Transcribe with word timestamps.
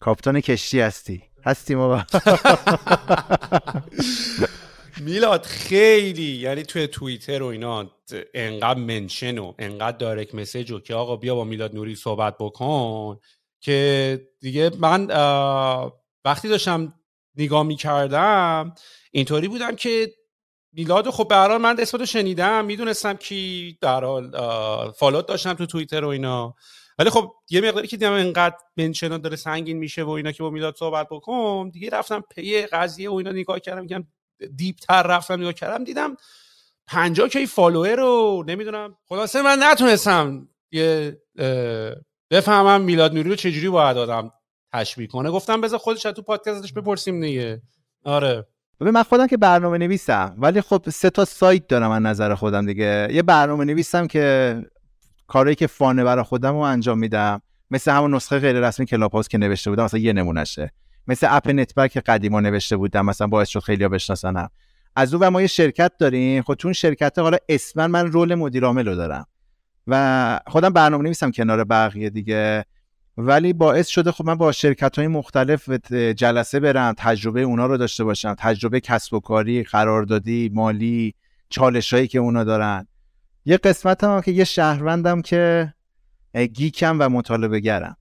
کاپتان 0.00 0.40
کشتی 0.40 0.80
هستی. 0.80 1.22
هستیم 1.44 1.80
آقا 1.80 2.04
میلاد 5.00 5.44
خیلی. 5.44 6.22
یعنی 6.22 6.62
توی 6.62 6.86
توییتر 6.86 7.42
و 7.42 7.46
اینا 7.46 7.90
انقدر 8.34 8.80
mention 8.80 9.38
و 9.38 9.52
انقدر 9.58 9.96
direct 9.96 10.34
message 10.34 10.70
و 10.70 10.80
که 10.80 10.94
آقا 10.94 11.16
بیا 11.16 11.34
با 11.34 11.44
میلاد 11.44 11.74
نوری 11.74 11.94
صحبت 11.94 12.36
بکن 12.40 13.18
که 13.60 14.20
دیگه 14.40 14.70
من 14.78 15.06
وقتی 16.24 16.48
داشتم 16.48 16.94
نگاه 17.36 17.62
می‌کردم 17.62 18.74
اینطوری 19.12 19.48
بودم 19.48 19.76
که 19.76 20.14
میلاد 20.72 21.10
خب 21.10 21.28
به 21.28 21.32
هر 21.32 21.36
حال 21.36 21.56
من 21.56 21.80
اسمتو 21.80 22.06
شنیدم 22.06 22.64
می‌دونستم 22.64 23.14
کی 23.14 23.78
در 23.80 24.04
حال 24.04 24.30
follow 24.90 25.21
ت 25.21 25.26
داشتم 25.26 25.54
تو 25.54 25.66
توییتر 25.66 26.04
و 26.04 26.08
اینا. 26.08 26.54
ولی 26.98 27.10
خب 27.10 27.32
یه 27.50 27.60
مقداری 27.60 27.88
که 27.88 27.96
دیدم 27.96 28.12
انقدر 28.12 28.56
mention 28.76 29.13
ا 29.13 29.18
داره 29.18 29.36
سنگین 29.36 29.78
میشه 29.78 30.02
و 30.02 30.08
اینا 30.08 30.32
که 30.32 30.42
با 30.42 30.50
میلاد 30.50 30.76
صحبت 30.76 31.08
بکن 31.10 31.70
دیگه 31.72 31.90
رفتم 31.90 32.24
پی 32.30 32.66
قضیه 32.66 33.10
و 33.10 33.14
اینا 33.14 33.32
نگاه 33.32 33.60
کردم 33.60 33.82
میگم 33.82 34.04
deep 34.56 34.76
تر 34.76 35.02
رفتم 35.02 35.34
نگاه 35.40 35.52
کردم 35.52 35.84
دیدم 35.84 36.16
50 36.86 37.28
K 37.28 37.46
follower 37.46 37.96
رو 37.96 38.44
نمی‌دونم. 38.46 38.96
خلاصه 39.08 39.42
من 39.42 39.58
نتونستم 39.62 40.48
یه 40.72 41.18
بفهمم 42.30 42.80
میلاد 42.80 43.14
نوری 43.14 43.28
رو 43.28 43.36
چجوری 43.36 43.68
باید 43.68 43.96
آدم 43.96 44.32
تشبیه 44.72 45.06
کنه. 45.06 45.30
گفتم 45.30 45.60
بذار 45.60 45.78
خودش 45.78 46.06
از 46.06 46.14
تو 46.14 46.22
پادکستش 46.22 46.72
بپرسیم 46.72 47.20
دیگه. 47.20 47.62
آره. 48.04 48.46
ببین 48.80 48.92
من 48.92 49.02
خودم 49.02 49.26
که 49.26 49.36
برنامه 49.36 49.78
نویسم 49.78 50.36
ولی 50.38 50.60
خب 50.60 50.90
سه 50.90 51.10
تا 51.10 51.24
سایت 51.24 51.66
دارم 51.66 51.90
من 51.90 52.02
نظر 52.02 52.34
خودم 52.34 52.66
دیگه. 52.66 53.08
یه 53.10 53.22
برنامه 53.22 53.64
نویسم 53.64 54.06
که 54.06 54.56
کاری 55.26 55.54
که 55.54 55.66
fun 55.66 55.95
ه 55.95 56.04
برای 56.04 56.24
خودم 56.24 56.52
رو 56.52 56.58
انجام 56.58 56.98
میدم. 56.98 57.42
مثل 57.70 57.92
همون 57.92 58.14
نسخه 58.14 58.38
غیر 58.38 58.60
رسمی 58.60 58.86
کلاب 58.86 59.12
هاوس 59.12 59.28
که 59.28 59.38
نوشته 59.38 59.70
بودم 59.70 59.84
مثلا 59.84 60.00
یه 60.00 60.12
نمونهشه. 60.12 60.72
مثل 61.06 61.26
اپ 61.30 61.48
نتبرک 61.48 61.90
که 61.90 62.00
قدیما 62.00 62.40
نوشته 62.40 62.76
بودم 62.76 63.06
مثلا 63.06 63.26
باعث 63.26 63.48
شد 63.48 63.60
خیلیا 63.60 63.88
بشناسنم. 63.88 64.50
از 64.96 65.14
اون 65.14 65.22
ور 65.22 65.28
ما 65.28 65.40
یه 65.40 65.46
شرکت 65.46 65.92
داریم. 65.98 66.42
خب 66.42 66.54
تو 66.54 66.68
اون 66.68 66.72
شرکت 66.72 67.18
حالا 67.18 67.38
اسما 67.48 67.88
من 67.88 68.12
رول 68.12 68.34
مدیر 68.34 68.64
عامل 68.64 68.88
رو 68.88 68.94
دارم. 68.94 69.26
و 69.86 70.40
خودم 70.46 70.70
برنامه 70.70 71.04
نویسم 71.04 71.30
کنار 71.30 71.64
بقیه 71.64 72.10
دیگه. 72.10 72.64
ولی 73.16 73.52
باعث 73.52 73.88
شده 73.88 74.12
خب 74.12 74.24
من 74.24 74.34
با 74.34 74.52
شرکت 74.52 74.98
های 74.98 75.08
مختلف 75.08 75.70
جلسه 75.92 76.60
برم 76.60 76.94
تجربه 76.98 77.42
اونا 77.42 77.66
رو 77.66 77.76
داشته 77.76 78.04
باشم. 78.04 78.34
تجربه 78.38 78.80
کسب 78.80 79.14
و 79.14 79.20
کاری 79.20 79.62
قراردادی 79.62 80.50
مالی 80.54 81.14
چالش 81.48 81.94
هایی 81.94 82.08
که 82.08 82.18
اونا 82.18 82.44
دارن. 82.44 82.86
یه 83.44 83.56
قسمت 83.56 84.04
هم, 84.04 84.20
که 84.20 84.30
یه 84.30 84.44
شهروندم 84.44 85.22
که 85.22 85.74
geek 86.52 86.87
م 86.87 86.96
و 87.00 87.08
مطالبه 87.08 87.60
گرم 87.60 87.96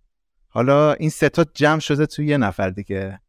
حالا 0.47 0.93
این 0.93 1.09
سه 1.09 1.33
تا 1.33 1.45
جمع 1.53 1.79
شده 1.79 2.05
توی 2.05 2.27
یه 2.27 2.37
نفر 2.37 2.69
دیگه. 2.69 3.19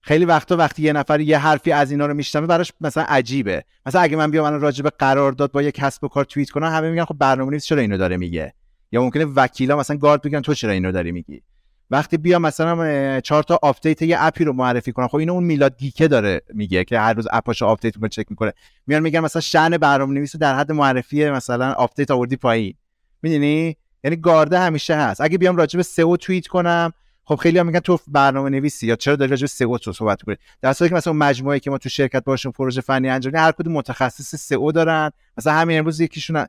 خیلی 0.00 0.24
وقتا 0.24 0.56
وقتی 0.56 0.82
یه 0.82 0.92
نفر 0.92 1.20
یه 1.20 1.38
حرفی 1.38 1.72
از 1.72 1.90
اینا 1.90 2.06
رو 2.06 2.14
میشنوه 2.14 2.46
براش 2.46 2.72
مثلا 2.80 3.04
عجیبه. 3.08 3.64
مثلا 3.86 4.00
اگه 4.00 4.16
من 4.16 4.30
بیام 4.30 4.44
الان 4.44 4.60
راجع 4.60 4.82
به 4.82 4.90
قرارداد 4.90 5.52
با 5.52 5.62
یه 5.62 5.72
کسب 5.72 6.04
و 6.04 6.08
کار 6.08 6.24
توییت 6.24 6.50
کنم 6.50 6.66
همه 6.66 6.90
میگن 6.90 7.04
خب 7.04 7.16
برنامه‌نویس 7.18 7.64
چرا 7.64 7.80
اینو 7.80 7.96
داره 7.96 8.16
میگه؟ 8.16 8.54
یا 8.92 9.02
ممکنه 9.02 9.24
وکیلا 9.24 9.76
مثلا 9.76 9.96
گارد 9.96 10.22
بگیرن 10.22 10.40
تو 10.40 10.54
چرا 10.54 10.72
اینو 10.72 10.92
داری 10.92 11.12
میگی؟ 11.12 11.42
وقتی 11.92 12.16
بیام 12.16 12.38
مثلا 12.38 13.20
چهار 13.20 13.42
تا 13.42 13.58
آپدیت 13.62 14.02
یه 14.02 14.16
اپی 14.20 14.44
رو 14.44 14.52
معرفی 14.52 14.92
کنم 14.92 15.08
خب 15.08 15.16
اینو 15.16 15.32
اون 15.32 15.44
میلاد 15.44 15.78
geek 15.78 16.02
ه 16.02 16.08
داره 16.08 16.40
میگه 16.54 16.84
که 16.84 16.98
هر 16.98 17.12
روز 17.12 17.26
اپاشو 17.32 17.66
آپدیت 17.66 17.96
می‌کنه 17.96 18.08
چک 18.08 18.26
می‌کنه. 18.30 18.52
میان 18.86 19.02
میگن 19.02 19.20
مثلا 19.20 19.40
شأن 19.42 19.76
برنامه‌نویس 19.76 20.36
در 20.36 20.54
حد 20.54 20.72
معرفی 20.72 21.30
مثلا 21.30 21.72
آپدیت 21.72 22.10
آوردی 22.10 22.36
پایین. 22.36 22.74
می‌دونی؟ 23.22 23.76
یعنی 24.04 24.16
گارده 24.16 24.58
همیشه 24.58 24.96
هست. 24.96 25.20
اگه 25.20 25.38
بیام 25.38 25.56
راجع 25.56 25.76
به 25.76 25.82
SEO 25.82 26.16
توییت 26.16 26.46
کنم 26.46 26.92
خب 27.24 27.34
خیلی 27.34 27.58
هم 27.58 27.66
میگن 27.66 27.80
تو 27.80 27.98
برنامه 28.08 28.50
نویسی 28.50 28.86
یا 28.86 28.96
چرا 28.96 29.16
داری 29.16 29.30
راجع 29.30 29.42
به 29.42 29.46
SEO 29.46 29.78
تو 29.78 29.92
صحبت 29.92 30.22
کنی 30.22 30.36
در 30.62 30.72
که 30.72 30.94
مثلا 30.94 31.12
مجموعه 31.12 31.60
که 31.60 31.70
ما 31.70 31.78
تو 31.78 31.88
شرکت 31.88 32.24
باشون 32.24 32.52
پروژه 32.52 32.80
فنی 32.80 33.08
انجام 33.08 33.36
هر 33.36 33.52
کدوم 33.52 33.72
متخصص 33.72 34.34
SEO 34.34 34.72
دارن. 34.72 35.10
مثلا 35.38 35.52
همین 35.52 35.78
امروز 35.78 36.00
یکیشون 36.00 36.46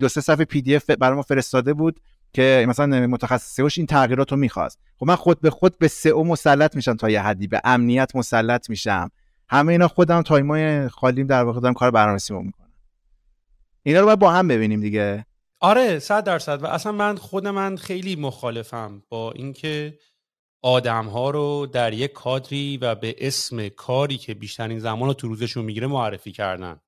دو 0.00 0.08
سه 0.08 0.20
صفحه 0.20 0.44
PDF 0.44 0.90
برای 0.90 1.16
ما 1.16 1.22
فرستاده 1.22 1.74
بود. 1.74 2.00
که 2.32 2.66
مثلا 2.68 3.06
متخصص 3.06 3.54
SEO 3.56 3.69
ش 3.69 3.78
این 3.78 3.86
تغییرات 3.86 4.30
رو 4.32 4.38
می‌خواست. 4.38 4.78
خب 4.96 5.06
من 5.06 5.16
خود 5.16 5.40
به 5.40 5.50
خود 5.50 5.78
به 5.78 5.88
SEO 5.88 6.24
مسلط 6.24 6.76
میشم 6.76 6.96
تا 6.96 7.10
یه 7.10 7.22
حدی 7.22 7.46
به 7.46 7.60
امنیت 7.64 8.16
مسلط 8.16 8.70
میشم. 8.70 9.10
همه 9.48 9.72
اینا 9.72 9.88
خودم 9.88 10.22
تایمای 10.22 10.88
خالیم 10.88 11.26
در 11.26 11.44
واقع 11.44 11.60
دارم 11.60 11.74
کار 11.74 11.90
برنامه‌نویسیمو 11.90 12.42
می‌کنم. 12.42 12.72
اینا 13.82 14.00
رو 14.00 14.06
باید 14.06 14.18
با 14.18 14.30
هم 14.30 14.48
ببینیم 14.48 14.80
دیگه. 14.80 15.26
آره 15.60 15.98
صد 15.98 16.24
درصد. 16.24 16.62
و 16.62 16.66
اصلا 16.66 16.92
من 16.92 17.16
خود 17.16 17.46
من 17.46 17.76
خیلی 17.76 18.16
مخالفم 18.16 19.02
با 19.08 19.32
اینکه 19.32 19.98
آدم 20.62 21.06
ها 21.06 21.30
رو 21.30 21.66
در 21.72 21.92
یک 21.92 22.12
کادری 22.12 22.76
و 22.76 22.94
به 22.94 23.14
اسم 23.18 23.68
کاری 23.68 24.16
که 24.16 24.34
بیشترین 24.34 24.78
زمان 24.78 25.08
رو 25.08 25.14
تو 25.14 25.28
روزشون 25.28 25.64
می‌گیره 25.64 25.86
معرفی 25.86 26.32
کردن. 26.32 26.80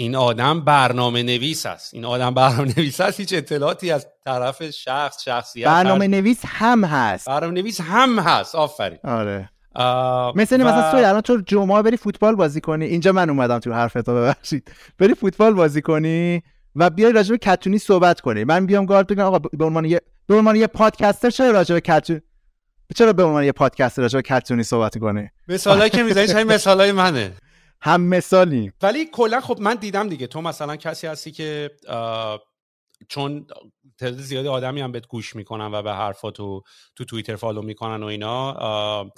این 0.00 0.16
آدم 0.16 0.60
برنامه 0.60 1.22
نویس 1.22 1.66
است. 1.66 1.94
این 1.94 2.04
آدم 2.04 2.34
برنامه 2.34 2.74
نویس 2.78 3.00
است 3.00 3.20
هیچ 3.20 3.32
اطلاعاتی 3.32 3.90
از 3.90 4.06
طرف 4.24 4.70
شخص 4.70 5.22
شخصیت 5.22 5.66
برنامه 5.66 6.04
هر- 6.04 6.10
نویس 6.10 6.40
هم 6.44 6.84
هست. 6.84 7.26
برنامه 7.26 7.52
نویس 7.60 7.80
هم 7.80 8.18
هست. 8.18 8.54
آفرین. 8.54 8.98
آره. 9.04 9.50
آه، 9.74 10.32
مثل 10.36 10.60
و- 10.60 10.64
مثلا 10.64 10.90
سوی 10.90 11.04
الان 11.04 11.20
تو 11.20 11.40
جمعه 11.46 11.82
بری 11.82 11.96
فوتبال 11.96 12.34
بازی 12.34 12.60
کنی. 12.60 12.84
اینجا 12.84 13.12
من 13.12 13.30
اومدم 13.30 13.58
تو 13.58 13.72
حرفتو 13.72 14.14
ببخشید. 14.14 14.70
بری 14.98 15.14
فوتبال 15.14 15.54
بازی 15.54 15.82
کنی 15.82 16.42
و 16.76 16.90
بیای 16.90 17.12
راجع 17.12 17.30
به 17.30 17.38
کتونی 17.38 17.78
صحبت 17.78 18.20
کنی. 18.20 18.44
من 18.44 18.66
بیام 18.66 18.86
گارد 18.86 19.06
بگم 19.06 19.24
آقا 19.24 19.38
به 19.38 19.64
عنوان 19.64 19.84
یه 19.84 20.00
به 20.26 20.34
عنوان 20.34 20.56
یه 20.56 20.66
پادکستر 20.66 21.30
چرا 21.30 21.50
راجع 21.50 21.74
به 21.74 21.80
کتون 21.80 22.20
چرا 22.96 23.12
به 23.12 23.24
عنوان 23.24 23.44
یه 23.44 23.52
پادکستر 23.52 24.02
راجع 24.02 24.18
به 24.18 24.22
کتونی 24.22 24.62
صحبت 24.62 24.98
کنی؟ 24.98 25.28
مثالایی 25.48 25.90
که 25.90 26.02
می‌زنی 26.02 26.26
همین 26.32 26.52
مثالای 26.52 26.92
منه؟ 26.92 27.32
هم 27.80 28.00
مثالیم. 28.00 28.72
ولی 28.82 29.04
کلا 29.12 29.40
خب 29.40 29.60
من 29.60 29.74
دیدم 29.74 30.08
دیگه. 30.08 30.26
تو 30.26 30.40
مثلا 30.40 30.76
کسی 30.76 31.06
هستی 31.06 31.32
که 31.32 31.70
چون 33.08 33.46
تعداد 33.98 34.18
زیادی 34.18 34.48
آدمی 34.48 34.80
هم 34.80 34.92
بهت 34.92 35.06
گوش 35.06 35.36
می‌کنن 35.36 35.74
و 35.74 35.82
به 35.82 35.92
حرفاتو 35.92 36.62
تو 36.96 37.04
توییتر 37.04 37.36
فالو 37.36 37.62
می‌کنن 37.62 38.02
و 38.02 38.06
اینا 38.06 39.10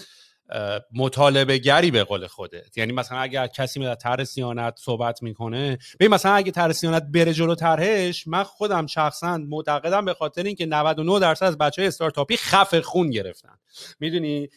مطالبه 0.94 1.58
گری 1.58 1.90
به 1.90 2.04
قول 2.04 2.26
خودت. 2.26 2.78
یعنی 2.78 2.92
مثلا 2.92 3.18
اگر 3.18 3.46
کسی 3.46 3.80
میاد 3.80 3.98
طرح 3.98 4.24
سیانت 4.24 4.74
صحبت 4.78 5.22
می‌کنه 5.22 5.78
ببین 6.00 6.14
مثلا 6.14 6.32
اگه 6.32 6.50
طرح 6.50 6.72
سیانت 6.72 7.02
بره 7.02 7.32
جلو 7.32 7.54
طرحش 7.54 8.26
من 8.26 8.42
خودم 8.42 8.86
شخصا 8.86 9.38
معتقدم 9.38 10.04
به 10.04 10.14
خاطر 10.14 10.42
اینکه 10.42 10.66
99 10.66 11.20
درصد 11.20 11.46
از 11.46 11.58
بچه 11.58 11.82
استارتاپی 11.82 12.36
خف 12.36 12.80
خون 12.80 13.10
گرفتن. 13.10 13.58
می‌دونی؟ 14.00 14.48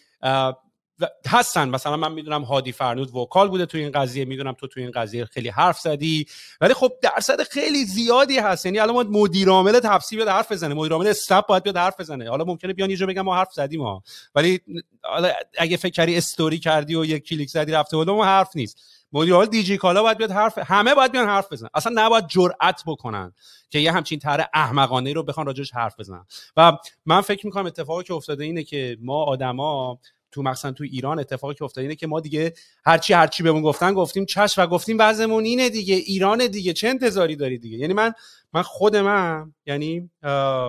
هستن. 1.28 1.70
مثلا 1.70 1.98
من 1.98 2.12
می‌دونم 2.12 2.44
هادی 2.44 2.72
فرنود 2.72 3.16
وکال 3.16 3.50
بوده 3.50 3.66
تو 3.66 3.78
این 3.78 3.92
قضیه 3.92 4.26
می‌دونم 4.26 4.54
تو 4.54 4.68
تو 4.68 4.80
این 4.80 4.92
قضیه 4.92 5.26
خیلی 5.26 5.50
حرف 5.50 5.80
زدی. 5.80 6.26
ولی 6.62 6.74
خب 6.74 6.92
درصد 7.02 7.44
خیلی 7.44 7.86
زیادی 7.86 8.38
هست. 8.38 8.66
یعنی 8.66 8.80
الان 8.80 9.08
مدیر 9.08 9.50
عامل 9.50 9.80
تفسیر 9.80 10.20
بیاد 10.20 10.30
حرف 10.30 10.52
بزنه. 10.52 10.74
مدیر 10.74 10.92
عامل 10.92 11.08
استاپ 11.08 11.48
باید 11.48 11.64
بیاد 11.64 11.78
حرف 11.78 12.00
بزنه. 12.00 12.30
حالا 12.30 12.44
ممکنه 12.44 12.74
بیان 12.74 12.90
یه 12.90 12.98
جا 12.98 13.06
بگم 13.06 13.22
ما 13.22 13.36
حرف 13.36 13.54
زدیم 13.54 13.82
ها. 13.82 14.04
ولی 14.36 14.60
حالا 15.04 15.32
اگه 15.58 15.78
فکر 15.78 15.92
کردی 15.92 16.18
استوری 16.18 16.60
کردی 16.60 16.96
و 16.96 17.06
یک 17.06 17.24
کلیک 17.24 17.50
زدی 17.50 17.72
رفته 17.72 17.98
بالا 17.98 18.16
ما 18.16 18.26
حرف 18.26 18.56
نیست. 18.56 18.80
مدیر 19.12 19.34
عامل 19.34 19.46
دیجی 19.46 19.78
کالا 19.78 20.04
باید 20.04 20.18
بیاد 20.18 20.32
حرف 20.32 20.58
همه 20.58 20.96
باید 20.96 21.12
بیان 21.12 21.28
حرف 21.28 21.52
بزنن. 21.52 21.70
اصلا 21.74 22.06
نباید 22.06 22.28
جرأت 22.28 22.84
بکنن 22.86 23.34
که 23.70 23.80
یه 23.80 23.92
همچین 23.92 24.20
طرح 24.20 24.50
احمقانه 24.54 25.14
رو 25.14 25.24
بخوان 25.24 25.46
راجعش 25.46 25.72
حرف 25.74 26.00
بزنن. 26.00 26.26
و 26.58 26.78
من 27.06 27.22
فکر 27.22 27.46
می‌کنم 27.46 27.66
اتفاقی 27.66 28.04
که 28.04 28.14
افتاده 28.14 28.44
اینه 28.44 28.64
که 28.64 28.98
ما 29.02 29.24
آدما 29.24 30.00
تو 30.34 30.42
مثلا 30.42 30.72
تو 30.72 30.84
ایران 30.84 31.20
اتفاقی 31.20 31.54
که 31.54 31.64
افتاده 31.64 31.82
اینه 31.82 31.96
که 31.96 32.08
ما 32.08 32.20
دیگه 32.20 32.54
هرچی 32.86 33.14
هرچی 33.14 33.44
بهمون 33.44 33.62
گفتن 33.62 33.94
گفتیم 33.94 34.26
چش 34.26 34.60
و 34.60 34.68
گفتیم 34.68 34.98
وضعمون 35.00 35.44
اینه 35.44 35.70
دیگه 35.70 35.96
ایران 35.96 36.48
دیگه 36.48 36.74
چه 36.74 36.88
انتظاری 36.88 37.36
داری 37.36 37.58
دیگه؟ 37.58 37.78
یعنی 37.78 37.94
من 37.94 38.14
من 38.54 38.62
خود 38.62 38.96
من 38.96 39.54
یعنی 39.66 40.10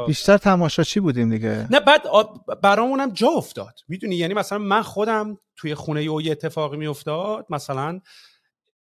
بیشتر 0.07 0.39
تماشاچی 0.39 1.01
بودیم 1.01 1.31
دیگه. 1.31 1.67
نه 1.71 1.81
بعد 1.81 2.03
برامونم 2.63 3.13
جا 3.13 3.29
افتاد. 3.29 3.75
می‌دونی؟ 3.89 4.17
یعنی 4.17 4.35
مثلا 4.35 4.59
من 4.59 4.83
خودم 4.83 5.39
توی 5.57 5.75
خونه 5.75 6.01
او 6.01 6.23
یه 6.23 6.33
اتفاقی 6.33 6.77
میافتاد 6.77 7.47
مثلا 7.51 8.01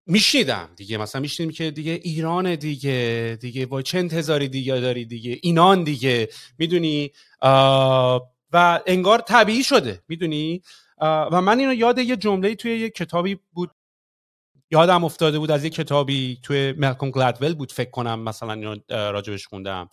میشیدم 0.07 0.69
دیگه 0.77 0.99
مثلا 0.99 1.21
میشنیدیم 1.21 1.55
که 1.55 1.71
دیگه 1.71 1.93
ایران 1.93 2.55
دیگه 2.55 3.39
دیگه 3.41 3.67
با 3.67 3.83
چه 3.83 3.99
انتظاری 3.99 4.49
دیگه 4.49 4.81
داری 4.81 5.05
دیگه؟ 5.05 5.39
اینان 5.43 5.85
دیگه. 5.85 6.29
می‌دونی؟ 6.59 7.11
و 8.53 8.81
انگار 8.87 9.19
طبیعی 9.19 9.65
شده 9.65 10.03
می‌دونی؟ 10.09 10.63
و 11.01 11.41
من 11.41 11.59
اینو 11.59 11.75
یاد 11.75 11.99
یه 11.99 12.17
جمله 12.17 12.55
توی 12.55 12.79
یه 12.79 12.91
کتابی 12.91 13.39
بود 13.53 13.71
یادم 14.71 15.05
افتاده 15.05 15.39
بود 15.39 15.51
از 15.51 15.65
یه 15.65 15.71
کتابی 15.71 16.39
توی 16.43 16.73
ملکوم 16.73 17.11
گلدول 17.11 17.55
بود 17.55 17.73
فکر 17.73 17.91
کنم 17.91 18.21
مثلا 18.21 18.53
اینو 18.53 18.77
راجبش 18.89 19.47
خوندم. 19.47 19.89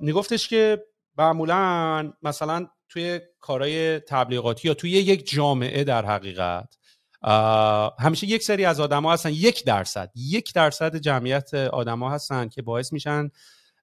میگفتش 0.00 0.48
که 0.48 0.84
معمولا 1.18 2.12
مثلا 2.22 2.66
توی 2.88 3.20
کارهای 3.40 4.00
تبلیغاتی 4.00 4.68
یا 4.68 4.74
توی 4.74 4.90
یک 4.90 5.30
جامعه 5.30 5.84
در 5.84 6.06
حقیقت 6.06 6.76
همیشه 7.98 8.26
یک 8.26 8.42
سری 8.42 8.64
از 8.64 8.80
آدما 8.80 9.12
هستن 9.12 9.30
یک 9.30 9.64
درصد 9.64 10.10
یک 10.14 10.54
درصد 10.54 10.96
جمعیت 10.96 11.54
آدما 11.54 12.10
هستن 12.10 12.48
که 12.48 12.62
باعث 12.62 12.92
میشن 12.92 13.30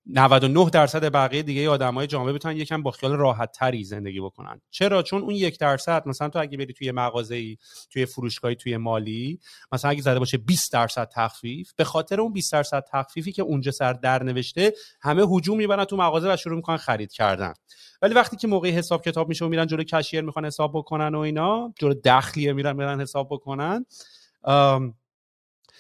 99 0.10 0.70
درصد 0.70 1.12
بقیه 1.12 1.44
دیگه 1.44 1.70
آدمای 1.70 2.08
جامعه 2.08 2.34
بتونن 2.34 2.58
یکم 2.58 2.84
با 2.84 2.92
خیال 2.92 3.12
راحت 3.12 3.52
تری 3.52 3.84
زندگی 3.84 4.20
بکنن. 4.20 4.62
چرا؟ 4.70 5.04
چون 5.04 5.22
اون 5.22 5.36
یک 5.36 5.60
درصد 5.60 6.08
مثلا 6.08 6.30
تو 6.30 6.40
اگه 6.40 6.58
بری 6.58 6.74
توی 6.74 6.92
مغازه 6.92 7.58
توی 7.90 8.06
فروشگاهی 8.06 8.56
توی 8.56 8.78
مالی 8.78 9.40
مثلا 9.72 9.92
اگه 9.92 10.02
زده 10.02 10.20
باشه 10.20 10.38
20 10.38 10.74
درصد 10.74 11.10
تخفیف 11.14 11.74
به 11.76 11.84
خاطر 11.84 12.22
اون 12.22 12.34
20 12.34 12.52
درصد 12.52 12.84
تخفیفی 12.92 13.32
که 13.32 13.42
اونجا 13.42 13.72
سر 13.72 13.94
در 13.94 14.24
نوشته 14.24 14.74
همه 15.02 15.24
هجوم 15.24 15.58
می‌برن 15.58 15.86
تو 15.86 15.98
مغازه 15.98 16.34
و 16.34 16.38
شروع 16.38 16.56
می‌کنن 16.56 16.78
خرید 16.78 17.12
کردن. 17.12 17.54
ولی 18.02 18.14
وقتی 18.14 18.38
که 18.38 18.48
موقع 18.48 18.70
حساب 18.70 19.04
کتاب 19.04 19.30
میشه 19.30 19.46
و 19.46 19.48
میرن 19.48 19.68
جلو 19.68 19.84
کشیر 19.84 20.22
می‌خوان 20.22 20.46
حساب 20.46 20.72
بکنن 20.74 21.16
و 21.16 21.20
اینا 21.20 21.74
جلو 21.80 21.94
دخلیه 21.94 22.54
میرن 22.54 22.76
میرن 22.76 23.02
حساب 23.02 23.28
بکنن 23.32 23.86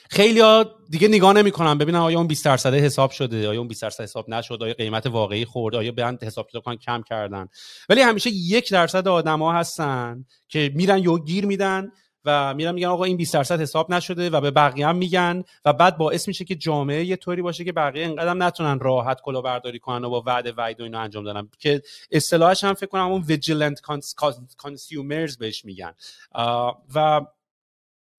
خیلی 0.09 0.39
ها 0.39 0.65
دیگه 0.89 1.07
نگاه 1.07 1.33
نمی‌کنن. 1.33 1.77
ببینن 1.77 1.97
آیا 1.97 2.17
اون 2.17 2.27
20 2.27 2.45
درصد 2.45 2.73
حساب 2.73 3.11
شده 3.11 3.49
آیا 3.49 3.59
اون 3.59 3.67
20 3.67 3.81
درصد 3.81 4.03
حساب 4.03 4.29
نشد 4.29 4.63
آیا 4.63 4.73
قیمت 4.73 5.05
واقعی 5.05 5.45
خورد 5.45 5.75
آیا 5.75 5.91
بیان 5.91 6.17
حساب 6.21 6.47
کتاب 6.47 6.75
کم 6.75 7.01
کردن. 7.01 7.47
ولی 7.89 8.01
همیشه 8.01 8.29
یک 8.29 8.71
درصد 8.71 9.07
آدما 9.07 9.53
هستن 9.53 10.25
که 10.47 10.71
میرن 10.75 10.97
یو 10.97 11.17
گیر 11.17 11.45
میدن 11.45 11.91
و 12.25 12.53
میرن 12.53 12.71
میگن 12.71 12.87
آقا 12.87 13.03
این 13.03 13.17
20 13.17 13.33
درصد 13.33 13.61
حساب 13.61 13.93
نشده 13.93 14.29
و 14.29 14.41
به 14.41 14.51
بقیه 14.51 14.87
هم 14.87 14.95
میگن 14.95 15.43
و 15.65 15.73
بعد 15.73 15.97
باعث 15.97 16.27
میشه 16.27 16.45
که 16.45 16.55
جامعه 16.55 17.05
یه 17.05 17.15
طوری 17.15 17.41
باشه 17.41 17.63
که 17.63 17.71
بقیه 17.71 18.05
انقدر 18.05 18.33
نتونن 18.33 18.79
راحت 18.79 19.21
کلاهبرداری 19.21 19.79
کنن 19.79 20.05
و 20.05 20.09
با 20.09 20.23
وعده 20.25 20.51
وعید 20.51 20.79
و 20.79 20.83
اینو 20.83 20.99
انجام 20.99 21.23
دادن. 21.23 21.47
که 21.59 21.81
اصطلاحش 22.11 22.63
هم 22.63 22.73
فکر 22.73 22.89
کنم 22.89 23.11
اون 23.11 23.21
ویجیلنت 23.21 23.81
کانسیومرز 24.57 25.37
بهش 25.37 25.65
میگن. 25.65 25.93
و 26.95 27.21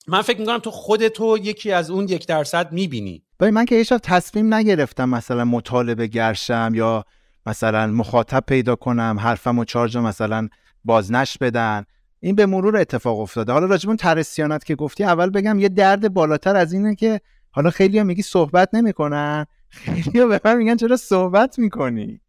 من 0.08 0.22
فکر 0.22 0.40
می‌کنم 0.40 0.58
تو 0.58 0.70
خودتو 0.70 1.38
یکی 1.38 1.72
از 1.72 1.90
اون 1.90 2.08
یک 2.08 2.26
درصد 2.26 2.72
می‌بینی. 2.72 3.22
ببین 3.40 3.55
من 3.55 3.64
که 3.64 3.75
هیچ 3.75 3.93
تصمیم 3.93 4.55
نگرفتم 4.55 5.08
مثلا 5.08 5.44
مطالبه 5.44 6.06
گرشم 6.06 6.72
یا 6.75 7.05
مثلا 7.46 7.87
مخاطب 7.87 8.44
پیدا 8.46 8.76
کنم 8.76 9.16
حرفم 9.20 9.58
و 9.58 9.64
چارج 9.64 9.96
مثلا 9.96 10.49
بازنش 10.84 11.38
بدن. 11.38 11.84
این 12.20 12.34
به 12.34 12.46
مرور 12.46 12.76
اتفاق 12.76 13.20
افتاده. 13.20 13.52
حالا 13.52 13.66
راجبون 13.66 13.96
ترسیانت 13.96 14.64
که 14.64 14.75
گفتی 14.75 15.05
اول 15.05 15.31
بگم 15.31 15.58
یه 15.58 15.69
درد 15.69 16.14
بالاتر 16.14 16.56
از 16.56 16.72
اینه 16.72 16.94
که 16.94 17.20
حالا 17.50 17.70
خیلی 17.70 17.99
ها 17.99 18.05
میگی 18.05 18.22
صحبت 18.22 18.69
نمی‌کنن. 18.72 19.46
خیلی 19.70 20.20
ها 20.20 20.26
به 20.26 20.40
من 20.44 20.56
میگن 20.56 20.76
چرا 20.76 20.96
صحبت 20.96 21.58
می‌کنی؟ 21.58 22.20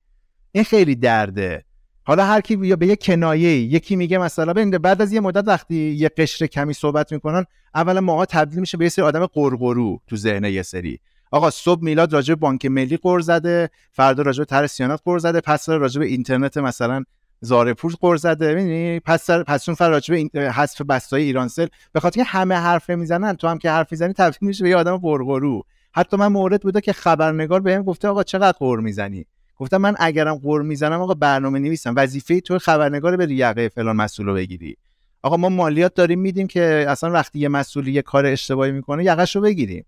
این 0.51 0.63
خیلی 0.63 0.95
درده. 0.95 1.65
حالا 2.03 2.25
هر 2.25 2.41
کی 2.41 2.55
به 2.55 2.87
یه 2.87 2.95
کنایه 2.95 3.57
یکی 3.57 3.95
میگه 3.95 4.17
مثلا 4.17 4.53
ببین 4.53 4.69
بعد 4.71 5.01
از 5.01 5.13
یه 5.13 5.19
مدت 5.19 5.47
وقتی 5.47 5.75
یه 5.75 6.09
قشر 6.17 6.47
کمی 6.47 6.73
صحبت 6.73 7.11
می‌کنن 7.13 7.45
اولا 7.75 8.01
ماها 8.01 8.25
تبدیل 8.25 8.59
میشه 8.59 8.77
به 8.77 8.85
یه 8.85 8.89
سری 8.89 9.05
آدم 9.05 9.25
قرقرو 9.25 9.99
تو 10.07 10.15
ذهن 10.15 10.43
یه 10.43 10.63
سری. 10.63 10.99
آقا 11.31 11.49
صبح 11.49 11.83
میلاد 11.83 12.13
راجع 12.13 12.35
بانک 12.35 12.65
ملی 12.65 12.97
قر 12.97 13.19
زده 13.19 13.69
فردا 13.91 14.23
راجع 14.23 14.39
به 14.39 14.45
طرح 14.45 14.67
سیانات 14.67 15.01
قر 15.05 15.17
زده 15.17 15.41
پس 15.41 15.69
راجع 15.69 15.99
به 15.99 16.05
اینترنت 16.05 16.57
مثلا 16.57 17.03
زارپور 17.41 17.95
قر 18.01 18.15
زده. 18.15 18.51
ببینی 18.53 18.99
پس 18.99 19.29
پس 19.31 19.69
اون 19.69 19.75
فر 19.75 19.89
راجع 19.89 20.27
به 20.33 20.51
حذف 20.51 20.81
بستای 20.81 21.23
ایرانسل 21.23 21.67
به 21.93 21.99
خاطر 21.99 22.21
همه 22.25 22.55
حرف 22.55 22.89
می‌زنن 22.89 23.33
تو 23.35 23.47
هم 23.47 23.57
که 23.57 23.71
حرف 23.71 23.91
می‌زنی 23.91 24.13
تبدیل 24.13 24.47
میشه 24.47 24.63
به 24.63 24.69
یه 24.69 24.75
آدم 24.75 24.97
قرقرو. 24.97 25.63
حتی 25.93 26.17
من 26.17 26.27
مورد 26.27 26.61
بوده 26.61 26.81
که 26.81 26.93
خبرنگار 26.93 27.59
بهم 27.59 27.83
گفته 27.83 28.07
آقا 28.07 28.23
چقدر 28.23 28.57
قر 28.59 28.77
می‌زنی؟ 28.79 29.25
گفتم 29.59 29.77
من 29.77 29.95
اگرم 29.99 30.35
قور 30.35 30.61
می‌زنم 30.61 31.01
آقا 31.01 31.13
برنامه 31.13 31.59
نویسم. 31.59 31.93
وظیفه 31.97 32.41
تو 32.41 32.59
خبرنگار 32.59 33.17
به 33.17 33.33
یقه 33.33 33.69
فلان 33.69 33.95
مسئول 33.95 34.25
رو 34.25 34.33
بگیری. 34.33 34.77
آقا 35.23 35.37
ما 35.37 35.49
مالیات 35.49 35.93
داریم 35.93 36.19
میدیم 36.19 36.47
که 36.47 36.85
اصلا 36.87 37.11
وقتی 37.11 37.39
یه 37.39 37.47
مسئولی 37.47 37.91
یه 37.91 38.01
کار 38.01 38.25
اشتباهی 38.25 38.71
می‌کنه 38.71 39.03
یقش 39.03 39.35
رو 39.35 39.41
بگیریم. 39.41 39.85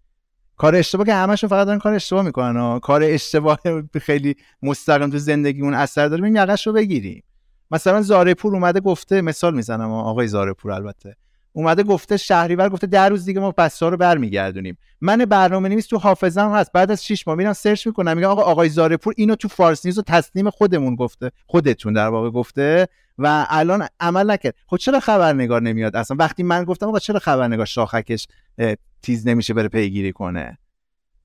کار 0.58 0.76
اشتباه 0.76 1.06
که 1.06 1.14
همشون 1.14 1.50
فقط 1.50 1.68
دارن 1.68 1.80
کار 1.80 1.94
اشتباه 1.94 2.24
می‌کنن 2.26 2.80
کار 2.80 3.04
اشتباه 3.04 3.60
خیلی 4.02 4.36
مستقیم 4.62 5.10
تو 5.10 5.18
زندگیمون 5.18 5.74
اثر 5.74 6.08
داره 6.08 6.24
این 6.24 6.36
یقش 6.36 6.68
رو 6.68 6.74
بگیریم. 6.74 7.24
مثلا 7.72 8.02
زارپور 8.02 8.54
اومده 8.54 8.80
گفته 8.80 9.22
مثال 9.22 9.56
می‌زنم 9.56 9.92
آقای 9.92 10.28
زارپور 10.28 10.72
البته. 10.72 11.16
اومده 11.54 11.84
گفته 11.84 12.18
شهریور 12.18 12.70
گفته 12.70 12.88
در 12.88 13.10
روز 13.10 13.26
دیگه 13.26 13.40
ما 13.40 13.52
بسا 13.52 13.90
رو 13.90 13.98
برمیگردونیم. 13.98 14.78
من 15.02 15.18
برنامه 15.18 15.70
نویس 15.70 15.88
تو 15.88 15.98
حافظم 15.98 16.52
هست. 16.52 16.72
بعد 16.72 16.92
از 16.92 17.06
6 17.06 17.28
ماه 17.28 17.38
میرم 17.38 17.54
سرچ 17.54 17.88
می‌کنم. 17.88 18.16
میگم 18.18 18.28
آقا 18.28 18.42
آقای 18.42 18.70
زارپور 18.70 19.14
اینو 19.18 19.36
تو 19.36 19.48
فارسی 19.48 19.88
نیست 19.88 20.00
و 20.36 20.50
خودمون 20.52 20.96
گفته 20.96 21.32
خودتون 21.46 21.94
در 21.94 22.08
واقع 22.08 22.30
گفته 22.30 22.88
و 23.18 23.46
الان 23.50 23.88
عمل 24.00 24.32
نکرد. 24.32 24.56
خب 24.68 24.78
چرا 24.78 25.00
خبرنگار 25.00 25.62
نمیاد 25.62 25.96
اصلا؟ 25.96 26.18
وقتی 26.20 26.44
من 26.44 26.64
گفتم 26.64 26.88
آقا 26.88 27.00
چرا 27.00 27.20
خبرنگار 27.20 27.66
شاخکش 27.66 28.28
تیز 29.02 29.28
نمیشه 29.28 29.54
بره 29.54 29.68
پیگیری 29.68 30.12
کنه؟ 30.12 30.58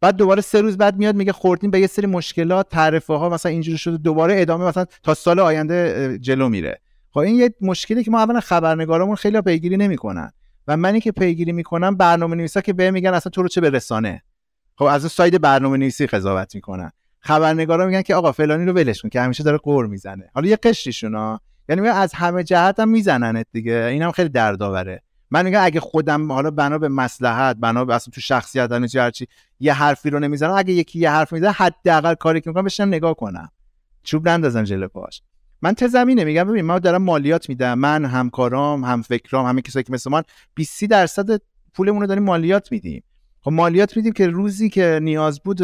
بعد 0.01 0.17
دوباره 0.17 0.41
سه 0.41 0.61
روز 0.61 0.77
بعد 0.77 0.97
میاد 0.97 1.15
میگه 1.15 1.33
خوردیم 1.33 1.71
به 1.71 1.81
یه 1.81 1.87
سری 1.87 2.07
مشکلات 2.07 2.69
تعرفه 2.69 3.15
ها 3.15 3.29
مثلا 3.29 3.53
اینجوری 3.53 3.79
شده 3.79 3.97
دوباره 3.97 4.41
ادامه 4.41 4.65
مثلا 4.65 4.85
تا 5.03 5.15
سال 5.15 5.41
آینده 5.41 6.19
جلو 6.21 6.49
میره. 6.49 6.81
خب 7.17 7.21
این 7.21 7.37
یه 7.37 7.55
مشکلی 7.61 8.05
که 8.05 8.11
ما 8.11 8.19
اولا 8.19 8.41
خبرنگارمون 8.41 9.17
خیلی 9.17 9.41
پیگیری 9.41 9.77
نمی‌کنن 9.77 10.33
و 10.69 10.77
منی 10.77 11.01
که 11.01 11.13
پیگیری 11.13 11.53
می‌کنم 11.53 11.97
برنامه 11.97 12.37
نویسا 12.37 12.61
که 12.61 12.73
به 12.73 12.91
میگن 12.91 13.15
اصلا 13.15 13.31
تو 13.31 13.43
رو 13.43 13.49
چه 13.49 13.61
به 13.61 13.71
رسانه؟ 13.71 14.23
خب 14.79 14.85
از 14.85 15.13
ساید 15.13 15.41
برنامه 15.41 15.77
نویسی 15.77 16.07
قضاوت 16.07 16.55
می‌کنن. 16.55 16.93
خبرنگارا 17.21 17.87
میگن 17.87 18.03
که 18.03 18.15
آقا 18.15 18.33
فلانی 18.33 18.65
رو 18.65 18.73
ولش 18.73 19.03
کن 19.03 19.09
که 19.09 19.21
همیشه 19.21 19.45
داره 19.45 19.59
قور 19.59 19.87
می‌زنه. 19.87 20.31
حالا 20.35 20.49
یه 20.49 20.57
قشریشون 20.57 21.15
ها. 21.15 21.41
یعنی 21.69 21.89
از 21.89 22.15
همه 22.15 22.45
جهت 22.45 22.81
هم 22.81 22.89
میزننت 22.89 23.47
دیگه. 23.53 23.89
اینم 23.91 24.13
خیلی 24.13 24.29
دردآوره. 24.29 25.03
من 25.31 25.45
میگم 25.45 25.61
اگه 25.63 25.81
خودم 25.81 26.33
حالا 26.33 26.51
بنا 26.51 26.79
به 26.79 26.89
مصلحت 26.89 27.57
بنا 27.61 27.85
به 27.85 27.95
اصلا 27.95 28.13
تو 28.15 28.21
شخصیت 28.21 28.73
هر 28.73 28.99
هرچی 28.99 29.27
یه 29.61 29.73
حرفی 29.73 30.11
رو 30.11 30.19
نمی‌زنم 30.19 30.55
اگه 30.57 30.73
یکی 30.73 30.99
یه 30.99 31.11
حرف 31.11 31.33
می‌زنه 31.33 31.51
حداقل 31.51 32.15
کاری 32.15 32.41
که 32.41 32.51
می‌کنم 32.51 32.65
بشم 32.65 32.85
نگاه 32.85 33.15
کنم. 33.15 33.51
چوب 34.03 34.29
نندازم 34.29 34.63
جلو 34.63 34.89
پاش. 34.89 35.23
من 35.67 35.75
ته 35.75 35.89
زمینه 35.89 36.25
میگم 36.25 36.45
ببین 36.45 36.65
من 36.65 36.79
دارم 36.79 37.03
مالیات 37.03 37.49
میدم 37.49 37.79
من 37.79 38.05
همکارام 38.05 38.85
هم 38.85 39.03
فکرام 39.03 39.47
همه 39.47 39.63
کسایی 39.63 39.83
که 39.83 39.93
مثل 39.93 40.11
من 40.11 40.23
20 40.55 40.85
درصد 40.85 41.41
پولمون 41.75 42.01
رو 42.01 42.07
داریم 42.07 42.23
مالیات 42.23 42.73
میدیم. 42.73 43.03
خب 43.41 43.53
مالیات 43.53 43.97
میدیم 43.97 44.13
که 44.13 44.27
روزی 44.27 44.71
که 44.71 45.01
نیاز 45.03 45.41
بود 45.41 45.61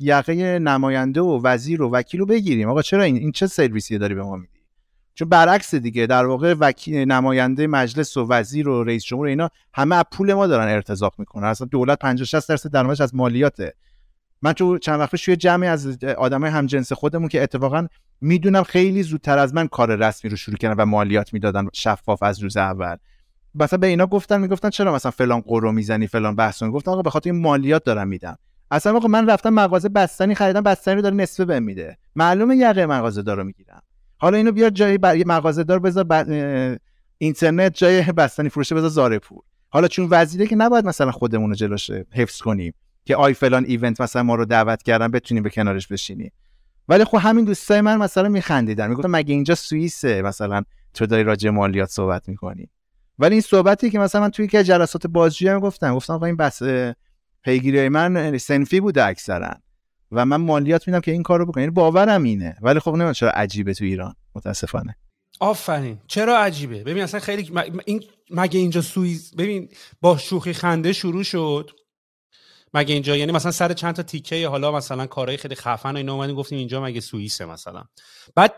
یقه 0.00 0.58
نماینده 0.58 1.20
و 1.20 1.40
وزیر 1.44 1.82
و 1.82 1.90
وکیل 1.90 2.20
رو 2.20 2.26
بگیریم. 2.26 2.68
آقا 2.68 2.82
چرا 2.82 3.02
این 3.02 3.16
این 3.16 3.32
چه 3.32 3.46
سرویسی 3.46 3.98
داری 3.98 4.14
به 4.14 4.22
ما 4.22 4.36
میدی؟ 4.36 4.60
چون 5.14 5.28
برعکس 5.28 5.74
دیگه 5.74 6.06
در 6.06 6.26
واقع 6.26 6.54
وکیل 6.60 6.96
نماینده 6.96 7.66
مجلس 7.66 8.16
و 8.16 8.26
وزیر 8.28 8.68
و 8.68 8.84
رئیس 8.84 9.04
جمهور 9.04 9.26
اینا 9.26 9.48
همه 9.74 9.96
از 9.96 10.04
پول 10.12 10.34
ما 10.34 10.46
دارن 10.46 10.68
ارتزاق 10.68 11.14
می‌کنن. 11.18 11.46
اصلا 11.46 11.66
دولت 11.70 11.98
50 11.98 12.24
60 12.26 12.48
درصد 12.48 12.70
درآمدش 12.70 13.00
از 13.00 13.14
مالیاته. 13.14 13.74
من 14.42 14.52
تو 14.52 14.78
چند 14.78 15.00
وقت 15.00 15.10
پیش 15.10 15.28
یه 15.28 15.36
جمعی 15.36 15.68
از 15.68 15.98
آدمای 16.18 16.50
همجنس 16.50 16.92
خودمون 16.92 17.28
که 17.28 17.42
اتفاقا 17.42 17.86
می‌دونم 18.20 18.62
خیلی 18.62 19.02
زودتر 19.02 19.38
از 19.38 19.54
من 19.54 19.68
کار 19.68 19.96
رسمی 19.96 20.30
رو 20.30 20.36
شروع 20.36 20.56
کردن 20.56 20.82
و 20.82 20.86
مالیات 20.86 21.32
می‌دادن 21.32 21.68
شفاف 21.72 22.22
از 22.22 22.42
روز 22.42 22.56
اول. 22.56 22.96
مثلا 23.54 23.78
به 23.78 23.86
اینا 23.86 24.06
گفتن 24.06 24.40
می‌گفتن 24.40 24.70
چرا 24.70 24.94
مثلا 24.94 25.10
فلان 25.10 25.40
قرو 25.40 25.72
می‌زنی 25.72 26.06
فلان 26.06 26.36
بحث 26.36 26.62
گفتن 26.62 26.90
آقا 26.90 27.02
به 27.02 27.10
خاطر 27.10 27.30
این 27.30 27.42
مالیات 27.42 27.84
دارم 27.84 28.08
میدم. 28.08 28.38
اصلا 28.70 28.96
آقا 28.96 29.08
من 29.08 29.30
رفتم 29.30 29.50
مغازه 29.50 29.88
بستنی 29.88 30.34
خریدم 30.34 30.60
بستنی 30.60 30.94
رو 30.94 31.02
داره 31.02 31.14
نصفه 31.14 31.44
بهم 31.44 31.62
میده. 31.62 31.98
معلومه 32.16 32.56
یقه 32.56 32.86
مغازه 32.86 33.22
دارو 33.22 33.44
می‌گیرم. 33.44 33.82
حالا 34.18 34.36
اینو 34.36 34.52
بیار 34.52 34.70
جای 34.70 34.98
بر... 34.98 35.22
مغازه 35.26 35.64
دار 35.64 35.78
بذار 35.78 36.04
ب... 36.08 36.12
اینترنت 37.18 37.74
جای 37.74 38.02
بستنی 38.02 38.48
فروشه 38.48 38.74
بذار 38.74 38.88
زارپور 38.88 39.42
حالا 39.68 39.88
چون 39.88 40.08
وزیره 40.10 40.46
که 40.46 40.56
نباید 40.56 40.84
مثلا 40.84 41.10
خودمون 41.10 41.50
رو 41.50 41.56
جلوش 41.56 41.90
حفظ 41.90 42.38
کنیم. 42.38 42.74
که 43.04 43.16
آی 43.16 43.34
فلان 43.34 43.64
ایونت 43.64 44.00
مثلا 44.00 44.22
ما 44.22 44.34
رو 44.34 44.44
دعوت 44.44 44.82
کردن 44.82 45.08
بتونیم 45.08 45.42
به 45.42 45.50
کنارش 45.50 45.86
بشینیم 45.86 46.32
ولی 46.88 47.04
خب 47.04 47.18
همین 47.20 47.44
دوستای 47.44 47.80
من 47.80 47.96
مثلا 47.96 48.28
میخندیدن 48.28 48.88
می‌گفتن 48.88 49.10
مگه 49.10 49.34
اینجا 49.34 49.54
سوئیسه؟ 49.54 50.22
مثلا 50.22 50.62
تو 50.94 51.06
داری 51.06 51.22
راجع 51.22 51.50
مالیات 51.50 51.88
صحبت 51.88 52.28
می‌کنی. 52.28 52.70
ولی 53.18 53.34
این 53.34 53.40
صحبتی 53.40 53.90
که 53.90 53.98
مثلا 53.98 54.20
من 54.20 54.30
توی 54.30 54.46
که 54.48 54.64
جلسات 54.64 55.06
بازجویی 55.06 55.50
هم 55.50 55.60
گفتم 55.60 55.94
گفتم 55.94 56.12
آقا 56.12 56.26
این 56.26 56.36
بس 56.36 56.62
پیگیری 57.42 57.88
من 57.88 58.38
سنفی 58.38 58.80
بوده 58.80 59.04
اکثرا 59.04 59.50
و 60.12 60.26
من 60.26 60.36
مالیات 60.36 60.88
میدم 60.88 61.00
که 61.00 61.12
این 61.12 61.22
کارو 61.22 61.46
بکنه 61.46 61.62
یعنی 61.62 61.74
باورم 61.74 62.22
اینه. 62.22 62.56
ولی 62.62 62.80
خب 62.80 62.90
نمی‌دونم 62.90 63.12
چرا 63.12 63.30
عجیبه 63.30 63.74
تو 63.74 63.84
ایران. 63.84 64.14
متاسفانه. 64.34 64.96
آفرین. 65.40 65.98
چرا 66.06 66.38
عجیبه؟ 66.38 66.84
ببین 66.84 67.02
اصلا 67.02 67.20
خیلی 67.20 67.52
این 67.84 68.02
مگه 68.30 68.60
اینجا 68.60 68.80
سوئیس 68.80 69.34
ببین 69.34 69.68
با 70.00 70.16
شوخی 70.16 70.52
خنده 70.52 70.92
شروع 70.92 71.22
شد. 71.22 71.70
مگه 72.74 72.94
اینجا 72.94 73.16
یعنی 73.16 73.32
مثلا 73.32 73.50
سر 73.52 73.72
چند 73.72 73.94
تا 73.94 74.02
تیکه 74.02 74.48
حالا 74.48 74.72
مثلا 74.72 75.06
کارهای 75.06 75.36
خیلی 75.36 75.54
خفن 75.54 75.92
و 75.92 75.96
اینا 75.96 76.14
اومدیم 76.14 76.36
گفتیم 76.36 76.58
اینجا 76.58 76.82
مگه 76.82 77.00
سوئیسه 77.00 77.44
مثلا. 77.44 77.84
بعد 78.34 78.54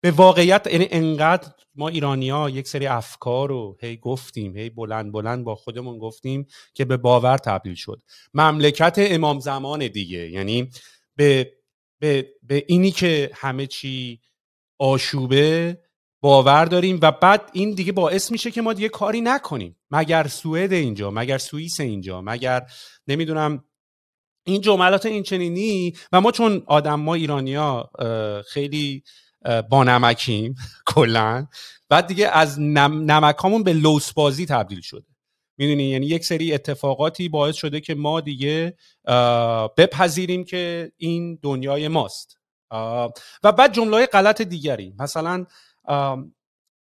به 0.00 0.10
واقعیت 0.10 0.66
یعنی 0.66 0.88
انقدر 0.90 1.52
ما 1.74 1.88
ایرانیا 1.88 2.50
یک 2.50 2.68
سری 2.68 2.86
افکار 2.86 3.48
رو 3.48 3.76
هی 3.80 3.96
گفتیم 3.96 4.56
هی 4.56 4.70
بلند 4.70 5.12
بلند 5.12 5.44
با 5.44 5.54
خودمون 5.54 5.98
گفتیم 5.98 6.46
که 6.74 6.84
به 6.84 6.96
باور 6.96 7.38
تبدیل 7.38 7.74
شد. 7.74 8.02
مملکت 8.34 8.94
امام 8.98 9.40
زمان 9.40 9.88
دیگه 9.88 10.30
یعنی 10.30 10.70
به, 11.16 11.52
به, 11.98 12.28
به 12.42 12.64
اینی 12.66 12.90
که 12.90 13.30
همه 13.34 13.66
چی 13.66 14.20
آشوبه 14.78 15.78
باور 16.20 16.64
داریم 16.64 16.98
و 17.02 17.12
بعد 17.12 17.50
این 17.52 17.74
دیگه 17.74 17.92
باعث 17.92 18.30
میشه 18.30 18.50
که 18.50 18.62
ما 18.62 18.72
دیگه 18.72 18.88
کاری 18.88 19.20
نکنیم. 19.20 19.76
مگر 19.90 20.26
سوئد 20.26 20.72
اینجا 20.72 21.10
مگر 21.10 21.38
سوئیس 21.38 21.80
اینجا 21.80 22.20
مگر 22.20 22.66
نمی‌دونم 23.06 23.64
این 24.44 24.60
جملات 24.60 25.06
این 25.06 25.22
چنینی 25.22 25.96
و 26.12 26.20
ما 26.20 26.32
چون 26.32 26.62
آدم 26.66 27.00
ما 27.00 27.14
ایرانیا 27.14 27.90
خیلی 28.48 29.02
با 29.70 29.84
نمکیم 29.84 30.54
کلا. 30.94 31.46
بعد 31.88 32.06
دیگه 32.06 32.28
از 32.28 32.60
نم، 32.60 33.10
نمکامون 33.10 33.62
به 33.62 33.72
لوس 33.72 34.12
بازی 34.12 34.46
تبدیل 34.46 34.80
شده. 34.80 35.06
می‌دونی؟ 35.58 35.84
یعنی 35.84 36.06
یک 36.06 36.24
سری 36.24 36.54
اتفاقاتی 36.54 37.28
باعث 37.28 37.56
شده 37.56 37.80
که 37.80 37.94
ما 37.94 38.20
دیگه 38.20 38.76
بپذیریم 39.76 40.44
که 40.44 40.92
این 40.96 41.38
دنیای 41.42 41.88
ماست. 41.88 42.38
و 43.42 43.52
بعد 43.52 43.72
جمله 43.72 44.06
غلط 44.06 44.42
دیگری. 44.42 44.94
مثلا 44.98 45.46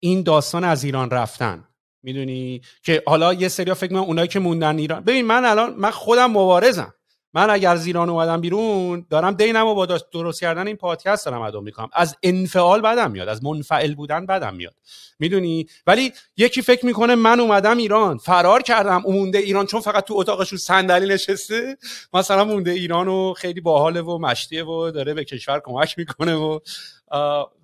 این 0.00 0.22
داستان 0.22 0.64
از 0.64 0.84
ایران 0.84 1.10
رفتن. 1.10 1.64
می‌دونی؟ 2.02 2.60
که 2.82 3.02
حالا 3.06 3.34
یه 3.34 3.48
سری 3.48 3.74
فکر 3.74 3.92
من 3.92 4.00
اونایی 4.00 4.28
که 4.28 4.38
موندن 4.38 4.78
ایران. 4.78 5.04
ببین 5.04 5.24
من 5.24 5.44
الان 5.44 5.74
من 5.74 5.90
خودم 5.90 6.30
مبارزم. 6.30 6.94
من 7.34 7.50
اگر 7.50 7.70
از 7.70 7.86
ایران 7.86 8.10
اومدم 8.10 8.40
بیرون 8.40 9.06
دارم 9.10 9.34
دینمو 9.34 9.74
با 9.74 9.86
درست 9.86 10.40
کردن 10.40 10.66
این 10.66 10.76
پادکست 10.76 11.26
دارم 11.26 11.40
ادا 11.40 11.60
می‌کنم 11.60 11.88
از 11.92 12.16
انفعال 12.22 12.80
بدم 12.80 13.10
میاد 13.10 13.28
از 13.28 13.44
منفعل 13.44 13.94
بودن 13.94 14.26
بدم 14.26 14.54
میاد. 14.54 14.74
می‌دونی؟ 15.18 15.66
ولی 15.86 16.12
یکی 16.36 16.62
فکر 16.62 16.86
می‌کنه 16.86 17.14
من 17.14 17.40
اومدم 17.40 17.76
ایران 17.76 18.18
فرار 18.18 18.62
کردم 18.62 19.02
مونده 19.06 19.38
ایران 19.38 19.66
چون 19.66 19.80
فقط 19.80 20.04
تو 20.04 20.14
اتاقشون 20.16 20.58
صندلی 20.58 21.14
نشسته. 21.14 21.76
مثلا 22.12 22.44
مونده 22.44 22.70
ایران 22.70 23.08
و 23.08 23.34
خیلی 23.36 23.60
باحاله 23.60 24.00
و 24.02 24.18
مشتیه 24.18 24.64
و 24.64 24.90
داره 24.90 25.14
به 25.14 25.24
کشور 25.24 25.60
کمک 25.64 25.98
می‌کنه 25.98 26.34
و 26.34 26.58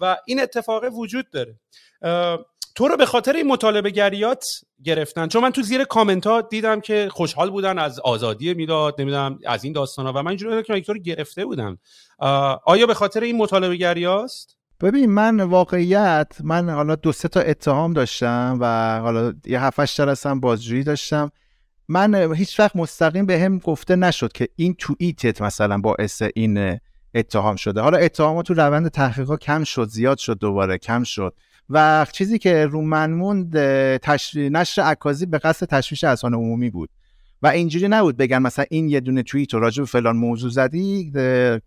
و 0.00 0.16
این 0.26 0.40
اتفاق 0.40 0.84
وجود 0.84 1.26
داره. 1.30 1.58
تو 2.74 2.88
رو 2.88 2.96
به 2.96 3.06
خاطر 3.06 3.32
این 3.32 3.46
مطالبه 3.46 3.90
گریات 3.90 4.46
گرفتن 4.84 5.28
چون 5.28 5.42
من 5.42 5.50
تو 5.50 5.62
زیر 5.62 5.84
کامنت 5.84 6.26
ها 6.26 6.40
دیدم 6.40 6.80
که 6.80 7.08
خوشحال 7.10 7.50
بودن 7.50 7.78
از 7.78 8.00
آزادی 8.00 8.54
می‌داد 8.54 9.00
نمی‌دونم 9.00 9.38
از 9.46 9.64
این 9.64 9.72
داستان 9.72 10.06
ها 10.06 10.12
و 10.12 10.22
من 10.22 10.28
اینجوری 10.28 10.62
که 10.62 10.80
تو 10.80 10.92
رو 10.92 10.98
گرفته 10.98 11.44
بودم. 11.44 11.78
آیا 12.64 12.86
به 12.86 12.94
خاطر 12.94 13.20
این 13.20 13.36
مطالبه 13.36 13.76
گریاست؟ 13.76 14.56
ببین 14.80 15.10
من 15.10 15.40
واقعیت 15.40 16.32
من 16.44 16.70
حالا 16.70 16.94
دو 16.94 17.12
سه 17.12 17.28
تا 17.28 17.40
اتهام 17.40 17.92
داشتم 17.92 18.58
و 18.60 18.98
حالا 19.00 19.32
یه 19.46 19.62
هفتش 19.62 19.96
جلسه 19.96 20.34
بازجویی 20.34 20.84
داشتم. 20.84 21.30
من 21.88 22.34
هیچ 22.34 22.60
وقت 22.60 22.76
مستقیم 22.76 23.26
به 23.26 23.38
هم 23.38 23.58
گفته 23.58 23.96
نشد 23.96 24.32
که 24.32 24.48
این 24.56 24.74
توییتت 24.74 25.42
مثلا 25.42 25.78
باعث 25.78 26.22
این 26.34 26.78
اتهام 27.14 27.56
شده. 27.56 27.80
حالا 27.80 27.98
اتهامات 27.98 28.46
تو 28.46 28.54
روند 28.54 28.88
تحقیقات 28.88 29.40
کم 29.40 29.64
شد 29.64 29.88
زیاد 29.88 30.18
شد 30.18 30.38
دوباره 30.38 30.78
کم 30.78 31.02
شد. 31.02 31.34
و 31.70 32.06
چیزی 32.12 32.38
که 32.38 32.66
رو 32.66 32.82
من 32.82 33.10
موند 33.10 33.56
تش... 33.96 34.36
نشر 34.36 34.82
عکازی 34.82 35.26
به 35.26 35.38
قصد 35.38 35.66
تشویش 35.66 36.04
اذهان 36.04 36.34
عمومی 36.34 36.70
بود. 36.70 36.90
و 37.42 37.46
اینجوری 37.46 37.88
نبود 37.88 38.16
بگن 38.16 38.38
مثلا 38.38 38.64
این 38.70 38.88
یه 38.88 39.00
دونه 39.00 39.22
توییت 39.22 39.54
راجع 39.54 39.82
به 39.82 39.86
فلان 39.86 40.16
موضوع 40.16 40.50
زدی 40.50 41.12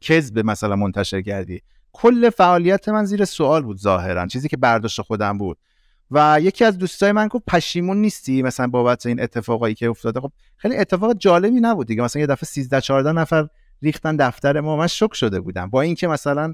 کذب 0.01 0.39
مثلا 0.39 0.75
منتشر 0.75 1.21
کردی. 1.21 1.61
کل 1.93 2.29
فعالیت 2.29 2.89
من 2.89 3.05
زیر 3.05 3.25
سوال 3.25 3.61
بود 3.61 3.77
ظاهرا 3.77 4.27
چیزی 4.27 4.47
که 4.47 4.57
برداشت 4.57 5.01
خودم 5.01 5.37
بود. 5.37 5.57
و 6.11 6.39
یکی 6.41 6.65
از 6.65 6.77
دوستای 6.77 7.11
من 7.11 7.27
گفت 7.27 7.43
پشیمون 7.47 7.97
نیستی 7.97 8.41
مثلا 8.41 8.67
بابت 8.67 9.05
این 9.05 9.21
اتفاقایی 9.21 9.75
که 9.75 9.89
افتاده. 9.89 10.19
خب 10.19 10.31
خیلی 10.57 10.77
اتفاق 10.77 11.13
جالبی 11.13 11.59
نبود 11.59 11.87
دیگه. 11.87 12.03
مثلا 12.03 12.19
یه 12.19 12.27
دفعه 12.27 12.45
13 12.47 12.81
14 12.81 13.11
نفر 13.11 13.47
ریختن 13.85 14.15
دفتر 14.15 14.59
ما. 14.59 14.77
من 14.77 14.87
شک 14.87 15.13
شده 15.13 15.39
بودم. 15.39 15.69
با 15.69 15.81
اینکه 15.81 16.07
مثلا 16.07 16.53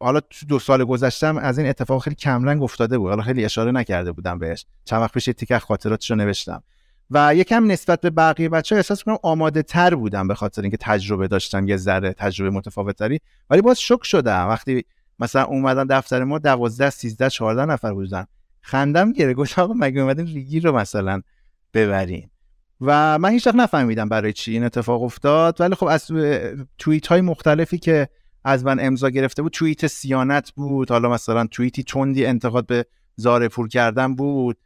حالا 0.00 0.20
تو 0.20 0.46
دو 0.46 0.58
سال 0.58 0.84
گذشتم 0.84 1.36
از 1.36 1.58
این 1.58 1.68
اتفاق 1.68 2.02
خیلی 2.02 2.16
کمرنگ 2.16 2.62
افتاده 2.62 2.98
بود. 2.98 3.08
حالا 3.10 3.22
خیلی 3.22 3.44
اشاره 3.44 3.70
نکرده 3.70 4.12
بودم 4.12 4.38
بهش. 4.38 4.66
چند 4.84 5.02
وقت 5.02 5.12
پیش 5.12 5.24
تیکه 5.24 5.58
خاطراتش 5.58 6.10
رو 6.10 6.16
نوشتم. 6.16 6.62
و 7.10 7.34
یکم 7.34 7.70
نسبت 7.70 8.00
به 8.00 8.10
بقیه 8.10 8.48
بچه 8.48 8.74
ها 8.74 8.78
احساس 8.78 9.04
کنم 9.04 9.18
آماده 9.22 9.62
تر 9.62 9.94
بودم 9.94 10.28
به 10.28 10.34
خاطر 10.34 10.62
اینکه 10.62 10.76
تجربه 10.76 11.28
داشتم 11.28 11.68
یه 11.68 11.76
ذره 11.76 12.12
تجربه 12.12 12.50
متفاوت 12.50 12.96
تری 12.96 13.20
ولی 13.50 13.62
باز 13.62 13.80
شک 13.80 14.04
شدم. 14.04 14.48
وقتی 14.48 14.84
مثلا 15.18 15.44
اومدن 15.44 15.86
دفتر 15.86 16.24
ما 16.24 16.38
12 16.38 16.90
13 16.90 17.30
14 17.30 17.64
نفر 17.64 17.92
بودن. 17.92 18.26
خندم 18.60 19.12
گره. 19.12 19.34
گفت 19.34 19.58
آقا 19.58 19.74
مگه 19.76 20.00
اومدین 20.00 20.26
ریگی 20.26 20.60
رو 20.60 20.72
مثلا 20.72 21.22
ببرین؟ 21.74 22.30
و 22.80 23.18
من 23.18 23.30
هیچ 23.30 23.46
وقت 23.46 23.56
نفهمیدم 23.56 24.08
برای 24.08 24.32
چی 24.32 24.52
این 24.52 24.64
اتفاق 24.64 25.02
افتاد. 25.02 25.60
ولی 25.60 25.74
خب 25.74 25.86
از 25.86 26.10
توییت 26.78 27.06
های 27.06 27.20
مختلفی 27.20 27.78
که 27.78 28.08
از 28.44 28.64
من 28.64 28.80
امضا 28.80 29.10
گرفته 29.10 29.42
بود 29.42 29.52
توییت 29.52 29.86
سیانت 29.86 30.50
بود. 30.50 30.90
حالا 30.90 31.08
مثلا 31.08 31.46
توییتی 31.46 31.82
چندی 31.82 32.26
انتقاد 32.26 32.66
به 32.66 32.86
زارپور 33.16 33.68
کردن 33.68 34.14
بود. 34.14 34.56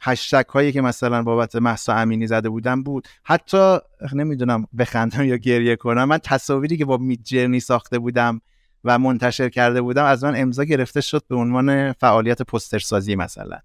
هشتگ 0.00 0.44
هایی 0.48 0.72
که 0.72 0.80
مثلا 0.80 1.22
بابت 1.22 1.56
محسا 1.56 1.94
امینی 1.94 2.26
زده 2.26 2.48
بودن 2.48 2.82
بود. 2.82 3.08
حتی 3.24 3.78
نمی‌دونم 4.14 4.66
بخندم 4.78 5.24
یا 5.24 5.36
گریه 5.36 5.76
کنم 5.76 6.04
من 6.04 6.18
تصاویری 6.18 6.76
که 6.76 6.84
با 6.84 6.96
میجرنی 6.96 7.60
ساخته 7.60 7.98
بودم 7.98 8.40
و 8.84 8.98
منتشر 8.98 9.48
کرده 9.48 9.82
بودم 9.82 10.04
از 10.04 10.24
من 10.24 10.40
امضا 10.40 10.64
گرفته 10.64 11.00
شد 11.00 11.22
به 11.28 11.36
عنوان 11.36 11.92
فعالیت 11.92 12.42
پسترسازی 12.42 13.16
مثلا. 13.16 13.58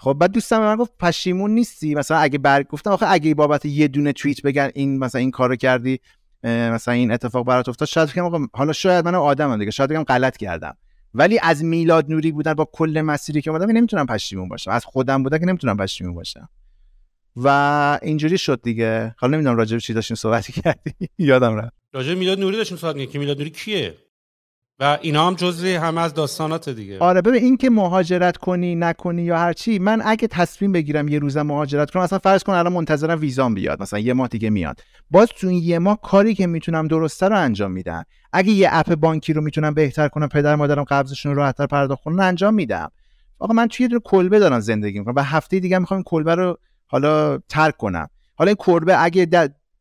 خب 0.00 0.12
بعد 0.12 0.32
دوستم 0.32 0.60
من 0.60 0.76
گفت 0.76 0.92
پشیمون 0.98 1.50
نیستی؟ 1.50 1.94
مثلا 1.94 2.16
اگه 2.16 2.38
برگ 2.38 2.66
گفتم 2.66 2.90
آخه 2.90 3.06
اگه 3.08 3.34
بابت 3.34 3.64
یه 3.66 3.88
دونه 3.88 4.12
توییت 4.12 4.42
بگن 4.42 4.70
این 4.74 4.98
مثلا 4.98 5.20
این 5.20 5.30
کارو 5.30 5.56
کردی 5.56 6.00
مثلا 6.44 6.94
این 6.94 7.10
اتفاق 7.10 7.46
برات 7.46 7.68
افتاد 7.68 7.88
شاید 7.88 8.10
بگم 8.12 8.48
حالا 8.52 8.72
شاید 8.72 9.04
من 9.04 9.14
آدمم 9.14 9.58
دیگه 9.58 9.70
شاید 9.70 9.90
بگم 9.90 10.02
غلط 10.02 10.36
کردم. 10.36 10.76
ولی 11.14 11.38
از 11.42 11.64
میلاد 11.64 12.10
نوری 12.10 12.32
بودن 12.32 12.54
با 12.54 12.68
کل 12.72 13.00
مسیری 13.00 13.42
که 13.42 13.50
اومدم 13.50 13.70
نمی‌تونم 13.70 14.06
پشیمون 14.06 14.48
باشم. 14.48 14.70
از 14.70 14.84
خودم 14.84 15.22
بودن 15.22 15.38
که 15.38 15.46
نمی‌تونم 15.46 15.76
پشیمون 15.76 16.14
باشم. 16.14 16.48
و 17.36 17.98
اینجوری 18.02 18.38
شد 18.38 18.60
دیگه. 18.62 19.14
حالا 19.18 19.32
نمی‌دونم 19.34 19.56
راجع 19.56 19.76
به 19.76 19.80
چی 19.80 19.92
داشتیم 19.94 20.14
صحبت 20.14 20.50
کردیم. 20.60 21.08
یادم 21.18 21.56
رفت. 21.56 21.72
راجع 21.92 22.14
میلاد 22.14 22.40
نوری 22.40 22.56
داشتیم 22.56 22.76
صحبت 22.78 23.10
که 23.10 23.18
میلاد 23.18 23.38
نوری 23.38 23.50
کیه؟ 23.50 23.94
و 24.80 24.98
اینا 25.00 25.26
هم 25.26 25.34
جزوی 25.34 25.74
همه 25.74 26.00
از 26.00 26.14
داستانات 26.14 26.68
دیگه. 26.68 26.98
آره 26.98 27.22
ببین 27.22 27.42
این 27.42 27.56
که 27.56 27.70
مهاجرت 27.70 28.36
کنی 28.36 28.74
نکنی 28.74 29.22
یا 29.22 29.38
هر 29.38 29.52
چی 29.52 29.78
من 29.78 30.02
اگه 30.04 30.28
تصمیم 30.28 30.72
بگیرم 30.72 31.08
یه 31.08 31.18
روزم 31.18 31.42
مهاجرت 31.42 31.90
کنم 31.90 32.02
مثلا 32.02 32.18
فرض 32.18 32.42
کن 32.42 32.52
الان 32.52 32.72
منتظرم 32.72 33.20
ویزام 33.20 33.54
بیاد 33.54 33.82
مثلا 33.82 33.98
یه 33.98 34.12
ماه 34.12 34.28
دیگه 34.28 34.50
میاد. 34.50 34.80
باز 35.10 35.28
تو 35.28 35.48
این 35.48 35.62
یه 35.62 35.78
ماه 35.78 36.00
کاری 36.02 36.34
که 36.34 36.46
می‌تونم 36.46 36.88
درسته 36.88 37.28
رو 37.28 37.38
انجام 37.38 37.70
میدم. 37.70 38.04
اگه 38.32 38.50
یه 38.50 38.68
اپ 38.72 38.94
بانکی 38.94 39.32
رو 39.32 39.40
می‌تونم 39.40 39.74
بهتر 39.74 40.08
کنم 40.08 40.28
پدر 40.28 40.54
مادرم 40.54 40.84
قبضشون 40.84 41.32
رو 41.32 41.38
راحتتر 41.38 41.66
پرداخت 41.66 42.02
کنن 42.02 42.20
انجام 42.20 42.54
میدم. 42.54 42.90
آقا 43.38 43.54
من 43.54 43.68
توی 43.68 43.88
یه 43.92 43.98
کلبه 44.04 44.38
دارم 44.38 44.60
زندگی 44.60 44.98
می‌کنم 44.98 45.14
و 45.14 45.22
هفته 45.22 45.60
دیگه 45.60 45.78
می‌خوام 45.78 46.02
کلبه 46.02 46.34
رو 46.34 46.58
حالا 46.86 47.38
ترک 47.38 47.76
کنم. 47.76 48.08
حالا 48.34 48.48
این 48.48 48.56
کلبه 48.58 49.04
اگه 49.04 49.26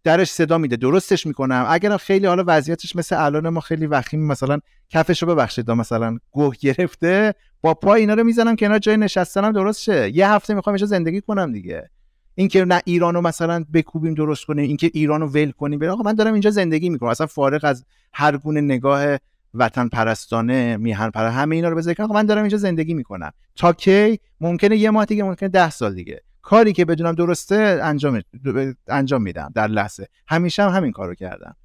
درش 0.08 0.32
صدا 0.32 0.58
میده. 0.58 0.76
درستش 0.76 1.26
می‌کنم. 1.26 1.66
اگر 1.70 1.98
خیلی 1.98 2.28
حالا 2.28 2.44
وضعیتش 2.48 2.96
مثل 2.96 3.26
الان 3.26 3.50
ما 3.50 3.60
خیلی 3.60 3.88
وخیم 3.88 4.28
مثلا 4.28 4.60
کفش 4.90 5.24
رو 5.24 5.36
ببخشید 5.36 5.72
مثلا 5.72 6.18
گوه 6.32 6.56
گرفته 6.60 7.34
با 7.62 7.74
پا 7.74 7.94
اینا 7.94 8.14
رو 8.14 8.24
می‌زنم 8.24 8.56
کنار 8.56 8.80
جای 8.80 8.98
نشستنم 8.98 9.52
درست 9.52 9.82
شه 9.82 10.16
یه 10.16 10.30
هفته 10.30 10.54
می‌خوام 10.54 10.74
اینجا 10.74 10.86
زندگی 10.86 11.22
کنم 11.22 11.52
دیگه. 11.52 11.90
اینکه 12.36 12.66
نه 12.66 12.82
ایرانو 12.86 13.22
مثلا 13.22 13.66
بکوبیم 13.74 14.14
درست 14.14 14.46
کنیم 14.46 14.68
اینکه 14.68 14.92
ایرانو 14.94 15.26
ول 15.26 15.52
کنیم. 15.52 15.84
آقا 15.84 16.04
من 16.04 16.14
دارم 16.14 16.34
اینجا 16.34 16.50
زندگی 16.50 16.90
می‌کنم. 16.90 17.10
اصلا 17.10 17.28
فارغ 17.28 17.62
از 17.64 17.86
هر 18.14 18.38
گونه 18.38 18.62
نگاه 18.62 19.18
وطن 19.54 19.88
پرستانه 19.88 20.78
میهن 20.78 21.10
پر 21.10 21.26
همه 21.26 21.56
اینا 21.56 21.70
رو 21.70 21.76
بذارید 21.76 22.02
من 22.02 22.26
دارم 22.26 22.42
اینجا 22.42 22.58
زندگی 22.58 22.94
می‌کنم. 22.94 23.32
تا 23.56 23.74
کی؟ 23.74 24.20
ممکنه 24.42 24.78
یه 24.78 24.90
ماه 24.90 25.06
دیگه 25.06 25.24
ممکنه 25.24 25.50
ده 25.50 25.70
سال 25.70 25.94
دیگه. 25.94 26.22
کاری 26.48 26.74
که 26.74 26.86
بدونم 26.86 27.16
درسته 27.16 27.80
انجام 27.84 28.22
انجام 28.88 29.22
میدم 29.22 29.52
در 29.56 29.68
لحظه. 29.68 30.08
همیشه 30.28 30.64
هم 30.64 30.70
همین 30.70 30.92
کارو 30.92 31.16
کردم. 31.16 31.56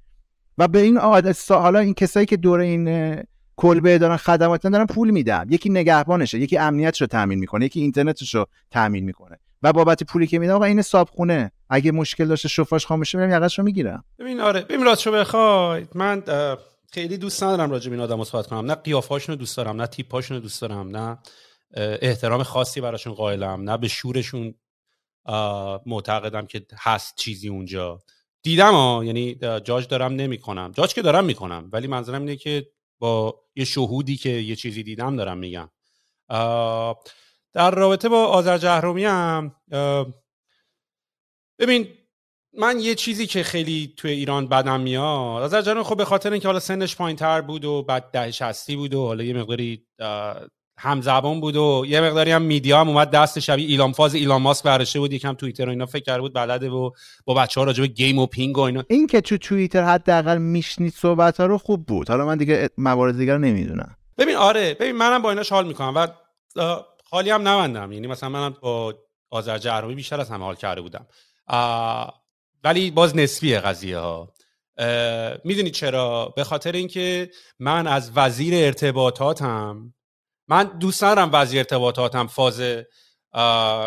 و 0.57 0.67
به 0.67 0.79
این 0.79 0.97
عادت 0.97 1.51
حالا 1.51 1.79
این 1.79 1.93
کسایی 1.93 2.25
که 2.25 2.37
دور 2.37 2.59
این 2.59 3.23
کلبه 3.55 3.97
دارن 3.97 4.17
خدمات 4.17 4.67
دارن 4.67 4.85
پول 4.85 5.11
میدم. 5.11 5.47
یکی 5.49 5.69
نگهبانشه 5.69 6.39
یکی 6.39 6.57
امنیتش 6.57 7.01
رو 7.01 7.07
تامین 7.07 7.39
می‌کنه 7.39 7.65
یکی 7.65 7.81
اینترنتش 7.81 8.35
رو 8.35 8.45
تامین 8.71 9.05
می‌کنه. 9.05 9.39
و 9.61 9.73
بابت 9.73 10.03
پولی 10.03 10.27
که 10.27 10.39
میدم 10.39 10.55
آقا 10.55 10.65
این 10.65 10.81
صابخونه 10.81 11.51
اگه 11.69 11.91
مشکل 11.91 12.27
داشته 12.27 12.47
شفاش 12.47 12.85
خاموشه 12.85 13.17
میرم 13.17 13.43
یقش 13.43 13.59
رو 13.59 13.65
می‌گیرم. 13.65 14.03
ببین 14.19 14.39
آره. 14.39 14.61
ببین 14.61 14.85
راستشو 14.85 15.11
بخوای 15.11 15.85
من 15.95 16.23
خیلی 16.93 17.17
دوست 17.17 17.43
ندارم 17.43 17.71
راجع 17.71 17.89
به 17.89 17.95
این 17.95 18.03
آدمو 18.03 18.25
صحبت 18.25 18.47
کنم. 18.47 18.65
نه 18.65 18.75
قیافاشونو 18.75 19.37
دوست 19.37 19.57
دارم 19.57 19.81
نه 19.81 19.87
تیپاشونو 19.87 20.39
دوست 20.39 20.61
دارم 20.61 20.97
نه 20.97 21.17
احترام 22.01 22.43
خاصی 22.43 22.81
براشون 22.81 23.13
قائلم 23.13 23.69
نه 23.69 23.77
به 23.77 23.87
شورشون 23.87 24.53
معتقدم 25.85 26.45
که 26.45 26.65
هست 26.77 27.15
چیزی 27.15 27.49
اونجا. 27.49 28.01
دیدم 28.43 28.73
ها 28.73 29.01
یعنی 29.05 29.35
جاج 29.63 29.87
دارم 29.87 30.13
نمی‌کنم. 30.13 30.71
جاج 30.71 30.93
که 30.93 31.01
دارم 31.01 31.25
می‌کنم 31.25 31.69
ولی 31.73 31.87
منظورم 31.87 32.21
اینه 32.21 32.35
که 32.35 32.67
با 32.99 33.41
یه 33.55 33.65
شهودی 33.65 34.17
که 34.17 34.29
یه 34.29 34.55
چیزی 34.55 34.83
دیدم 34.83 35.15
دارم 35.15 35.37
میگم. 35.37 35.69
در 37.53 37.71
رابطه 37.71 38.09
با 38.09 38.25
آذر 38.25 38.57
جهرومی 38.57 39.05
هم 39.05 39.55
ببین 41.59 41.87
من 42.57 42.79
یه 42.79 42.95
چیزی 42.95 43.27
که 43.27 43.43
خیلی 43.43 43.93
توی 43.97 44.11
ایران 44.11 44.47
بدم 44.47 44.81
میاد. 44.81 45.43
آذر 45.43 45.61
جهرومی 45.61 45.83
خب 45.83 45.97
به 45.97 46.05
خاطر 46.05 46.31
اینکه 46.31 46.47
حالا 46.47 46.59
سنش 46.59 46.95
پایین 46.95 47.17
تر 47.17 47.41
بود 47.41 47.65
و 47.65 47.83
بعد 47.83 48.11
دهش 48.11 48.41
هستی 48.41 48.75
بود 48.75 48.93
و 48.93 49.05
حالا 49.05 49.23
یه 49.23 49.33
مقداری 49.33 49.87
همزبان 50.77 51.41
بود 51.41 51.55
و 51.55 51.85
یه 51.87 52.01
مقداری 52.01 52.31
هم 52.31 52.41
میدیا 52.41 52.79
هم 52.79 52.89
اومد 52.89 53.09
دست 53.11 53.39
شبیه 53.39 53.67
ایلان 53.67 53.91
فاز 53.91 54.15
ایلان 54.15 54.41
ماسک 54.41 54.63
برداشته 54.63 54.99
بود 54.99 55.13
یکم 55.13 55.33
توییتر 55.33 55.65
و 55.65 55.69
اینا 55.69 55.85
فکر 55.85 56.03
کرده 56.03 56.21
بود 56.21 56.33
بلده 56.33 56.69
و 56.69 56.91
با 57.25 57.33
بچه 57.33 57.61
ها 57.61 57.65
راجع 57.65 57.85
گیم 57.85 58.19
و 58.19 58.25
پینگ 58.25 58.57
و 58.57 58.61
اینا. 58.61 58.83
این 58.89 59.07
که 59.07 59.21
تو 59.21 59.37
توییتر 59.37 59.83
حداقل 59.83 60.37
میشنید 60.37 60.93
صحبت 60.93 61.39
ها 61.39 61.45
رو 61.45 61.57
خوب 61.57 61.85
بود. 61.85 62.09
حالا 62.09 62.25
من 62.25 62.37
دیگه 62.37 62.69
موارد 62.77 63.17
دیگر 63.17 63.37
نمی‌دونم. 63.37 63.95
ببین 64.17 64.35
آره. 64.35 64.73
ببین 64.73 64.95
منم 64.95 65.21
با 65.21 65.29
اینا 65.29 65.43
حال 65.49 65.67
می‌کنم 65.67 65.93
و 66.55 66.77
خالی 67.03 67.29
هم 67.29 67.47
نمندم 67.47 67.91
یعنی 67.91 68.07
مثلا 68.07 68.29
منم 68.29 68.55
با 68.61 68.93
آذر 69.29 69.57
جهرومی 69.57 69.95
بیشتر 69.95 70.21
از 70.21 70.29
همه 70.29 70.43
حال 70.43 70.55
کرده 70.55 70.81
بودم. 70.81 71.05
ولی 72.63 72.91
باز 72.91 73.15
نسبیه 73.15 73.59
قضیه 73.59 73.97
ها. 73.97 74.33
می‌دونی 75.43 75.71
چرا؟ 75.71 76.33
به 76.35 76.43
خاطر 76.43 76.71
اینکه 76.71 77.29
من 77.59 77.87
از 77.87 78.11
وزیر 78.15 78.53
ارتباطاتم 78.55 79.93
من 80.47 80.63
دوست 80.63 81.03
ندارم 81.03 81.29
وزیر 81.33 81.59
ارتباطاتم 81.59 82.27
فاز 82.27 82.61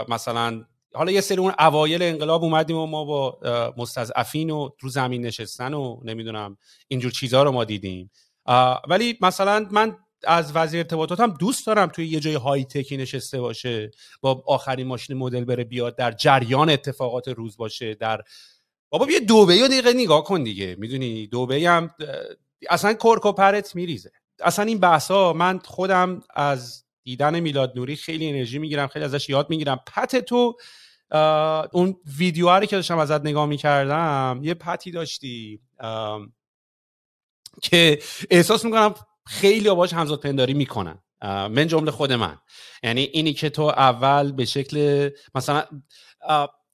مثلا 0.08 0.64
حالا 0.94 1.12
یه 1.12 1.20
سری 1.20 1.38
اون 1.38 1.52
اوایل 1.58 2.02
انقلاب 2.02 2.44
اومدیم 2.44 2.76
و 2.76 2.86
ما 2.86 3.04
با 3.04 3.38
مستضعفین 3.76 4.50
و 4.50 4.70
رو 4.80 4.88
زمین 4.88 5.26
نشستن 5.26 5.75
و 5.75 6.00
نمی‌دونم 6.04 6.56
اینجور 6.88 7.10
چیزها 7.10 7.42
رو 7.42 7.52
ما 7.52 7.64
دیدیم. 7.64 8.10
ولی 8.88 9.18
مثلا 9.20 9.66
من 9.70 9.96
از 10.25 10.56
وزیر 10.56 10.78
ارتباطاتم 10.78 11.30
دوست 11.30 11.66
دارم 11.66 11.86
توی 11.86 12.06
یه 12.06 12.20
جای 12.20 12.34
های 12.34 12.64
تکی 12.64 12.96
نشسته 12.96 13.40
باشه 13.40 13.90
با 14.20 14.42
آخرین 14.46 14.86
ماشین 14.86 15.16
مدل 15.16 15.44
بره 15.44 15.64
بیاد 15.64 15.96
در 15.96 16.12
جریان 16.12 16.70
اتفاقات 16.70 17.28
روز 17.28 17.56
باشه 17.56 17.94
در 17.94 18.22
بابا 18.88 19.07
یه 19.11 19.20
دوبه 19.20 19.57
یا 19.57 19.68
دقیقه 19.68 19.92
نگاه 19.92 20.24
کن 20.24 20.42
دیگه 20.42 20.76
می‌دونی؟ 20.78 21.26
دوبه 21.26 21.68
هم 21.68 21.90
اصلا 22.70 22.94
کرک 22.94 23.26
و 23.26 23.33
پرت 23.33 23.74
میریزه. 23.74 24.12
اصلا 24.40 24.64
این 24.64 24.79
بحث 24.79 25.11
ها 25.11 25.33
من 25.33 25.59
خودم 25.59 26.20
از 26.35 26.85
دیدن 27.05 27.40
میلاد 27.40 27.72
نوری 27.77 27.96
خیلی 27.96 28.29
انرژی 28.29 28.59
می‌گیرم 28.59 28.87
خیلی 28.88 29.05
ازش 29.05 29.29
یاد 29.29 29.51
می‌گیرم. 29.51 29.81
پت 29.87 30.16
تو 30.16 30.57
اون 31.72 31.96
ویدیو 32.18 32.61
که 32.61 32.77
داشتم 32.77 32.99
ازت 32.99 33.20
نگاه 33.20 33.46
می‌کردم 33.46 34.40
یه 34.42 34.55
پتی 34.55 34.90
داشتی 34.90 35.61
که 37.62 37.99
احساس 38.31 38.64
می‌کنم 38.64 38.94
خیلی 39.27 39.70
باش 39.70 39.92
همزاد 39.92 40.20
پنداری 40.20 40.55
می‌کنن 40.55 40.99
من 41.22 41.66
جمله 41.66 41.90
خود 41.90 42.12
من. 42.12 42.38
یعنی 42.83 43.01
اینی 43.01 43.33
که 43.33 43.51
تو 43.51 43.62
اول 43.62 44.33
به 44.33 44.44
شکل 44.44 45.11
مثلا 45.35 45.64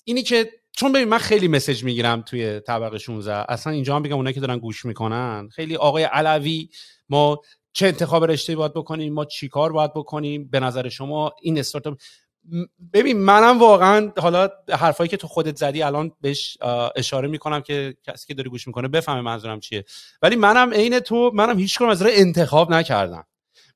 اینی 0.05 0.23
که 0.23 0.51
چون 0.77 0.93
ببین 0.93 1.09
من 1.09 1.19
خیلی 1.19 1.49
مسج 1.49 1.85
می‌گیرم 1.85 2.23
توی 2.23 2.61
طبقه 2.61 2.99
16 2.99 3.53
اصلا 3.53 3.73
اینجا 3.73 3.97
هم 3.97 4.03
بگم 4.03 4.17
اونایی 4.17 4.35
که 4.35 4.41
دارن 4.41 4.59
گوش 4.59 4.85
می‌کنن 4.85 5.49
خیلی 5.53 5.77
آقای 5.77 6.05
علوی 6.05 6.69
ما 7.13 7.41
چه 7.73 7.87
انتخاب 7.87 8.25
رشته 8.25 8.57
باید 8.57 8.75
بکنیم 8.75 9.13
ما 9.13 9.25
چی 9.25 9.49
کار 9.49 9.73
باید 9.73 9.91
بکنیم؟ 9.95 10.49
به 10.51 10.61
نظر 10.61 10.89
شما 10.89 11.33
این 11.43 11.59
استارتاپ 11.59 11.99
ببین 12.93 13.19
منم 13.19 13.59
واقعا 13.59 14.13
حالا 14.19 14.49
حرفایی 14.71 15.09
که 15.09 15.17
تو 15.17 15.29
خودت 15.29 15.57
زدی 15.57 15.83
الان 15.83 16.13
بهش 16.21 16.59
اشاره 16.97 17.29
می‌کنم 17.29 17.61
که 17.61 17.97
کسی 18.05 18.27
که 18.27 18.35
داری 18.35 18.51
گوش 18.51 18.67
می‌کنه 18.67 18.89
بفهمه 18.89 19.21
منظورم 19.21 19.61
چیه. 19.61 19.85
ولی 20.23 20.37
منم 20.37 20.73
عین 20.73 21.01
تو 21.01 21.31
منم 21.35 21.59
هیچ 21.59 21.79
کنم 21.79 21.89
از 21.89 22.03
انتخاب 22.03 22.71
نکردم. 22.71 23.27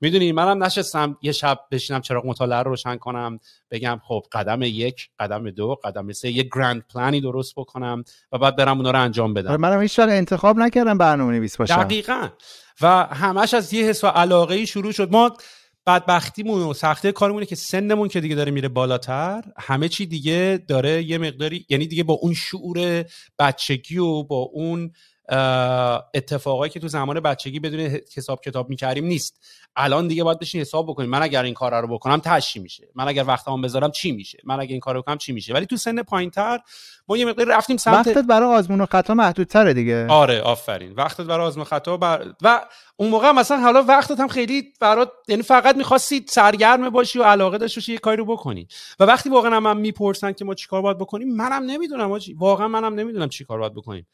می‌دونی 0.01 0.33
منم 0.33 0.65
نشستم 0.65 1.19
یه 1.23 1.33
شب 1.33 1.59
بشینم 1.71 2.01
چراغ 2.01 2.27
مطالعه 2.27 2.59
رو 2.59 2.71
روشن 2.71 2.97
کنم 2.97 3.39
بگم 3.71 4.01
خب 4.05 4.23
قدم 4.33 4.63
یک 4.63 5.09
قدم 5.19 5.51
دو 5.51 5.75
قدم 5.85 6.13
سه 6.13 6.31
یه 6.31 6.49
گرند 6.55 6.85
پلانی 6.95 7.21
درست 7.21 7.55
بکنم 7.57 8.05
و 8.33 8.39
بعد 8.39 8.57
برم 8.57 8.77
اونا 8.77 8.91
رو 8.91 9.01
انجام 9.01 9.35
بدم. 9.35 9.49
آره، 9.49 9.57
منم 9.57 9.83
هیچ 9.83 9.99
انتخاب 9.99 10.59
نکردم 10.59 10.99
برنامه 10.99 11.33
نویس 11.33 11.57
باشم. 11.57 11.85
دقیقا. 11.85 12.29
و 12.81 12.87
همش 13.05 13.55
از 13.55 13.73
یه 13.73 13.85
حس 13.85 14.05
و 14.05 14.07
علاقه 14.07 14.55
ای 14.55 14.67
شروع 14.67 14.93
شد. 14.93 15.13
ما 15.13 15.37
بدبختیمون 15.87 16.63
و 16.63 16.75
سختی 16.75 17.13
کارمونه 17.13 17.47
که 17.47 17.55
سنمون 17.55 18.09
که 18.09 18.21
دیگه 18.21 18.35
داره 18.35 18.53
میره 18.53 18.69
بالاتر 18.69 19.45
همه 19.59 19.89
چی 19.89 20.07
دیگه 20.07 20.65
داره 20.69 21.03
یه 21.03 21.19
مقداری 21.19 21.67
یعنی 21.69 21.87
دیگه 21.87 22.03
با 22.03 22.15
اون 22.15 22.35
شعور 22.35 23.05
بچگی 23.39 23.99
و 23.99 24.23
با 24.23 24.37
اون 24.37 24.93
اتفاقایی 26.15 26.73
که 26.73 26.81
تو 26.81 26.89
زمان 26.89 27.21
بچگی 27.21 27.61
بدون 27.61 27.81
حساب 28.17 28.41
کتاب 28.41 28.71
می‌کردیم 28.71 29.05
نیست. 29.05 29.41
الان 29.77 30.09
دیگه 30.09 30.25
باید 30.25 30.39
بشین 30.39 30.61
حساب 30.61 30.87
بکنیم. 30.87 31.11
من 31.11 31.23
اگر 31.23 31.43
این 31.43 31.55
کار 31.55 31.81
رو 31.81 31.89
بکنم 31.89 32.21
تشی 32.25 32.61
میشه. 32.61 32.89
من 32.95 33.09
اگر 33.09 33.25
وقتمو 33.25 33.59
بذارم 33.59 33.91
چی 33.91 34.13
میشه؟ 34.13 34.39
من 34.45 34.61
اگر 34.61 34.73
این 34.73 34.81
کار 34.81 34.95
رو 34.95 35.03
بکنم 35.03 35.19
چی 35.19 35.33
میشه؟ 35.33 35.55
ولی 35.55 35.67
تو 35.67 35.77
سن 35.77 36.03
پایینتر 36.03 36.59
ما 37.09 37.17
یه 37.17 37.25
مقدار 37.25 37.47
رفتیم 37.47 37.77
سمت 37.77 38.07
وقتت 38.07 38.25
برای 38.25 38.55
آزمون 38.55 38.81
و 38.81 38.87
خطا 38.87 39.15
محدودتره 39.15 39.75
دیگه. 39.75 40.07
آره 40.07 40.41
آفرین. 40.41 40.93
وقتت 40.93 41.21
برای 41.21 41.47
آزمون 41.47 41.65
خطا 41.65 41.97
بر... 41.97 42.35
و 42.43 42.61
اون 42.99 43.11
موقع 43.11 43.33
مثلا 43.33 43.61
حالا 43.61 43.83
وقتت 43.83 44.21
هم 44.21 44.29
خیلی 44.29 44.73
برات 44.81 45.13
یعنی 45.29 45.43
فقط 45.43 45.77
می‌خواستی 45.77 46.25
سرگرم 46.29 46.91
باشی 46.91 47.19
و 47.19 47.23
علاقه 47.23 47.59
داشته 47.59 47.81
باشی 47.81 47.93
یه 47.93 47.99
کاری 47.99 48.17
رو 48.17 48.25
بکنی. 48.25 48.69
و 49.01 49.05
وقتی 49.05 49.31
واقعا 49.31 49.61
من 49.61 49.77
می‌پرسن 49.77 50.33
که 50.33 50.45
ما 50.45 50.55
چیکار 50.55 50.83
باید 50.83 50.99
بکنیم 50.99 51.37
منم 51.37 51.63
نمی‌دونم 51.63 52.13
آجی. 52.13 52.35
واقعا 52.35 52.69
منم 52.69 52.95
نمی‌دونم 52.95 53.29
چیکار 53.29 53.59
باید 53.59 53.75
بکنیم. 53.75 54.07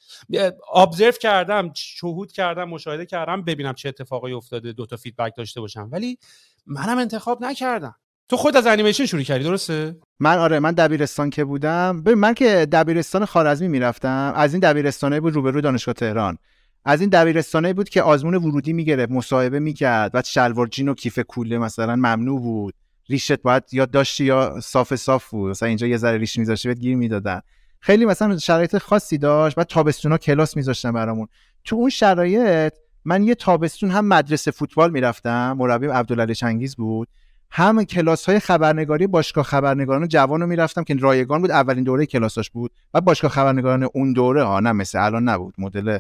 ابزرو 0.74 1.12
کردم 1.12 1.72
شهود 1.74 2.32
کردم 2.32 2.64
مشاهده 2.64 3.06
کردم 3.06 3.42
ببینم 3.42 3.74
چه 3.74 3.88
اتفاقی 3.88 4.32
افتاده 4.32 4.72
دو 4.72 4.86
تا 4.86 4.96
فیدبک 4.96 5.36
داشته 5.36 5.60
باشم. 5.60 5.88
ولی 5.92 6.18
منم 6.66 6.98
انتخاب 6.98 7.44
نکردم. 7.44 7.94
تو 8.28 8.36
خود 8.36 8.56
از 8.56 8.66
انیمیشن 8.66 9.06
شروع 9.06 9.22
کردی 9.22 9.44
درسته؟ 9.44 9.96
من 10.20 10.38
آره 10.38 10.58
من 10.58 10.72
دبیرستان 10.72 11.30
که 11.30 11.44
بودم. 11.44 12.02
ببین 12.02 12.18
من 12.18 12.34
که 12.34 12.66
دبیرستان 12.72 13.24
خارزمی 13.24 13.68
می‌رفتم 13.68 14.32
از 14.36 14.54
این 14.54 14.60
دبیرستانه 14.60 15.20
بود 15.20 15.34
روبرو 15.34 15.60
دانشگاه 15.60 15.94
تهران. 15.94 16.38
از 16.84 17.00
این 17.00 17.10
دبیرستانه 17.10 17.72
بود 17.72 17.88
که 17.88 18.02
آزمون 18.02 18.34
ورودی 18.34 18.72
می‌گرفت 18.72 19.12
مصاحبه 19.12 19.60
می‌کرد 19.60 20.12
بعد 20.12 20.24
شلوار 20.24 20.66
جین 20.66 20.88
و 20.88 20.94
کیف 20.94 21.18
کوله 21.18 21.58
مثلا 21.58 21.96
ممنوع 21.96 22.40
بود. 22.40 22.74
ریشت 23.08 23.42
باید 23.42 23.62
یا 23.72 23.86
داشتی 23.86 24.24
یا 24.24 24.60
صاف 24.62 24.94
صاف 24.94 25.30
بود؟ 25.30 25.50
مثلا 25.50 25.68
اینجا 25.68 25.86
یه 25.86 25.96
ذره 25.96 26.18
ریش 26.18 26.38
میذاشتی 26.38 26.68
بهت 26.68 26.78
گیر 26.78 26.96
می‌دادن. 26.96 27.40
خیلی 27.80 28.04
مثلا 28.04 28.38
شرایط 28.38 28.78
خاصی 28.78 29.18
داشت. 29.18 29.56
بعد 29.56 29.66
تابستونا 29.66 30.18
کلاس 30.18 30.56
میذاشتن 30.56 30.92
برامون. 30.92 31.28
تو 31.64 31.76
اون 31.76 31.90
شرایط 31.90 32.72
من 33.04 33.24
یه 33.24 33.34
تابستون 33.34 33.90
هم 33.90 34.04
مدرسه 34.04 34.50
فوتبال 34.50 34.90
می‌رفتم. 34.90 35.56
مربیم 35.58 35.90
عبدالعلی 35.90 36.34
چنگیز 36.34 36.76
بود. 36.76 37.08
هم 37.50 37.84
کلاس 37.84 38.28
های 38.28 38.38
خبرنگاری 38.38 39.06
باشگاه 39.06 39.44
خبرنگاران 39.44 40.08
جوان 40.08 40.40
رو 40.40 40.46
می‌رفتم 40.46 40.84
که 40.84 40.94
رایگان 40.94 41.40
بود. 41.40 41.50
اولین 41.50 41.84
دوره 41.84 42.06
کلاساش 42.06 42.50
بود. 42.50 42.70
و 42.94 43.00
باشگاه 43.00 43.30
خبرنگاران 43.30 43.88
اون 43.94 44.12
دوره 44.12 44.44
ها 44.44 44.60
نه 44.60 44.72
مثل 44.72 45.04
الان 45.04 45.28
نبود. 45.28 45.54
مدل 45.58 45.98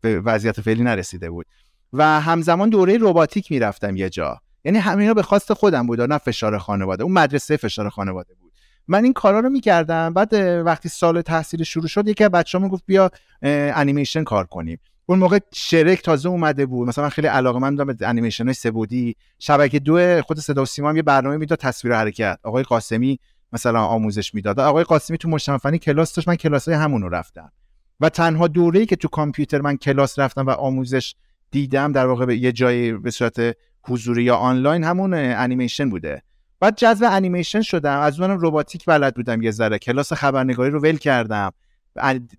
به 0.00 0.20
وضعیت 0.20 0.60
فعلی 0.60 0.82
نرسیده 0.82 1.30
بود. 1.30 1.46
و 1.92 2.20
همزمان 2.20 2.68
دوره 2.68 2.98
رباتیک 3.00 3.52
می‌رفتم 3.52 3.96
یه 3.96 4.10
جا. 4.10 4.40
یعنی 4.64 4.78
همینا 4.78 5.14
به 5.14 5.22
خواست 5.22 5.52
خودم 5.52 5.86
بود 5.86 6.00
نه 6.00 6.18
فشار 6.18 6.58
خانواده. 6.58 7.04
اون 7.04 7.12
مدرسه 7.12 7.56
فشار 7.56 7.88
خانواده 7.88 8.34
بود. 8.34 8.52
من 8.88 9.04
این 9.04 9.12
کارا 9.12 9.40
رو 9.40 9.48
می‌کردم. 9.48 10.14
بعد 10.14 10.34
وقتی 10.66 10.88
سال 10.88 11.22
تحصیل 11.22 11.62
شروع 11.62 11.86
شد 11.86 12.08
یکی 12.08 12.24
از 12.24 12.30
بچه‌ها 12.30 12.68
گفت 12.68 12.82
بیا 12.86 13.10
انیمیشن 13.42 14.24
کار 14.24 14.46
کنیم. 14.46 14.78
اون 15.06 15.18
موقع 15.18 15.38
شرک 15.52 16.02
تازه 16.02 16.28
اومده 16.28 16.66
بود. 16.66 16.88
مثلا 16.88 17.04
من 17.04 17.10
خیلی 17.10 17.26
علاقه 17.26 17.58
من 17.58 17.76
به 17.76 18.08
انیمیشن 18.08 18.44
های 18.44 18.54
سبودی 18.54 19.16
شبکه 19.38 19.78
دو 19.78 20.22
خود 20.22 20.40
صدا 20.40 20.62
و 20.62 20.66
سیما 20.66 20.88
هم 20.88 20.96
یه 20.96 21.02
برنامه 21.02 21.36
می‌داد 21.36 21.58
تصویر 21.58 21.94
حرکت. 21.94 22.38
آقای 22.42 22.62
قاسمی 22.62 23.18
مثلا 23.52 23.84
آموزش 23.84 24.34
می‌داد. 24.34 24.60
آقای 24.60 24.84
قاسمی 24.84 25.18
تو 25.18 25.28
مجتمع 25.28 25.58
فنی 25.58 25.78
کلاس 25.78 26.14
داشت. 26.14 26.28
من 26.28 26.36
کلاس 26.36 26.68
های 26.68 26.76
همون 26.76 27.02
رو 27.02 27.08
رفتم. 27.08 27.52
و 28.00 28.08
تنها 28.08 28.48
دوره‌ای 28.48 28.86
که 28.86 28.96
تو 28.96 29.08
کامپیوتر 29.08 29.60
من 29.60 29.76
کلاس 29.76 30.18
رفتم 30.18 30.46
و 30.46 30.50
آموزش 30.50 31.14
دیدم 31.50 31.92
در 31.92 32.06
واقع 32.06 32.26
به 32.26 32.36
یه 32.36 32.52
جایی 32.52 32.92
به 32.92 33.10
صورت 33.10 33.56
حضوری 33.82 34.22
یا 34.22 34.36
آنلاین 34.36 34.84
همون 34.84 35.14
انیمیشن 35.14 35.90
بوده. 35.90 36.22
بعد 36.60 36.76
جذب 36.76 37.06
انیمیشن 37.10 37.62
شدم. 37.62 37.98
از 37.98 38.20
اونم 38.20 38.38
رباتیک 38.40 38.84
بلد 38.84 39.14
بودم 39.14 39.42
یه 39.42 39.50
ذره. 39.50 39.78
کلاس 39.78 40.12
خبرنگاری 40.12 40.70
رو 40.70 40.80
ول 40.80 40.96
کردم. 40.96 41.52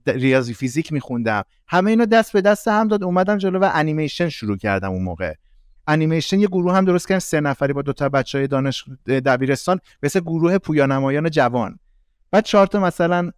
ریاضی 0.08 0.54
فیزیک 0.54 0.94
میخوندم. 0.94 1.44
همه 1.68 1.90
اینا 1.90 2.06
دست 2.06 2.34
به 2.34 2.42
دست 2.42 2.68
هم 2.68 2.88
داد. 2.88 3.04
اومدم 3.04 3.38
جلو 3.38 3.60
و 3.60 3.70
انیمیشن 3.74 4.30
شروع 4.30 4.58
کردم 4.58 4.92
اون 4.92 5.04
موقع. 5.04 5.34
انیمیشن 5.88 6.40
یه 6.40 6.48
گروه 6.48 6.76
هم 6.76 6.86
درست 6.86 7.08
کردم. 7.08 7.20
سه 7.20 7.42
نفری 7.42 7.74
با 7.74 7.82
دو 7.82 7.94
تا 7.94 8.10
بچه 8.10 8.38
های 8.38 8.48
دانش 8.48 8.86
دبیرستان 9.08 9.80
مثل 10.04 10.20
گروه 10.20 10.58
پویانمایان 10.58 11.30
جوان. 11.30 11.80
بعد 12.32 12.44
چهار 12.44 12.68
تا 12.68 12.80
مثلا 12.80 13.32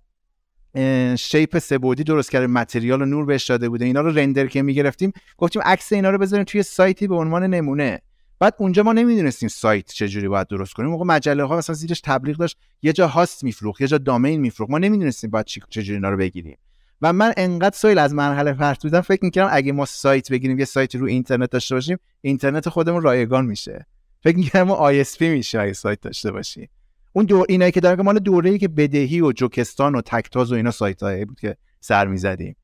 shape 1.15 1.59
سه 1.59 1.74
بعدی 1.74 2.03
درست 2.03 2.31
کرده 2.31 2.47
material 2.47 3.01
و 3.01 3.05
نور 3.05 3.25
بهش 3.25 3.45
داده 3.45 3.69
بوده 3.69 3.85
اینا 3.85 4.01
رو 4.01 4.11
render 4.11 4.47
که 4.47 4.61
می‌گرفتیم 4.61 5.13
گفتیم 5.37 5.61
عکس 5.61 5.93
اینا 5.93 6.09
رو 6.09 6.17
بذاریم 6.17 6.45
توی 6.45 6.63
سایتی 6.63 7.07
به 7.07 7.15
عنوان 7.15 7.43
نمونه. 7.43 8.01
بعد 8.39 8.55
اونجا 8.57 8.83
ما 8.83 8.93
نمی‌دونستیم 8.93 9.49
سایت 9.49 9.91
چجوری 9.91 10.27
باید 10.27 10.47
درست 10.47 10.73
کنیم. 10.73 10.89
موقع 10.89 11.05
مجله 11.05 11.43
ها 11.43 11.57
مثلا 11.57 11.75
زیرش 11.75 12.01
تبلیغ 12.01 12.37
داشت 12.37 12.57
یه 12.81 12.93
جا 12.93 13.07
هاست 13.07 13.43
میفروخت 13.43 13.81
یه 13.81 13.87
جا 13.87 13.97
دامین 13.97 14.41
میفروخت. 14.41 14.71
ما 14.71 14.77
نمی‌دونستیم 14.77 15.29
باید 15.29 15.45
چجوری 15.45 15.93
اینا 15.93 16.09
رو 16.09 16.17
بگیریم. 16.17 16.57
و 17.01 17.13
من 17.13 17.33
انقدر 17.37 17.75
سویل 17.75 17.97
از 17.97 18.13
مرحله 18.13 18.53
فرد 18.53 18.79
بودم 18.81 19.01
فکر 19.01 19.25
می‌کردم 19.25 19.49
اگه 19.53 19.71
ما 19.71 19.85
سایت 19.85 20.31
بگیریم 20.31 20.59
یه 20.59 20.65
سایتی 20.65 20.97
رو 20.97 21.05
اینترنت 21.05 21.49
داشته 21.49 21.75
باشیم 21.75 21.97
اینترنت 22.21 22.69
خودمون 22.69 23.01
رایگان 23.01 23.45
میشه. 23.45 23.85
فکر 24.23 24.37
می‌کردم 24.37 24.67
ما 24.67 24.73
آی 24.73 25.05
میشه 25.21 25.59
اگه 25.59 25.73
سایت 25.73 26.01
داشته 26.01 26.31
باشیم. 26.31 26.69
اون 27.13 27.25
دور 27.25 27.45
اینایی 27.49 27.71
که 27.71 27.79
دارن 27.79 28.01
مال 28.01 28.19
دوره‌ای 28.19 28.59
که 28.59 28.67
بدهی 28.67 29.21
و 29.21 29.31
جوکستان 29.31 29.95
و 29.95 30.01
تکتاز 30.01 30.51
و 30.51 30.55
اینا 30.55 30.71
سایت 30.71 31.03
هایی 31.03 31.25
بود 31.25 31.39
که 31.39 31.57
سر 31.79 32.07
می‌زدیم. 32.07 32.55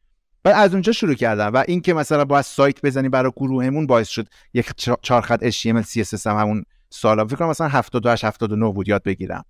بعد 0.43 0.55
از 0.55 0.73
اونجا 0.73 0.91
شروع 0.91 1.13
کردم 1.13 1.53
و 1.53 1.63
این 1.67 1.81
که 1.81 1.93
مثلا 1.93 2.25
باید 2.25 2.45
سایت 2.45 2.81
بزنیم 2.81 3.11
برای 3.11 3.31
گروهمون 3.37 3.87
باعث 3.87 4.07
شد 4.07 4.27
یک 4.53 4.71
چهار 5.01 5.21
خط 5.21 5.49
HTML 5.49 5.85
CSS 5.85 6.27
هم 6.27 6.37
همون 6.37 6.63
سالا 6.89 7.25
فکر 7.25 7.35
کنم 7.35 7.49
مثلا 7.49 7.67
78 7.67 8.23
79 8.23 8.73
بود 8.73 8.87
یاد 8.87 9.03
بگیرم. 9.03 9.45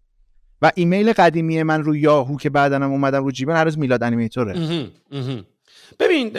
و 0.62 0.72
ایمیل 0.76 1.14
قدیمی 1.14 1.64
من 1.64 1.84
رو 1.84 1.96
یاهو 1.96 2.38
که 2.38 2.50
بعدنم 2.50 2.92
اومدم 2.92 3.24
رو 3.24 3.32
جیبن 3.32 3.56
هر 3.56 3.64
روز 3.64 3.78
میلاد 3.78 4.04
انیمیتوره. 4.04 4.54
ببین 6.00 6.32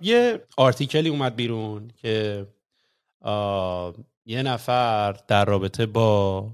یه 0.00 0.40
آرتیکلی 0.56 1.08
اومد 1.08 1.36
بیرون 1.36 1.90
که 1.96 2.46
یه 4.26 4.42
نفر 4.42 5.12
در 5.28 5.44
رابطه 5.44 5.86
با 5.86 6.46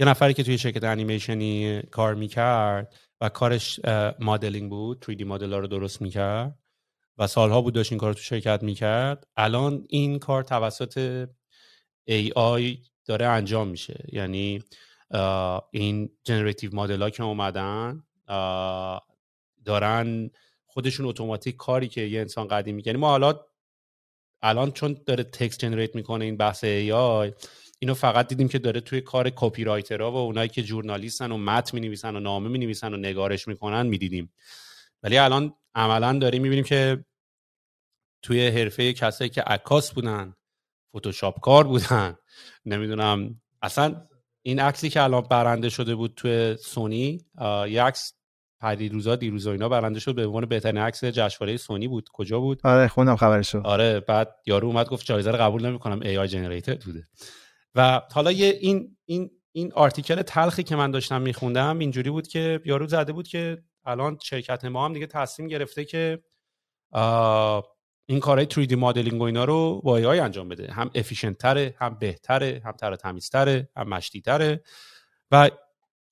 یه 0.00 0.06
نفری 0.06 0.34
که 0.34 0.42
توی 0.42 0.58
شرکت 0.58 0.84
انیمیشنی 0.84 1.82
کار 1.82 2.14
می‌کرد 2.14 2.94
و 3.20 3.28
کارش 3.28 3.80
مدلینگ 4.20 4.70
بود 4.70 5.04
3D 5.04 5.22
مدل 5.22 5.52
رو 5.52 5.66
درست 5.66 6.02
می‌کرد 6.02 6.58
و 7.18 7.26
سالها 7.26 7.62
بود 7.62 7.74
داشت 7.74 7.92
این 7.92 7.98
کار 7.98 8.12
تو 8.12 8.20
شرکت 8.20 8.62
می‌کرد. 8.62 9.26
الان 9.36 9.84
این 9.88 10.18
کار 10.18 10.42
توسط 10.42 11.28
AI 12.10 12.78
داره 13.06 13.26
انجام 13.26 13.68
میشه. 13.68 14.04
یعنی 14.12 14.62
این 15.70 16.10
generative 16.24 16.76
model 16.76 17.02
ها 17.02 17.10
که 17.10 17.22
اومدن 17.22 18.02
دارن 19.64 20.30
خودشون 20.66 21.06
اتوماتیک 21.06 21.56
کاری 21.56 21.88
که 21.88 22.00
یه 22.00 22.20
انسان 22.20 22.48
قدیم 22.48 22.74
می‌کنه 22.74 22.88
یعنی 22.88 23.00
ما 23.00 23.08
حالا 23.08 23.40
الان 24.42 24.72
چون 24.72 24.96
داره 25.06 25.24
text 25.24 25.60
generate 25.60 25.94
می‌کنه 25.94 26.24
این 26.24 26.36
بحث 26.36 26.64
AI 26.64 27.32
اینو 27.78 27.94
فقط 27.94 28.28
دیدیم 28.28 28.48
که 28.48 28.58
داره 28.58 28.80
توی 28.80 29.00
کار 29.00 29.30
copywriter 29.36 29.64
ها 29.64 30.12
و 30.12 30.16
اونایی 30.16 30.48
که 30.48 30.62
ژورنالیستن 30.62 31.32
و 31.32 31.36
متن 31.36 31.78
می 31.78 31.86
نویسن 31.86 32.16
و 32.16 32.20
نامه 32.20 32.48
می 32.48 32.58
نویسن 32.58 32.94
و 32.94 32.96
نگارش 32.96 33.48
می‌کنن 33.48 33.86
می‌دیدیم. 33.86 34.32
ولی 35.02 35.18
الان 35.18 35.54
عملا 35.74 36.18
داریم 36.18 36.42
می‌بینیم 36.42 36.64
که 36.64 37.04
توی 38.22 38.46
حرفه 38.46 38.92
کسایی 38.92 39.30
که 39.30 39.42
عکاس 39.42 39.92
بودن 39.92 40.34
فتوشاپ 40.96 41.40
کار 41.40 41.64
بودن 41.64 42.16
نمی‌دونم 42.66 43.40
اصلا 43.62 44.02
این 44.42 44.60
عکسی 44.60 44.90
که 44.90 45.02
الان 45.02 45.22
برنده 45.22 45.68
شده 45.68 45.94
بود 45.94 46.12
توی 46.16 46.56
سونی 46.56 47.24
یه 47.68 47.82
عکس 47.82 48.12
پری 48.60 48.88
روزا 48.88 49.16
دیروزا 49.16 49.52
اینا 49.52 49.68
برنده 49.68 50.00
شد 50.00 50.14
به 50.14 50.26
عنوان 50.26 50.46
بهترین 50.46 50.78
عکس 50.78 51.04
جشنواره 51.04 51.56
سونی 51.56 51.88
بود. 51.88 52.08
کجا 52.12 52.40
بود؟ 52.40 52.60
آره 52.64 52.88
خوندم 52.88 53.16
خبرشو. 53.16 53.60
آره 53.60 54.00
بعد 54.00 54.34
یارو 54.46 54.68
اومد 54.68 54.88
گفت 54.88 55.06
جایزه 55.06 55.30
رو 55.30 55.38
قبول 55.38 55.66
نمی‌کنم 55.66 56.00
ای 56.02 56.18
آی 56.18 56.28
جنریتد 56.28 56.82
بوده. 56.82 57.04
و 57.74 58.02
حالا 58.12 58.32
یه 58.32 58.58
این 58.60 58.96
این 59.04 59.30
این 59.52 59.72
آرتیکل 59.72 60.22
تلخی 60.22 60.62
که 60.62 60.76
من 60.76 60.90
داشتم 60.90 61.22
میخوندم 61.22 61.78
اینجوری 61.78 62.10
بود 62.10 62.28
که 62.28 62.60
یارو 62.64 62.86
زده 62.86 63.12
بود 63.12 63.28
که 63.28 63.62
الان 63.84 64.18
شرکت 64.22 64.64
ما 64.64 64.84
هم 64.84 64.92
دیگه 64.92 65.06
تصمیم 65.06 65.48
گرفته 65.48 65.84
که 65.84 66.22
این 68.10 68.20
کارهای 68.20 68.46
3D 68.46 68.72
مدلینگ 68.72 69.20
و 69.20 69.24
اینا 69.24 69.44
رو 69.44 69.80
با 69.84 70.00
AI 70.00 70.18
انجام 70.18 70.48
بده. 70.48 70.72
هم 70.72 70.90
افیشنت 70.94 71.38
تره 71.38 71.74
هم 71.78 71.98
بهتره 71.98 72.62
هم 72.64 72.72
تر 72.72 72.96
تمیزتره 72.96 73.68
هم 73.76 73.88
مشتی 73.88 74.20
تره. 74.20 74.62
و 75.30 75.50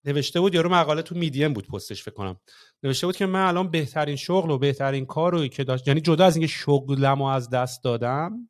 نوشته 0.04 0.40
بود 0.40 0.54
یارو 0.54 0.70
مقاله 0.70 1.02
تو 1.02 1.14
میدیم 1.14 1.52
بود 1.52 1.66
پستش 1.66 2.02
فکر 2.02 2.14
کنم. 2.14 2.40
نوشته 2.82 3.06
بود 3.06 3.16
که 3.16 3.26
من 3.26 3.46
الان 3.48 3.70
بهترین 3.70 4.16
شغل 4.16 4.50
و 4.50 4.58
بهترین 4.58 5.06
کار 5.06 5.32
رو 5.32 5.46
که 5.46 5.64
داشت 5.64 5.88
یعنی 5.88 6.00
جدا 6.00 6.24
از 6.24 6.36
اینکه 6.36 6.52
شغلم 6.52 7.22
از 7.22 7.50
دست 7.50 7.84
دادم 7.84 8.48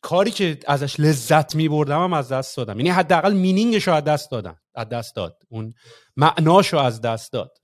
کاری 0.00 0.30
که 0.30 0.58
ازش 0.66 1.00
لذت 1.00 1.54
می 1.54 1.68
بردم 1.68 2.04
هم 2.04 2.12
از 2.12 2.32
دست 2.32 2.56
دادم. 2.56 2.76
یعنی 2.76 2.90
حداقل 2.90 3.32
مینینگش 3.32 3.88
رو 3.88 3.94
از 3.94 4.04
دست 4.04 4.30
دادم. 4.30 4.56
از 4.74 4.88
دست 4.88 5.16
داد. 5.16 5.42
اون 5.48 5.74
معناش 6.16 6.72
رو 6.72 6.78
از 6.78 7.00
دست 7.00 7.32
داد. 7.32 7.58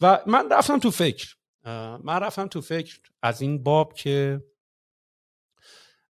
و 0.00 0.20
من 0.26 0.50
رفتم 0.52 0.78
تو 0.78 0.90
فکر. 0.90 1.34
من 2.04 2.20
رفتم 2.20 2.46
تو 2.46 2.60
فکر 2.60 2.98
از 3.22 3.40
این 3.40 3.62
باب 3.62 3.94
که 3.94 4.44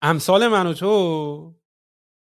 امثال 0.01 0.47
من 0.47 0.67
و 0.67 0.73
تو 0.73 1.55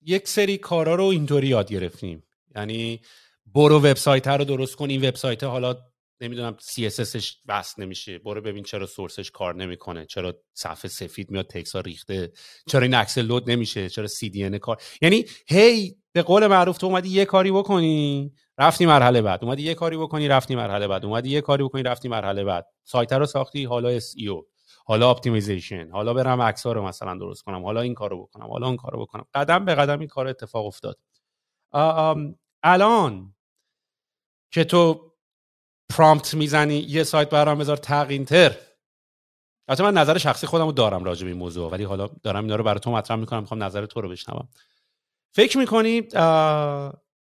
یک 0.02 0.28
سری 0.28 0.58
کارا 0.58 0.94
رو 0.94 1.04
اینطوری 1.04 1.46
یاد 1.48 1.68
گرفتیم. 1.68 2.22
یعنی 2.56 3.00
برو 3.46 3.78
وبسایت 3.78 4.28
رو 4.28 4.44
درست 4.44 4.76
کن 4.76 4.90
این 4.90 5.08
وبسایت 5.08 5.44
حالا 5.44 5.76
نمی‌دونم 6.20 6.56
CSSش 6.60 7.32
بس 7.48 7.78
نمیشه. 7.78 8.18
برو 8.18 8.40
ببین 8.40 8.64
چرا 8.64 8.86
سورسش 8.86 9.30
کار 9.30 9.54
نمی‌کنه. 9.54 10.06
چرا 10.06 10.34
صفحه 10.54 10.88
سفید 10.88 11.30
میاد 11.30 11.46
تکس 11.46 11.76
ها 11.76 11.80
ریخته. 11.80 12.32
چرا 12.66 12.82
این 12.82 12.94
عکس 12.94 13.18
لود 13.18 13.50
نمیشه؟ 13.50 13.88
چرا 13.88 14.06
CDN 14.06 14.54
کار؟ 14.54 14.82
یعنی 15.02 15.24
هی 15.48 15.96
به 16.12 16.22
قول 16.22 16.46
معروف 16.46 16.78
تو 16.78 16.86
اومدی 16.86 17.08
یه 17.08 17.24
کاری 17.24 17.52
بکنی 17.52 18.32
رفتی 18.58 18.86
مرحله 18.86 19.22
بعد. 19.22 19.44
اومدی 19.44 19.62
یه 19.62 19.74
کاری 19.74 19.96
بکنی 19.96 20.28
رفتی 20.28 20.56
مرحله 20.56 20.88
بعد. 20.88 21.04
اومدی 21.04 21.30
یه 21.30 21.40
کاری 21.40 21.64
بکنی 21.64 21.82
رفتی 21.82 22.08
مرحله 22.08 22.44
بعد. 22.44 22.66
سایت 22.84 23.12
رو 23.12 23.26
ساختی 23.26 23.64
حالا 23.64 23.98
SEO 24.00 24.44
حالا 24.86 25.10
optimization 25.10 25.90
حالا 25.90 26.14
برم 26.14 26.42
عکس 26.42 26.66
رو 26.66 26.82
مثلا 26.86 27.18
درست 27.18 27.42
کنم. 27.42 27.64
حالا 27.64 27.80
این 27.80 27.94
کارو 27.94 28.22
بکنم. 28.22 28.50
حالا 28.50 28.66
اون 28.66 28.76
کارو 28.76 29.00
بکنم. 29.00 29.24
قدم 29.34 29.64
به 29.64 29.74
قدم 29.74 29.98
این 29.98 30.08
کار 30.08 30.26
اتفاق 30.26 30.66
افتاد. 30.66 30.98
الان 32.62 33.34
که 34.50 34.64
تو 34.64 35.12
prompt 35.96 36.34
می‌زنی 36.34 36.78
یه 36.78 37.04
سایت 37.04 37.30
برام 37.30 37.58
بذار 37.58 37.76
تقینتر 37.76 38.56
البته 39.68 39.82
من 39.84 39.94
نظر 39.94 40.18
شخصی 40.18 40.46
خودم 40.46 40.66
رو 40.66 40.72
دارم 40.72 41.04
راجع 41.04 41.24
به 41.24 41.30
این 41.30 41.38
موضوع 41.38 41.70
ولی 41.70 41.84
حالا 41.84 42.06
دارم 42.22 42.44
اینا 42.44 42.56
رو 42.56 42.64
برای 42.64 42.80
تو 42.80 42.90
مطرح 42.90 43.16
می‌کنم 43.16 43.40
می‌خوام 43.40 43.62
نظر 43.62 43.86
تو 43.86 44.00
رو 44.00 44.08
بشنوم. 44.08 44.48
فکر 45.32 45.58
می‌کنی 45.58 46.02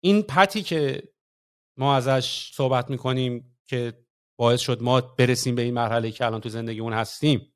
این 0.00 0.22
پتی 0.22 0.62
که 0.62 1.02
ما 1.76 1.96
ازش 1.96 2.50
صحبت 2.54 2.90
می‌کنیم 2.90 3.56
که 3.66 3.92
باعث 4.36 4.60
شد 4.60 4.82
ما 4.82 5.00
برسیم 5.00 5.54
به 5.54 5.62
این 5.62 5.74
مرحله 5.74 6.10
که 6.10 6.26
الان 6.26 6.40
تو 6.40 6.48
زندگی 6.48 6.80
اون 6.80 6.92
هستیم 6.92 7.54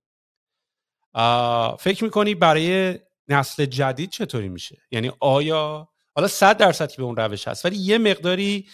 فکر 1.79 2.05
می‌کنی 2.05 2.35
برای 2.35 2.99
نسل 3.29 3.64
جدید 3.64 4.11
چطوری 4.11 4.49
میشه؟ 4.49 4.83
یعنی 4.90 5.12
آیا 5.21 5.88
حالا 6.14 6.29
صد 6.29 6.57
درصد 6.57 6.97
به 6.97 7.03
اون 7.03 7.16
روش 7.16 7.49
هست 7.49 7.64
ولی 7.64 7.77
یه 7.77 7.99
مقداری 7.99 8.68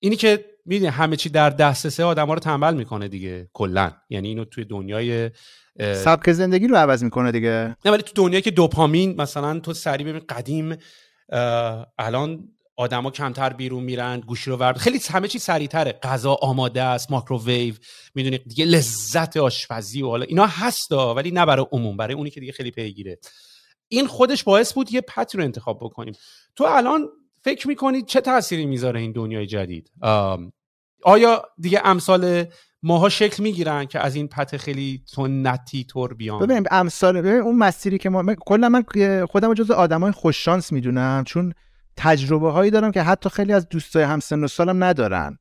اینی 0.00 0.16
که 0.16 0.44
می‌دونی 0.66 0.90
همه 0.90 1.16
چی 1.16 1.28
در 1.28 1.50
دسترس 1.50 2.00
آدم 2.00 2.26
ها 2.26 2.34
رو 2.34 2.40
تنبل 2.40 2.74
می‌کنه 2.74 3.08
دیگه 3.08 3.48
کلا. 3.52 3.92
یعنی 4.10 4.28
اینو 4.28 4.44
توی 4.44 4.64
دنیای 4.64 5.30
سبک 5.78 6.32
زندگی 6.32 6.66
رو 6.66 6.76
عوض 6.76 7.04
می‌کنه 7.04 7.32
دیگه. 7.32 7.76
نه 7.84 7.90
ولی 7.90 8.02
تو 8.02 8.12
دنیایی 8.14 8.42
که 8.42 8.50
دوپامین 8.50 9.20
مثلا 9.20 9.60
تو 9.60 9.72
سری 9.72 10.04
ببین 10.04 10.22
قدیم 10.28 10.76
الان 11.98 12.48
آدما 12.76 13.10
کمتر 13.10 13.52
بیرون 13.52 13.82
میرن 13.82 14.20
گوشی 14.20 14.50
رو 14.50 14.56
ورد 14.56 14.76
خیلی 14.76 15.00
همه 15.10 15.28
چی 15.28 15.38
سریعتره. 15.38 15.92
غذا 16.02 16.32
آماده 16.32 16.82
است 16.82 17.10
ماکروویو 17.10 17.74
می‌دونی 18.14 18.38
دیگه 18.38 18.64
لذت 18.64 19.36
آشپزی 19.36 20.02
و 20.02 20.08
حالا 20.08 20.24
اینا 20.24 20.46
هستا 20.46 21.14
ولی 21.14 21.30
نه 21.30 21.46
برای 21.46 21.66
عموم 21.72 21.96
برای 21.96 22.14
اونی 22.14 22.30
که 22.30 22.40
دیگه 22.40 22.52
خیلی 22.52 22.70
پیگیره. 22.70 23.18
این 23.88 24.06
خودش 24.06 24.44
باعث 24.44 24.72
بود 24.72 24.92
یه 24.92 25.00
پتی 25.00 25.38
رو 25.38 25.44
انتخاب 25.44 25.78
بکنیم. 25.82 26.14
تو 26.56 26.64
الان 26.64 27.08
فکر 27.44 27.68
می‌کنید 27.68 28.06
چه 28.06 28.20
تأثیری 28.20 28.66
می‌ذاره 28.66 29.00
این 29.00 29.12
دنیای 29.12 29.46
جدید؟ 29.46 29.90
آیا 31.02 31.42
دیگه 31.58 31.80
امثال 31.84 32.44
ماها 32.82 33.08
شکل 33.08 33.42
می‌گیرن 33.42 33.84
که 33.84 34.00
از 34.00 34.14
این 34.14 34.28
پته 34.28 34.58
خیلی 34.58 35.02
سنتی 35.06 35.84
طور 35.84 36.14
بیان؟ 36.14 36.38
ببین 36.38 36.66
امثال 36.70 37.20
ببین 37.20 37.40
اون 37.40 37.56
مسیری 37.56 37.98
که 37.98 38.10
ما 38.10 38.34
کلا 38.34 38.68
من 38.68 38.84
خودم 39.26 39.54
جزو 39.54 39.74
آدمای 39.74 40.12
خوش 40.12 40.44
شانس 40.44 40.72
می‌دونم 40.72 41.24
چون 41.26 41.52
تجربه 41.96 42.50
هایی 42.50 42.70
دارم 42.70 42.92
که 42.92 43.02
حتی 43.02 43.30
خیلی 43.30 43.52
از 43.52 43.68
دوستای 43.68 44.02
هم 44.02 44.20
سن 44.20 44.44
و 44.44 44.48
سالم 44.48 44.84
ندارن. 44.84 45.38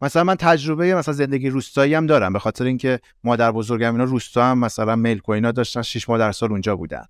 مثلا 0.00 0.24
من 0.24 0.34
تجربه 0.34 0.94
مثلا 0.94 1.14
زندگی 1.14 1.48
روستایی 1.48 1.94
هم 1.94 2.06
دارم 2.06 2.32
به 2.32 2.38
خاطر 2.38 2.64
اینکه 2.64 3.00
مادر 3.24 3.52
بزرگم 3.52 3.92
اینا 3.92 4.04
روستا 4.04 4.44
هم 4.44 4.58
مثلا 4.58 4.96
ملک 4.96 5.28
و 5.28 5.32
اینا 5.32 5.52
داشتن 5.52 5.82
6 5.82 6.08
ماه 6.08 6.18
در 6.18 6.32
سال 6.32 6.50
اونجا 6.50 6.76
بودن. 6.76 7.04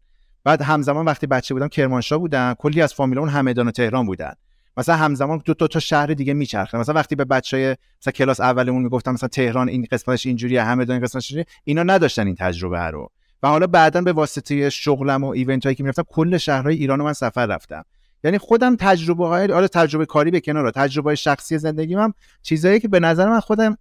بعد 0.47 0.63
همزمان 0.63 1.05
وقتی 1.05 1.27
بچه 1.27 1.55
بودم 1.55 1.69
کرمانشاه 1.69 2.19
بودن 2.19 2.55
کلی 2.55 2.83
از 2.83 2.95
فامیل 2.95 3.19
اون 3.19 3.29
همدان 3.29 3.69
و 3.69 3.71
تهران 3.71 4.07
بودن. 4.07 4.33
مثلا 4.77 4.97
همزمان 4.97 5.43
دو 5.45 5.55
تا, 5.55 5.67
تا 5.67 5.81
شهر 5.81 6.07
دیگه 6.07 6.35
میچرخه 6.35 6.79
مثلا 6.79 6.95
وقتی 6.95 7.15
به 7.15 7.25
بچهای 7.25 7.77
مثلا 8.01 8.13
کلاس 8.13 8.41
اولمون 8.41 8.83
می‌گفتم 8.83 9.13
مثلا 9.13 9.29
تهران 9.29 9.69
این 9.69 9.87
قسمتش 9.93 10.27
اینجوریه 10.27 10.63
همدان 10.63 10.91
این 10.91 11.05
قسمتش 11.05 11.31
اینجوریه 11.31 11.47
اینا 11.65 11.83
نداشتن 11.83 12.27
این 12.27 12.35
تجربه 12.35 12.81
رو. 12.81 13.11
و 13.43 13.49
حالا 13.49 13.67
بعدا 13.67 14.01
به 14.01 14.13
واسطه 14.13 14.71
شغلم 14.71 15.25
و 15.25 15.27
ایونت 15.27 15.65
هایی 15.65 15.77
که 15.77 15.83
می‌رفتم 15.83 16.03
کل 16.09 16.37
شهرهای 16.37 16.77
ایران 16.77 17.03
من 17.03 17.13
سفر 17.13 17.47
رفتم. 17.47 17.85
یعنی 18.25 18.39
خودم 18.39 18.77
تجربه 18.77 19.27
های 19.27 19.53
آره 19.53 19.69
تجربه 19.69 20.07
کاری 20.07 20.31
به 20.31 20.41
کنار 20.41 20.71
تجربه 20.71 21.15
شخصی 21.15 21.59
زندگیم 21.59 21.99
هم 21.99 22.15
چیزایی 22.43 22.81
که 22.81 22.89
به 22.89 23.01
نظر 23.01 23.29
من 23.29 23.41
خودم 23.41 23.79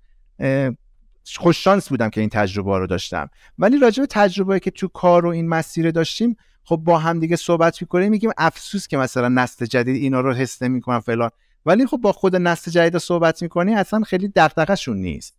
خوش 1.36 1.64
شانس 1.64 1.90
بودم 1.90 2.10
که 2.10 2.22
این 2.22 2.30
تجربه 2.30 2.78
رو 2.78 2.88
داشتم. 2.88 3.30
ولی 3.60 3.80
راجع 3.80 4.04
به 4.04 4.08
تجربه 4.08 4.60
که 4.60 4.72
تو 4.72 4.88
کار 4.88 5.26
و 5.26 5.30
این 5.30 5.50
مسیر 5.50 5.92
داشتیم 5.92 6.38
خب 6.66 6.76
با 6.76 6.98
هم 6.98 7.20
دیگه 7.20 7.36
صحبت 7.36 7.82
می‌کنیم 7.82 8.12
میگیم 8.12 8.32
افسوس 8.38 8.88
که 8.88 8.98
مثلا 8.98 9.30
نسل 9.30 9.66
جدید 9.66 9.96
اینا 9.96 10.22
رو 10.22 10.34
حس 10.34 10.62
نمی‌کنن 10.62 11.00
فلان. 11.00 11.30
ولی 11.66 11.86
خب 11.86 11.98
با 11.98 12.12
خود 12.12 12.36
نسل 12.36 12.72
جدید 12.72 12.98
صحبت 12.98 13.42
می‌کنی 13.42 13.76
اصلا 13.76 14.00
خیلی 14.02 14.32
دغدغه‌شون 14.36 14.98
نیست. 14.98 15.38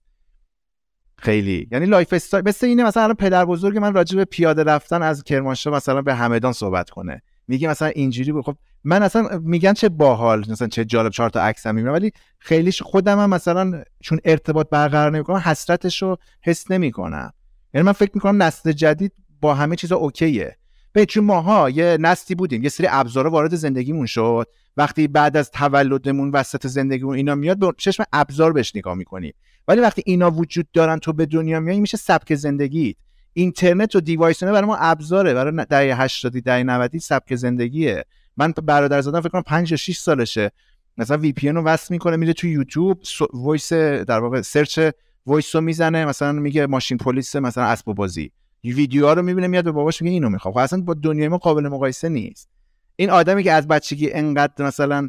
خیلی. 1.19 1.69
یعنی 1.73 1.87
lifestyle 1.87 2.49
مثل 2.49 2.67
اینه 2.67 2.85
مثلا 2.85 3.15
پدر 3.15 3.45
بزرگ 3.45 3.79
من 3.79 3.95
راجع 3.95 4.17
به 4.17 4.25
پیاده 4.25 4.65
رفتن 4.65 5.03
از 5.03 5.25
کرمانشاه 5.25 5.75
مثلا 5.75 6.03
به 6.03 6.15
همدان 6.15 6.53
صحبت 6.53 6.91
کنه. 6.91 7.23
میگه 7.49 7.69
مثلا 7.69 7.89
اینجوری 7.89 8.33
بود. 8.33 8.45
خب 8.45 8.57
من 8.85 9.03
اصلا 9.03 9.41
میگن 9.43 9.73
چه 9.73 9.89
باحال 9.89 10.45
مثلا 10.51 10.69
چه 10.69 10.85
جالب 10.85 11.12
چهار 11.12 11.31
تا 11.31 11.41
عکسم 11.41 11.75
می‌بینم 11.75 11.93
ولی 11.93 12.12
خیلیش 12.39 12.83
خودم 12.83 13.19
هم 13.19 13.31
مثلا 13.31 13.83
چون 14.01 14.21
ارتباط 14.25 14.69
برقرار 14.71 15.12
نمی‌کنم 15.12 15.37
حسرتش 15.37 16.03
رو 16.03 16.17
حس 16.43 16.71
نمی‌کنم. 16.71 17.33
یعنی 17.75 17.87
من 17.87 17.93
فکر 17.93 18.11
می‌کنم 18.15 18.43
نسل 18.43 18.73
جدید 18.73 19.12
با 19.41 19.55
همه 19.55 19.77
چیزا 19.77 19.97
okay 19.97 20.37
ه. 20.37 20.57
به 20.97 21.07
چون 21.07 21.25
ماها؟ 21.25 21.71
یه 21.71 21.97
نسلی 22.01 22.37
بودیم. 22.37 22.63
یه 22.63 22.69
سری 22.69 22.87
ابزارا 22.91 23.31
وارد 23.31 23.55
زندگیمون 23.55 24.07
شد. 24.07 24.47
وقتی 24.77 25.09
بعد 25.09 25.37
از 25.37 25.51
تولدمون 25.51 26.31
وسط 26.31 26.67
زندگیمون 26.67 27.17
اینا 27.17 27.35
میاد 27.35 27.59
به 27.59 27.73
چشم 27.79 28.05
ابزار 28.13 28.53
بهش 28.53 28.77
نگاه 28.77 28.95
می‌کنیم 28.95 29.35
ولی 29.69 29.81
وقتی 29.81 30.03
اینا 30.07 30.31
وجود 30.31 30.67
دارن 30.73 30.99
تو 30.99 31.13
به 31.13 31.27
دنیا 31.27 31.61
میای 31.61 31.81
میشه 31.81 31.97
سبک 31.97 32.35
زندگیت. 32.35 32.97
اینترنت 33.33 33.97
و 33.97 34.01
device 34.01 34.45
برای 34.45 34.61
ما 34.61 34.77
ابزاره. 34.77 35.35
برای 35.35 35.67
دهه 35.71 36.03
80 36.03 36.41
دهه 36.41 36.63
90 36.63 36.99
سبک 36.99 37.35
زندگیه. 37.35 38.05
من 38.37 38.53
برادر 38.53 39.01
زادم 39.01 39.21
فکر 39.21 39.29
کنم 39.29 39.43
5 39.43 39.71
یا 39.71 39.77
6 39.77 39.99
سالشه. 39.99 40.51
مثلا 40.99 41.17
VPN 41.17 41.49
رو 41.49 41.63
وصل 41.63 41.95
می‌کنه 41.95 42.17
میره 42.17 42.33
تو 42.33 42.47
یوتیوب 42.47 43.03
voice 43.33 43.73
در 43.73 44.21
واقع 44.21 44.41
search 44.41 44.81
voice 45.27 45.55
رو 45.55 45.61
می‌زنه. 45.61 46.05
مثلا 46.05 46.33
میگه 46.33 46.67
ماشین 46.67 46.99
پلیس 46.99 47.37
مثلا 47.37 47.65
اسب 47.65 47.85
بازی. 47.85 48.33
ویدیوها 48.73 49.13
رو 49.13 49.23
می‌بینه 49.23 49.47
میاد 49.47 49.65
به 49.65 49.73
باباش 49.73 50.03
میگه 50.03 50.13
اینو 50.13 50.29
می‌خوام. 50.29 50.55
خب 50.55 50.59
اصلا 50.59 50.81
با 50.81 50.95
دنیای 50.95 51.29
ما 51.29 51.39
قابل 51.39 51.69
مقایسه 51.69 52.09
نیست. 52.09 52.49
این 52.97 53.11
آدمی 53.11 53.43
که 53.43 53.53
از 53.53 53.69
بچگی 53.69 54.13
انقدر 54.13 54.65
مثلا 54.65 55.09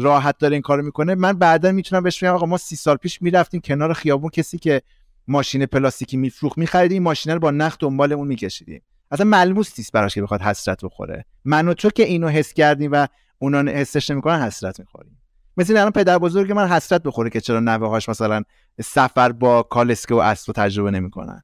راحت 0.00 0.38
داره 0.38 0.54
این 0.54 0.62
کارو 0.62 0.82
می‌کنه 0.82 1.14
من 1.14 1.32
بعدا 1.32 1.72
می‌تونم 1.72 2.02
بهش 2.02 2.24
بگم 2.24 2.34
آقا 2.34 2.46
ما 2.46 2.56
سی 2.56 2.76
سال 2.76 2.96
پیش 2.96 3.22
می‌رفتیم 3.22 3.60
کنار 3.60 3.92
خیابون 3.92 4.30
کسی 4.30 4.58
که 4.58 4.82
ماشین 5.28 5.66
پلاستیکی 5.66 6.16
میفروخت 6.16 6.58
میخریدیم 6.58 6.94
این 6.94 7.02
ماشین 7.02 7.32
رو 7.32 7.38
با 7.38 7.50
نخ 7.50 7.76
دنبالمون 7.80 8.28
میکشیدیم. 8.28 8.82
اصلا 9.10 9.26
ملموس 9.26 9.78
نیست 9.78 9.92
براش 9.92 10.14
که 10.14 10.22
بخواد 10.22 10.42
حسرت 10.42 10.84
بخوره. 10.84 11.24
من 11.44 11.68
و 11.68 11.74
تو 11.74 11.90
که 11.90 12.02
اینو 12.02 12.28
حس 12.28 12.52
کردیم 12.52 12.92
و 12.92 13.06
اونا 13.38 13.72
حسش 13.72 14.10
نمی‌کنن 14.10 14.42
حسرت 14.42 14.80
می‌خوریم. 14.80 15.18
مثل 15.56 15.76
الان 15.76 15.90
پدر 15.90 16.18
بزرگ 16.18 16.52
من 16.52 16.68
حسرت 16.68 17.02
بخوره 17.02 17.30
که 17.30 17.40
چرا 17.40 17.60
نوه 17.60 17.88
هاش 17.88 18.08
مثلا 18.08 18.42
سفر 18.84 19.32
با 19.32 19.62
کالسکه 19.62 20.14
و 20.14 20.18
اسب 20.18 20.52
تجربه 20.52 20.90
نمی‌کنن. 20.90 21.42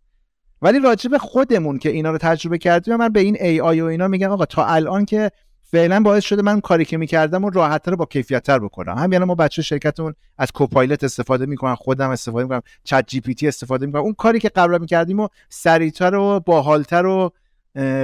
ولی 0.63 0.79
راجع 0.79 1.11
به 1.11 1.19
خودمون 1.19 1.79
که 1.79 1.89
اینا 1.89 2.11
رو 2.11 2.19
تجربه 2.19 2.59
کردیم 2.59 2.97
من 2.97 3.09
به 3.09 3.21
این 3.21 3.37
ای 3.41 3.61
آی 3.61 3.81
و 3.81 3.85
اینا 3.85 4.09
میگم 4.09 4.31
آقا 4.31 4.47
تا 4.47 4.65
الان 4.65 5.05
که 5.05 5.31
فعلا 5.63 6.01
باعث 6.01 6.25
شده 6.25 6.43
من 6.43 6.61
کاری 6.61 6.85
که 6.85 6.97
می‌کردم 6.97 7.45
و 7.45 7.51
با 7.99 8.07
کیفیتتر 8.11 8.59
بکنم. 8.59 8.99
همین 8.99 9.13
یعنی 9.13 9.25
ما 9.25 9.35
بچه 9.35 9.63
شرکتمون 9.63 10.15
از 10.39 10.53
کوپایلت 10.53 11.05
استفاده 11.05 11.47
می‌کنن 11.47 11.75
خودم 11.75 12.11
استفاده 12.11 12.45
می‌کنم 12.45 12.63
چت 12.85 13.05
جی 13.07 13.21
پی 13.21 13.35
تی 13.35 13.49
استفاده 13.49 13.87
می‌کنم. 13.87 14.03
اون 14.03 14.15
کاری 14.15 14.39
که 14.39 14.49
قبلا 14.49 14.79
می‌کردیم 14.79 15.21
و 15.21 15.29
سریعتر 15.49 16.15
و 16.15 16.41
باحالتر 16.41 17.07
و 17.07 17.31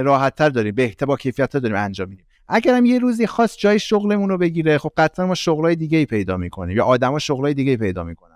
راحتتر 0.03 0.49
داریم 0.49 0.75
بهتر 0.75 1.05
با 1.05 1.17
کیفیتتر 1.17 1.59
داریم 1.59 1.77
انجام 1.77 2.09
میدیم. 2.09 2.25
اگرم 2.47 2.85
یه 2.85 2.99
روزی 2.99 3.27
خاص 3.27 3.57
جای 3.57 3.79
شغلمون 3.79 4.29
رو 4.29 4.37
بگیره 4.37 4.77
خب 4.77 4.91
قطعا 4.97 5.25
ما 5.25 5.35
شغلای 5.35 5.75
دیگه 5.75 5.97
ای 5.97 6.05
پیدا 6.05 6.37
می‌کنیم 6.37 6.77
یا 6.77 6.85
آدما 6.85 7.19
شغلای 7.19 7.53
دیگه 7.53 7.71
ای 7.71 7.77
پیدا 7.77 8.03
می‌کنن. 8.03 8.34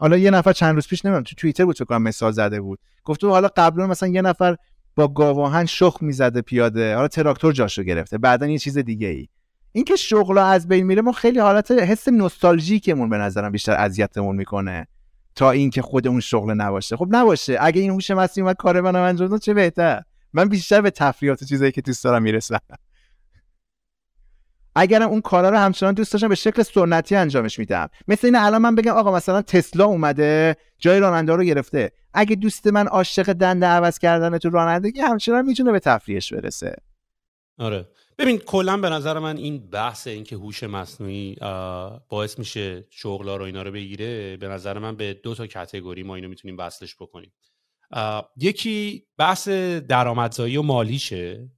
حالا 0.00 0.16
یه 0.16 0.30
نفر 0.30 0.52
چند 0.52 0.74
روز 0.74 0.88
پیش 0.88 1.04
نمی‌دونم 1.04 1.24
تو 1.24 1.34
توییتر 1.34 1.64
بود 1.64 1.78
کنم 1.78 2.02
مثال 2.02 2.32
زده 2.32 2.60
بود. 2.60 2.78
گفته 3.04 3.26
حالا 3.26 3.48
قبلا 3.56 3.86
مثلا 3.86 4.08
یه 4.08 4.22
نفر 4.22 4.56
با 4.96 5.08
گاواهن 5.08 5.66
شخ 5.66 5.96
می‌زده 6.00 6.40
پیاده 6.42 6.94
حالا 6.94 7.08
تراکتور 7.08 7.52
جاشو 7.52 7.82
گرفته 7.82 8.18
بعدا 8.18 8.46
یه 8.46 8.58
چیز 8.58 8.78
دیگه 8.78 9.06
ای 9.06 9.28
این 9.72 9.84
که 9.84 9.96
شغل 9.96 10.38
از 10.38 10.68
بین 10.68 10.86
میره 10.86 11.02
ما 11.02 11.12
خیلی 11.12 11.38
حالت 11.38 11.70
حس 11.70 12.08
نوستالژیکمون 12.08 13.08
به 13.08 13.18
نظرم 13.18 13.52
بیشتر 13.52 13.72
اذیتمون 13.72 14.36
می‌کنه. 14.36 14.86
تا 15.34 15.50
اینکه 15.50 15.82
خود 15.82 16.08
اون 16.08 16.20
شغل 16.20 16.52
نباشه. 16.52 16.96
خب 16.96 17.06
نباشه. 17.10 17.56
اگه 17.60 17.80
این 17.80 17.90
هوش 17.90 18.10
مصنوعی 18.10 18.46
اومد 18.46 18.56
کار 18.56 18.80
منو 18.80 18.98
انجام 19.02 19.38
چه 19.38 19.54
بهتر؟ 19.54 20.02
من 20.32 20.48
بیشتر 20.48 20.80
به 20.80 20.90
تفریحات 20.90 21.44
چیزایی 21.44 21.72
که 21.72 21.80
دوست 21.80 22.04
دارم 22.04 22.22
می‌رسم. 22.22 22.58
اگرم 24.80 25.08
اون 25.08 25.20
کارا 25.20 25.48
رو 25.50 25.56
همچنان 25.56 25.94
دوست 25.94 26.12
داشتم 26.12 26.28
به 26.28 26.34
شکل 26.34 26.62
سنتی 26.62 27.16
انجامش 27.16 27.58
میدم. 27.58 27.88
مثل 28.08 28.26
این 28.26 28.36
الان 28.36 28.62
من 28.62 28.74
بگم 28.74 28.92
آقا 28.92 29.14
مثلا 29.14 29.42
تسلا 29.42 29.84
اومده 29.84 30.56
جای 30.78 31.00
راننده 31.00 31.32
رو 31.32 31.44
گرفته. 31.44 31.92
اگه 32.14 32.36
دوست 32.36 32.66
من 32.66 32.86
عاشق 32.86 33.32
دنده 33.32 33.66
عوض 33.66 33.98
کردن 33.98 34.38
تو 34.38 34.50
رانندگی 34.50 35.00
همچنان 35.00 35.46
می‌تونه 35.46 35.72
به 35.72 35.78
تفریحش 35.78 36.32
برسه. 36.32 36.76
آره. 37.58 37.88
ببین 38.18 38.38
کلا 38.38 38.76
به 38.76 38.90
نظر 38.90 39.18
من 39.18 39.36
این 39.36 39.70
بحث 39.70 40.06
این 40.06 40.24
که 40.24 40.36
هوش 40.36 40.62
مصنوعی 40.62 41.36
باعث 42.08 42.38
میشه 42.38 42.86
شغلا 42.90 43.36
رو 43.36 43.44
اینا 43.44 43.62
رو 43.62 43.70
بگیره 43.70 44.36
به 44.36 44.48
نظر 44.48 44.78
من 44.78 44.96
به 44.96 45.14
دو 45.14 45.34
تا 45.34 45.46
کتگوری 45.46 46.02
ما 46.02 46.14
اینو 46.14 46.28
می‌تونیم 46.28 46.58
وصلش 46.58 46.96
بکنیم. 46.96 47.32
یکی 48.36 49.04
بحث 49.18 49.48
درآمدزایی 49.88 50.56
و 50.56 50.62
مالیشه. 50.62 51.48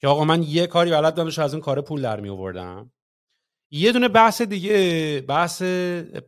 که 0.00 0.08
آقا 0.08 0.24
من 0.24 0.42
یه 0.42 0.66
کاری 0.66 0.90
بلد 0.90 1.14
بودم 1.14 1.42
از 1.42 1.54
اون 1.54 1.60
کار 1.60 1.80
پول 1.80 2.02
در 2.02 2.20
می 2.20 2.28
آوردم. 2.28 2.92
یه 3.70 3.92
دونه 3.92 4.08
بحث 4.08 4.42
دیگه 4.42 5.24
بحث 5.28 5.62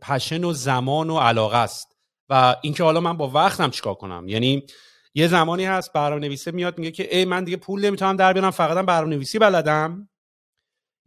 پشن 0.03 0.45
و 0.45 0.53
زمان 0.53 1.11
و 1.11 1.19
علاقه 1.19 1.57
است. 1.57 1.97
و 2.29 2.57
اینکه 2.63 2.85
حالا 2.85 3.01
من 3.01 3.17
با 3.17 3.29
وقتم 3.29 3.71
چیکار 3.71 3.95
کنم؟ 3.95 4.29
یعنی 4.29 4.67
یه 5.15 5.29
زمانی 5.29 5.65
هست 5.65 5.93
برنامه 5.93 6.21
نویسه 6.21 6.51
میاد 6.51 6.79
میگه 6.79 6.91
که 6.91 7.17
ای 7.17 7.25
من 7.25 7.45
دیگه 7.45 7.57
پول 7.57 7.85
نمی‌تونم 7.85 8.17
در 8.17 8.33
بیارم 8.33 8.51
فقط 8.51 8.87
برنامه 8.87 9.17
نویسی 9.17 9.39
بلدم. 9.39 10.09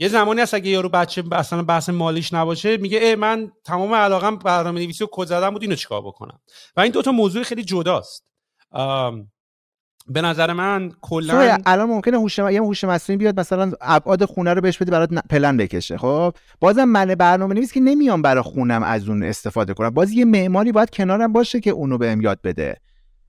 یه 0.01 0.07
زمانی 0.07 0.41
هست 0.41 0.53
اگه 0.53 0.69
یارو 0.69 0.89
بچه 0.89 1.23
اصلا 1.31 1.63
بحث 1.63 1.89
مالیش 1.89 2.33
نباشه 2.33 2.77
میگه 2.77 2.97
ای 2.97 3.15
من 3.15 3.51
تمام 3.63 3.93
علاقم 3.93 4.35
برنامه 4.35 4.81
نویسی 4.81 5.03
و 5.03 5.07
کد 5.11 5.25
زدن 5.25 5.49
بود 5.49 5.61
اینو 5.61 5.75
چیکار 5.75 6.01
بکنم؟ 6.01 6.39
و 6.75 6.81
این 6.81 6.91
دوتا 6.91 7.11
موضوع 7.11 7.43
خیلی 7.43 7.63
جداست. 7.63 8.25
به 10.09 10.21
نظر 10.21 10.53
من 10.53 10.91
کلا 11.01 11.57
الان 11.65 11.89
ممکنه 11.89 12.17
هوش 12.17 12.37
یه 12.37 12.61
هوش 12.61 12.83
مصنوعی 12.83 13.17
بیاد 13.17 13.39
مثلا 13.39 13.71
ابعاد 13.81 14.25
خونه 14.25 14.53
رو 14.53 14.61
بهش 14.61 14.77
بده 14.77 14.91
برات 14.91 15.09
پلن 15.29 15.57
بکشه 15.57 15.97
خب؟ 15.97 16.33
بازم 16.59 16.83
من 16.83 17.15
برنامه 17.15 17.55
نویس 17.55 17.73
که 17.73 17.79
نمیام 17.79 18.21
برای 18.21 18.43
خونم 18.43 18.83
از 18.83 19.09
اون 19.09 19.23
استفاده 19.23 19.73
کنم. 19.73 19.89
باز 19.89 20.11
یه 20.11 20.25
معماری 20.25 20.71
باید 20.71 20.89
کنارم 20.89 21.33
باشه 21.33 21.59
که 21.59 21.69
اونو 21.69 21.97
بهم 21.97 22.21
یاد 22.21 22.39
بده. 22.43 22.77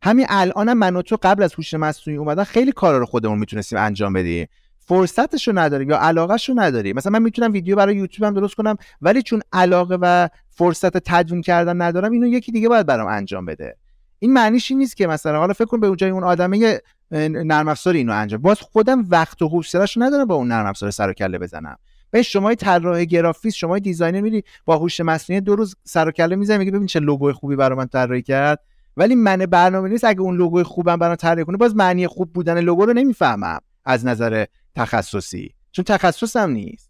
همین 0.03 0.27
الانم 0.29 0.79
من 0.79 0.97
و 0.97 1.03
تو 1.03 1.19
قبل 1.23 1.43
از 1.43 1.55
هوش 1.55 1.75
مصنوعی 1.75 2.19
اومدن 2.19 2.45
خیلی 2.45 2.73
کارا 2.73 2.99
رو 2.99 3.07
خودمون 3.07 3.39
می‌تونستیم 3.39 3.79
انجام 3.79 4.13
بدیم. 4.13 4.47
فرصتش 4.79 5.49
رو 5.49 5.59
نداریم 5.59 5.91
یا 5.91 5.99
علاقهش 5.99 6.49
رو 6.49 6.55
نداریم. 6.59 6.97
مثلا 6.97 7.13
من 7.13 7.23
می‌تونم 7.23 7.53
ویدیو 7.53 7.77
برای 7.77 7.97
یوتیوب 7.97 8.27
هم 8.27 8.35
درست 8.35 8.55
کنم 8.55 8.77
ولی 9.01 9.23
چون 9.23 9.43
علاقه 9.53 9.99
و 10.01 10.29
فرصت 10.51 10.99
تدوین 10.99 11.43
کردن 11.43 11.83
ندارم 11.83 12.13
اینو 12.13 12.27
یکی 12.27 12.53
دیگه 12.53 12.69
باید 12.69 12.87
برام 12.87 13.09
انجام 13.09 13.45
بده. 13.45 13.77
این 14.23 14.33
معنیش 14.33 14.71
این 14.71 14.79
نیست 14.79 14.97
که 14.97 15.07
مثلا 15.07 15.39
حالا 15.39 15.53
فکر 15.53 15.65
کن 15.65 15.81
به 15.81 15.87
جای 15.87 16.11
اون 16.11 16.25
آدمه 16.25 16.81
نرم 17.11 17.69
افزار 17.69 17.95
اینو 17.95 18.13
انجام. 18.13 18.43
باز 18.43 18.61
خودم 18.61 19.05
وقت 19.09 19.43
و 19.43 19.49
حوصله‌اش 19.49 19.99
ندارم 19.99 20.25
با 20.25 20.35
اون 20.35 20.49
نرم 20.49 20.67
افزار 20.67 20.91
سر 20.91 21.11
و 21.11 21.13
کله 21.13 21.39
بزنم. 21.39 21.77
به 22.11 22.23
شما 22.23 22.55
طراح 22.55 23.05
گرافیست 23.05 23.55
شما 23.55 23.79
designer 23.79 24.21
میری 24.21 24.45
با 24.65 24.79
هوش 24.79 25.01
مصنوعی 25.01 25.41
دو 25.41 25.57
روز 25.57 25.77
سر 25.85 26.09
و 26.09 26.11
کله 26.11 26.37
می‌زنی 26.37 26.59
میگه 26.59 26.71
ببین 26.71 26.87
چه 26.87 27.01
لوگوی 27.01 27.33
خوبی 27.33 27.57
برای 27.57 27.79
من 27.79 27.87
طراحی 27.87 28.23
کرد. 28.23 28.61
ولی 28.97 29.15
من 29.15 29.37
برنامه‌نویس 29.37 30.05
اگه 30.05 30.21
اون 30.21 30.37
لوگوی 30.37 30.63
خوبم 30.63 30.97
برام 30.97 31.15
طراحی 31.15 31.45
کنه. 31.45 31.57
باز 31.57 31.77
معنی 31.77 32.07
خوب 32.07 32.33
بودن 32.33 32.61
لوگو 32.61 32.87
رو 32.87 32.93
نمی‌فهمم 32.93 33.61
از 33.85 34.07
نظر 34.07 34.45
تخصصی. 34.77 35.55
چون 35.73 35.85
تخصصم 35.85 36.51
نیست. 36.51 36.90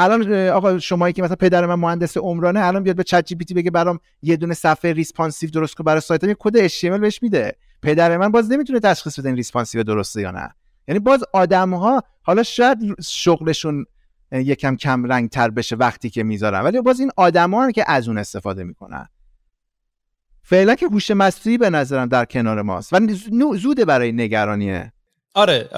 الان 0.00 0.48
آقا 0.48 0.78
شمایی 0.78 1.12
که 1.12 1.22
مثلا 1.22 1.36
پدر 1.36 1.66
من 1.66 1.74
مهندس 1.74 2.16
عمرانه 2.16 2.60
الان 2.60 2.82
بیاد 2.82 2.96
به 2.96 3.04
چت 3.04 3.26
جی 3.26 3.34
پی 3.34 3.44
تی 3.44 3.54
بگه 3.54 3.70
برام 3.70 4.00
یه 4.22 4.36
دونه 4.36 4.54
صفحه 4.54 4.92
responsive 4.92 5.50
درست 5.50 5.74
کن 5.74 5.84
برای 5.84 6.00
سایتم 6.00 6.28
یه 6.28 6.36
کد 6.38 6.68
HTML 6.68 7.00
بهش 7.00 7.22
میده. 7.22 7.56
پدر 7.82 8.16
من 8.16 8.32
باز 8.32 8.52
نمی‌تونه 8.52 8.80
تشخیص 8.80 9.18
بده 9.18 9.28
این 9.28 9.36
responsive 9.36 9.82
درسته 9.82 10.20
یا 10.20 10.30
نه. 10.30 10.50
یعنی 10.88 10.98
باز 10.98 11.24
آدم 11.32 11.74
ها 11.74 12.02
حالا 12.22 12.42
شاید 12.42 12.78
شغلشون 13.02 13.86
یکم 14.32 14.76
کم 14.76 15.04
رنگ 15.04 15.28
تر 15.28 15.50
بشه 15.50 15.76
وقتی 15.76 16.10
که 16.10 16.22
می‌ذارن 16.22 16.60
ولی 16.60 16.80
باز 16.80 17.00
این 17.00 17.10
آدما 17.16 17.70
که 17.70 17.90
از 17.90 18.08
اون 18.08 18.18
استفاده 18.18 18.64
می‌کنن. 18.64 19.06
فعلا 20.42 20.74
که 20.74 20.86
هوش 20.86 21.10
مصنوعی 21.10 21.58
به 21.58 21.70
نظرم 21.70 22.08
در 22.08 22.24
کنار 22.24 22.62
ماست. 22.62 22.92
و 22.92 22.98
زوده 23.56 23.84
برای 23.84 24.12
نگرانیه. 24.12 24.92
آره 25.34 25.68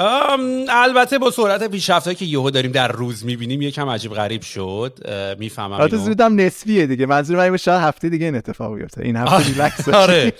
البته 0.68 1.18
با 1.18 1.30
سرعت 1.30 1.70
پیشرفت 1.70 2.16
که 2.16 2.24
یهو 2.24 2.50
داریم 2.50 2.72
در 2.72 2.92
روز 2.92 3.24
می‌بینیم 3.24 3.62
یکم 3.62 3.88
عجیب 3.88 4.12
غریب 4.14 4.42
شد. 4.42 4.98
می‌فهمم 5.38 5.72
البته 5.72 5.96
زودم 5.96 6.40
نسبیه 6.40 6.86
دیگه. 6.86 7.06
منظور 7.06 7.50
من 7.50 7.56
شاید 7.56 7.80
هفته 7.82 8.08
دیگه 8.08 8.26
این 8.26 8.34
اتفاق 8.36 8.74
بیفته. 8.74 9.02
این 9.02 9.16
هفته 9.16 9.46
ریلکس 9.46 9.88
آره. 10.04 10.32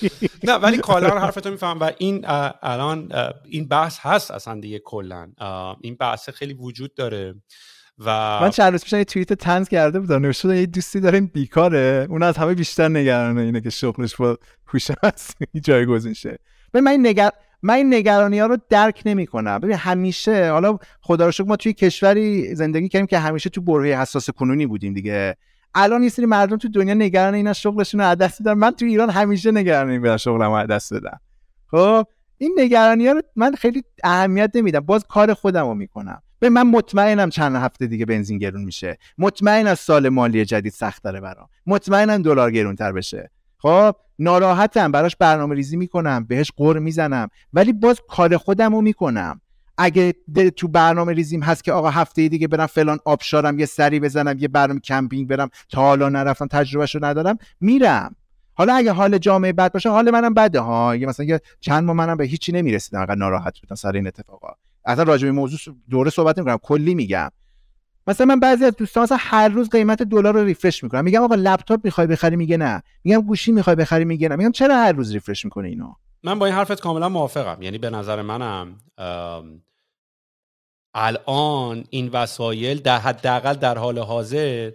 نه 0.45 0.53
ولی 0.53 0.79
کلا 0.79 1.19
حرفتو 1.19 1.51
می‌فهمم 1.51 1.81
و 1.81 1.91
این 1.99 2.25
الان 2.63 3.09
این 3.45 3.69
بحث 3.69 3.99
هست 4.01 4.31
اصلا 4.31 4.61
دیگه 4.61 4.79
کلا. 4.79 5.33
این 5.81 5.95
بحث 5.95 6.31
خیلی 6.31 6.55
وجود 6.55 6.95
داره 6.95 7.35
و 7.99 8.39
من 8.41 8.51
چند 8.51 8.73
روز 8.73 8.85
پیش 8.85 8.93
یه 8.93 9.05
توییت 9.05 9.33
تنز 9.33 9.69
کرده 9.69 10.01
بودم. 10.01 10.23
نوشته 10.23 10.57
یه 10.57 10.67
دوستی 10.67 11.01
داریم 11.01 11.27
بیکاره. 11.27 12.07
اون 12.11 12.23
از 12.23 12.37
همه 12.37 12.55
بیشتر 12.55 12.89
نگرانه 12.89 13.41
اینه 13.41 13.61
که 13.61 13.71
شغلش 13.71 14.17
با 14.17 14.39
هوش 14.67 14.91
جایگزین 15.65 16.15
شه 16.15 16.39
من 16.75 16.89
این 16.89 17.07
نگر 17.07 17.31
من 17.63 17.75
این 17.75 17.95
نگرانی 17.95 18.39
ها 18.39 18.47
رو 18.47 18.57
درک 18.69 19.03
نمی 19.07 19.27
کنم 19.27 19.59
ببین 19.59 19.77
همیشه 19.77 20.51
حالا 20.51 20.79
خدا 21.01 21.27
رو 21.27 21.33
شکر 21.33 21.45
ما 21.45 21.57
توی 21.57 21.73
کشوری 21.73 22.55
زندگی 22.55 22.89
کردیم 22.89 23.07
که 23.07 23.19
همیشه 23.19 23.51
تو 23.51 23.61
برهه 23.61 24.01
حساس 24.01 24.31
کنونی 24.31 24.67
بودیم 24.67 24.95
دیگه. 24.95 25.37
الان 25.75 26.03
یه 26.03 26.09
سری 26.09 26.27
مردم 26.27 26.57
تو 26.57 26.69
دنیا 26.69 26.95
نگران 26.95 27.35
اینا 27.35 27.53
شغلشون 27.53 28.01
رو 28.01 28.15
دست 28.15 28.43
بدن 28.43 28.53
من 28.53 28.71
تو 28.71 28.85
ایران 28.85 29.11
همیشه 29.11 29.51
نگران 29.51 29.91
این 29.91 30.03
بدن 30.03 30.17
شغلمو 30.17 30.53
از 30.53 30.67
دست 30.67 30.95
بدم 30.95 31.21
خب 31.71 32.07
این 32.39 32.57
نگرانی 32.59 33.07
ها 33.07 33.13
رو 33.13 33.23
من 33.37 33.55
خیلی 33.55 33.83
اهمیت 34.05 34.51
نمیدم. 34.55 34.81
باز 34.81 35.05
کار 35.09 35.35
خودم 35.35 35.67
رو 35.67 35.75
می‌کنم. 35.75 36.23
به 36.39 36.51
من 36.51 36.63
مطمئنم 36.63 37.31
چند 37.31 37.57
هفته 37.57 37.87
دیگه 37.87 38.07
بنزین 38.07 38.39
گرون 38.39 38.65
میشه. 38.65 38.99
مطمئنم 39.19 39.75
سال 39.75 40.09
مالی 40.09 40.45
جدید 40.45 40.73
سخت 40.73 41.03
داره 41.05 41.21
برام. 41.21 41.49
مطمئنم 41.67 42.23
دلار 42.23 42.51
گرونتر 42.51 42.93
بشه. 42.93 43.31
خب 43.63 43.97
ناراحتم 44.19 44.93
براش 44.93 45.17
برنامه 45.17 45.55
ریزی 45.55 45.77
می‌کنم 45.77 46.25
بهش 46.25 46.53
قور 46.57 46.79
می‌زنم 46.79 47.29
ولی 47.53 47.73
باز 47.73 48.01
کار 48.09 48.37
خودم 48.37 48.75
رو 48.75 48.81
می‌کنم. 48.81 49.41
اگه 49.79 50.15
تو 50.57 50.69
برنامه 50.69 51.13
ریزیم 51.13 51.43
هست 51.43 51.65
که 51.65 51.73
آقا 51.73 51.91
هفته 51.91 52.29
دیگه 52.29 52.49
برم 52.49 52.67
فلان 52.67 52.99
آبشارم 53.05 53.59
یه 53.59 53.67
سری 53.67 54.01
بزنم 54.01 54.37
یه 54.39 54.49
برنامه 54.49 54.81
کمپینگ 54.81 55.29
برم 55.29 55.51
تا 55.69 55.81
حالا 55.81 56.09
نرفتم 56.09 56.47
تجربهشو 56.47 57.05
ندارم 57.05 57.39
میرم. 57.61 58.17
حالا 58.55 58.75
اگه 58.75 58.93
حال 58.93 59.19
جامعه 59.19 59.53
بد 59.53 59.73
باشه 59.73 59.91
حال 59.91 60.11
منم 60.11 60.35
بده 60.35 60.61
ها. 60.61 60.97
یه 60.97 61.07
مثلا 61.07 61.27
یه 61.27 61.41
چند 61.61 61.85
ماه 61.85 61.97
منم 61.97 62.17
به 62.17 62.25
هیچی 62.25 62.53
نمی‌رسیدم 62.53 62.99
انقدر 62.99 63.15
ناراحت 63.15 63.61
بودم 63.61 63.75
سر 63.75 63.93
این 63.93 64.07
اتفاقا. 64.07 64.49
اصلا 64.85 65.05
راجع 65.05 65.27
به 65.27 65.33
موضوع 65.33 65.75
دوره 65.91 66.11
صحبت 66.11 66.39
نمی‌کنم 66.39 66.59
کلی 66.63 66.95
میگم. 66.95 67.31
مثلا 68.07 68.27
من 68.27 68.41
بعضی 68.41 68.65
از 68.65 68.77
دوستان 68.77 69.03
مثلا 69.03 69.19
هر 69.21 69.49
روز 69.49 69.71
قیمت 69.71 70.03
دلار 70.03 70.35
رو 70.35 70.45
ریفرش 70.45 70.85
می‌کنم 70.85 71.05
میگم 71.05 71.23
آقا 71.23 71.35
لپتاپ 71.35 71.81
می‌خوای 71.85 72.07
بخری 72.07 72.37
میگه 72.37 72.57
نه. 72.57 72.83
میگم 73.05 73.21
گوشی 73.21 73.53
می‌خوای 73.53 73.77
بخری 73.77 74.05
میگه 74.05 74.29
نه. 74.29 74.37
میگم 74.37 74.53
چرا 74.53 74.77
هر 74.77 74.93
روز 74.93 75.13
ریفرش 75.13 75.45
می‌کنه 75.45 75.69
اینو؟ 75.69 75.95
من 76.23 76.39
با 76.39 76.47
این 76.47 76.55
حرفت 76.55 76.81
کاملا 76.81 77.09
موافقم. 77.09 77.63
یعنی 77.63 77.79
به 77.79 77.91
نظر 77.91 78.23
منم 78.23 78.79
الان 80.95 81.85
این 81.91 82.09
وسایل 82.09 82.79
در 82.79 82.99
حداقل 82.99 83.55
در 83.55 83.79
حال 83.79 83.99
حاضر 83.99 84.73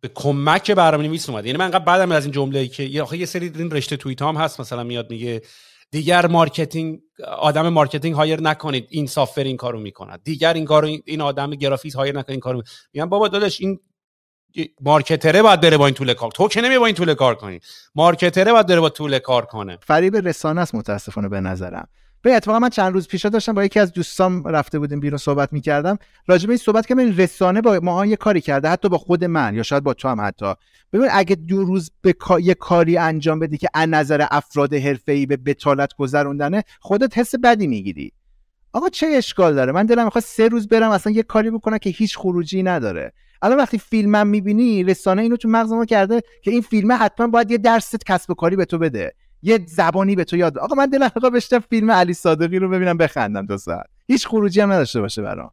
به 0.00 0.08
کمک 0.14 0.70
برنامه‌نویس 0.70 1.30
اومد 1.30 1.46
یعنی 1.46 1.58
من 1.58 1.64
انقدر 1.64 1.84
بعدم 1.84 2.12
از 2.12 2.24
این 2.24 2.32
جمله 2.32 2.68
که 2.68 2.82
یه 2.82 3.26
سری 3.26 3.52
این 3.56 3.70
رشته 3.70 3.96
توییت 3.96 4.22
هم 4.22 4.36
هست. 4.36 4.60
مثلا 4.60 4.84
میاد 4.84 5.10
میگه 5.10 5.42
دیگر 5.90 6.26
marketing 6.26 7.00
آدم 7.38 7.68
marketing 7.68 8.14
hire 8.14 8.40
نکنید. 8.40 8.86
این 8.90 9.06
software 9.06 9.44
این 9.44 9.56
کارو 9.56 9.80
می‌کند 9.80 10.22
دیگر 10.24 10.54
این 10.54 10.64
کارو 10.64 10.88
این 11.04 11.20
آدم 11.20 11.50
گرافیک 11.50 11.94
hire 11.94 12.12
نکنید 12.14 12.30
این 12.30 12.40
کارو 12.40 12.62
میگم 12.92 13.08
بابا 13.08 13.28
داداش 13.28 13.60
این 13.60 13.80
marketer 14.80 15.35
ه 15.35 15.42
باید 15.42 15.60
بره 15.60 15.76
با 15.76 15.86
این 15.86 15.94
tool 15.94 16.14
کار. 16.14 16.30
تو 16.30 16.48
که 16.48 16.60
نمی 16.60 16.78
با 16.78 16.86
این 16.86 16.94
tool 16.94 17.14
کار 17.14 17.34
کنی. 17.34 17.60
marketer 17.94 18.46
ه 18.46 18.52
باید 18.52 18.66
بره 18.66 18.80
با 18.80 18.88
tool 18.88 19.18
کار 19.18 19.46
کنه. 19.46 19.78
فریب 19.82 20.16
رسانه 20.16 20.60
است 20.60 20.74
متاسفانه 20.74 21.28
به 21.28 21.40
نظرم. 21.40 21.88
به 22.26 22.34
اتفاقا 22.34 22.58
من 22.58 22.68
چند 22.68 22.92
روز 22.92 23.08
پیش 23.08 23.26
داشتم 23.26 23.52
با 23.52 23.64
یکی 23.64 23.80
از 23.80 23.92
دوستام 23.92 24.48
رفته 24.48 24.78
بودیم 24.78 25.00
بیرون 25.00 25.18
صحبت 25.18 25.52
می‌کردم. 25.52 25.98
راجع 26.26 26.46
به 26.46 26.52
این 26.52 26.58
صحبت 26.58 26.86
که 26.86 26.98
این 26.98 27.16
رسانه 27.16 27.60
با 27.60 27.80
ما 27.82 28.06
یه 28.06 28.16
کاری 28.16 28.40
کرده 28.40 28.68
حتی 28.68 28.88
با 28.88 28.98
خود 28.98 29.24
من 29.24 29.54
یا 29.54 29.62
شاید 29.62 29.82
با 29.82 29.94
تو 29.94 30.08
هم 30.08 30.20
حتی. 30.20 30.54
ببین 30.92 31.08
اگه 31.12 31.34
دو 31.34 31.64
روز 31.64 31.90
به 32.02 32.14
یه 32.40 32.54
کاری 32.54 32.98
انجام 32.98 33.38
بدی 33.38 33.58
که 33.58 33.68
از 33.74 33.88
نظر 33.88 34.26
افراد 34.30 34.74
حرفه‌ای 34.74 35.26
به 35.26 35.36
بتالت 35.36 35.94
گذروندنه 35.98 36.62
خودت 36.80 37.18
حس 37.18 37.34
بدی 37.34 37.66
می‌گیری. 37.66 38.12
آقا 38.72 38.88
چه 38.88 39.06
اشکال 39.06 39.54
داره؟ 39.54 39.72
من 39.72 39.86
دلم 39.86 40.04
می‌خواد 40.04 40.24
سه 40.24 40.48
روز 40.48 40.68
برم 40.68 40.90
اصلا 40.90 41.12
یه 41.12 41.22
کاری 41.22 41.50
بکنم 41.50 41.78
که 41.78 41.90
هیچ 41.90 42.18
خروجی 42.18 42.62
نداره. 42.62 43.12
الان 43.42 43.58
وقتی 43.58 43.78
فیلمم 43.78 44.26
می‌بینی 44.26 44.84
رسانه 44.84 45.22
اینو 45.22 45.36
تو 45.36 45.48
مغز 45.48 45.72
ما 45.72 45.84
کرده 45.84 46.22
که 46.42 46.50
این 46.50 46.60
فیلمه 46.60 46.94
حتما 46.94 47.26
باید 47.26 47.50
یه 47.50 47.58
درس 47.58 47.94
کسب 48.06 48.32
کاری 48.32 48.56
به 48.56 48.64
تو 48.64 48.78
بده. 48.78 49.14
یه 49.46 49.60
زبانی 49.66 50.16
به 50.16 50.24
تو 50.24 50.36
یاد 50.36 50.58
آقا 50.58 50.74
من 50.74 50.86
دلم 50.86 51.10
می‌خواد 51.14 51.32
بشتم 51.32 51.58
فیلم 51.58 51.90
علی 51.90 52.14
صادقی 52.14 52.58
رو 52.58 52.68
ببینم 52.68 52.96
بخندم 52.96 53.46
دو 53.46 53.58
ساعت. 53.58 53.86
هیچ 54.06 54.26
خروجی 54.26 54.60
هم 54.60 54.72
نداشته 54.72 55.00
باشه 55.00 55.22
برام. 55.22 55.50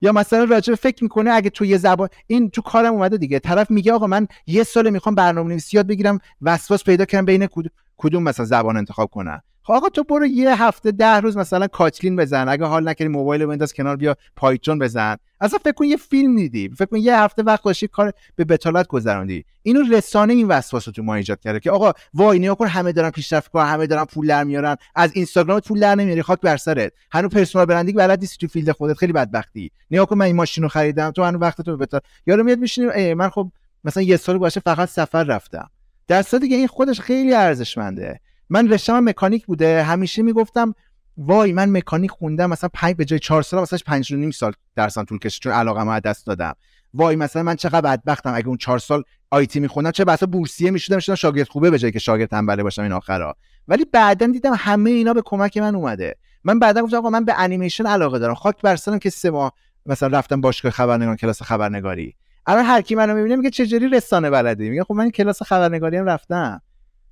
یا 0.00 0.12
مثلا 0.12 0.44
راجع 0.44 0.74
فکر 0.74 1.04
می‌کنه 1.04 1.30
اگه 1.30 1.50
تو 1.50 1.64
یه 1.64 1.76
زبان 1.76 2.08
این 2.26 2.50
تو 2.50 2.62
کارم 2.62 2.92
اومده 2.92 3.16
دیگه. 3.16 3.38
طرف 3.38 3.70
میگه 3.70 3.92
آقا 3.92 4.06
من 4.06 4.26
یه 4.46 4.62
سال 4.62 4.90
می‌خوام 4.90 5.14
برنامه 5.14 5.48
نویسی 5.48 5.76
یاد 5.76 5.86
بگیرم 5.86 6.18
وسواس 6.42 6.84
پیدا 6.84 7.04
کنم 7.04 7.24
بین 7.24 7.48
کدوم 7.96 8.22
مثلا 8.22 8.46
زبان 8.46 8.76
انتخاب 8.76 9.10
کنم. 9.10 9.42
خب 9.68 9.74
آقا 9.74 9.88
تو 9.88 10.04
برو 10.04 10.26
یه 10.26 10.62
هفته 10.62 10.92
ده 10.92 11.16
روز 11.16 11.36
مثلا 11.36 11.66
Kotlin 11.66 12.16
بزن. 12.16 12.48
اگه 12.48 12.64
حال 12.64 12.88
نکردی 12.88 13.08
موبایل 13.08 13.46
بنداز 13.46 13.72
کنار 13.72 13.96
بیا 13.96 14.16
Python 14.36 14.78
بزن. 14.78 15.16
اصلا 15.40 15.58
فکر 15.58 15.72
کن 15.72 15.84
یه 15.84 15.96
فیلم 15.96 16.36
دیدی. 16.36 16.68
فکر 16.68 16.84
کن 16.84 16.96
یه 16.96 17.18
هفته 17.18 17.42
وقت 17.42 17.64
داشتی 17.64 17.88
کار 17.88 18.12
به 18.36 18.44
بطالت 18.44 18.86
گذروندی. 18.86 19.44
اینو 19.62 19.82
رسانه 19.96 20.32
این 20.32 20.48
وسواس 20.48 20.84
تو 20.84 21.02
ما 21.02 21.14
ایجاد 21.14 21.40
کرده 21.40 21.60
که 21.60 21.70
آقا 21.70 21.92
وای 22.14 22.38
نگاه 22.38 22.54
کن 22.54 22.66
همه 22.66 22.92
دارن 22.92 23.10
پیشرفت 23.10 23.50
کنن 23.50 23.66
همه 23.66 23.86
دارن 23.86 24.04
پول 24.04 24.26
در 24.26 24.44
میارن. 24.44 24.76
از 24.94 25.10
اینستاگرام 25.14 25.60
پول 25.60 25.80
در 25.80 25.94
نمیاری 25.94 26.22
خاک 26.22 26.40
بر 26.40 26.56
سرت. 26.56 26.92
هنوز 27.12 27.30
personal 27.30 27.66
branding 27.66 27.98
بلد 27.98 28.20
نیستی 28.20 28.46
تو 28.46 28.52
field 28.52 28.70
خودت. 28.70 28.96
خیلی 28.96 29.12
بدبختی. 29.12 29.70
نگاه 29.90 30.04
کن 30.04 30.16
من 30.16 30.26
این 30.26 30.36
ماشین 30.36 30.62
رو 30.62 30.68
خریدم. 30.68 31.10
تو 31.10 31.24
هنوز 31.24 31.42
وقت 31.42 31.60
تو 31.60 31.76
بطال 31.76 32.00
یارو 32.26 32.44
میاد 32.44 32.58
میشینیم 32.58 33.14
من 33.14 33.28
خب 33.28 33.50
مثلا 33.84 34.02
یه 34.02 34.16
سال 34.16 34.38
باشه 34.38 34.60
فقط 34.60 34.88
سفر 34.88 35.24
رفتم. 35.24 35.70
در 36.08 36.22
دیگه 36.22 36.56
این 36.56 36.66
خودش 36.66 37.00
خیلی 37.00 37.34
ارزشمنده. 37.34 38.20
من 38.50 38.68
رشتم 38.68 39.04
مکانیک 39.04 39.46
بوده 39.46 39.82
همیشه 39.82 40.22
می‌گفتم 40.22 40.74
وای 41.16 41.52
من 41.52 41.70
مکانیک 41.70 42.10
خوندم 42.10 42.50
مثلا 42.50 42.70
5 42.74 42.94
به 42.94 43.04
جای 43.04 43.18
4 43.18 43.42
سال 43.42 43.62
مثلا 43.62 43.78
5 43.86 44.14
نیم 44.14 44.30
سال 44.30 44.52
درسم 44.76 45.04
طول 45.04 45.18
کشید 45.18 45.42
چون 45.42 45.52
علاقه 45.52 45.82
ما 45.82 46.00
دست 46.00 46.26
دادم. 46.26 46.54
وای 46.94 47.16
مثلا 47.16 47.42
من 47.42 47.56
چقدر 47.56 47.80
بدبختم 47.80 48.34
اگه 48.34 48.48
اون 48.48 48.56
4 48.56 48.78
سال 48.78 49.02
آیتی 49.30 49.60
میخوندم 49.60 49.90
چه 49.90 50.04
بسا 50.04 50.26
بورسیه 50.26 50.70
می‌شدم 50.70 50.96
می‌شدم 50.96 51.14
شاگرد 51.14 51.48
خوبه 51.48 51.70
به 51.70 51.78
جای 51.78 51.92
که 51.92 51.98
شاگرد 51.98 52.28
تنبله 52.28 52.62
باشم 52.62 52.82
این 52.82 52.92
آخرا. 52.92 53.36
ولی 53.68 53.84
بعدا 53.84 54.26
دیدم 54.26 54.52
همه 54.58 54.90
اینا 54.90 55.12
به 55.14 55.22
کمک 55.24 55.56
من 55.56 55.74
اومده. 55.74 56.16
من 56.44 56.58
بعدا 56.58 56.82
گفتم 56.82 56.96
آقا 56.96 57.10
من 57.10 57.24
به 57.24 57.34
انیمیشن 57.38 57.86
علاقه 57.86 58.18
دارم. 58.18 58.34
خاک 58.34 58.62
بر 58.62 58.76
که 58.76 59.10
سه 59.10 59.30
ماه 59.30 59.52
مثلا 59.86 60.18
رفتم 60.18 60.40
باشگاه 60.40 60.72
خبرنگار 60.72 61.16
کلاس 61.16 61.42
خبرنگاری. 61.42 62.14
الان 62.46 62.64
هر 62.64 62.80
کی 62.80 62.94
منو 62.94 63.14
می‌بینه 63.14 63.36
میگه 63.36 63.50
چجوری 63.50 63.88
رسانه 63.88 64.30
بلدی؟ 64.30 64.70
میگه 64.70 64.84
خب 64.84 64.94
من 64.94 65.10
کلاس 65.10 65.42
خبرنگاری 65.42 65.96
هم 65.96 66.04
رفتم. 66.04 66.60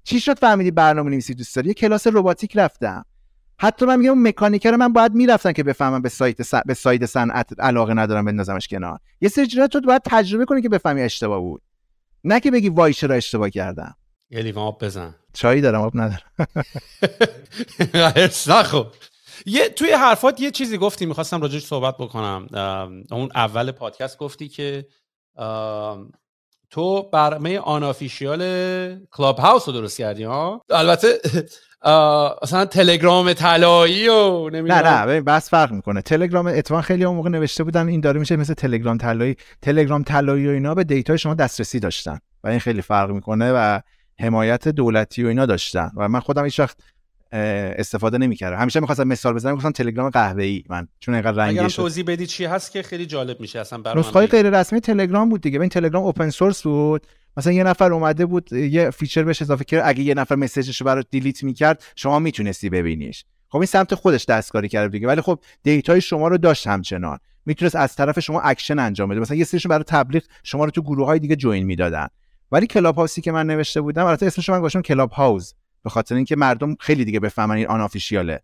چی 0.06 0.20
شد 0.20 0.38
فهمیدی 0.38 0.70
برنامه 0.70 1.10
نویسی 1.10 1.34
دوست 1.34 1.56
داری؟ 1.56 1.68
یه 1.68 1.74
کلاس 1.74 2.06
رباتیک 2.06 2.56
رفتم. 2.56 3.04
حتی 3.58 3.86
من 3.86 3.96
میگم 3.96 4.22
مکانیکر 4.22 4.76
من 4.76 4.92
باید 4.92 5.14
می‌رفتم 5.14 5.52
که 5.52 5.62
بفهمم 5.62 6.02
به 6.02 6.08
سایت 6.08 6.62
به 6.66 6.74
سایت 6.74 7.06
صنعت 7.06 7.60
علاقه 7.60 7.94
ندارم 7.94 8.24
بندازمش 8.24 8.68
کنار. 8.68 8.98
یه 9.20 9.28
سری 9.28 9.46
چیزا 9.46 9.66
تو 9.66 9.80
باید 9.80 10.02
تجربه 10.04 10.44
کنی 10.44 10.62
که 10.62 10.68
بفهمی 10.68 11.02
اشتباه 11.02 11.40
بود. 11.40 11.62
نه 12.24 12.40
که 12.40 12.50
بگی 12.50 12.68
وای 12.68 12.94
چرا 12.94 13.14
اشتباه 13.14 13.50
کردم. 13.50 13.96
یه 14.30 14.42
لیوان 14.42 14.64
آب 14.66 14.84
بزن. 14.84 15.14
چایی 15.32 15.60
دارم 15.60 15.80
آب 15.80 15.92
ندارم. 15.94 16.30
خب 18.62 18.86
یه 19.46 19.68
توی 19.68 19.90
حرفات 19.90 20.40
یه 20.40 20.50
چیزی 20.50 20.78
گفتی 20.78 21.06
می‌خواستم 21.06 21.40
راجعش 21.40 21.66
صحبت 21.66 21.94
بکنم. 21.98 22.46
اون 23.10 23.28
اول 23.34 23.70
پادکست 23.70 24.18
گفتی 24.18 24.48
که 24.48 24.86
تو 26.70 27.02
برنامه 27.02 27.58
unofficial 27.58 28.42
Clubhouse 29.10 29.68
رو 29.68 29.74
درست 29.74 29.98
کردی 29.98 30.24
ها؟ 30.24 30.62
البته 30.70 31.20
اصلا 32.42 32.64
تلگرام 32.64 33.32
طلایی 33.32 34.08
و 34.08 34.50
نمی‌دونم 34.50 34.86
نه 34.86 35.04
نه 35.04 35.20
بحث 35.20 35.50
فرق 35.50 35.72
می‌کنه. 35.72 36.02
تلگرام 36.02 36.46
اتفاقا 36.46 36.82
خیلی 36.82 37.04
اون 37.04 37.16
موقع 37.16 37.28
نوشته 37.28 37.64
بودن 37.64 37.88
این 37.88 38.00
داره 38.00 38.20
میشه 38.20 38.36
مثل 38.36 38.54
تلگرام 38.54 38.98
طلایی. 38.98 39.36
تلگرام 39.62 40.02
طلایی 40.02 40.46
و 40.46 40.50
اینا 40.50 40.74
به 40.74 40.84
data 40.84 41.12
ی 41.12 41.18
شما 41.18 41.34
دسترسی 41.34 41.80
داشتن 41.80 42.18
و 42.44 42.48
این 42.48 42.58
خیلی 42.58 42.82
فرق 42.82 43.10
می‌کنه 43.10 43.52
و 43.52 43.80
حمایت 44.20 44.68
دولتی 44.68 45.24
و 45.24 45.28
اینا 45.28 45.46
داشتن. 45.46 45.90
و 45.96 46.08
من 46.08 46.20
خودم 46.20 46.44
هیچ 46.44 46.60
وقت 46.60 46.76
استفاده 47.32 48.18
نمی‌کردم. 48.18 48.58
همیشه 48.58 48.80
می‌خواستم 48.80 49.08
مثال 49.08 49.34
بزنم 49.34 49.54
گفتم 49.54 49.70
تلگرام 49.70 50.10
قهوه‌ای 50.10 50.64
من. 50.68 50.88
چون 51.00 51.14
اینقدر 51.14 51.36
رنگی 51.36 51.70
شد 51.70 51.76
توضیح 51.76 52.04
بدی 52.06 52.26
چی 52.26 52.44
هست 52.44 52.72
که 52.72 52.82
خیلی 52.82 53.06
جالب 53.06 53.40
میشه 53.40 53.60
اصلا 53.60 53.78
برام 53.78 53.98
نسخه 53.98 54.26
غیر 54.26 54.60
رسمی 54.60 54.80
تلگرام 54.80 55.28
بود 55.28 55.40
دیگه. 55.40 55.60
این 55.60 55.68
تلگرام 55.68 56.04
open 56.04 56.30
source 56.30 56.62
بود. 56.62 57.06
مثلا 57.36 57.52
یه 57.52 57.64
نفر 57.64 57.92
اومده 57.92 58.26
بود 58.26 58.52
یه 58.52 58.90
feature 58.90 59.22
بهش 59.22 59.42
اضافه 59.42 59.64
کرد. 59.64 59.82
اگه 59.84 60.02
یه 60.02 60.14
نفر 60.14 60.34
message 60.34 60.70
ش 60.70 60.80
رو 60.80 60.84
برات 60.84 61.06
delete 61.10 61.42
می‌کرد 61.42 61.84
شما 61.96 62.18
می‌تونستی 62.18 62.70
ببینیش. 62.70 63.24
خب 63.48 63.56
این 63.56 63.66
سمت 63.66 63.94
خودش 63.94 64.24
دستکاری 64.24 64.68
کرد 64.68 64.90
دیگه. 64.90 65.06
ولی 65.06 65.20
خب 65.20 65.38
data 65.62 65.93
ی 65.93 66.00
شما 66.00 66.28
رو 66.28 66.38
داشت 66.38 66.66
همچنان. 66.66 67.18
می‌تونست 67.46 67.76
از 67.76 67.96
طرف 67.96 68.20
شما 68.20 68.40
اکشن 68.40 68.78
انجام 68.78 69.08
بده. 69.08 69.20
مثلا 69.20 69.36
یه 69.36 69.44
سریشون 69.44 69.70
برای 69.70 69.84
تبلیغ 69.84 70.22
شما 70.42 70.64
رو 70.64 70.70
تو 70.70 70.82
گروه 70.82 71.06
های 71.06 71.18
دیگه 71.18 71.36
join 71.36 71.66
می‌دادن. 71.66 72.06
ولی 72.52 72.66
Clubhouse 72.66 72.96
ی 72.96 73.20
که 73.20 73.32
من 73.32 73.46
نوشته 73.46 73.80
بودم 73.80 74.04
البته 74.04 74.26
اسمش 74.26 74.50
من 74.50 74.60
گذاشتم 74.60 74.82
Clubhouse 74.82 75.52
به 75.86 75.90
خاطر 75.90 76.14
اینکه 76.14 76.36
مردم 76.36 76.76
خیلی 76.80 77.04
دیگه 77.04 77.20
بفهمن 77.20 77.56
این 77.56 77.66
unofficial 77.66 77.80
ه. 77.80 78.40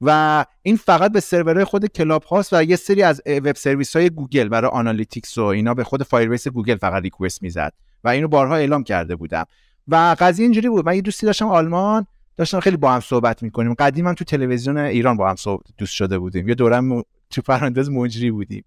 و 0.00 0.44
این 0.62 0.76
فقط 0.76 1.12
به 1.12 1.20
سرورهای 1.20 1.64
خود 1.64 1.86
Clubhouse 1.86 2.52
و 2.52 2.62
یه 2.64 2.76
سری 2.76 3.02
از 3.02 3.22
web 3.26 3.56
service 3.56 3.96
های 3.96 4.10
گوگل 4.10 4.48
برای 4.48 4.70
analytics 4.70 5.38
و 5.38 5.42
اینا 5.44 5.74
به 5.74 5.84
خود 5.84 6.02
Firebase 6.02 6.48
Google 6.48 6.76
فقط 6.76 7.02
request 7.02 7.42
می‌زد 7.42 7.72
و 8.04 8.08
اینو 8.08 8.28
بارها 8.28 8.56
اعلام 8.56 8.84
کرده 8.84 9.16
بودم. 9.16 9.44
و 9.88 10.16
قضیه 10.18 10.44
اینجوری 10.44 10.68
بود. 10.68 10.86
من 10.86 10.94
یه 10.94 11.00
دوستی 11.00 11.26
داشتم 11.26 11.48
آلمان 11.48 12.06
داشتم 12.36 12.60
خیلی 12.60 12.76
با 12.76 12.92
هم 12.92 13.00
صحبت 13.00 13.42
می‌کنیم. 13.42 13.74
قدیما 13.74 14.14
تو 14.14 14.24
تلویزیون 14.24 14.78
ایران 14.78 15.16
با 15.16 15.28
هم 15.28 15.36
دوست 15.78 15.94
شده 15.94 16.18
بودیم. 16.18 16.48
یه 16.48 16.54
دورم 16.54 17.02
تو 17.30 17.42
پرانتز 17.42 17.90
مجری 17.90 18.30
بودیم. 18.30 18.64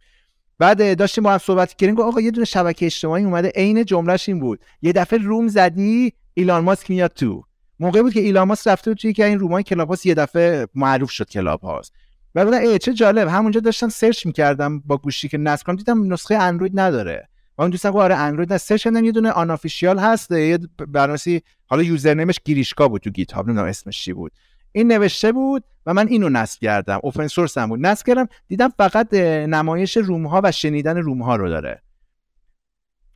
بعد 0.59 0.97
داشتیم 0.97 1.23
با 1.23 1.31
هم 1.31 1.37
صحبت 1.37 1.73
کردیم 1.73 1.99
آقا 1.99 2.21
یه 2.21 2.31
دونه 2.31 2.45
شبکه 2.45 2.85
اجتماعی 2.85 3.23
اومده. 3.23 3.51
عین 3.55 3.85
جمله‌ش 3.85 4.29
این 4.29 4.39
بود. 4.39 4.59
یه 4.81 4.91
دفعه 4.91 5.19
روم 5.19 5.47
زدی 5.47 6.13
ایلان 6.33 6.63
ماسک 6.63 6.89
میاد 6.89 7.11
تو. 7.13 7.43
موقعی 7.79 8.01
بود 8.01 8.13
که 8.13 8.19
ایلان 8.19 8.47
ماسک 8.47 8.67
رفته 8.67 8.91
بود 8.91 8.97
توی 8.97 9.13
که 9.13 9.25
این 9.25 9.39
room 9.39 9.63
ای 9.63 9.89
Clubhouse 9.89 10.05
یه 10.05 10.13
دفعه 10.13 10.67
معروف 10.75 11.11
شد 11.11 11.29
Clubhouse 11.29 11.93
و 12.35 12.45
گفتم 12.45 12.57
ای 12.57 12.79
چه 12.79 12.93
جالب. 12.93 13.27
همونجا 13.27 13.59
داشتم 13.59 13.89
search 13.89 14.25
می‌کردم 14.25 14.79
با 14.79 14.97
گوشی 14.97 15.27
که 15.27 15.37
نصب 15.37 15.65
کنم 15.65 15.75
دیدم 15.75 16.13
نسخه 16.13 16.35
اندروید 16.35 16.79
نداره. 16.79 17.29
و 17.57 17.61
اون 17.61 17.71
دوستم 17.71 17.91
گفت 17.91 18.01
آره 18.01 18.15
اندروید 18.15 18.53
نه. 18.53 18.57
search 18.57 18.83
کردم 18.83 19.03
یه 19.05 19.11
دونه 19.11 19.31
unofficial 19.31 19.99
هست 19.99 20.31
یه 20.31 20.59
برنامه‌نویسی 20.77 21.41
حالا 21.65 21.83
username 21.83 22.28
ش 22.28 22.39
گیریشکا 22.45 22.87
بود 22.87 23.01
تو 23.01 23.09
GitHub 23.09 23.45
نمی‌دونم 23.47 23.67
اسمش 23.67 24.03
چی 24.03 24.13
بود. 24.13 24.31
این 24.71 24.91
نوشته 24.91 25.31
بود 25.31 25.63
و 25.85 25.93
من 25.93 26.07
اینو 26.07 26.29
نصب 26.29 26.61
کردم. 26.61 26.99
open 27.03 27.27
source 27.27 27.57
هم 27.57 27.69
بود. 27.69 27.85
نصب 27.85 28.05
کردم 28.05 28.27
دیدم 28.47 28.69
فقط 28.69 29.13
نمایش 29.13 29.97
room 29.97 30.27
ها 30.27 30.41
و 30.43 30.51
شنیدن 30.51 30.97
room 30.97 31.21
ها 31.21 31.35
رو 31.35 31.49
داره. 31.49 31.81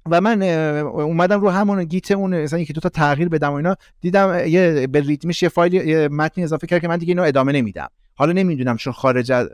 و 0.06 0.22
من 0.22 0.44
اومدم 0.84 1.42
رو 1.42 1.50
همون 1.50 1.84
Git 1.84 2.12
اون 2.12 2.42
مثلا 2.44 2.60
یکی 2.60 2.74
دو 2.74 2.82
تا 2.82 2.90
تغییر 2.90 3.30
بدم 3.30 3.52
و 3.52 3.54
اینا 3.54 3.76
دیدم 4.02 4.48
یه 4.48 4.88
به 4.88 5.00
README 5.00 5.33
ش 5.33 5.44
یه 5.44 5.50
فایل 5.50 5.74
یه 5.74 6.08
متنی 6.08 6.44
اضافه 6.44 6.68
کرد 6.68 6.82
که 6.82 6.88
من 6.88 6.98
دیگه 6.98 7.12
اینو 7.12 7.24
ادامه 7.24 7.52
نمیدم. 7.52 7.88
حالا 8.16 8.32
نمی‌دونم 8.32 8.78
چون 8.78 8.94
خارج 8.94 9.32
از 9.32 9.50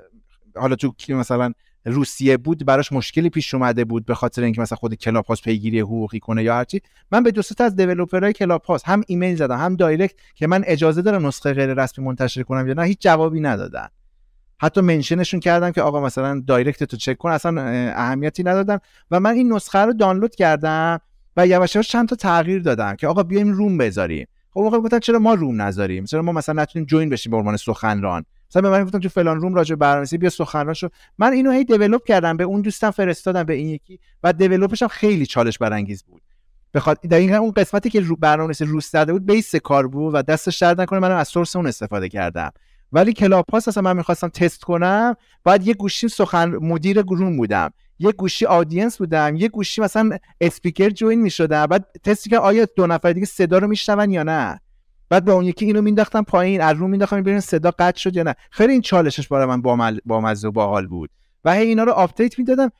حالا 0.55 0.75
تو 0.75 0.93
مثلا 1.09 1.53
روسیه 1.85 2.37
بود 2.37 2.65
براش 2.65 2.91
مشکلی 2.91 3.29
پیش 3.29 3.53
اومده 3.53 3.85
بود 3.85 4.05
به 4.05 4.15
خاطر 4.15 4.43
اینکه 4.43 4.61
مثلا 4.61 4.75
خود 4.75 4.93
Clubhouse 4.93 5.43
پیگیری 5.43 5.79
حقوقی 5.79 6.19
کنه 6.19 6.43
یا 6.43 6.55
هرچی 6.55 6.81
من 7.11 7.23
به 7.23 7.31
دو 7.31 7.41
از 7.59 7.75
developer 7.75 8.33
های 8.33 8.63
Clubhouse 8.63 8.87
هم 8.87 9.03
ایمیل 9.07 9.35
زدم 9.35 9.57
هم 9.57 9.75
direct 9.75 10.15
که 10.35 10.47
من 10.47 10.63
اجازه 10.65 11.01
دارم 11.01 11.27
نسخه 11.27 11.53
غیر 11.53 11.73
رسمی 11.73 12.05
منتشر 12.05 12.43
کنم 12.43 12.67
یا 12.67 12.73
نه 12.73 12.83
هیچ 12.83 13.01
جوابی 13.01 13.39
ندادن. 13.39 13.87
حتی 14.59 14.81
mention 14.81 15.18
شون 15.18 15.39
کردم 15.39 15.71
که 15.71 15.81
آقا 15.81 16.01
مثلا 16.01 16.43
direct 16.47 16.83
تو 16.83 16.97
چک 16.97 17.17
کن 17.17 17.29
اصلا 17.29 17.61
اهمیتی 17.95 18.43
ندادم 18.43 18.79
و 19.11 19.19
من 19.19 19.31
این 19.31 19.53
نسخه 19.53 19.79
رو 19.79 19.93
دانلود 19.93 20.35
کردم 20.35 20.99
و 21.37 21.47
یواش 21.47 21.75
یواش 21.75 21.87
چند 21.87 22.09
تا 22.09 22.15
تغییر 22.15 22.61
دادم 22.61 22.95
که 22.95 23.07
آقا 23.07 23.23
بیایم 23.23 23.51
room 23.51 23.77
بذاریم. 23.77 24.27
خب 24.51 24.59
موقع 24.59 24.79
گفتن 24.79 24.99
چرا 24.99 25.19
ما 25.19 25.33
room 25.33 25.61
نذاریم؟ 25.61 26.05
چرا 26.05 26.21
ما 26.21 26.31
مثلا 26.31 26.61
نتونیم 26.61 26.85
join 26.85 27.09
بشیم 27.09 27.31
به 27.31 27.37
عنوان 27.37 27.57
سخنران؟ 27.57 28.25
مثلا 28.49 28.61
به 28.61 28.69
من 28.69 28.83
گفتن 28.83 28.99
تو 28.99 29.09
فلان 29.09 29.41
room 29.41 29.55
راجع 29.55 29.75
برنامه‌نویسی 29.75 30.17
بیا 30.17 30.29
سخنران 30.29 30.73
شو. 30.73 30.89
من 31.17 31.33
اینو 31.33 31.51
هی 31.51 31.63
develop 31.63 32.03
کردم 32.03 32.37
به 32.37 32.43
اون 32.43 32.61
دوستم 32.61 32.91
فرستادم 32.91 33.43
به 33.43 33.53
این 33.53 33.67
یکی 33.67 33.99
و 34.23 34.33
develop 34.33 34.70
ش 34.70 34.81
هم 34.81 34.87
خیلی 34.87 35.25
چالش 35.25 35.57
برانگیز 35.57 36.03
بود. 36.03 36.21
در 37.09 37.17
این 37.17 37.33
اون 37.33 37.51
قسمتی 37.51 37.89
که 37.89 37.99
رو 37.99 38.15
برنامه‌نویس 38.15 38.65
روس 38.65 38.91
زده 38.91 39.13
بود 39.13 39.25
base 39.25 39.55
کار 39.55 39.87
بود 39.87 40.15
و 40.15 40.21
دستش 40.21 40.57
درد 40.57 40.81
نکنه 40.81 40.99
منم 40.99 41.15
از 41.15 41.27
source 41.27 41.55
اون 41.55 41.67
استفاده 41.67 42.09
کردم. 42.09 42.51
ولی 42.91 43.13
Clubhouse 43.13 43.67
اصلا 43.67 43.83
من 43.83 43.97
می‌خواستم 43.97 44.27
تست 44.27 44.63
کنم. 44.63 45.15
بعد 45.43 45.67
یه 45.67 45.73
گوشی 45.73 46.07
مثلا 46.07 46.49
مدیر 46.49 47.01
گروه 47.01 47.37
بودم. 47.37 47.73
یه 47.99 48.11
گوشی 48.11 48.45
audience 48.45 48.97
بودم. 48.97 49.35
یه 49.35 49.47
گوشی 49.47 49.81
مثلا 49.81 50.17
speaker 50.41 50.89
join 50.89 51.21
می‌شدم. 51.21 51.65
بعد 51.65 51.85
تستی 52.03 52.29
که 52.29 52.37
آیا 52.39 52.67
دو 52.75 52.87
نفر 52.87 53.13
دیگه 53.13 53.25
صدا 53.25 53.57
رو 53.57 53.67
میشنون 53.67 54.11
یا 54.11 54.23
نه. 54.23 54.59
بعد 55.09 55.25
به 55.25 55.31
اون 55.31 55.45
یکی 55.45 55.65
اینو 55.65 55.81
مینداختم 55.81 56.23
پایین. 56.23 56.61
از 56.61 56.77
رو 56.77 56.87
مینداختم 56.87 57.21
ببینم 57.21 57.39
صدا 57.39 57.71
قطع 57.79 57.99
شد 57.99 58.15
یا 58.15 58.23
نه. 58.23 58.35
خیلی 58.51 58.73
این 58.73 58.81
چالشش 58.81 59.27
برای 59.27 59.45
من 59.45 59.61
با 59.61 60.35
و 60.43 60.51
باحال 60.51 60.87
بود. 60.87 61.09
و 61.45 61.53
هی 61.53 61.67
اینا 61.67 61.83
رو 61.83 61.91
update 61.91 62.39
می‌دادم. 62.39 62.71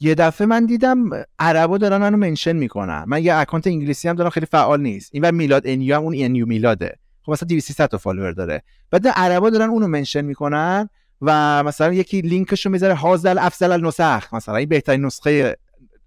یه 0.00 0.14
دفعه 0.14 0.46
من 0.46 0.66
دیدم 0.66 1.10
عربا 1.38 1.78
دارن 1.78 1.96
منو 1.96 2.16
mention 2.16 2.56
می‌کنن. 2.56 3.04
من 3.06 3.24
یه 3.24 3.34
اکانت 3.34 3.66
انگلیسی 3.66 4.08
هم 4.08 4.16
دارم 4.16 4.30
خیلی 4.30 4.46
فعال 4.46 4.80
نیست. 4.80 5.10
این 5.12 5.30
میلاد 5.30 5.62
انیو 5.66 5.96
هم 5.96 6.02
اون 6.02 6.14
انیو 6.18 6.46
میلاده 6.46 6.98
خب 7.26 7.32
مثلا 7.32 7.46
200 7.46 7.86
تا 7.86 7.98
follower 7.98 8.32
داره. 8.32 8.62
بعد 8.90 9.08
عربا 9.08 9.50
دارن 9.50 9.68
اونو 9.68 9.86
mention 9.86 10.24
می‌کنن 10.24 10.88
و 11.22 11.62
مثلا 11.64 11.92
یکی 11.92 12.20
لینکشو 12.20 12.70
می‌ذاره 12.70 12.94
هذا 12.94 13.38
افضل 13.38 13.72
النسخ 13.72 14.34
مثلا 14.34 14.56
این 14.56 14.68
بهترین 14.68 15.04
نسخه 15.04 15.56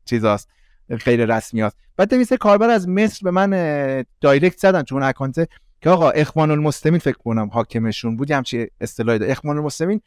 چیزاست 0.06 0.50
غیر 1.06 1.36
رسمی 1.36 1.62
هست 1.62 1.78
بعد 1.98 2.14
نویسه 2.14 2.38
کاربر 2.38 2.70
از 2.70 2.90
مصر 2.90 3.20
به 3.24 3.32
من 3.32 3.50
direct 4.22 4.58
زدن 4.58 4.84
چون 4.84 5.04
اکانت 5.04 5.50
که 5.82 5.90
آقا 5.90 6.10
اخوان 6.10 6.52
المسلمین 6.52 7.00
فکر 7.00 7.18
کنم 7.18 7.50
حاکمشون 7.54 8.18
بود. 8.18 8.32
همچی 8.32 8.68
اصطلاحی 8.82 9.20
ده 9.20 9.32
اخوان 9.32 9.58
المسلمین 9.58 10.02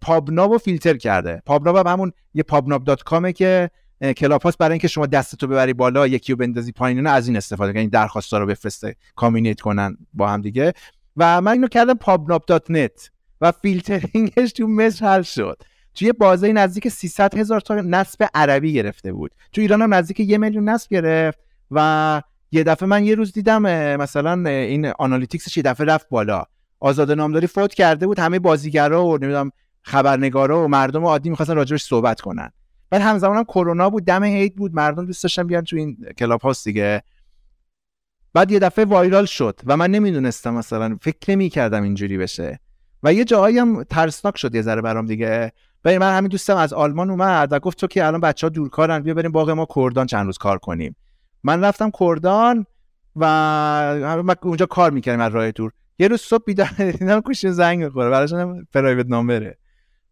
PubNub 0.00 0.52
رو 0.52 0.58
فیلتر 0.58 0.96
کرده. 0.96 1.42
PubNub 1.46 1.76
هم 1.76 1.86
همون 1.86 2.12
یه 2.34 2.42
PubNub 2.42 2.84
dot 2.84 3.02
com 3.02 3.24
ه 3.24 3.32
که 3.32 3.70
Clubhouse 4.16 4.58
برای 4.58 4.72
اینکه 4.72 4.88
شما 4.88 5.06
دستتو 5.06 5.46
ببری 5.46 5.72
بالا 5.72 6.06
یکی 6.06 6.32
رو 6.32 6.38
بندازی 6.38 6.72
پایین 6.72 7.06
از 7.06 7.28
این 7.28 7.36
استفاده 7.36 7.72
کنی 7.72 7.88
درخواستا 7.88 8.38
رو 8.38 8.46
بفرسته 8.46 8.96
communicate 9.16 9.60
کنن 9.60 9.96
با 10.14 10.28
هم 10.28 10.40
دیگه. 10.40 10.72
و 11.16 11.40
من 11.40 11.52
اینو 11.52 11.68
کردم 11.68 11.94
پاب‌ناب 11.94 12.44
نت 12.70 13.10
و 13.40 13.52
فیلترینگش 13.52 14.52
تو 14.52 14.66
مصر 14.66 15.06
حل 15.06 15.22
شد. 15.22 15.62
توی 15.94 16.12
بازه 16.12 16.52
نزدیک 16.52 16.88
300 16.88 17.38
هزار 17.38 17.60
تا 17.60 17.74
نصب 17.74 18.28
عربی 18.34 18.72
گرفته 18.72 19.12
بود. 19.12 19.34
تو 19.52 19.60
ایران 19.60 19.82
هم 19.82 19.94
نزدیک 19.94 20.20
یه 20.20 20.38
میلیون 20.38 20.68
نصب 20.68 20.90
گرفت 20.90 21.38
و 21.70 22.22
یه 22.52 22.64
دفعه 22.64 22.88
من 22.88 23.04
یه 23.04 23.14
روز 23.14 23.32
دیدم 23.32 23.62
مثلا 23.96 24.50
این 24.50 24.86
analytics 24.86 25.43
ش 25.43 25.56
یه 25.56 25.62
دفعه 25.62 25.86
رفت 25.86 26.08
بالا. 26.08 26.44
آزاد 26.80 27.12
نامداری 27.12 27.46
فوت 27.46 27.74
کرده 27.74 28.06
بود 28.06 28.18
همه 28.18 28.38
بازیگرا 28.38 29.06
و 29.06 29.18
نمی‌دونم 29.18 29.50
خبرنگارا 29.82 30.64
و 30.64 30.68
مردم 30.68 31.04
عادی 31.04 31.30
می‌خواستن 31.30 31.56
راجبش 31.56 31.82
صحبت 31.82 32.20
کنن. 32.20 32.50
بعد 32.90 33.02
همزمان 33.02 33.36
هم 33.36 33.44
کرونا 33.44 33.90
بود 33.90 34.04
دم 34.04 34.24
عید 34.24 34.56
بود 34.56 34.74
مردم 34.74 35.06
دوست 35.06 35.22
داشتن 35.22 35.46
بیان 35.46 35.64
تو 35.64 35.76
این 35.76 35.96
کلاب 36.18 36.40
هاوس 36.40 36.64
دیگه. 36.64 37.02
بعد 38.34 38.50
یه 38.50 38.58
دفعه 38.58 38.84
viral 38.84 39.24
شد 39.24 39.60
و 39.66 39.76
من 39.76 39.90
نمی‌دونستم 39.90 40.54
مثلا 40.54 40.98
فکر 41.02 41.30
نمی 41.30 41.48
کردم 41.48 41.82
اینجوری 41.82 42.18
بشه. 42.18 42.60
و 43.02 43.12
یه 43.12 43.24
جایی 43.24 43.58
هم 43.58 43.82
ترسناک 43.82 44.38
شد 44.38 44.54
یه 44.54 44.62
ذره 44.62 44.82
برام 44.82 45.06
دیگه. 45.06 45.52
ولی 45.84 45.98
من 45.98 46.16
همین 46.16 46.28
دوستم 46.28 46.56
از 46.56 46.72
آلمان 46.72 47.10
اومد 47.10 47.48
و 47.52 47.58
گفت 47.58 47.78
تو 47.78 47.86
که 47.86 48.06
الان 48.06 48.20
بچه 48.20 48.46
ها 48.46 48.48
دورکارن 48.48 48.98
بیا 48.98 49.14
بریم 49.14 49.32
باغ 49.32 49.50
ما 49.50 49.66
کردان 49.74 50.06
چند 50.06 50.26
روز 50.26 50.38
کار 50.38 50.58
کنیم. 50.58 50.96
من 51.42 51.64
رفتم 51.64 51.90
کردان 52.00 52.66
و 53.16 54.34
اونجا 54.42 54.66
کار 54.66 54.90
می‌کردیم 54.90 55.20
از 55.20 55.32
راه 55.34 55.50
دور 55.50 55.72
یه 55.98 56.08
روز 56.08 56.20
صبح 56.20 56.44
بیدار 56.44 56.68
دیدم 56.98 57.20
گوشی 57.20 57.50
زنگ 57.50 57.84
می‌خوره 57.84 58.10
براش 58.10 58.32
private 58.74 59.06
number 59.08 59.51
ه 59.51 59.58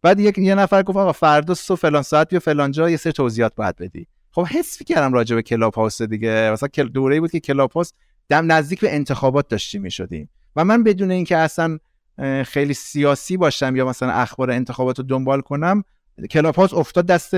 بعد 0.04 0.20
یک 0.20 0.38
یه 0.38 0.54
نفر 0.54 0.82
گفت 0.82 0.96
آقا 0.98 1.12
فردا 1.12 1.54
صبح 1.54 1.78
فلان 1.78 2.02
ساعت 2.02 2.28
بیا 2.28 2.40
فلان 2.40 2.70
جا 2.70 2.90
یه 2.90 2.96
سری 2.96 3.12
توضیحات 3.12 3.54
باید 3.54 3.76
بدی. 3.76 4.06
خب 4.30 4.46
حس 4.46 4.82
کردم 4.82 5.12
راجع 5.12 5.36
به 5.36 5.42
کلاب 5.42 5.74
هاوس 5.74 6.02
دیگه. 6.02 6.50
مثلا 6.52 6.68
دوره‌ای 6.84 7.20
بود 7.20 7.30
که 7.30 7.40
کلاب 7.40 7.72
هاوس 7.72 7.92
دم 8.28 8.52
نزدیک 8.52 8.80
به 8.80 8.94
انتخابات 8.94 9.48
داشتیم 9.48 9.82
می‌شدیم. 9.82 10.30
و 10.56 10.64
من 10.64 10.82
بدون 10.82 11.10
اینکه 11.10 11.36
اصلا 11.36 11.78
خیلی 12.44 12.74
سیاسی 12.74 13.36
باشم 13.36 13.76
یا 13.76 13.86
مثلا 13.86 14.12
اخبار 14.12 14.50
انتخابات 14.50 14.98
رو 14.98 15.04
دنبال 15.04 15.40
کنم 15.40 15.84
کلاب 16.30 16.54
هاوس 16.54 16.74
افتاد 16.74 17.06
دست 17.06 17.34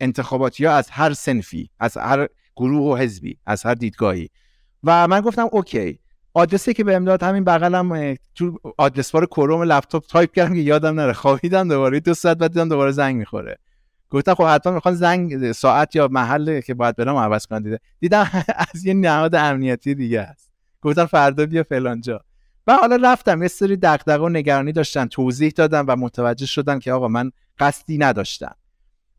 انتخاباتی 0.00 0.66
از 0.66 0.90
هر 0.90 1.12
سنفی 1.12 1.70
از 1.80 1.96
هر 1.96 2.28
گروه 2.56 2.92
و 2.92 2.96
حزبی 2.96 3.38
از 3.46 3.66
هر 3.66 3.74
دیدگاهی. 3.74 4.28
و 4.84 5.08
من 5.08 5.20
گفتم 5.20 5.48
اوکی. 5.52 5.98
آدرسی 6.34 6.74
که 6.74 6.84
بهم 6.84 7.04
داد 7.04 7.22
همین 7.22 7.44
بغلم 7.44 8.16
تو 8.34 8.58
address 8.78 9.10
bar 9.10 9.26
کروم 9.26 9.62
لپتاپ 9.62 10.06
تایپ 10.06 10.32
کردم 10.32 10.54
که 10.54 10.60
یادم 10.60 11.00
نره. 11.00 11.12
خوابیدم 11.12 11.68
دوباره 11.68 12.00
دو 12.00 12.14
ساعت 12.14 12.38
بعد 12.38 12.52
دیدم 12.52 12.68
دوباره 12.68 12.90
زنگ 12.90 13.16
می‌خوره. 13.16 13.58
گفتم 14.10 14.34
خب 14.34 14.44
حتما 14.44 14.72
می‌خوان 14.72 14.94
زنگ 14.94 15.52
ساعت 15.52 15.96
یا 15.96 16.08
محل 16.08 16.60
که 16.60 16.74
باید 16.74 16.96
برم 16.96 17.16
عوض 17.16 17.46
کنم 17.46 17.58
دیگه 17.58 17.78
دیدم 18.00 18.30
از 18.74 18.84
یه 18.84 18.94
نهاد 18.94 19.34
امنیتی 19.34 19.94
دیگه 19.94 20.20
است 20.20 20.50
گفتم 20.82 21.06
فردا 21.06 21.46
بیا 21.46 21.62
فلان 21.62 22.00
جا. 22.00 22.20
و 22.66 22.76
حالا 22.76 22.96
رفتم 23.02 23.42
یه 23.42 23.48
سری 23.48 23.76
دغدغه 23.76 24.24
و 24.24 24.28
نگرانی 24.28 24.72
داشتن 24.72 25.06
توضیح 25.06 25.52
دادم 25.56 25.84
و 25.88 25.96
متوجه 25.96 26.46
شدم 26.46 26.78
که 26.78 26.92
آقا 26.92 27.08
من 27.08 27.30
قصدی 27.58 27.98
نداشتم. 27.98 28.54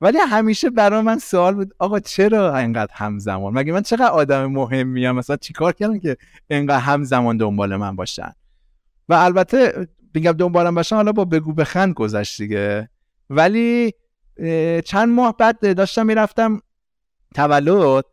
ولی 0.01 0.17
همیشه 0.17 0.69
برای 0.69 1.01
من 1.01 1.19
سوال 1.19 1.55
بود 1.55 1.73
آقا 1.79 1.99
چرا 1.99 2.57
اینقدر 2.57 2.93
همزمان؟ 2.93 3.53
مگه 3.53 3.73
من 3.73 3.81
چقدر 3.81 4.07
آدم 4.07 4.45
مهمی 4.45 5.07
ام؟ 5.07 5.15
مثلا 5.15 5.35
چیکار 5.35 5.73
کردم 5.73 5.99
که 5.99 6.17
اینقدر 6.47 6.79
همزمان 6.79 7.37
دنبال 7.37 7.75
من 7.75 7.95
باشن؟ 7.95 8.31
و 9.09 9.13
البته 9.13 9.87
میگم 10.13 10.31
دنبالم 10.31 10.75
باشم 10.75 10.95
حالا 10.95 11.11
با 11.11 11.25
بگو 11.25 11.53
بخند 11.53 11.93
گذشت 11.93 12.41
دیگه. 12.41 12.89
ولی 13.29 13.93
چند 14.85 15.09
ماه 15.09 15.37
بعد 15.37 15.75
داشتم 15.77 16.05
می‌رفتم 16.05 16.61
تولد. 17.35 18.05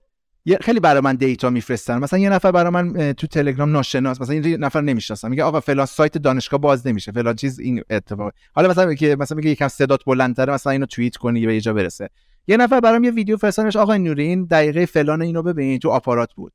خیلی 0.56 0.80
برای 0.80 1.00
من 1.00 1.14
دیتا 1.14 1.50
میفرستن. 1.50 1.98
مثلا 1.98 2.18
یه 2.18 2.30
نفر 2.30 2.52
برای 2.52 2.70
من 2.70 3.12
تو 3.12 3.26
تلگرام 3.26 3.72
ناشناس 3.72 4.20
مثلا 4.20 4.34
یه 4.34 4.56
نفر 4.56 4.80
نمی‌شناسم. 4.80 5.30
میگه 5.30 5.44
آقا 5.44 5.60
فلان 5.60 5.86
سایت 5.86 6.18
دانشگاه 6.18 6.60
باز 6.60 6.86
نمیشه. 6.86 7.12
فلان 7.12 7.34
چیز 7.34 7.60
این 7.60 7.82
اتفاق. 7.90 8.32
حالا 8.52 8.68
مثلا 8.68 8.86
میگه 8.86 9.16
مثلا 9.16 9.36
میگه 9.36 9.50
یکم 9.50 9.68
صدات 9.68 10.04
بلندتره 10.04 10.52
مثلا 10.52 10.72
اینو 10.72 10.86
توییت 10.86 11.16
کنی 11.16 11.46
به 11.46 11.54
یه 11.54 11.60
جا 11.60 11.72
برسه. 11.72 12.10
یه 12.46 12.56
نفر 12.56 12.80
برام 12.80 13.04
یه 13.04 13.10
ویدیو 13.10 13.36
فرستادش 13.36 13.76
آقا 13.76 13.96
نورین 13.96 14.44
دقیقه 14.44 14.86
فلان 14.86 15.22
اینو 15.22 15.42
ببین 15.42 15.78
تو 15.78 15.90
آپارات 15.90 16.34
بود. 16.34 16.52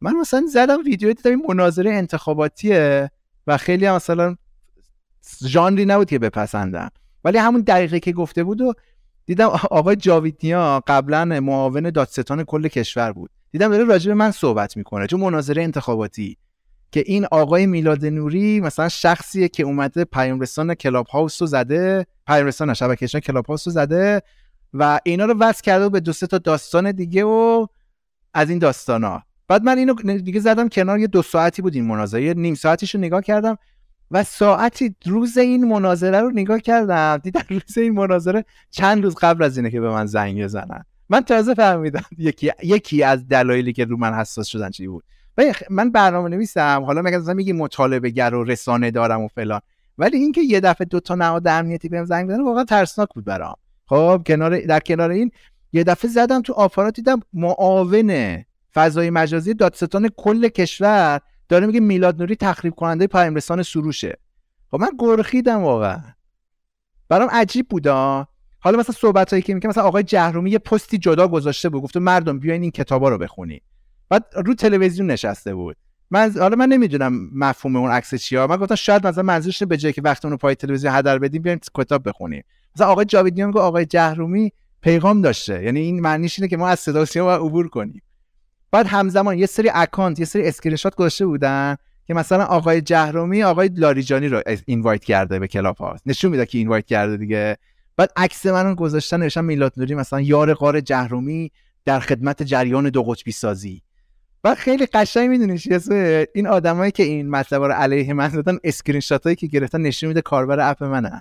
من 0.00 0.16
مثلا 0.16 0.42
زدم 0.52 0.78
ویدیو 0.86 1.12
دیدم 1.12 1.30
این 1.30 1.42
مناظره 1.48 1.90
انتخاباتیه 1.90 3.10
و 3.46 3.56
خیلی 3.56 3.90
مثلا 3.90 4.36
ژانری 5.46 5.84
نبود 5.84 6.10
که 6.10 6.18
بپسندم. 6.18 6.90
ولی 7.24 7.38
همون 7.38 7.60
دقیقه 7.60 8.00
که 8.00 8.12
گفته 8.12 8.44
بود 8.44 8.60
و 8.60 8.74
دیدم 9.26 9.46
آقای 9.48 9.96
جاویدنیا 9.96 10.82
قبلا 10.86 11.24
معاون 11.24 11.90
دادستان 11.90 12.44
کل 12.44 12.68
کشور 12.68 13.12
بود. 13.12 13.30
دیدم 13.52 13.68
داره 13.68 13.84
راجع 13.84 14.08
به 14.08 14.14
من 14.14 14.30
صحبت 14.30 14.76
می‌کنه 14.76 15.06
چون 15.06 15.20
مناظره 15.20 15.62
انتخاباتی 15.62 16.36
که 16.92 17.04
این 17.06 17.26
آقای 17.30 17.66
میلاد 17.66 18.06
نوری 18.06 18.60
مثلا 18.60 18.88
شخصیه 18.88 19.48
که 19.48 19.62
اومده 19.62 20.04
پیام 20.04 20.40
رسان 20.40 20.74
کلاب 20.74 21.06
هاوس 21.06 21.42
رو 21.42 21.46
زده 21.46 22.06
پیام 22.26 22.46
رسان 22.46 22.74
شبکه 22.74 23.06
کلاب 23.06 23.46
هاوس 23.46 23.68
رو 23.68 23.72
زده 23.72 24.22
و 24.74 25.00
اینا 25.04 25.24
رو 25.24 25.34
وصل 25.38 25.62
کرده 25.62 25.88
به 25.88 26.00
دو 26.00 26.12
سه 26.12 26.26
تا 26.26 26.38
داستان 26.38 26.92
دیگه 26.92 27.24
و 27.24 27.66
از 28.34 28.50
این 28.50 28.58
داستانا. 28.58 29.22
بعد 29.48 29.62
من 29.62 29.78
اینو 29.78 29.94
دیگه 30.18 30.40
زدم 30.40 30.68
کنار 30.68 30.98
یه 30.98 31.06
دو 31.06 31.22
ساعتی 31.22 31.62
بود 31.62 31.74
این 31.74 31.84
مناظره 31.84 32.34
نیم 32.34 32.54
ساعتیش 32.54 32.94
رو 32.94 33.00
نگاه 33.00 33.22
کردم. 33.22 33.56
و 34.12 34.24
ساعتی 34.24 34.96
روز 35.06 35.38
این 35.38 35.68
مناظره 35.68 36.20
رو 36.20 36.30
نگاه 36.30 36.60
کردم 36.60 37.16
دیدم 37.16 37.42
روز 37.48 37.78
این 37.78 37.92
مناظره 37.92 38.44
چند 38.70 39.04
روز 39.04 39.14
قبل 39.14 39.44
از 39.44 39.56
اینه 39.56 39.70
که 39.70 39.80
به 39.80 39.90
من 39.90 40.06
زنگ 40.06 40.44
بزنن. 40.44 40.84
من 41.08 41.20
تازه 41.20 41.54
فهمیدم 41.54 42.04
یکی 42.18 42.50
یکی 42.62 43.02
از 43.02 43.28
دلایلی 43.28 43.72
که 43.72 43.84
رو 43.84 43.96
من 43.96 44.14
حساس 44.14 44.46
شدن 44.46 44.70
چی 44.70 44.86
بود. 44.86 45.04
من 45.70 45.90
برنامه 45.90 46.28
نویسم 46.28 46.82
حالا 46.86 47.02
مگه 47.02 47.18
مثلا 47.18 47.34
میگی 47.34 47.52
مطالبه 47.52 48.10
گر 48.10 48.34
و 48.34 48.44
رسانه 48.44 48.90
دارم 48.90 49.20
و 49.20 49.28
فلان. 49.28 49.60
ولی 49.98 50.16
اینکه 50.16 50.40
یه 50.40 50.60
دفعه 50.60 50.84
دو 50.84 51.00
تا 51.00 51.14
نهاد 51.14 51.48
امنیتی 51.48 51.88
بهم 51.88 52.04
زنگ 52.04 52.28
بزنن 52.28 52.44
واقعا 52.44 52.64
ترسناک 52.64 53.08
بود 53.14 53.24
برام. 53.24 53.56
خب 53.86 54.22
کنار 54.26 54.60
در 54.60 54.80
کنار 54.80 55.10
این 55.10 55.30
یه 55.72 55.84
دفعه 55.84 56.10
زدم 56.10 56.42
تو 56.42 56.52
آپارات 56.52 56.94
دیدم 56.94 57.20
معاون 57.32 58.42
فضای 58.74 59.10
مجازی 59.10 59.54
دادستان 59.54 60.08
کل 60.16 60.48
کشور 60.48 61.20
داره 61.52 61.66
میگه 61.66 61.80
میلاد 61.80 62.18
نوری 62.18 62.36
تخریب 62.36 62.74
کننده 62.74 63.06
پیام 63.06 63.34
رسان 63.34 63.62
سروشه. 63.62 64.18
خب 64.70 64.80
من 64.80 64.88
گرخیدم 64.98 65.60
واقعا. 65.60 66.02
برام 67.08 67.28
عجیب 67.32 67.68
بودا 67.68 68.26
حالا 68.60 68.78
مثلا 68.78 68.94
صحبت 68.94 69.30
هایی 69.30 69.42
که 69.42 69.54
میگه 69.54 69.68
مثلا 69.68 69.84
آقای 69.84 70.02
جهرومی 70.02 70.50
یه 70.50 70.58
پستی 70.58 70.98
جدا 70.98 71.28
گذاشته 71.28 71.68
بود 71.68 71.82
گفته 71.82 72.00
مردم 72.00 72.38
بیاین 72.38 72.62
این 72.62 72.70
کتابا 72.70 73.08
رو 73.08 73.18
بخونی. 73.18 73.62
بعد 74.08 74.24
رو 74.34 74.54
تلویزیون 74.54 75.10
نشسته 75.10 75.54
بود. 75.54 75.76
من 76.10 76.32
حالا 76.38 76.56
من 76.56 76.68
نمی‌دونم 76.68 77.30
مفهوم 77.34 77.76
اون 77.76 77.90
عکس 77.90 78.14
چیه. 78.14 78.46
من 78.46 78.56
گفتم 78.56 78.74
شاید 78.74 79.06
مثلا 79.06 79.22
منظورش 79.22 79.62
به 79.62 79.76
جای 79.76 79.92
که 79.92 80.02
وقت 80.02 80.24
اون 80.24 80.36
پای 80.36 80.54
تلویزیون 80.54 80.94
هدر 80.94 81.18
بدیم 81.18 81.42
بیایم 81.42 81.60
کتاب 81.74 82.08
بخونیم 82.08 82.44
مثلا 82.76 82.86
آقای 82.86 83.04
جاویدیان 83.04 83.48
میگه 83.48 83.60
آقای 83.60 83.86
جهرومی 83.86 84.52
پیغام 84.82 85.22
داشته. 85.22 85.62
یعنی 85.62 85.80
این 85.80 86.00
معنیش 86.00 86.38
اینه 86.38 86.48
که 86.48 86.56
ما 86.56 86.68
از 86.68 86.80
صدا 86.80 87.26
و 87.26 87.30
عبور 87.30 87.68
کنیم. 87.68 88.02
بعد 88.72 88.86
همزمان 88.86 89.38
یه 89.38 89.46
سری 89.46 89.70
account 89.74 90.18
یه 90.18 90.24
سری 90.24 90.48
اسکرین 90.48 90.76
شات 90.76 90.94
گذاشته 90.94 91.26
بودن 91.26 91.76
که 92.06 92.14
مثلا 92.14 92.44
آقای 92.44 92.80
جهرومی 92.80 93.42
آقای 93.42 93.70
لاریجانی 93.74 94.28
رو 94.28 94.42
invite 94.66 95.04
کرده 95.04 95.38
به 95.38 95.48
کلاب 95.48 95.76
هاوس 95.76 95.96
نشون 96.06 96.30
میده 96.30 96.46
که 96.46 96.58
invite 96.58 96.86
کرده 96.86 97.16
دیگه. 97.16 97.56
بعد 97.96 98.10
عکس 98.16 98.46
منو 98.46 98.74
گذاشتن 98.74 99.20
نوشتن 99.20 99.44
میلاد 99.44 99.72
نوری 99.76 99.94
مثلا 99.94 100.20
یار 100.20 100.54
غار 100.54 100.80
جهرومی 100.80 101.50
در 101.84 102.00
خدمت 102.00 102.42
جریان 102.42 102.88
دو 102.88 103.02
قطبی 103.02 103.32
سازی. 103.32 103.82
و 104.44 104.54
خیلی 104.54 104.86
قشنگ 104.86 105.30
می‌دونی 105.30 105.58
چیه 105.58 106.28
این 106.34 106.46
آدمایی 106.46 106.92
که 106.92 107.02
این 107.02 107.30
مطلب 107.30 107.62
رو 107.62 107.72
علیه 107.72 108.12
من 108.12 108.28
دادن 108.28 108.58
اسکرین 108.64 109.00
شاتایی 109.00 109.36
که 109.36 109.46
گرفتن 109.46 109.80
نشون 109.80 110.08
میده 110.08 110.20
کاربر 110.20 110.70
app 110.70 110.84
منن. 110.84 111.20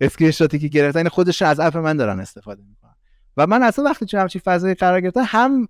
اسکرین 0.00 0.30
شاتی 0.30 0.58
که 0.58 0.68
گرفتن 0.68 0.98
این 0.98 1.08
خودشون 1.08 1.48
از 1.48 1.60
app 1.60 1.76
من 1.76 1.96
دارن 1.96 2.20
استفاده 2.20 2.62
می‌کنن. 2.68 2.94
و 3.36 3.46
من 3.46 3.62
اصلا 3.62 3.84
وقتی 3.84 4.06
چه 4.06 4.20
همچین 4.20 4.42
فضایی 4.44 4.74
قرار 4.74 5.00
گرفتم 5.00 5.24
هم 5.26 5.68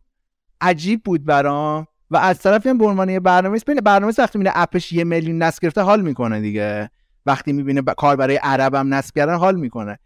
عجیب 0.60 1.02
بود 1.02 1.24
برام 1.24 1.86
و 2.10 2.16
از 2.16 2.38
طرفی 2.38 2.68
هم 2.68 2.78
به 2.78 2.86
عنوان 2.86 3.08
یه 3.08 3.20
برنامه 3.20 3.58
ببین 3.66 3.80
برنامه 3.80 4.12
وقتی 4.18 4.38
می‌بینه 4.38 4.52
اپش 4.54 4.92
یه 4.92 5.04
میلیون 5.04 5.42
نصب 5.42 5.62
گرفته 5.62 5.80
حال 5.80 6.00
می‌کنه 6.00 6.40
دیگه. 6.40 6.90
وقتی 7.26 7.52
می‌بینه 7.52 7.82
کار 7.82 8.16
برای 8.16 8.36
عربم 8.36 8.94
نصب 8.94 9.14
کردن 9.14 9.34
حال 9.34 9.56
می‌کنه. 9.56 9.98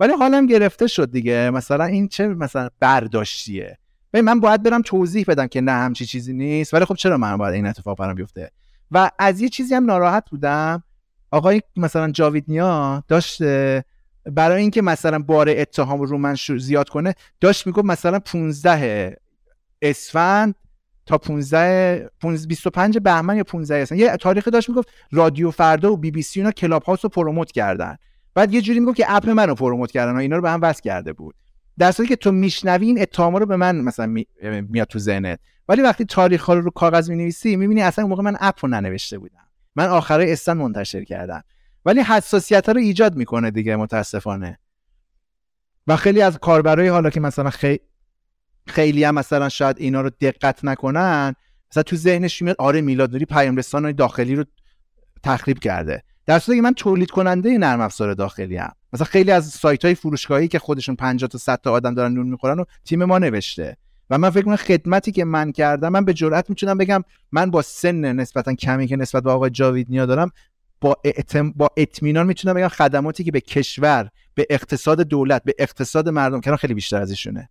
ولی 0.00 0.12
حالم 0.12 0.46
گرفته 0.46 0.86
شد 0.86 1.10
دیگه. 1.10 1.50
مثلا 1.50 1.84
این 1.84 2.08
چه 2.08 2.28
مثلا 2.28 2.68
برداشتیه؟ 2.80 3.78
ببین 4.12 4.24
من 4.24 4.40
باید 4.40 4.62
برم 4.62 4.82
توضیح 4.82 5.24
بدم 5.28 5.46
که 5.46 5.60
نه 5.60 5.72
همچی 5.72 6.06
چیزی 6.06 6.32
نیست. 6.32 6.74
ولی 6.74 6.84
خب 6.84 6.94
چرا 6.94 7.16
من 7.16 7.36
باید 7.36 7.54
این 7.54 7.66
اتفاق 7.66 7.98
برام 7.98 8.14
بیفته؟ 8.14 8.50
و 8.90 9.10
از 9.18 9.40
یه 9.40 9.48
چیزی 9.48 9.74
هم 9.74 9.84
ناراحت 9.84 10.30
بودم. 10.30 10.82
آقای 11.30 11.62
مثلا 11.76 12.10
جاویدنیا 12.10 13.04
داشت 13.08 13.42
برای 14.32 14.60
اینکه 14.62 14.82
مثلا 14.82 15.18
بار 15.18 15.48
اتهام 15.48 16.02
رو 16.02 16.18
من 16.18 16.36
زیاد 16.58 16.88
کنه 16.88 17.14
داشت 17.40 17.66
می‌گفت 17.66 17.86
مثلا 17.86 18.18
15 18.18 19.16
اسفند 19.82 20.54
تا 21.06 21.18
15 21.18 22.10
25 22.48 22.98
بهمن 22.98 23.36
یا 23.36 23.44
15 23.44 23.74
اسفند 23.74 23.98
یه 23.98 24.16
تاریخی 24.16 24.50
داشت 24.50 24.68
می‌گفت 24.68 24.88
رادیو 25.12 25.50
فردا 25.50 25.92
و 25.92 25.96
بی 25.96 26.10
بی 26.10 26.22
سی 26.22 26.40
اینا 26.40 26.52
کلاب 26.52 26.82
هاوس 26.82 27.04
رو 27.04 27.08
promote 27.08 27.52
کردن. 27.52 27.96
بعد 28.34 28.54
یه 28.54 28.60
جوری 28.60 28.80
می‌گفت 28.80 28.96
که 28.96 29.04
app 29.08 29.28
منو 29.28 29.54
promote 29.54 29.90
کردن 29.90 30.12
و 30.12 30.16
اینا 30.16 30.36
رو 30.36 30.42
به 30.42 30.50
هم 30.50 30.60
وصل 30.62 30.80
کرده 30.82 31.12
بود. 31.12 31.34
در 31.78 31.92
صورتی 31.92 32.08
که 32.08 32.16
تو 32.16 32.32
میشنوی 32.32 32.86
این 32.86 33.02
اتهام 33.02 33.36
رو 33.36 33.46
به 33.46 33.56
من 33.56 33.76
مثلا 33.76 34.14
میاد 34.42 34.86
تو 34.86 34.98
ذهنت. 34.98 35.38
ولی 35.68 35.82
وقتی 35.82 36.04
تاریخ 36.04 36.44
ها 36.44 36.54
رو 36.54 36.60
رو 36.60 36.70
کاغذ 36.70 37.10
می‌نویسی 37.10 37.56
می‌بینی 37.56 37.82
اصلا 37.82 38.04
اون 38.04 38.10
موقع 38.10 38.22
من 38.22 38.36
app 38.40 38.64
رو 38.64 38.68
ننوشته 38.68 39.18
بودم. 39.18 39.48
من 39.76 39.88
آخرای 39.88 40.32
استن 40.32 40.56
منتشر 40.56 41.04
کردم. 41.04 41.42
ولی 41.84 42.00
حساسیت 42.00 42.66
ها 42.66 42.72
رو 42.72 42.80
ایجاد 42.80 43.16
می‌کنه 43.16 43.50
دیگه 43.50 43.76
متاسفانه. 43.76 44.58
و 45.86 45.96
خیلی 45.96 46.22
از 46.22 46.38
کاربرای 46.38 46.88
حالا 46.88 47.10
که 47.10 47.20
مثلا 47.20 47.50
خیلی 47.50 47.80
خیلی 48.66 49.04
هم 49.04 49.14
مثلا 49.14 49.48
شاید 49.48 49.76
اینا 49.78 50.00
رو 50.00 50.10
دقت 50.20 50.64
نکنن. 50.64 51.34
مثلا 51.70 51.82
تو 51.82 51.96
ذهنش 51.96 52.42
میاد 52.42 52.56
آره 52.58 52.80
میلاد 52.80 53.12
نوری 53.12 53.24
پیام 53.24 53.56
رسان 53.56 53.92
داخلی 53.92 54.34
رو 54.34 54.44
تخریب 55.22 55.58
کرده. 55.58 56.02
در 56.26 56.38
صورتی 56.38 56.58
که 56.58 56.62
من 56.62 56.74
تولید 56.74 57.10
کننده 57.10 57.58
نرم 57.58 57.80
افزار 57.80 58.14
داخلی 58.14 58.56
هم. 58.56 58.72
مثلا 58.92 59.04
خیلی 59.04 59.30
از 59.30 59.46
سایت 59.46 59.84
های 59.84 59.94
فروشگاهی 59.94 60.48
که 60.48 60.58
خودشون 60.58 60.96
50 60.96 61.28
تا 61.28 61.38
100 61.38 61.60
تا 61.60 61.72
آدم 61.72 61.94
دارن 61.94 62.12
نون 62.12 62.26
می‌خورن 62.26 62.58
و 62.60 62.64
تیم 62.84 63.04
ما 63.04 63.18
نوشته. 63.18 63.76
و 64.10 64.18
من 64.18 64.30
فکر 64.30 64.42
کنم 64.42 64.56
خدمتی 64.56 65.12
که 65.12 65.24
من 65.24 65.52
کردم 65.52 65.88
من 65.88 66.04
به 66.04 66.14
جرئت 66.14 66.50
می‌تونم 66.50 66.78
بگم 66.78 67.04
من 67.32 67.50
با 67.50 67.62
سن 67.62 68.12
نسبتا 68.12 68.54
کمی 68.54 68.86
که 68.86 68.96
نسبت 68.96 69.22
به 69.22 69.30
آقای 69.30 69.50
جاوید 69.50 69.86
نیا 69.90 70.06
دارم 70.06 70.30
با 70.80 70.96
اعتم... 71.04 71.50
با 71.52 71.70
اطمینان 71.76 72.26
می‌تونم 72.26 72.54
بگم 72.54 72.68
خدماتی 72.68 73.24
که 73.24 73.32
به 73.32 73.40
کشور 73.40 74.08
به 74.34 74.46
اقتصاد 74.50 75.00
دولت 75.00 75.42
به 75.44 75.54
اقتصاد 75.58 76.08
مردم 76.08 76.40
کردن 76.40 76.56
خیلی 76.56 76.74
بیشتر 76.74 77.02
از 77.02 77.10
ایشونه 77.10 77.48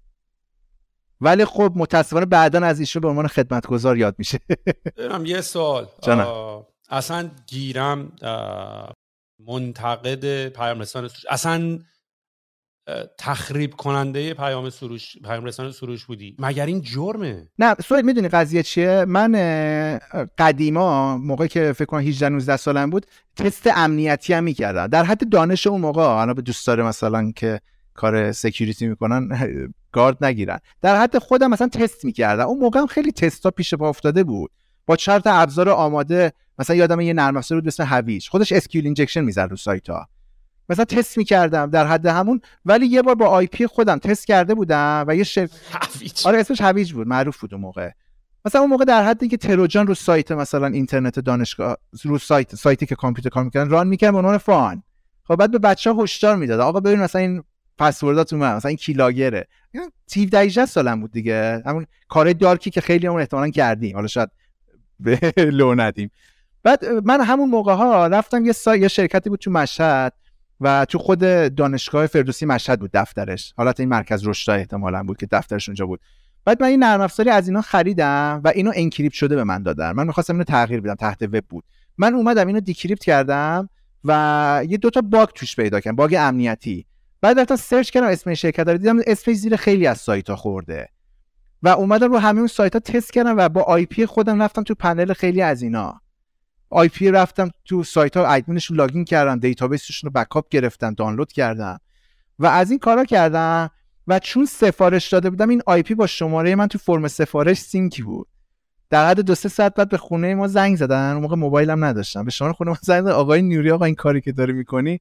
ولی 1.22 1.46
خب 1.46 1.72
متاسفانه 1.76 2.26
بعدا 2.26 2.66
از 2.66 2.80
ایشون 2.80 3.02
به 3.02 3.08
عنوان 3.08 3.28
خدمتگزار 3.28 3.98
یاد 3.98 4.16
میشه. 4.18 4.40
دارم 4.96 5.26
یه 5.26 5.42
سوال. 5.42 5.88
اصلا 6.90 7.30
گیرم 7.48 8.12
منتقد 9.48 10.50
پیام 10.50 10.80
رسان 10.80 11.10
اصلا 11.30 11.80
تخریب 13.18 13.74
کننده 13.74 14.34
پیام 14.34 14.70
سروش 14.70 15.18
پیام 15.18 15.46
رسان 15.46 15.72
سروش 15.72 16.06
بودی؟ 16.06 16.36
مگر 16.40 16.66
این 16.66 16.82
جرمه؟ 16.82 17.50
نه 17.60 17.74
سوال 17.74 18.02
می‌دونی 18.02 18.28
قضیه 18.28 18.64
چیه؟ 18.64 19.06
من 19.08 19.32
قدیما 20.38 21.18
موقعی 21.18 21.48
که 21.48 21.74
فکر 21.74 21.86
کنم 21.86 22.00
18 22.00 22.30
19 22.30 22.58
سالم 22.58 22.90
بود 22.90 23.06
تست 23.36 23.68
امنیتی 23.76 24.34
هم 24.34 24.44
می‌کردم. 24.44 24.88
در 24.88 25.04
حد 25.04 25.30
دانش 25.30 25.68
اون 25.68 25.82
موقع 25.82 26.04
انا 26.04 26.34
به 26.34 26.42
دوست 26.42 26.68
داره 26.68 26.84
مثلا 26.84 27.32
که 27.32 27.62
کار 27.94 28.32
security 28.32 28.88
می‌کنن 28.88 29.30
گارد 29.96 30.26
نگیرن. 30.26 30.60
در 30.82 31.02
حد 31.02 31.18
خودم 31.18 31.50
مثلا 31.50 31.68
تست 31.68 32.06
می‌کردم. 32.06 32.46
اون 32.46 32.60
موقع 32.60 32.80
هم 32.80 32.88
خیلی 32.88 33.12
تستا 33.12 33.52
پیش 33.52 33.74
پا 33.74 33.90
افتاده 33.90 34.24
بود. 34.24 34.52
با 34.86 34.96
چهار 34.96 35.20
تا 35.20 35.34
ابزار 35.34 35.70
آماده 35.70 36.34
مثلا 36.60 36.76
یادم 36.76 37.00
یه 37.00 37.14
نرم 37.14 37.38
افزار 37.38 37.58
بود 37.58 37.64
به 37.64 37.68
اسم 37.68 37.84
هویج. 37.84 38.30
خودش 38.30 38.52
SQL 38.52 38.86
injection 38.86 39.22
می‌زد 39.22 39.48
رو 39.50 39.58
سایت 39.58 39.90
ها 39.90 40.08
مثلا 40.70 40.86
تست 40.86 41.18
می‌کردم 41.18 41.70
در 41.70 41.88
حد 41.88 42.06
همون 42.06 42.42
ولی 42.66 42.86
یه 42.86 43.02
بار 43.02 43.16
با 43.16 43.28
آی 43.28 43.48
پی 43.48 43.68
خودم 43.68 43.98
تست 43.98 44.28
کرده 44.28 44.54
بودم 44.56 45.06
و 45.08 45.16
یه 45.16 45.24
شف 45.24 45.50
آره 46.26 46.40
اسمش 46.40 46.62
هویج 46.62 46.94
بود. 46.94 47.08
معروف 47.08 47.40
بود 47.40 47.54
اون 47.54 47.62
موقع. 47.62 47.90
مثلا 48.46 48.62
اون 48.62 48.70
موقع 48.70 48.86
در 48.86 49.04
حدی 49.04 49.28
که 49.28 49.38
تروجان 49.38 49.88
رو 49.88 49.94
سایت 49.94 50.32
مثلا 50.32 50.68
اینترنت 50.68 51.20
دانشگاه 51.20 51.78
رو 52.04 52.18
سایت 52.18 52.56
سایتی 52.56 52.86
که 52.86 52.96
کامپیوتر 52.96 53.30
کار 53.30 53.44
می‌کردن 53.44 53.70
ران 53.70 53.88
می‌کردن 53.88 54.12
به 54.12 54.18
عنوان 54.18 54.38
فان. 54.38 54.84
خب 55.24 55.36
بعد 55.36 55.52
به 55.52 55.60
بچه 55.60 55.94
ها 55.94 56.04
هشدار 56.04 56.36
می‌داد 56.36 56.60
آقا 56.60 56.80
ببین 56.80 57.00
مثلا 57.00 57.22
این 57.22 57.44
پسوردات 57.78 58.34
من 58.34 58.56
مثلا 58.56 58.70
این 58.70 58.78
کیلاگره. 58.78 59.48
17 60.18 60.40
18 60.40 60.66
سالم 60.66 61.02
بود 61.02 61.12
دیگه. 61.12 61.64
همون 61.66 61.86
کار 62.08 62.34
دارکی 62.34 62.70
که 62.70 62.82
خیلی 62.82 63.08
اون 63.08 63.20
احتمالاً 63.20 63.50
کردیم. 63.50 63.96
حالا 63.96 64.08
شاید 64.08 64.30
به 65.00 65.20
لو 65.38 65.76
ندیم. 65.76 66.12
بعد 66.64 66.86
من 66.86 67.22
همون 67.22 67.50
موقع 67.50 67.74
ها 67.74 68.08
رفتم 68.08 68.46
یه 68.46 68.52
سا... 68.52 68.76
یه 68.76 68.88
شرکتی 68.88 69.30
بود 69.30 69.40
تو 69.40 69.52
مشهد 69.52 70.14
و 70.62 70.86
تو 70.86 70.98
خود 70.98 71.20
دانشگاه 71.56 72.08
فردوسی 72.08 72.46
مشهد 72.46 72.80
بود 72.80 72.90
دفترش. 72.94 73.54
حالت 73.58 73.80
این 73.80 73.90
مرکز 73.90 74.28
رشد 74.28 74.52
احتمالا 74.52 75.04
بود 75.04 75.18
که 75.18 75.28
دفترش 75.32 75.70
اونجا 75.70 75.86
بود. 75.86 76.00
بعد 76.46 76.62
من 76.62 76.68
این 76.68 76.84
نرم 76.84 77.02
افزاری 77.02 77.30
از 77.30 77.48
اینا 77.48 77.62
خریدم 77.62 78.42
و 78.44 78.52
اینو 78.56 78.72
encrypt 78.76 79.16
شده 79.16 79.36
به 79.36 79.44
من 79.44 79.64
دادن. 79.64 79.92
من 79.92 80.08
می‌خواستم 80.08 80.34
اینو 80.34 80.44
تغییر 80.44 80.82
بدم 80.82 80.96
تحت 80.96 81.22
وب 81.22 81.46
بود. 81.50 81.64
من 81.98 82.14
اومدم 82.14 82.48
اینو 82.48 82.60
decrypt 82.60 83.04
کردم 83.04 83.70
و 84.04 84.64
یه 84.70 84.78
دوتا 84.78 85.02
bug 85.02 85.30
توش 85.30 85.56
پیدا 85.56 85.80
کردم 85.80 85.96
bug 85.96 86.16
امنیتی. 86.20 86.86
بعد 87.26 87.40
رفتم 87.40 87.56
search 87.56 87.90
کردم 87.90 88.08
اسم 88.08 88.34
شرکت 88.34 88.68
رو 88.68 88.78
دیدم 88.78 89.00
اسمش 89.08 89.36
زیر 89.36 89.56
خیلی 89.56 89.88
از 89.88 89.98
سایت 89.98 90.30
ها 90.30 90.36
خورده. 90.36 90.90
و 91.64 91.68
اومدم 91.68 92.12
رو 92.12 92.18
همه 92.18 92.40
اون 92.40 92.48
سایت 92.48 92.74
ها 92.74 92.80
تست 92.80 93.14
کردم 93.14 93.38
و 93.38 93.50
با 93.50 93.62
IP 93.62 94.06
خودم 94.06 94.42
رفتم 94.42 94.64
تو 94.64 94.76
پنل 94.76 95.14
خیلی 95.14 95.42
از 95.42 95.62
اینا. 95.62 96.02
IP 96.70 97.12
رفتم 97.12 97.50
تو 97.66 97.84
سایت 97.84 98.18
ها 98.18 98.28
admin 98.28 98.59
ش 98.59 98.72
login 98.72 99.06
کردم 99.06 99.40
database 99.40 99.85
شون 99.85 100.08
رو 100.08 100.22
backup 100.22 100.50
گرفتم 100.50 100.94
دانلود 100.94 101.32
کردم 101.32 101.80
و 102.40 102.46
از 102.46 102.70
این 102.70 102.80
کارا 102.80 103.06
کردم 103.06 103.70
و 104.08 104.20
چون 104.20 104.46
سفارش 104.46 105.10
داده 105.10 105.30
بودم 105.30 105.50
این 105.50 105.62
IP 105.66 105.96
با 105.96 106.08
شماره 106.08 106.56
من 106.56 106.68
تو 106.68 106.78
فرم 106.78 107.08
سفارش 107.08 107.58
sync 107.58 107.93
ی 107.93 108.02
بود. 108.02 108.28
در 108.90 109.10
حد 109.10 109.20
دو 109.20 109.36
سه 109.36 109.50
ساعت 109.50 109.74
بعد 109.74 109.90
به 109.90 109.98
خونه 109.98 110.36
ما 110.36 110.48
زنگ 110.48 110.78
زدن 110.78 111.12
اون 111.14 111.22
موقع 111.22 111.36
موبایلم 111.36 111.86
نداشتم. 111.86 112.26
به 112.26 112.32
شماره 112.32 112.54
خونه 112.54 112.72
ما 112.72 112.78
زنگ 112.82 113.02
زدن 113.02 113.12
آقای 113.12 113.42
نوری 113.42 113.72
آقا 113.72 113.86
این 113.86 113.96
کاری 113.96 114.22
که 114.22 114.32
داری 114.32 114.54
می‌کنی؟ 114.54 115.00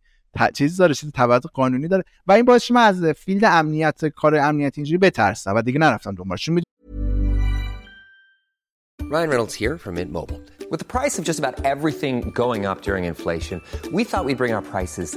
چیزی 0.55 0.79
داره 0.79 0.95
چیز 0.95 1.11
تبعات 1.15 1.43
قانونی 1.53 1.89
داره 1.89 2.05
و 2.27 2.33
این 2.33 2.45
باعث 2.45 2.71
من 2.71 2.87
از 2.87 3.05
field 3.05 3.45
امنیت 3.45 4.05
کار 4.05 4.37
امنیتی 4.37 4.81
اینجوری 4.81 4.99
بترسم 4.99 5.55
و 5.55 5.63
دیگه 5.63 5.79
نرفتم 5.79 6.15
دنبالش 6.15 6.51
Ryan 9.15 9.29
Reynolds 9.29 9.55
here 9.55 9.79
from 9.79 9.95
Mint 9.95 10.11
Mobile. 10.11 10.41
With 10.71 10.81
the 10.81 10.91
price 10.97 11.19
of 11.19 11.25
just 11.25 11.39
about 11.39 11.65
everything 11.65 12.15
going 12.31 12.67
up 12.67 12.79
during 12.83 13.05
inflation, 13.05 13.61
we 13.93 14.03
thought 14.03 14.25
we'd 14.25 14.39
bring 14.39 14.53
our 14.53 14.63
prices 14.63 15.17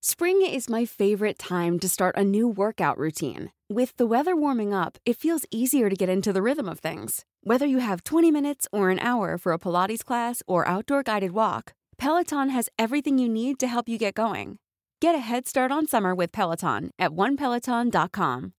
Spring 0.00 0.42
is 0.42 0.68
my 0.68 0.84
favorite 0.84 1.38
time 1.38 1.78
to 1.78 1.88
start 1.88 2.14
a 2.16 2.24
new 2.24 2.46
workout 2.46 2.98
routine. 2.98 3.52
With 3.70 3.96
the 3.96 4.06
weather 4.06 4.36
warming 4.36 4.74
up, 4.74 4.98
it 5.06 5.16
feels 5.16 5.46
easier 5.50 5.88
to 5.88 5.96
get 5.96 6.08
into 6.08 6.32
the 6.32 6.42
rhythm 6.42 6.68
of 6.68 6.78
things. 6.78 7.24
Whether 7.42 7.66
you 7.66 7.78
have 7.78 8.04
20 8.04 8.30
minutes 8.30 8.68
or 8.70 8.90
an 8.90 8.98
hour 8.98 9.38
for 9.38 9.52
a 9.52 9.58
Pilates 9.58 10.04
class 10.04 10.42
or 10.46 10.68
outdoor 10.68 11.02
guided 11.02 11.32
walk, 11.32 11.72
Peloton 11.96 12.50
has 12.50 12.68
everything 12.78 13.18
you 13.18 13.28
need 13.28 13.58
to 13.60 13.66
help 13.66 13.88
you 13.88 13.98
get 13.98 14.14
going. 14.14 14.58
Get 15.00 15.14
a 15.14 15.24
head 15.30 15.48
start 15.48 15.70
on 15.72 15.86
summer 15.86 16.14
with 16.14 16.32
Peloton 16.32 16.90
at 16.98 17.10
onepeloton.com. 17.12 18.52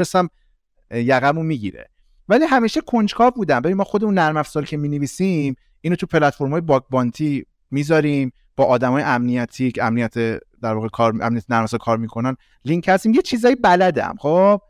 رسم 0.00 0.28
یقمو 0.90 1.42
میگیره 1.42 1.88
ولی 2.28 2.44
همیشه 2.44 2.80
کنجکاو 2.80 3.30
بودم 3.30 3.60
ببین 3.60 3.76
ما 3.76 3.84
خودمون 3.84 4.14
نرم 4.14 4.36
افزار 4.36 4.64
که 4.64 4.76
مینویسیم 4.76 5.56
اینو 5.80 5.96
تو 5.96 6.06
پلتفرم‌های 6.06 6.60
باگ 6.60 6.82
بانتی 6.90 7.46
میذاریم 7.70 8.32
با 8.57 8.65
آدمای 8.65 9.03
امنیتی 9.03 9.71
که 9.71 9.83
امنیت 9.83 10.13
در 10.61 10.73
واقع 10.73 10.87
کار 10.87 11.13
امنیت 11.21 11.45
نرم 11.49 11.65
کار 11.65 11.97
می‌کنن 11.97 12.37
لینک 12.65 12.87
هستیم. 12.87 13.13
یه 13.13 13.21
چیزایی 13.21 13.55
بلدم 13.55 14.15
خب؟ 14.19 14.61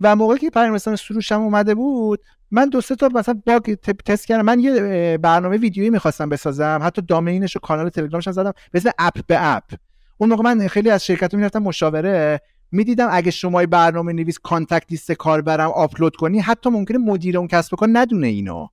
و 0.00 0.16
موقعی 0.16 0.38
که 0.38 0.50
پیام 0.50 0.74
رسانه 0.74 0.96
سروشم 0.96 1.40
اومده 1.40 1.74
بود 1.74 2.20
من 2.50 2.68
دو 2.68 2.80
سه 2.80 2.96
تا 2.96 3.08
مثلا 3.14 3.40
bug 3.46 3.74
تست 3.74 4.26
کردم. 4.26 4.44
من 4.44 4.60
یه 4.60 5.18
برنامه 5.18 5.56
ویدیویی 5.56 5.90
می‌خواستم 5.90 6.28
بسازم. 6.28 6.80
حتی 6.82 7.02
domain 7.02 7.42
ش 7.42 7.56
و 7.56 7.60
کانال 7.60 7.88
تلگرامش 7.88 8.28
زدم. 8.28 8.52
مثل 8.74 8.90
app 8.98 9.26
به 9.26 9.54
app. 9.56 9.74
اون 10.18 10.30
موقع 10.30 10.42
من 10.42 10.68
خیلی 10.68 10.90
از 10.90 11.04
شرکت 11.04 11.34
می‌رفتم 11.34 11.62
مشاوره. 11.62 12.40
می‌دیدم 12.72 13.08
اگه 13.10 13.30
شما 13.30 13.66
برنامه 13.66 14.12
نویس 14.12 14.38
contact 14.38 14.86
list 14.90 15.12
کاربرم 15.12 15.70
آپلود 15.70 16.16
کنی 16.16 16.40
حتی 16.40 16.70
ممکنه 16.70 16.98
مدیر 16.98 17.38
اون 17.38 17.48
کسب 17.48 17.76
ندونه 17.92 18.26
اینو. 18.26 18.66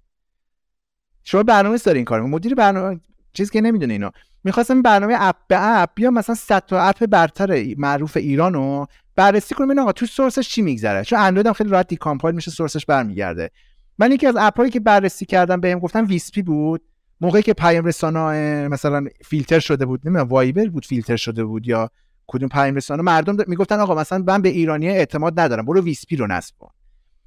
شما 1.24 1.43
برنامه 1.43 1.78
داری 1.78 1.97
این 1.99 2.06
کار 2.06 2.22
مدیر 2.22 2.56
برنامه 2.56 2.99
چیزی 3.34 3.51
که 3.51 3.62
نمی‌دونه 3.62 3.93
اینو. 3.93 4.10
می‌خواستم 4.46 4.82
برنامه 4.82 5.16
app 5.20 5.36
به 5.48 5.82
app 5.82 5.89
بیا 5.96 6.12
مثلا 6.12 6.36
100 6.36 6.64
تا 6.66 6.82
app 6.82 7.05
برتر 7.06 7.66
معروف 7.78 8.18
ایرانو 8.18 8.86
بررسی 9.16 9.56
کنم 9.56 9.70
این 9.70 9.80
آقا 9.80 9.91
تو 9.91 10.06
source 10.05 10.38
ش 10.38 10.49
چی 10.50 10.62
میگذره؟ 10.62 11.04
چون 11.04 11.20
اندروید 11.20 11.48
هم 11.48 11.54
خیلی 11.54 11.70
راحت 11.70 11.88
decompile 11.88 12.36
میشه 12.36 12.52
source 12.51 12.77
ش 12.77 12.86
برمیگرده. 12.86 13.52
من 13.98 14.12
یکی 14.12 14.28
از 14.28 14.36
app 14.39 14.59
ایی 14.59 14.72
که 14.72 14.80
بررسی 14.80 15.26
کردم 15.26 15.62
بهم 15.62 15.80
گفتن 15.80 16.06
ویسپی 16.06 16.41
بود. 16.41 16.82
موقعی 17.22 17.41
که 17.41 17.54
پیام 17.54 17.86
رسانه 17.86 18.68
مثلا 18.68 19.06
فیلتر 19.26 19.60
شده 19.60 19.86
بود 19.86 20.02
نمی‌دونم 20.06 20.28
وایبر 20.28 20.66
بود 20.66 20.86
فیلتر 20.86 21.16
شده 21.16 21.46
بود 21.46 21.68
یا 21.68 21.89
کدوم 22.28 22.50
پیام 22.50 22.76
رسانه. 22.76 23.04
مردم 23.04 23.38
می‌گفتن 23.48 23.80
آقا 23.80 23.96
مثلا 23.96 24.24
من 24.28 24.41
به 24.41 24.50
ایرانی 24.50 24.89
اعتماد 24.89 25.39
ندارم 25.39 25.66
برو 25.66 25.82
ویسپی 25.82 26.16
رو 26.16 26.28
نصب 26.28 26.56
کن. 26.60 26.70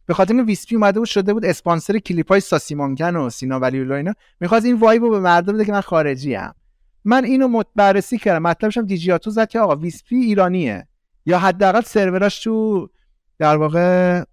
به 0.07 0.15
خاطر 0.15 0.35
این 0.35 0.45
ویسپی 0.45 0.75
اومده 0.75 0.99
بود 0.99 1.09
شده 1.09 1.33
بود 1.33 1.45
اسپانسر 1.45 1.99
کلیپ 1.99 2.29
های 2.29 2.41
ساسی 2.41 2.69
مانکن 2.69 3.17
و 3.17 3.31
سینا 3.31 3.61
ولی 3.61 3.93
اینا. 3.93 4.13
می‌خواست 4.41 4.67
این 4.67 4.77
vibe 4.77 5.03
رو 5.03 5.11
به 5.11 5.21
مردم 5.21 5.53
بده 5.53 5.65
که 5.65 5.73
من 5.73 5.81
خارجی 5.81 6.37
ام. 6.37 6.55
من 7.09 7.25
اینو 7.25 7.63
بررسی 7.77 8.19
کردم. 8.19 8.43
مطلبش 8.43 8.77
هم 8.79 8.87
دیجیاتو 8.87 9.31
زد 9.31 9.49
که 9.49 9.61
آقا 9.61 9.77
ویسپی 9.77 10.17
ایرانیه. 10.17 10.89
یا 11.27 11.39
حداقل 11.39 11.81
سروراش 11.81 12.45
تو 12.45 12.89
در 13.39 13.57
واقع 13.57 14.25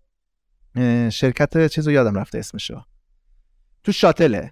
شرکت 1.09 1.67
چیزو 1.67 1.91
یادم 1.91 2.17
رفته 2.17 2.37
اسمشو. 2.37 2.81
تو 3.83 3.91
شاتله. 3.91 4.51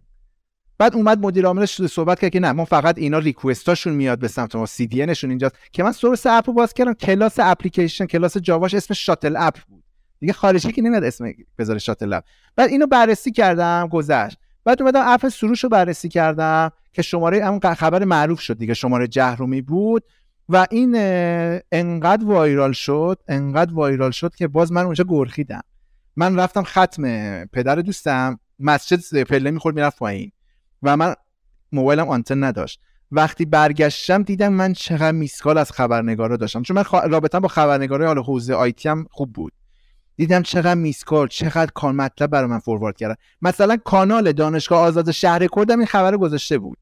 بعد 0.77 0.95
اومد 0.95 1.19
مدیر 1.19 1.45
عاملش 1.45 1.81
صحبت 1.85 2.19
کرد 2.19 2.31
که 2.31 2.39
نه 2.39 2.51
ما 2.51 2.65
فقط 2.65 2.97
اینا 2.97 3.17
request 3.17 3.66
اشون 3.66 3.93
میاد 3.93 4.19
به 4.19 4.27
سمت 4.27 4.55
ما 4.55 4.65
CDN 4.65 5.05
شون 5.05 5.29
اینجاست. 5.29 5.55
که 5.71 5.83
من 5.83 5.91
source 5.91 6.25
app 6.25 6.45
باز 6.45 6.73
کردم 6.73 6.93
class 6.93 7.35
application 7.39 8.05
class 8.05 8.37
جاواش 8.37 8.73
اسم 8.73 8.93
شاتل 8.93 9.35
app 9.39 9.57
بود. 9.67 9.83
دیگه 10.19 10.33
خارجی 10.33 10.71
که 10.71 10.81
نمیاد 10.81 11.03
اسم 11.03 11.33
بذاره 11.57 11.79
شاتل 11.79 12.13
اپ. 12.13 12.23
بعد 12.55 12.69
اینو 12.69 12.87
بررسی 12.87 13.31
کردم 13.31 13.87
گذشت. 13.91 14.37
بعد 14.65 14.81
اومدم 14.81 15.03
اپ 15.05 15.29
سروش 15.29 15.63
رو 15.63 15.69
بررسی 15.69 16.09
کردم 16.09 16.71
که 16.91 17.01
شماره 17.01 17.37
اون 17.37 17.73
خبر 17.73 18.03
معروف 18.03 18.39
شد 18.39 18.57
دیگه 18.57 18.73
شماره 18.73 19.07
جهرومی 19.07 19.61
بود 19.61 20.03
و 20.49 20.67
این 20.71 20.95
انقدر 21.71 22.25
وایرال 22.25 22.71
شد 22.71 23.19
انقدر 23.27 23.73
وایرال 23.73 24.11
شد 24.11 24.35
که 24.35 24.47
باز 24.47 24.71
من 24.71 24.85
اونجا 24.85 25.05
گرخیدم. 25.07 25.61
من 26.15 26.39
رفتم 26.39 26.63
ختم 26.63 27.03
پدر 27.45 27.75
دوستم 27.75 28.39
مسجد 28.59 29.23
پله 29.23 29.51
می‌خورد 29.51 29.75
می‌رفت 29.75 29.99
پایین 29.99 30.31
و 30.83 30.97
من 30.97 31.15
موبایلم 31.71 32.09
آنتن 32.09 32.43
نداشت. 32.43 32.81
وقتی 33.11 33.45
برگشتم 33.45 34.23
دیدم 34.23 34.53
من 34.53 34.73
چقدر 34.73 35.11
میسکال 35.11 35.57
از 35.57 35.71
خبرنگارا 35.71 36.37
داشتم. 36.37 36.61
چون 36.61 36.77
من 36.77 36.83
خ... 36.83 36.93
رابطم 36.93 37.39
با 37.39 37.47
خبرنگارای 37.47 38.07
حال 38.07 38.19
حوزه 38.19 38.53
آیتی 38.53 38.89
هم 38.89 39.07
خوب 39.11 39.33
بود. 39.33 39.53
دیدم 40.15 40.41
چقدر 40.41 40.73
missed 40.73 41.06
call 41.06 41.27
چقدر 41.27 41.71
کار 41.75 41.91
مطلب 41.91 42.29
برای 42.29 42.49
من 42.49 42.59
فوروارد 42.59 42.97
کردن. 42.97 43.15
مثلا 43.41 43.77
کانال 43.77 44.31
دانشگاه 44.31 44.79
آزاد 44.79 45.11
شهر 45.11 45.47
کردم 45.47 45.77
این 45.77 45.87
خبر 45.87 46.17
گذاشته 46.17 46.57
بود. 46.57 46.77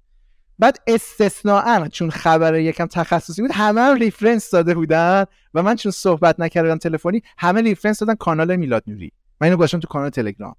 بعد 0.60 0.78
استثناا 0.88 1.88
چون 1.88 2.10
خبر 2.10 2.60
یکم 2.60 2.86
تخصصی 2.86 3.42
بود 3.42 3.52
همه 3.54 3.82
هم 3.82 3.96
reference 3.96 4.52
داده 4.52 4.74
بودن 4.74 5.26
و 5.54 5.64
من 5.64 5.76
چون 5.76 5.92
صحبت 5.92 6.40
نکردم 6.40 6.78
تلفنی 6.78 7.24
همه 7.38 7.62
reference 7.62 8.00
دادن 8.00 8.16
کانال 8.16 8.56
میلاد 8.56 8.84
نوری. 8.88 9.12
من 9.42 9.46
اینو 9.46 9.58
گذاشتم 9.58 9.80
تو 9.80 9.88
کانال 9.88 10.10
تلگرام. 10.10 10.56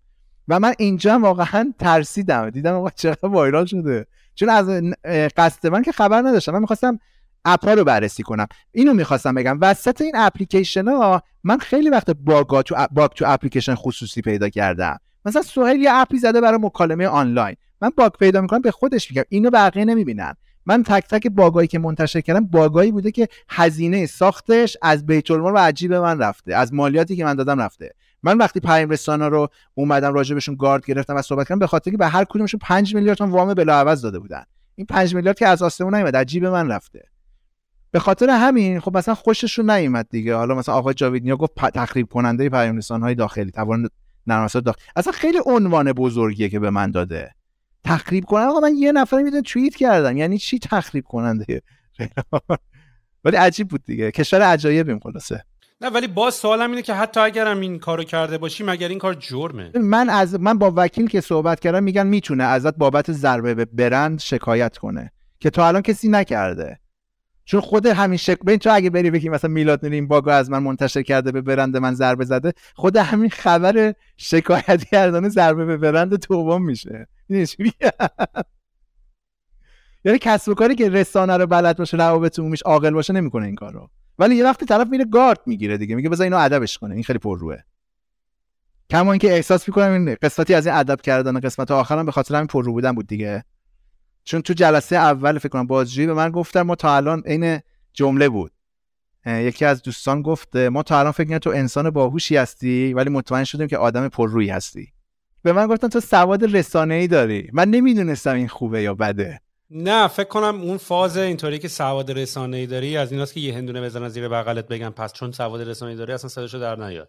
و 0.48 0.60
من 0.60 0.74
اینجا 0.78 1.18
واقعا 1.18 1.72
ترسیدم. 1.78 2.50
دیدم 2.50 2.74
آقا 2.74 2.90
چقدر 2.90 3.28
viral 3.28 3.66
شده. 3.66 4.06
چون 4.34 4.48
از 4.48 4.68
قصد 5.36 5.66
من 5.66 5.82
که 5.82 5.92
خبر 5.92 6.18
نداشتم. 6.18 6.52
من 6.52 6.60
می‌خواستم 6.60 6.98
app 7.44 7.67
ا 7.67 7.74
رو 7.74 7.84
بررسی 7.84 8.22
کنم. 8.22 8.46
اینو 8.72 8.94
می‌خواستم 8.94 9.34
بگم. 9.34 9.58
وسط 9.60 10.00
این 10.00 10.12
اپلیکیشن 10.16 10.88
ها 10.88 11.22
من 11.44 11.58
خیلی 11.58 11.90
وقت 11.90 12.10
باگ 12.10 12.62
تو 12.62 12.86
باگ 12.90 13.10
تو 13.10 13.24
اپلیکیشن 13.28 13.74
خصوصی 13.74 14.20
پیدا 14.20 14.48
کردم. 14.48 14.98
مثلا 15.24 15.42
سهیل 15.42 15.80
یه 15.80 15.90
اپی 15.92 16.18
زده 16.18 16.40
برای 16.40 16.58
مکالمه 16.62 17.06
آنلاین. 17.06 17.56
من 17.80 17.90
باگ 17.96 18.12
پیدا 18.12 18.40
می‌کنم 18.40 18.60
به 18.60 18.70
خودش 18.70 19.10
میگم. 19.10 19.22
اینو 19.28 19.50
بقیه 19.50 19.84
نمی‌بینن. 19.84 20.34
من 20.66 20.82
تک 20.82 21.08
تک 21.08 21.26
باگایی 21.26 21.68
که 21.68 21.78
منتشر 21.78 22.20
کردم 22.20 22.46
باگایی 22.46 22.92
بوده 22.92 23.10
که 23.10 23.28
هزینه 23.48 24.06
ساختش 24.06 24.76
از 24.82 25.06
بیت 25.06 25.30
المال 25.30 25.54
و 25.54 25.58
عجیب 25.58 25.94
من 25.94 26.18
رفته. 26.18 26.54
از 26.54 26.74
مالیاتی 26.74 27.16
که 27.16 27.24
من 27.24 27.34
دادم 27.34 27.60
رفته. 27.60 27.94
من 28.22 28.38
وقتی 28.38 28.60
پیام 28.60 28.90
رسانه 28.90 29.28
رو 29.28 29.48
اومدم 29.74 30.14
راجبشون 30.14 30.56
گارد 30.56 30.86
گرفتم 30.86 31.16
و 31.16 31.22
صحبت 31.22 31.48
کردم 31.48 31.58
به 31.58 31.66
خاطر 31.66 31.90
که 31.90 31.96
به 31.96 32.06
هر 32.06 32.24
کدومشون 32.24 32.60
5 32.62 32.94
میلیارد 32.94 33.18
تومان 33.18 33.32
وام 33.32 33.54
بلاعوض 33.54 34.02
داده 34.02 34.18
بودن. 34.18 34.44
این 34.74 34.86
5 34.86 35.14
میلیارد 35.14 35.38
که 35.38 35.48
از 35.48 35.62
آسمون 35.62 35.94
نیومد 35.94 36.16
عجیب 36.16 36.46
من 36.46 36.70
رفته. 36.70 37.11
به 37.92 37.98
خاطر 37.98 38.30
همین 38.30 38.80
خب 38.80 38.96
مثلا 38.96 39.14
خوششون 39.14 39.70
نیومد 39.70 40.06
دیگه. 40.10 40.34
حالا 40.34 40.54
مثلا 40.54 40.74
آقای 40.74 40.94
جاویدنیا 40.94 41.36
گفت 41.36 41.52
تخریب 41.54 42.08
کننده 42.08 42.48
پیام 42.48 42.80
های 42.90 43.14
داخلی 43.14 43.50
توان 43.50 43.88
نرم 44.26 44.46
داخلی 44.46 44.82
اصلا 44.96 45.12
خیلی 45.12 45.38
عنوان 45.46 45.92
بزرگیه 45.92 46.48
که 46.48 46.60
به 46.60 46.70
من 46.70 46.90
داده. 46.90 47.34
تخریب 47.84 48.24
کننده 48.24 48.48
آقا 48.48 48.60
من 48.60 48.74
یه 48.76 48.92
نفر 48.92 49.22
می‌دونم 49.22 49.42
توییت 49.42 49.76
کردم. 49.76 50.16
یعنی 50.16 50.38
چی 50.38 50.58
تخریب 50.58 51.04
کننده 51.04 51.62
ولی 53.24 53.36
عجیب 53.36 53.68
بود 53.68 53.84
دیگه. 53.84 54.10
کشور 54.10 54.42
عجایبیم 54.42 54.98
خلاصه. 54.98 55.44
نه 55.80 55.88
ولی 55.88 56.06
باز 56.06 56.34
سوالم 56.34 56.70
اینه 56.70 56.82
که 56.82 56.94
حتی 56.94 57.20
اگرم 57.20 57.60
این 57.60 57.78
کارو 57.78 58.04
کرده 58.04 58.38
باشی 58.38 58.64
مگر 58.64 58.88
این 58.88 58.98
کار 58.98 59.14
جرمه. 59.14 59.70
من 59.78 60.10
از 60.10 60.40
من 60.40 60.58
با 60.58 60.72
وکیل 60.76 61.08
که 61.08 61.20
صحبت 61.20 61.60
کردم 61.60 61.82
میگن 61.82 62.06
می‌تونه 62.06 62.44
ازت 62.44 62.76
بابت 62.76 63.12
ضربه 63.12 63.54
به 63.54 63.64
برند 63.64 64.18
شکایت 64.20 64.78
کنه. 64.78 65.12
که 65.40 65.50
تا 65.50 65.68
الان 65.68 65.82
کسی 65.82 66.08
نکرده. 66.08 66.81
چون 67.44 67.60
خود 67.60 67.86
همین 67.86 68.16
شک 68.16 68.38
ببین 68.38 68.58
تو 68.58 68.74
اگه 68.74 68.90
بری 68.90 69.10
بگی 69.10 69.28
مثلا 69.28 69.50
میلاد 69.50 69.84
نوری 69.84 69.94
این 69.94 70.08
باگو 70.08 70.30
از 70.30 70.50
من 70.50 70.58
منتشر 70.58 71.02
کرده 71.02 71.32
به 71.32 71.40
برند 71.40 71.76
من 71.76 71.94
ضربه 71.94 72.24
زده 72.24 72.52
خود 72.74 72.96
همین 72.96 73.30
خبر 73.30 73.94
شکایت 74.16 74.84
کردن 74.84 75.28
ضربه 75.28 75.64
به 75.64 75.76
برند 75.76 76.16
توبان 76.16 76.62
میشه. 76.62 77.08
یعنی 80.04 80.18
کسب 80.18 80.50
و 80.50 80.54
کاری 80.54 80.74
که 80.74 80.90
رسانه 80.90 81.36
رو 81.36 81.46
بلد 81.46 81.78
باشه 81.78 81.96
روابط 81.96 82.38
عمومیش 82.38 82.62
عاقل 82.62 82.90
باشه 82.90 83.12
نمی‌کنه 83.12 83.46
این 83.46 83.54
کارو. 83.54 83.90
ولی 84.18 84.36
یه 84.36 84.44
وقتی 84.44 84.66
طرف 84.66 84.88
میره 84.90 85.04
گارد 85.04 85.40
می‌گیره 85.46 85.78
دیگه 85.78 85.94
میگه 85.94 86.08
بذار 86.08 86.24
اینو 86.24 86.36
ادبش 86.36 86.78
کنه 86.78 86.94
این 86.94 87.04
خیلی 87.04 87.18
پرروه. 87.18 87.56
کما 88.90 89.12
اینکه 89.12 89.32
احساس 89.32 89.68
می‌کنم 89.68 89.92
این 89.92 90.16
قسمتی 90.22 90.54
از 90.54 90.66
این 90.66 90.76
ادب 90.76 91.00
کردن 91.00 91.40
قسمت 91.40 91.70
آخرم 91.70 92.06
به 92.06 92.12
خاطر 92.12 92.34
همین 92.34 92.46
پررو 92.46 92.72
بودن 92.72 92.92
بود 92.92 93.06
دیگه. 93.06 93.44
چون 94.24 94.42
تو 94.42 94.52
جلسه 94.52 94.96
اول 94.96 95.38
فکر 95.38 95.48
کنم 95.48 95.66
بازجویی 95.66 96.06
به 96.06 96.14
من 96.14 96.30
گفتم 96.30 96.62
ما 96.62 96.74
تا 96.74 96.96
الان 96.96 97.22
عین 97.26 97.60
جمله 97.92 98.28
بود. 98.28 98.52
یکی 99.26 99.64
از 99.64 99.82
دوستان 99.82 100.22
گفت 100.22 100.56
ما 100.56 100.82
تا 100.82 100.98
الان 100.98 101.12
فکر 101.12 101.38
تو 101.38 101.50
انسان 101.50 101.90
باهوشی 101.90 102.36
هستی 102.36 102.94
ولی 102.94 103.10
مطمئن 103.10 103.44
شدیم 103.44 103.66
که 103.66 103.78
آدم 103.78 104.08
پررویی 104.08 104.48
هستی. 104.48 104.92
به 105.42 105.52
من 105.52 105.66
گفتن 105.66 105.88
تو 105.88 106.00
سواد 106.00 106.56
رسانه 106.56 106.94
ای 106.94 107.08
داری. 107.08 107.50
من 107.52 107.68
نمی‌دونستم 107.68 108.34
این 108.34 108.48
خوبه 108.48 108.82
یا 108.82 108.94
بده. 108.94 109.40
نه 109.70 110.08
فکر 110.08 110.28
کنم 110.28 110.60
اون 110.60 110.76
فاز 110.76 111.16
اینطوری 111.16 111.58
که 111.58 111.68
سواد 111.68 112.10
رسانه 112.10 112.56
ای 112.56 112.66
داری 112.66 112.96
از 112.96 113.12
ایناست 113.12 113.34
که 113.34 113.40
یه 113.40 113.54
هندونه 113.54 113.82
بزنن 113.82 114.08
زیر 114.08 114.28
بغلت 114.28 114.68
بگن 114.68 114.90
پس 114.90 115.12
چون 115.12 115.32
سواد 115.32 115.68
رسانه 115.68 115.90
ای 115.90 115.98
داری 115.98 116.12
اصلا 116.12 116.28
صداشو 116.28 116.58
در 116.58 116.76
نیاد 116.76 117.08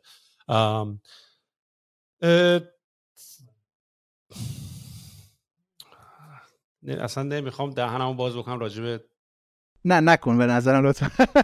اصلا 6.88 7.24
نمی‌خوام 7.24 7.70
دهنمو 7.70 8.14
باز 8.14 8.38
بکنم 8.38 8.60
راجب 8.60 9.02
نه 9.86 10.00
نکن 10.00 10.38
به 10.38 10.46
نظرم 10.46 10.86
لطفا. 10.86 11.26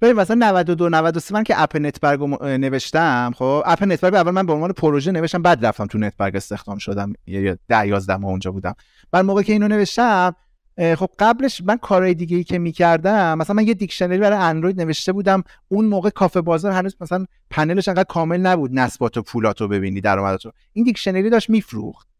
ببین 0.00 0.16
مثلا 0.16 0.36
92 0.36 0.88
93 0.88 1.34
من 1.34 1.44
که 1.44 1.62
app 1.62 1.76
نتبرگ 1.76 2.20
نوشتم 2.42 3.32
خب 3.36 3.62
app 3.66 3.82
نتبرگ 3.82 4.14
اول 4.14 4.30
من 4.30 4.46
به 4.46 4.52
عنوان 4.52 4.72
پروژه 4.72 5.12
نوشتم 5.12 5.42
بعد 5.42 5.66
رفتم 5.66 5.86
تو 5.86 5.98
نتبرگ 5.98 6.36
استخدام 6.36 6.78
شدم. 6.78 7.12
یا 7.26 7.56
10 7.68 7.86
11 7.86 8.16
ماه 8.16 8.30
اونجا 8.30 8.52
بودم. 8.52 8.74
بعد 9.10 9.24
موقع 9.24 9.42
که 9.42 9.52
اینو 9.52 9.68
نوشتم 9.68 10.36
خب 10.78 11.08
قبلش 11.18 11.62
من 11.64 11.76
کارهای 11.76 12.14
دیگه 12.14 12.36
ای 12.36 12.44
که 12.44 12.58
می‌کردم 12.58 13.38
مثلا 13.38 13.56
من 13.56 13.66
یه 13.66 13.74
dictionary 13.74 14.18
برای 14.18 14.38
اندروید 14.38 14.80
نوشته 14.80 15.12
بودم 15.12 15.42
اون 15.68 15.84
موقع 15.84 16.10
کافه 16.10 16.40
بازار 16.40 16.72
هنوز 16.72 16.96
مثلا 17.00 17.26
پنلش 17.50 17.88
انقدر 17.88 18.04
کامل 18.04 18.40
نبود 18.40 18.70
نصبات 18.78 19.16
و 19.16 19.22
پولاتو 19.22 19.68
ببینی 19.68 20.00
درآمداتو 20.00 20.52
این 20.72 20.84
dictionary 20.84 21.30
داشت 21.30 21.50
میفروخت. 21.50 22.13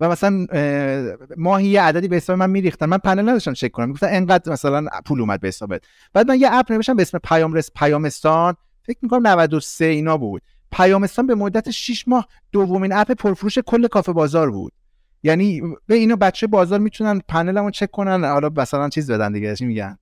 و 0.00 0.08
مثلا 0.08 0.46
ماهی 1.36 1.66
یه 1.66 1.82
عددی 1.82 2.08
به 2.08 2.16
حساب 2.16 2.38
من 2.38 2.50
میریختن. 2.50 2.86
من 2.86 2.98
پنل 2.98 3.28
نداشتم 3.28 3.52
چک 3.52 3.70
کنم. 3.70 3.86
می‌گفتن 3.86 4.08
انقدر 4.10 4.52
مثلا 4.52 4.86
پول 5.04 5.20
اومد 5.20 5.40
به 5.40 5.48
حسابت. 5.48 5.82
بعد 6.12 6.28
من 6.28 6.40
یه 6.40 6.48
اپ 6.52 6.72
نوشتم 6.72 6.94
به 6.94 7.02
اسم 7.02 7.18
پیام 7.18 7.52
رس 7.52 7.70
پیامستان 7.74 8.56
فکر 8.82 8.98
می‌کنم 9.02 9.26
93 9.26 9.84
اینا 9.84 10.16
بود. 10.16 10.42
پیامستان 10.72 11.26
به 11.26 11.34
مدت 11.34 11.70
6 11.70 12.08
ماه 12.08 12.28
دومین 12.52 12.92
اپ 12.92 13.12
پرفروش 13.12 13.58
کل 13.58 13.86
کافه 13.86 14.12
بازار 14.12 14.50
بود. 14.50 14.72
یعنی 15.22 15.62
به 15.86 15.94
اینو 15.94 16.16
بچه 16.16 16.46
بازار 16.46 16.78
می‌تونن 16.78 17.20
پنلمو 17.28 17.70
چک 17.70 17.90
کنن 17.90 18.24
حالا 18.24 18.50
مثلا 18.56 18.88
چیز 18.88 19.10
بدن 19.10 19.32
دیگه 19.32 19.56
چی 19.56 19.64
میگن؟ 19.64 19.98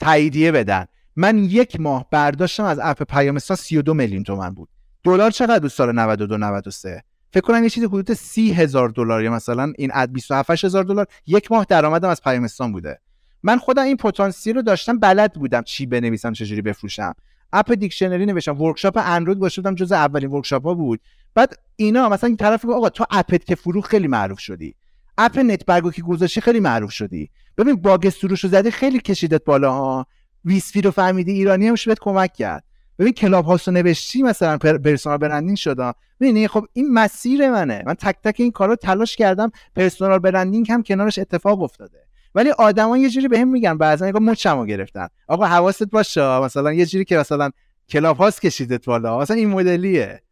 تاییدیه 0.00 0.52
بدن. 0.52 0.86
من 1.16 1.38
یک 1.38 1.80
ماه 1.80 2.06
برداشتم 2.10 2.64
از 2.64 2.78
اپ 2.82 3.02
پیامستان 3.02 3.56
32 3.56 3.94
میلیون 3.94 4.22
تومن 4.22 4.50
بود. 4.50 4.68
دلار 5.04 5.30
چقدر 5.30 5.58
دوست 5.58 5.78
داره 5.78 5.92
92 5.92 6.36
93 6.36 7.02
فکر 7.36 7.44
کنم 7.44 7.64
یه 7.64 7.70
چیزی 7.70 7.86
حدود 7.86 8.12
30 8.12 8.52
هزار 8.52 8.88
دلار 8.88 9.22
یا 9.22 9.30
مثلا 9.30 9.72
این 9.78 9.90
اد 9.94 10.12
27 10.12 10.64
هزار 10.64 10.84
دلار 10.84 11.06
یک 11.26 11.52
ماه 11.52 11.66
درآمدم 11.68 12.08
از 12.08 12.22
پیامستان 12.22 12.72
بوده. 12.72 13.00
من 13.42 13.58
خودم 13.58 13.82
این 13.82 13.96
پتانسیل 13.96 14.56
رو 14.56 14.62
داشتم 14.62 14.98
بلد 14.98 15.32
بودم 15.32 15.62
چی 15.62 15.86
بنویسم 15.86 16.32
چجوری 16.32 16.62
بفروشم. 16.62 17.14
app 17.52 17.72
dictionary 17.72 18.26
نوشتم 18.26 18.62
workshop 18.62 18.96
اندروید 18.96 19.38
بودم 19.38 19.74
جز 19.74 19.92
اولین 19.92 20.30
workshop 20.30 20.66
ها 20.66 20.74
بود. 20.74 21.00
بعد 21.34 21.58
اینا 21.76 22.08
مثلا 22.08 22.28
این 22.28 22.36
طرف 22.36 22.64
آقا 22.64 22.88
تو 22.88 23.04
app 23.10 23.36
ت 23.36 23.44
که 23.44 23.54
فروخ 23.54 23.86
خیلی 23.86 24.08
معروف 24.08 24.38
شدی. 24.38 24.74
app 25.18 25.38
نتبرگو 25.38 25.90
که 25.90 26.02
گذاشتی 26.02 26.40
خیلی 26.40 26.60
معروف 26.60 26.90
شدی. 26.90 27.30
ببین 27.58 27.76
bug 27.76 28.08
سروش 28.08 28.44
رو 28.44 28.50
زدی 28.50 28.70
خیلی 28.70 29.00
کشیدت 29.00 29.44
بالا 29.44 29.72
ها 29.72 30.06
ویسفی 30.44 30.80
رو 30.80 30.90
فهمیدی 30.90 31.32
ایرانی 31.32 31.68
هم 31.68 31.74
بهت 31.86 31.98
کمک 32.00 32.32
کرد. 32.32 32.64
ببین 32.98 33.12
کلاب 33.12 33.44
هاوس 33.44 33.68
نوشتی 33.68 34.22
مثلا 34.22 34.58
personal 34.58 35.18
branding 35.18 35.56
شدم. 35.56 35.92
ببین 36.20 36.48
خب 36.48 36.66
این 36.72 36.92
مسیر 36.92 37.50
منه. 37.50 37.82
من 37.86 37.94
تک 37.94 38.16
تک 38.24 38.34
این 38.38 38.50
کارو 38.50 38.76
تلاش 38.76 39.16
کردم. 39.16 39.50
personal 39.76 40.18
branding 40.18 40.70
هم 40.70 40.82
کنارش 40.82 41.18
اتفاق 41.18 41.62
افتاده. 41.62 41.98
ولی 42.34 42.50
آدما 42.50 42.98
یه 42.98 43.10
جوری 43.10 43.28
بهم 43.28 43.46
به 43.46 43.52
میگن 43.52 43.78
بعضا 43.78 44.06
میگن 44.06 44.22
مچمو 44.22 44.64
گرفتن. 44.64 45.08
آقا 45.28 45.46
حواست 45.46 45.84
باشه. 45.84 46.40
مثلا 46.40 46.72
یه 46.72 46.86
جوری 46.86 47.04
که 47.04 47.16
مثلا 47.16 47.50
کلاب 47.88 48.16
هاوس 48.16 48.40
کشیدت 48.40 48.84
بالا. 48.84 49.18
مثلا 49.18 49.36
این 49.36 49.48
مدلیه. 49.48 50.22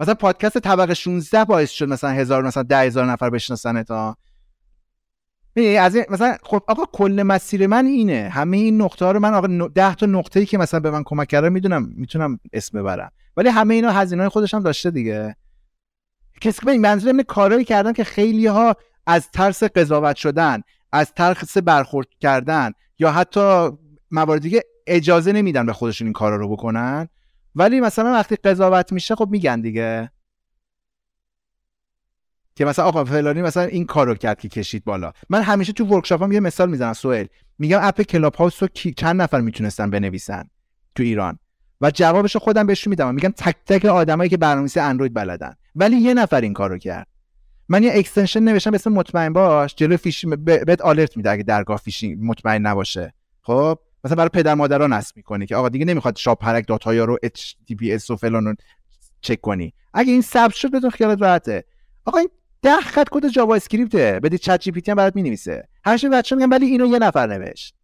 مثلا 0.00 0.14
پادکست 0.14 0.58
طبقه 0.58 0.94
16 0.94 1.44
باعث 1.44 1.70
شد 1.70 1.88
مثلا 1.88 2.10
هزار 2.10 2.42
مثلا 2.42 2.62
ده 2.62 2.78
هزار 2.78 3.06
نفر 3.06 3.30
بشناسن 3.30 3.82
تا 3.82 4.16
از 5.56 5.96
این 5.96 6.04
مثلا 6.10 6.36
خب 6.42 6.62
آقا 6.68 6.84
کل 6.92 7.22
مسیر 7.22 7.66
من 7.66 7.86
اینه. 7.86 8.30
همه 8.32 8.56
این 8.56 8.82
نقطه 8.82 9.04
ها 9.04 9.12
رو 9.12 9.20
من 9.20 9.34
آقا 9.34 9.68
ده 9.68 9.94
تا 9.94 10.06
نقطه 10.06 10.40
ای 10.40 10.46
که 10.46 10.58
مثلا 10.58 10.80
به 10.80 10.90
من 10.90 11.02
کمک 11.04 11.28
کرده 11.28 11.48
می‌دونم 11.48 11.92
می‌تونم 11.96 12.40
اسم 12.52 12.78
ببرم. 12.78 13.10
ولی 13.36 13.48
همه 13.48 13.74
اینا 13.74 13.90
هزینه 13.90 14.22
های 14.22 14.28
خودش 14.28 14.54
هم 14.54 14.62
داشته 14.62 14.90
دیگه. 14.90 15.36
کسی 16.40 16.66
به 16.66 16.78
منظور 16.78 17.12
من 17.12 17.22
کارایی 17.22 17.64
کردم 17.64 17.92
که 17.92 18.04
خیلی 18.04 18.46
ها 18.46 18.76
از 19.06 19.30
ترس 19.30 19.62
قضاوت 19.62 20.16
شدن 20.16 20.62
از 20.92 21.12
ترس 21.12 21.58
برخورد 21.58 22.06
کردن 22.20 22.72
یا 22.98 23.12
حتی 23.12 23.70
موارد 24.10 24.42
دیگه 24.42 24.62
اجازه 24.86 25.32
نمیدن 25.32 25.66
به 25.66 25.72
خودشون 25.72 26.06
این 26.06 26.12
کارا 26.12 26.36
رو 26.36 26.48
بکنن. 26.48 27.08
ولی 27.54 27.80
مثلا 27.80 28.12
وقتی 28.12 28.36
قضاوت 28.36 28.92
میشه 28.92 29.14
خب 29.14 29.28
میگن 29.30 29.60
دیگه. 29.60 30.10
که 32.56 32.64
مثلا 32.64 32.84
آقا 32.84 33.04
فلانی 33.04 33.42
مثلا 33.42 33.62
این 33.62 33.86
کارو 33.86 34.14
کرد 34.14 34.40
که 34.40 34.48
کشید 34.48 34.84
بالا. 34.84 35.12
من 35.28 35.42
همیشه 35.42 35.72
تو 35.72 35.84
workshop 35.84 36.27
ام 36.27 36.32
یه 36.32 36.40
مثال 36.40 36.70
می‌زنم 36.70 36.92
سوال 36.92 37.26
میگم 37.58 37.80
app 37.82 38.02
کلاب 38.02 38.34
هاوس 38.34 38.62
رو 38.62 38.68
چند 38.96 39.22
نفر 39.22 39.40
می‌تونستن 39.40 39.90
بنویسن 39.90 40.50
تو 40.94 41.02
ایران؟ 41.02 41.38
و 41.80 41.90
جوابش 41.90 42.36
خودم 42.36 42.66
بهش 42.66 42.86
میدم. 42.86 43.14
میگم 43.14 43.32
تک 43.36 43.56
تک 43.66 43.84
آدمایی 43.84 44.30
که 44.30 44.36
برنامه‌نویسی 44.36 44.80
اندروید 44.80 45.14
بلدن. 45.14 45.54
ولی 45.74 45.96
یه 45.96 46.14
نفر 46.14 46.40
این 46.40 46.52
کارو 46.52 46.78
کرد. 46.78 47.06
من 47.68 47.82
یه 47.82 47.90
extension 47.94 48.40
نوشتم 48.40 48.70
به 48.70 48.74
اسم 48.74 48.92
مطمئن 48.92 49.32
باش. 49.32 49.74
جلو 49.74 49.96
phish 49.96 50.26
بهت 50.44 50.80
alert 50.80 51.16
میده 51.16 51.30
اگه 51.30 51.42
درگاه 51.42 51.76
فیشینگ 51.76 52.18
مطمئن 52.20 52.66
نباشه. 52.66 53.14
خب؟ 53.42 53.78
مثلا 54.04 54.16
برای 54.16 54.28
پدر 54.28 54.54
مادران 54.54 54.92
نصب 54.92 55.16
می‌کنی 55.16 55.46
که 55.46 55.56
آقا 55.56 55.68
دیگه 55.68 55.84
نمی‌خواد 55.84 56.16
شاپرک 56.16 56.42
dot 56.42 56.68
ا 56.68 56.90
رو 56.90 57.18
HTTPS 57.26 58.10
و 58.10 58.16
فلان 58.16 58.44
رو 58.44 58.54
چک 59.20 59.40
کنی. 59.40 59.74
اگه 59.94 60.12
این 60.12 60.22
ثبت 60.22 60.54
شد 60.54 60.70
بدون 60.70 60.90
خیالت 60.90 61.22
راحته. 61.22 61.64
آقا 62.04 62.18
این 62.18 62.28
ده 62.62 62.76
خط 62.76 63.06
کد 63.10 63.28
JavaScript 63.28 63.54
ه 63.54 64.20
بدید 64.22 64.40
ChatGPT 64.40 64.90
هم 64.90 64.96
برات 64.96 65.16
می‌نویسه. 65.16 65.68
همیشه 65.84 66.08
بچه 66.08 66.36
میگن 66.36 66.48
ولی 66.48 66.66
اینو 66.66 66.86
یه 66.86 66.98
نفر 66.98 67.26
نوشت. 67.26 67.74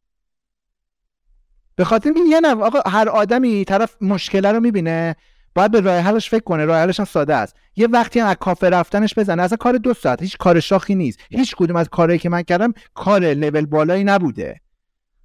به 1.76 1.84
خاطر 1.84 2.12
این 2.16 2.26
یه 2.26 2.40
نفر 2.40 2.62
آقا 2.62 2.90
هر 2.90 3.08
آدمی 3.08 3.64
طرف 3.64 3.96
مشکله 4.00 4.52
رو 4.52 4.60
می‌بینه 4.60 5.16
باید 5.54 5.70
به 5.70 5.80
راه 5.80 5.98
حلش 5.98 6.30
فکر 6.30 6.44
کنه. 6.44 6.64
راه 6.64 6.78
حلش 6.78 7.00
هم 7.00 7.06
ساده 7.06 7.34
است. 7.34 7.56
یه 7.76 7.86
وقتی 7.86 8.20
هم 8.20 8.26
از 8.26 8.36
کافه 8.40 8.70
رفتنش 8.70 9.14
بزنه 9.18 9.42
اصلا 9.42 9.56
کار 9.56 9.76
دو 9.76 9.94
ساعت. 9.94 10.22
هیچ 10.22 10.36
کار 10.36 10.60
شاخی 10.60 10.94
نیست. 10.94 11.18
هیچ 11.30 11.54
کدوم 11.56 11.76
از 11.76 11.88
کارهایی 11.88 12.18
که 12.18 12.28
من 12.28 12.42
کردم 12.42 12.72
کار 12.94 13.20
لول 13.20 13.66
بالایی 13.66 14.04
نبوده. 14.04 14.60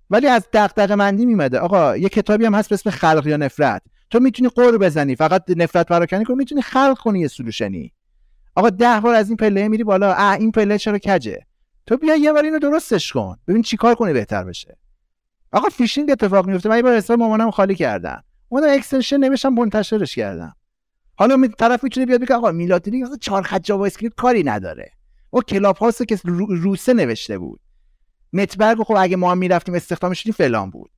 ولی 0.09 0.27
از 0.27 0.47
دغدغه 0.53 0.95
مندی 0.95 1.25
میومده 1.25 1.59
آقا 1.59 1.97
یه 1.97 2.09
کتابی 2.09 2.45
هم 2.45 2.55
هست 2.55 2.69
به 2.69 2.73
اسم 2.73 2.89
خلق 2.89 3.27
یا 3.27 3.37
نفرت. 3.37 3.81
تو 4.09 4.19
می‌تونی 4.19 4.49
غر 4.49 4.77
بزنی. 4.77 5.15
فقط 5.15 5.43
نفرت 5.49 5.87
پراکنی 5.87 6.25
کنی 6.25 6.35
می‌تونی 6.35 6.61
خلق 6.61 6.97
کنی 6.97 7.19
یه 7.19 7.27
solution 7.27 7.80
ی. 7.80 7.93
آقا 8.57 8.69
ده 8.69 8.99
بار 8.99 9.15
از 9.15 9.27
این 9.27 9.37
پله 9.37 9.67
میری 9.67 9.83
بالا. 9.83 10.13
اه 10.13 10.33
این 10.33 10.51
پله 10.51 10.77
چرا 10.77 10.99
کجه؟ 10.99 11.45
تو 11.85 11.97
بیا 11.97 12.15
یه 12.15 12.33
بار 12.33 12.43
اینو 12.43 12.59
درستش 12.59 13.11
کن. 13.13 13.37
ببین 13.47 13.61
چیکار 13.61 13.95
کنی 13.95 14.13
بهتر 14.13 14.43
بشه. 14.43 14.77
آقا 15.51 15.69
فیشینگ 15.69 16.11
اتفاق 16.11 16.47
میفته. 16.47 16.69
من 16.69 16.75
یه 16.75 16.81
بار 16.81 16.97
حساب 16.97 17.19
مامانم 17.19 17.51
خالی 17.51 17.75
کردم. 17.75 18.23
اون 18.49 18.63
extension 18.69 19.17
نمیشم 19.17 19.53
منتشرش 19.53 20.15
کردم. 20.15 20.55
حالا 21.15 21.37
می 21.37 21.47
طرف 21.47 21.83
می‌تونه 21.83 22.05
بیاد 22.05 22.21
بگه 22.21 22.35
آقا 22.35 22.51
میلاد 22.51 22.81
اینی 22.81 23.03
اصلا 23.03 23.15
چهار 23.15 23.41
خط 23.41 23.63
JavaScript 23.63 24.15
کاری 24.15 24.43
نداره. 24.43 24.91
او 25.29 25.41
کلاب 25.41 25.77
هاوس 25.77 26.07
که 26.07 26.19
روسه 26.49 26.93
نوشته 26.93 27.37
بود. 27.37 27.59
نتبرگ 28.33 28.83
خب 28.83 28.95
اگه 28.99 29.15
ما 29.15 29.31
هم 29.31 29.37
می‌رفتیم 29.37 29.75
استخدام 29.75 30.13
شدیم 30.13 30.33
فلان 30.33 30.69
بود. 30.69 30.91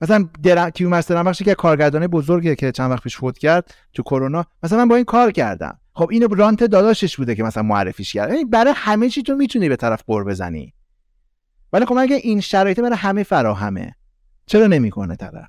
مثلا 0.00 0.28
درم 0.42 0.70
کیومر 0.70 1.00
سرمبخشی 1.00 1.44
که 1.44 1.54
کارگردانه 1.54 2.08
بزرگیه 2.08 2.54
که 2.54 2.72
چند 2.72 2.90
وقت 2.90 3.02
پیش 3.02 3.16
فوت 3.16 3.38
کرد 3.38 3.74
تو 3.92 4.02
کرونا. 4.02 4.44
مثلا 4.62 4.78
من 4.78 4.88
با 4.88 4.96
این 4.96 5.04
کار 5.04 5.30
کردم. 5.30 5.78
خب 5.94 6.08
اینو 6.10 6.34
رانت 6.34 6.64
داداشش 6.64 7.16
بوده 7.16 7.34
که 7.34 7.42
مثلا 7.42 7.62
معرفیش 7.62 8.12
کرد. 8.12 8.30
یعنی 8.30 8.44
برای 8.44 8.72
همه 8.76 9.08
چی 9.08 9.22
تو 9.22 9.36
می‌تونی 9.36 9.68
به 9.68 9.76
طرف 9.76 10.02
بر 10.02 10.24
بزنی. 10.24 10.74
ولی 11.72 11.84
خب 11.84 11.96
اگه 11.98 12.16
این 12.16 12.40
شرایط 12.40 12.80
برای 12.80 12.96
همه 12.96 13.22
فراهمه 13.22 13.94
چرا 14.46 14.66
نمی‌کنه 14.66 15.16
طرف؟ 15.16 15.48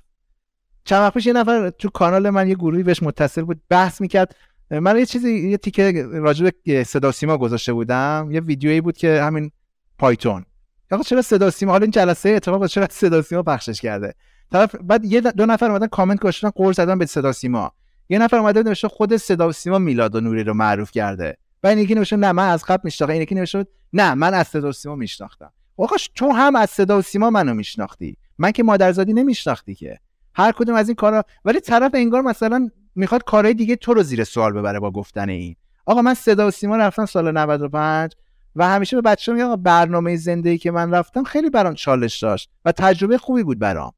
چند 0.84 1.00
وقت 1.00 1.14
پیش 1.14 1.26
یه 1.26 1.32
نفر 1.32 1.70
تو 1.70 1.88
کانال 1.88 2.30
من 2.30 2.48
یه 2.48 2.54
گروهی 2.54 2.82
بهش 2.82 3.02
متصل 3.02 3.42
بود 3.42 3.60
بحث 3.68 4.00
می‌کرد. 4.00 4.36
من 4.70 4.98
یه 4.98 5.06
چیزی 5.06 5.50
یه 5.50 5.56
تیکه 5.56 6.06
راجع 6.12 6.50
به 6.64 6.84
صدا 6.84 7.12
سیما 7.12 7.38
گذاشته 7.38 7.72
بودم. 7.72 8.28
یه 8.30 8.40
ویدیویی 8.40 8.80
بود 8.80 8.96
که 8.96 9.22
همین 9.22 9.50
پایتون. 9.98 10.44
آقا 10.90 11.02
چرا 11.02 11.22
صدا 11.22 11.50
سیما؟ 11.50 11.72
حالا 11.72 11.82
این 11.82 11.90
جلسه 11.90 12.28
اتفاق 12.28 12.66
چرا 12.66 12.88
صدا 12.90 13.22
سیما 13.22 13.42
پخشش 13.42 13.80
کرده؟ 13.80 14.14
طرف 14.52 14.74
بعد 14.74 15.04
یه 15.04 15.20
دو 15.20 15.46
نفر 15.46 15.70
اومدن 15.70 15.86
کامنت 15.86 16.20
گذاشتن 16.20 16.50
قور 16.50 16.72
زدن 16.72 16.98
به 16.98 17.06
صدا 17.06 17.32
سیما. 17.32 17.72
یه 18.08 18.18
نفر 18.18 18.36
اومده 18.36 18.62
نوشته 18.62 18.88
خود 18.88 19.16
صدا 19.16 19.52
سیما 19.52 19.78
میلاد 19.78 20.14
و 20.14 20.20
نوری 20.20 20.44
رو 20.44 20.54
معروف 20.54 20.90
کرده. 20.90 21.36
و 21.62 21.66
این 21.66 21.78
یکی 21.78 21.94
نوشته 21.94 22.16
نه 22.16 22.32
من 22.32 22.48
از 22.48 22.64
قبل 22.64 22.80
میشناختم. 22.84 23.12
این 23.12 23.22
یکی 23.22 23.34
نوشته 23.34 23.66
نه 23.92 24.14
من 24.14 24.34
از 24.34 24.48
صدا 24.48 24.72
سیما 24.72 24.94
میشناختم. 24.94 25.52
آقا 25.76 25.96
تو 26.14 26.32
هم 26.32 26.56
از 26.56 26.70
صدا 26.70 27.02
سیما 27.02 27.30
منو 27.30 27.54
میشناختی. 27.54 28.16
من 28.38 28.52
که 28.52 28.62
مادرزادی 28.62 29.12
نمیشناختی 29.12 29.74
که. 29.74 29.98
هر 30.34 30.52
کدوم 30.52 30.74
از 30.74 30.88
این 30.88 30.94
کارا 30.94 31.24
ولی 31.44 31.60
طرف 31.60 31.90
انگار 31.94 32.22
مثلا 32.22 32.70
می‌خواد 32.94 33.24
کارهای 33.24 33.54
دیگه 33.54 33.76
تو 33.76 33.94
رو 33.94 34.02
زیر 34.02 34.24
سوال 34.24 34.52
ببره 34.52 34.80
با 34.80 34.90
گفتن 34.90 35.28
این. 35.28 35.56
آقا 35.86 36.02
من 36.02 36.14
صدا 36.14 36.46
و 36.46 36.50
سیما 36.50 36.76
رفتم 36.76 37.06
سال 37.06 37.32
95 37.32 38.12
و 38.56 38.68
همیشه 38.68 38.96
به 38.96 39.02
بچه 39.02 39.32
میگم 39.32 39.56
برنامه 39.56 40.16
زندگی 40.16 40.58
که 40.58 40.70
من 40.70 40.94
رفتم 40.94 41.22
خیلی 41.24 41.50
برام 41.50 41.74
چالش 41.74 42.22
داشت 42.22 42.50
و 42.64 42.72
تجربه 42.72 43.18
خوبی 43.18 43.42
بود 43.42 43.58
برام. 43.58 43.92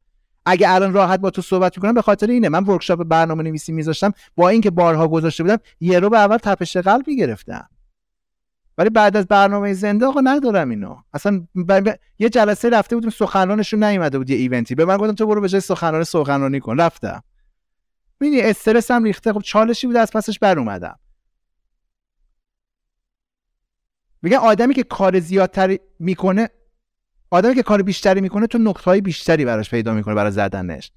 اگه 0.46 0.70
الان 0.70 0.92
راحت 0.92 1.20
با 1.20 1.30
تو 1.30 1.42
صحبت 1.42 1.78
می‌کنم 1.78 1.94
به 1.94 2.02
خاطر 2.02 2.26
اینه. 2.26 2.48
من 2.48 2.64
ورکشاپ 2.64 3.04
برنامه 3.04 3.42
نویسی 3.42 3.72
میذاشتم. 3.72 4.12
با 4.36 4.48
اینکه 4.48 4.70
بارها 4.70 5.08
گذاشته 5.08 5.42
بودم 5.42 5.58
یه 5.80 5.98
رو 5.98 6.10
به 6.10 6.18
اول 6.18 6.36
تپش 6.36 6.76
قلب 6.76 7.08
می‌گرفتم. 7.08 7.68
ولی 8.78 8.90
بعد 8.90 9.16
از 9.16 9.26
برنامه 9.26 9.72
زنده 9.72 10.06
آقا 10.06 10.20
ندارم 10.24 10.70
اینو. 10.70 10.96
اصلا 11.12 11.46
ب... 11.68 11.90
یه 12.18 12.28
جلسه 12.28 12.68
رفته 12.68 12.96
بودیم 12.96 13.10
سخنرانشون 13.10 13.84
نیومده 13.84 14.18
بود 14.18 14.30
یه 14.30 14.36
ایونتی. 14.36 14.74
به 14.74 14.84
من 14.84 14.96
گفتن 14.96 15.14
تو 15.14 15.26
برو 15.26 15.40
به 15.40 15.48
جای 15.48 15.60
سخنران 15.60 16.04
سخنرانی 16.04 16.60
کن. 16.60 16.80
رفتم. 16.80 17.22
ببینی 18.20 18.40
استرس 18.40 18.90
هم 18.90 19.04
ریخته. 19.04 19.32
خب 19.32 19.40
چالشی 19.40 19.86
بود 19.86 19.96
از 19.96 20.10
پسش 20.12 20.38
بر 20.38 20.58
اومدم. 20.58 20.98
میگن 24.22 24.36
آدمی 24.36 24.74
که 24.74 24.82
کار 24.82 25.20
زیادتری 25.20 25.80
می‌کنه 25.98 26.50
آدمی 27.36 27.54
که 27.54 27.62
کار 27.62 27.82
بیشتری 27.82 28.20
می‌کنه 28.20 28.46
تو 28.46 28.58
نقطه 28.58 29.00
بیشتری 29.00 29.44
براش 29.44 29.70
پیدا 29.70 29.94
می‌کنه 29.94 30.14
برای 30.14 30.32
زدنش. 30.32 30.92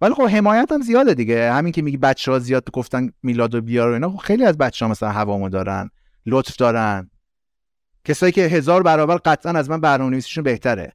ولی 0.00 0.14
خب 0.14 0.22
حمایت 0.22 0.72
هم 0.72 0.80
زیاده 0.80 1.14
دیگه. 1.14 1.52
همین 1.52 1.72
که 1.72 1.82
میگی 1.82 1.96
بچه 1.96 2.32
ها 2.32 2.38
زیاد 2.38 2.70
گفتن 2.70 3.10
میلاد 3.22 3.54
و 3.54 3.60
بیار 3.60 3.90
و 3.90 3.92
اینا 3.92 4.10
خب 4.10 4.16
خیلی 4.16 4.44
از 4.44 4.58
بچه 4.58 4.84
ها 4.84 4.90
مثلا 4.90 5.10
هوامو 5.10 5.48
دارن 5.48 5.90
لطف 6.26 6.56
دارن. 6.56 7.10
کسایی 8.04 8.32
که 8.32 8.40
هزار 8.40 8.82
برابر 8.82 9.16
قطعا 9.16 9.52
از 9.52 9.70
من 9.70 9.80
برنامه‌نویسیشون 9.80 10.44
بهتره. 10.44 10.92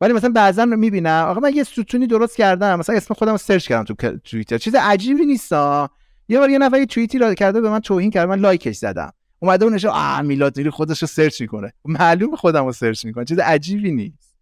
ولی 0.00 0.12
مثلا 0.12 0.30
بعضا 0.30 0.64
می‌بینم 0.64 1.26
آقا 1.28 1.40
من 1.40 1.52
یه 1.54 1.62
ستونی 1.64 2.06
درست 2.06 2.36
کردم 2.36 2.78
مثلا 2.78 2.96
اسم 2.96 3.14
خودم 3.14 3.32
رو 3.32 3.38
search 3.38 3.68
کردم 3.68 3.94
تو 3.94 4.18
توییتر. 4.18 4.58
چیز 4.58 4.74
عجیبی 4.74 5.26
نیستا 5.26 5.90
یه 6.28 6.38
بار 6.38 6.50
یه 6.50 6.58
نفر 6.58 6.78
یه 6.78 6.86
توییتی 6.86 7.18
را 7.18 7.34
کرده 7.34 7.60
به 7.60 7.70
من 7.70 7.80
توهین 7.80 8.10
کرد 8.10 8.28
من 8.28 8.38
like 8.38 8.63
ش 8.63 8.76
زدم. 8.76 9.12
اومده 9.38 9.64
اونش 9.64 9.84
آ 9.84 10.22
میلاد 10.22 10.68
خودش 10.68 11.02
رو 11.02 11.08
search 11.08 11.40
می‌کنه. 11.40 11.72
معلوم 11.84 12.36
خودم 12.36 12.64
رو 12.64 12.72
search 12.72 13.04
می‌کنه 13.04 13.24
چیز 13.24 13.38
عجیبی 13.38 13.92
نیست. 13.92 14.34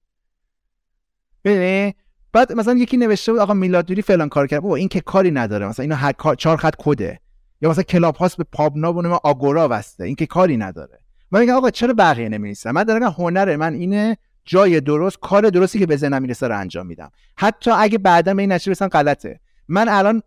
ببین 1.44 1.92
بعد 2.32 2.52
مثلا 2.52 2.74
یکی 2.74 2.96
نوشته 2.96 3.32
بود 3.32 3.40
آقا 3.40 3.54
میلاد 3.54 4.00
فلان 4.00 4.28
کار 4.28 4.46
کرد. 4.46 4.60
بابا 4.60 4.76
این 4.76 4.88
که 4.88 5.00
کاری 5.00 5.30
نداره 5.30 5.68
مثلا 5.68 5.82
اینو 5.82 5.94
هر 5.94 6.12
چهار 6.38 6.56
خط 6.56 6.74
کده 6.78 7.20
یا 7.60 7.70
مثلا 7.70 7.82
کلاب 7.82 8.16
هاوس 8.16 8.36
به 8.36 8.44
PubNub 8.52 8.92
و 8.92 8.98
Agora 9.14 9.68
وصله 9.70 10.04
این 10.04 10.14
که 10.14 10.26
کاری 10.26 10.56
نداره. 10.56 10.98
من 11.30 11.40
میگم 11.40 11.54
آقا 11.54 11.70
چرا 11.70 11.94
بقیه 11.94 12.28
نمی‌نویسن؟ 12.28 12.70
من 12.70 12.84
دارم 12.84 13.02
هنر 13.02 13.56
من 13.56 13.74
اینه 13.74 14.16
جای 14.44 14.80
درست 14.80 15.18
کار 15.20 15.50
درستی 15.50 15.78
که 15.78 15.86
به 15.86 15.96
ذهنم 15.96 16.22
می‌رسه 16.22 16.48
رو 16.48 16.58
انجام 16.58 16.86
میدم. 16.86 17.10
حتی 17.36 17.70
اگه 17.70 17.98
بعدا 17.98 18.34
به 18.34 18.42
این 18.42 18.48
برسم 18.48 18.88
غلطه. 18.88 19.40
من 19.68 19.88
الان 19.88 20.22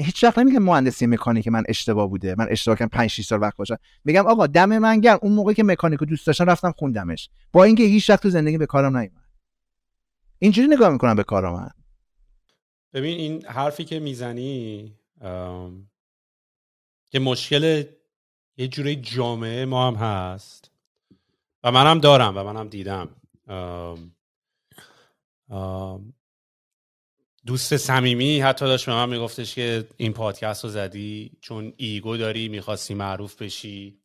هیچ 0.00 0.24
وقت 0.24 0.38
نمیگم 0.38 0.62
مهندسی 0.62 1.06
مکانیک 1.06 1.48
من 1.48 1.62
اشتباه 1.68 2.08
بوده 2.08 2.34
من 2.38 2.46
اشتباه 2.50 2.78
کردم 2.78 2.88
5 2.88 3.10
6 3.10 3.26
سال 3.26 3.42
وقت 3.42 3.56
باشم 3.56 3.76
میگم 4.04 4.26
آقا 4.26 4.46
دم 4.46 4.78
من 4.78 5.00
گرم. 5.00 5.18
اون 5.22 5.32
موقعی 5.32 5.54
که 5.54 5.62
مکانیکو 5.62 6.04
دوست 6.04 6.26
داشتم 6.26 6.44
رفتم 6.44 6.72
خوندمش. 6.72 7.30
با 7.52 7.64
اینکه 7.64 7.82
هیچ 7.82 8.10
وقت 8.10 8.22
تو 8.22 8.30
زندگی 8.30 8.58
به 8.58 8.66
کارم 8.66 8.96
نیومد. 8.96 9.22
اینجوری 10.38 10.68
نگاه 10.68 10.90
می‌کنم 10.90 11.14
به 11.14 11.22
کارم 11.22 11.52
من. 11.52 11.70
ببین 12.92 13.18
این 13.18 13.46
حرفی 13.46 13.84
که 13.84 14.00
می‌زنی 14.00 14.94
که 17.10 17.18
مشکل 17.20 17.84
یه 18.56 18.68
جوری 18.68 18.96
جامعه 18.96 19.64
ما 19.64 19.88
هم 19.88 19.94
هست. 19.94 20.70
و 21.64 21.72
منم 21.72 21.98
دارم 21.98 22.36
و 22.36 22.44
منم 22.44 22.68
دیدم. 22.68 23.08
آم 23.48 24.12
آم 25.48 26.12
دوست 27.46 27.76
صمیمی 27.76 28.40
حتی 28.40 28.64
داشت 28.64 28.86
به 28.86 28.92
من 28.92 29.08
میگفتش 29.08 29.54
که 29.54 29.88
این 29.96 30.12
پادکست 30.12 30.64
رو 30.64 30.70
زدی 30.70 31.38
چون 31.40 31.72
ایگو 31.76 32.16
داری 32.16 32.48
می‌خواستی 32.48 32.94
معروف 32.94 33.42
بشی. 33.42 34.00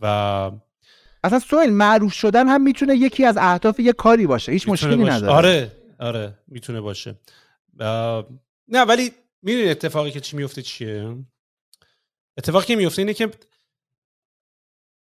و 0.00 0.50
اصلا 1.24 1.38
سوال 1.38 1.70
معروف 1.70 2.12
شدن 2.12 2.48
هم 2.48 2.62
می‌تونه 2.62 2.94
یکی 2.94 3.24
از 3.24 3.36
اهداف 3.40 3.80
یه 3.80 3.92
کاری 3.92 4.26
باشه 4.26 4.52
هیچ 4.52 4.68
مشکلی 4.68 5.04
نداره. 5.04 5.32
آره 5.32 5.72
آره 6.00 6.38
می‌تونه 6.48 6.80
باشه. 6.80 7.14
نه 8.68 8.82
ولی 8.88 9.12
می‌دونی 9.42 9.68
اتفاقی 9.68 10.10
که 10.10 10.20
چی 10.20 10.36
میفته 10.36 10.62
چیه؟ 10.62 11.16
اتفاقی 12.38 12.66
که 12.66 12.76
میفته 12.76 13.02
اینه 13.02 13.14
که 13.14 13.30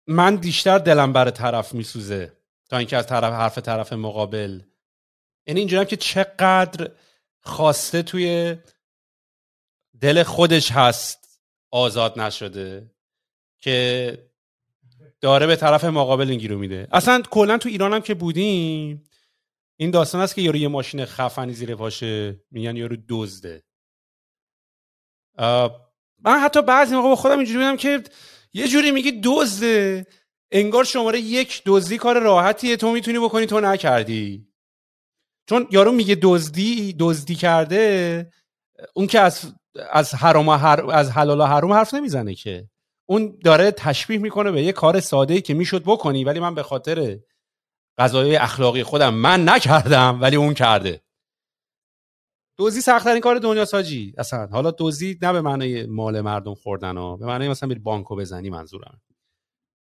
من 0.07 0.37
بیشتر 0.37 0.79
دلم 0.79 1.13
بر 1.13 1.31
طرف 1.31 1.75
میسوزه 1.75 2.33
تا 2.69 2.79
اینکه 2.79 2.97
از 2.97 3.07
طرف 3.07 3.33
حرف 3.33 3.59
طرف 3.59 3.93
مقابل 3.93 4.61
یعنی 5.47 5.61
اینجوریم 5.61 5.85
که 5.85 5.97
چقدر 5.97 6.91
خواسته 7.41 8.03
توی 8.03 8.57
دل 10.01 10.23
خودش 10.23 10.73
هست 10.73 11.41
آزاد 11.71 12.21
نشده 12.21 12.91
که 13.59 14.19
داره 15.21 15.47
به 15.47 15.57
طرف 15.57 15.85
مقابل 15.85 16.31
این 16.31 16.39
گیرو 16.39 16.59
میده. 16.59 16.89
اصلا 16.93 17.23
کلا 17.31 17.59
تو 17.59 17.69
ایران 17.69 17.93
هم 17.95 18.01
که 18.01 18.15
بودیم 18.15 19.05
این 19.77 19.91
داستان 19.91 20.21
است 20.21 20.35
که 20.35 20.43
یارو 20.43 20.57
یه 20.57 20.69
ماشین 20.69 21.05
خفنی 21.05 21.53
زیر 21.53 21.75
پاشه 21.75 22.41
میگن 22.51 22.77
یارو 22.77 22.97
دزده. 23.09 23.65
من 26.19 26.39
حتی 26.43 26.63
بعضی 26.63 26.95
موقع 26.95 27.09
با 27.09 27.17
خودم 27.17 27.39
اینجوری 27.39 27.59
بودم 27.59 27.77
که 27.77 28.03
یه 28.53 28.69
جوری 28.69 28.91
میگی 28.91 29.21
دزده 29.25 30.07
انگار 30.51 30.85
شماره 30.85 31.21
یک 31.21 31.63
دزدی 31.67 31.99
کار 31.99 32.19
راحتیه 32.19 32.77
تو 32.77 32.93
می‌تونی 32.93 33.19
بکنی 33.19 33.47
تو 33.47 33.61
نکردی. 33.61 34.49
چون 35.49 35.69
یارو 35.71 35.93
میگه 35.93 36.19
دزدی 36.23 36.97
دزدی 36.99 37.35
کرده 37.35 38.31
اون 38.95 39.07
که 39.07 39.21
از 39.21 39.55
از 39.91 40.15
حرام 40.15 40.49
هر... 40.49 40.91
از 40.91 41.11
حلال 41.11 41.41
و 41.41 41.45
حرام 41.45 41.73
حرف 41.73 41.95
نمی‌زنه 41.95 42.35
که. 42.35 42.69
اون 43.09 43.39
داره 43.45 43.71
تشبیه 43.71 44.19
می‌کنه 44.19 44.51
به 44.51 44.63
یه 44.63 44.73
کار 44.73 45.01
ساده 45.01 45.35
ای 45.35 45.41
که 45.41 45.55
می‌شد 45.55 45.83
بکنی 45.83 46.25
ولی 46.25 46.41
من 46.41 46.55
به 46.55 46.63
خاطر 46.63 47.19
قضایای 47.99 48.37
اخلاقی 48.37 48.83
خودم 48.83 49.15
من 49.15 49.49
نکردم 49.49 50.19
ولی 50.23 50.37
اون 50.37 50.55
کرده. 50.55 51.03
دوزی 52.59 52.81
سختترین 52.81 53.21
کار 53.21 53.39
دنیا 53.39 53.65
ساجی 53.65 54.15
اصلا. 54.19 54.47
حالا 54.47 54.71
دوزی 54.71 55.19
نه 55.23 55.33
به 55.33 55.41
معنی 55.41 55.87
مال 55.87 56.21
مردم 56.21 56.55
خوردن 56.55 56.97
ها 56.97 57.17
به 57.17 57.27
معنی 57.27 57.49
مثلا 57.49 57.69
بری 57.69 57.79
بانکو 57.79 58.17
بزنی 58.17 58.51
منظورم. 58.51 59.01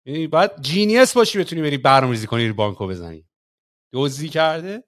یعنی 0.06 0.26
باید 0.26 0.50
جینیس 0.60 1.14
باشی 1.14 1.38
بتونی 1.38 1.62
بری 1.62 1.78
برنامه‌ریزی 1.78 2.26
کنی 2.26 2.52
بانکو 2.52 2.86
بزنی. 2.86 3.26
دوزی 3.92 4.28
کرده 4.28 4.84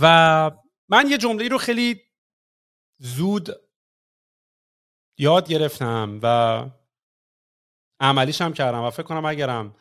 و 0.00 0.50
من 0.88 1.10
یه 1.10 1.18
جمله 1.18 1.48
رو 1.48 1.58
خیلی 1.58 2.02
زود 2.98 3.48
یاد 5.18 5.48
گرفتم 5.48 6.20
و 6.22 6.66
عملیش 8.00 8.40
هم 8.40 8.52
کردم 8.52 8.82
و 8.82 8.90
فکر 8.90 9.02
کنم 9.02 9.24
اگرم 9.24 9.76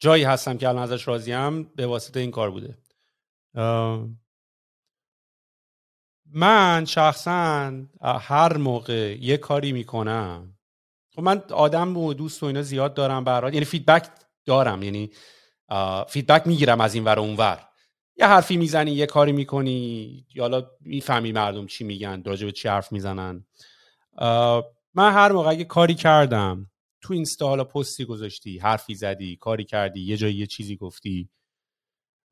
جایی 0.00 0.24
هستم 0.24 0.58
که 0.58 0.68
الان 0.68 0.82
ازش 0.82 1.08
راضیم 1.08 1.62
به 1.62 1.86
واسطه 1.86 2.20
این 2.20 2.30
کار 2.30 2.50
بوده. 2.50 2.78
من 6.32 6.84
شخصا 6.84 7.72
هر 8.02 8.56
موقع 8.56 9.16
یه 9.20 9.36
کاری 9.36 9.72
می‌کنم 9.72 10.58
خب 11.14 11.22
من 11.22 11.42
آدم 11.50 11.96
و 11.96 12.14
دوست 12.14 12.42
و 12.42 12.46
اینا 12.46 12.62
زیاد 12.62 12.94
دارم 12.94 13.24
برای 13.24 13.52
یعنی 13.52 13.64
feedback 13.64 14.10
دارم 14.44 14.82
یعنی 14.82 15.12
feedback 16.08 16.46
می‌گیرم 16.46 16.80
از 16.80 16.94
این 16.94 17.04
ور 17.04 17.18
اون 17.18 17.36
ور. 17.36 17.67
یه 18.18 18.26
حرفی 18.26 18.56
می‌زنی 18.56 18.90
یه 18.90 19.06
کاری 19.06 19.32
می‌کنی 19.32 20.26
حالا 20.38 20.70
می‌فهمی 20.80 21.32
مردم 21.32 21.66
چی 21.66 21.84
میگن 21.84 22.22
راجع 22.26 22.46
به 22.46 22.52
چی 22.52 22.68
حرف 22.68 22.92
می‌زنن. 22.92 23.46
من 24.94 25.12
هر 25.12 25.32
موقع 25.32 25.54
یه 25.54 25.64
کاری 25.64 25.94
کردم 25.94 26.70
تو 27.00 27.14
اینستا 27.14 27.48
حالا 27.48 27.64
پستی 27.64 28.04
گذاشتی 28.04 28.58
حرفی 28.58 28.94
زدی 28.94 29.36
کاری 29.36 29.64
کردی 29.64 30.00
یه 30.00 30.16
جایی 30.16 30.34
یه 30.34 30.46
چیزی 30.46 30.76
گفتی 30.76 31.30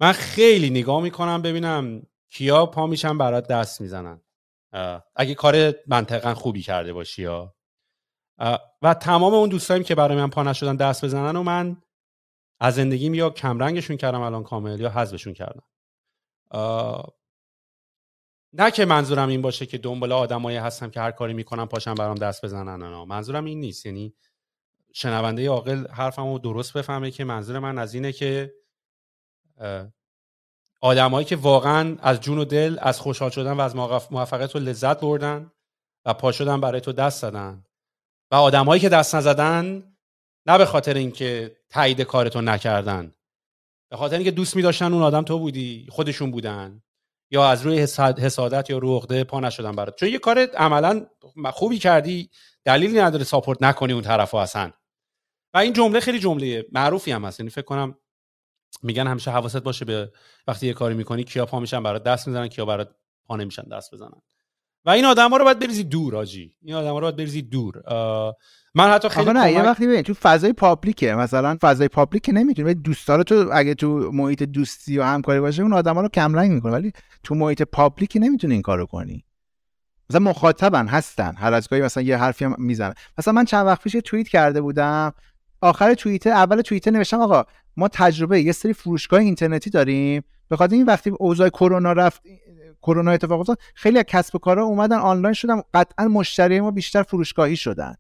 من 0.00 0.12
خیلی 0.12 0.70
نگاه 0.70 1.02
می‌کنم 1.02 1.42
ببینم 1.42 2.02
کیا 2.30 2.66
پا 2.66 2.86
میشن 2.86 3.18
برات 3.18 3.48
دست 3.48 3.80
می‌زنن. 3.80 4.20
اگه 5.16 5.34
کار 5.34 5.74
منطقا 5.86 6.34
خوبی 6.34 6.62
کرده 6.62 6.92
باشی 6.92 7.22
یا 7.22 7.54
و 8.82 8.94
تمام 8.94 9.34
اون 9.34 9.48
دوستایم 9.48 9.82
که 9.82 9.94
برای 9.94 10.16
من 10.16 10.30
پا 10.30 10.42
نشدن 10.42 10.76
دست 10.76 11.04
بزنن 11.04 11.36
و 11.36 11.42
من 11.42 11.82
از 12.60 12.74
زندگیم 12.74 13.14
یا 13.14 13.30
کمرنگشون 13.30 13.96
کردم 13.96 14.20
الان 14.20 14.42
کامل 14.42 14.80
یا 14.80 14.90
حذفشون 14.90 15.34
کردم. 15.34 15.62
نه 18.52 18.70
که 18.74 18.84
منظورم 18.84 19.28
این 19.28 19.42
باشه 19.42 19.66
که 19.66 19.78
دنبال 19.78 20.12
آدمایی 20.12 20.56
هستم 20.56 20.90
که 20.90 21.00
هر 21.00 21.10
کاری 21.10 21.34
می‌کنم 21.34 21.66
پاشم 21.68 21.94
برام 21.94 22.16
دست 22.16 22.44
بزنن 22.44 22.82
نه 22.82 23.04
منظورم 23.04 23.44
این 23.44 23.60
نیست. 23.60 23.86
یعنی 23.86 24.14
شنونده 24.92 25.48
عاقل 25.48 25.86
حرفمو 25.88 26.38
درست 26.38 26.72
بفهمه 26.72 27.10
که 27.10 27.24
منظور 27.24 27.58
من 27.58 27.78
از 27.78 27.94
اینه 27.94 28.12
که 28.12 28.54
آدمایی 30.80 31.26
که 31.26 31.36
واقعا 31.36 31.96
از 32.00 32.20
جون 32.20 32.38
و 32.38 32.44
دل 32.44 32.78
از 32.80 33.00
خوشحال 33.00 33.30
شدن 33.30 33.52
و 33.52 33.60
از 33.60 33.76
موفقیت 34.10 34.54
رو 34.54 34.60
لذت 34.60 35.00
بردن 35.00 35.52
و 36.04 36.14
پا 36.14 36.32
شدن 36.32 36.60
برای 36.60 36.80
تو 36.80 36.92
دست 36.92 37.22
زدن. 37.22 37.64
و 38.30 38.34
آدمایی 38.34 38.80
که 38.80 38.88
دست 38.88 39.14
نزدن 39.14 39.92
نه 40.46 40.58
به 40.58 40.64
خاطر 40.64 40.94
اینکه 40.94 41.56
تایید 41.70 42.00
کارتو 42.00 42.40
نکردن. 42.40 43.14
به 43.90 43.96
خاطر 43.96 44.16
اینکه 44.16 44.30
دوست 44.30 44.56
می 44.56 44.62
داشتن 44.62 44.92
اون 44.92 45.02
آدم 45.02 45.22
تو 45.22 45.38
بودی 45.38 45.86
خودشون 45.90 46.30
بودن 46.30 46.82
یا 47.30 47.48
از 47.48 47.62
روی 47.62 47.78
حسادت 48.18 48.70
یا 48.70 48.78
رو 48.78 49.00
پا 49.00 49.40
نشدن 49.40 49.72
برات. 49.72 49.96
چون 49.98 50.08
یه 50.08 50.18
کار 50.18 50.38
عملا 50.38 51.06
خوبی 51.52 51.78
کردی 51.78 52.30
دلیلی 52.64 53.00
نداره 53.00 53.24
ساپورت 53.24 53.62
نکنی 53.62 53.92
اون 53.92 54.02
طرفو 54.02 54.36
اصلا. 54.36 54.72
و 55.54 55.58
این 55.58 55.72
جمله 55.72 56.00
خیلی 56.00 56.18
جمله 56.18 56.66
معروفی 56.72 57.12
هم 57.12 57.24
هست. 57.24 57.40
یعنی 57.40 57.50
فکر 57.50 57.64
کنم 57.64 57.98
میگن 58.82 59.06
همیشه 59.06 59.30
حواست 59.30 59.56
باشه 59.56 59.84
به 59.84 60.12
وقتی 60.46 60.66
یه 60.66 60.72
کاری 60.72 60.94
می‌کنی 60.94 61.24
کیا 61.24 61.46
پا 61.46 61.60
میشن 61.60 61.82
برات 61.82 62.02
دست 62.02 62.26
می‌زنن 62.26 62.48
کیا 62.48 62.64
برات 62.64 62.90
پا 63.26 63.36
نمیشن 63.36 63.62
دست 63.62 63.94
بزنن. 63.94 64.22
و 64.84 64.90
این 64.90 65.04
آدم 65.04 65.30
ها 65.30 65.36
رو 65.36 65.44
باید 65.44 65.58
بریزی 65.58 65.84
دور 65.84 66.16
آجی. 66.16 66.56
این 66.62 66.74
آدم 66.74 66.92
ها 66.92 66.98
رو 66.98 67.04
باید 67.04 67.16
بریزی 67.16 67.42
دور. 67.42 67.82
من 68.76 68.90
حتی 68.90 69.08
خیلی 69.08 69.32
نه 69.32 69.52
یه 69.52 69.62
وقتی 69.62 69.86
ببین 69.86 70.02
تو 70.02 70.14
فضای 70.14 70.52
public 70.52 71.05
ه 71.05 71.14
مثلا 71.14 71.58
فضای 71.60 71.88
public 71.88 72.22
که 72.22 72.32
نمی‌تونی 72.32 72.74
دوستا 72.74 73.16
رو 73.16 73.22
تو 73.22 73.50
اگه 73.52 73.74
تو 73.74 74.10
محیط 74.12 74.42
دوستی 74.42 74.98
و 74.98 75.02
همکاری 75.02 75.40
باشه 75.40 75.62
اون 75.62 75.72
آدما 75.72 76.00
رو 76.00 76.08
کم 76.08 76.34
رنگ 76.34 76.52
می‌کنه 76.52 76.72
ولی 76.72 76.92
تو 77.22 77.34
محیط 77.34 77.62
public 77.62 78.18
نمی‌تونی 78.20 78.52
این 78.52 78.62
کارو 78.62 78.86
کنی. 78.86 79.24
مثلا 80.10 80.20
مخاطبن 80.20 80.86
هستن 80.86 81.34
هر 81.38 81.52
از 81.52 81.68
گاهی 81.68 81.82
مثلا 81.82 82.02
یه 82.02 82.16
حرفی 82.16 82.44
هم 82.44 82.54
می‌زنه 82.58 82.94
مثلا 83.18 83.34
من 83.34 83.44
چند 83.44 83.66
وقت 83.66 83.82
پیش 83.82 83.94
یه 83.94 84.00
توییت 84.00 84.28
کرده 84.28 84.60
بودم. 84.60 85.12
آخر 85.60 85.94
توییت 85.94 86.26
اول 86.26 86.60
توییت 86.60 86.88
نوشتم 86.88 87.20
آقا 87.20 87.44
ما 87.76 87.88
تجربه 87.88 88.40
یه 88.40 88.52
سری 88.52 88.72
فروشگاه 88.72 89.20
اینترنتی 89.20 89.70
داریم. 89.70 90.22
به 90.48 90.56
خاطر 90.56 90.74
این 90.74 90.86
وقتی 90.86 91.10
اوضاع 91.10 91.48
کرونا 91.48 91.92
رفت 91.92 92.22
کرونا 92.82 93.10
اتفاق 93.10 93.40
افتاد 93.40 93.58
خیلی 93.74 93.98
از 93.98 94.04
کسب 94.08 94.36
و 94.36 94.38
کارها 94.38 94.64
اومدن 94.64 94.98
آنلاین 94.98 95.34
شدن 95.34 95.62
قطعا 95.74 96.08
مشتری 96.08 96.60
ما 96.60 96.70
بیشتر 96.70 97.02
فروشگاهی 97.02 97.56
شدن. 97.56 97.94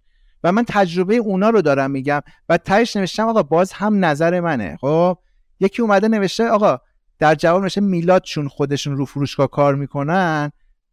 و 0.44 0.52
من 0.52 0.64
تجربه 0.68 1.16
اونا 1.16 1.50
رو 1.50 1.62
دارم 1.62 1.90
میگم 1.90 2.20
و 2.48 2.58
تهش 2.58 2.96
نوشتم 2.96 3.28
آقا 3.28 3.42
باز 3.42 3.72
هم 3.72 4.04
نظر 4.04 4.40
منه. 4.40 4.76
خب؟ 4.80 5.18
یکی 5.60 5.82
اومده 5.82 6.08
نوشته 6.08 6.48
آقا 6.48 6.78
در 7.18 7.34
جواب 7.34 7.62
نوشته 7.62 7.80
میلادشون 7.80 8.48
خودشون 8.48 8.96
رو 8.96 9.04
فروشگاه 9.04 9.50
کار 9.50 9.74
می‌کنن. 9.74 10.52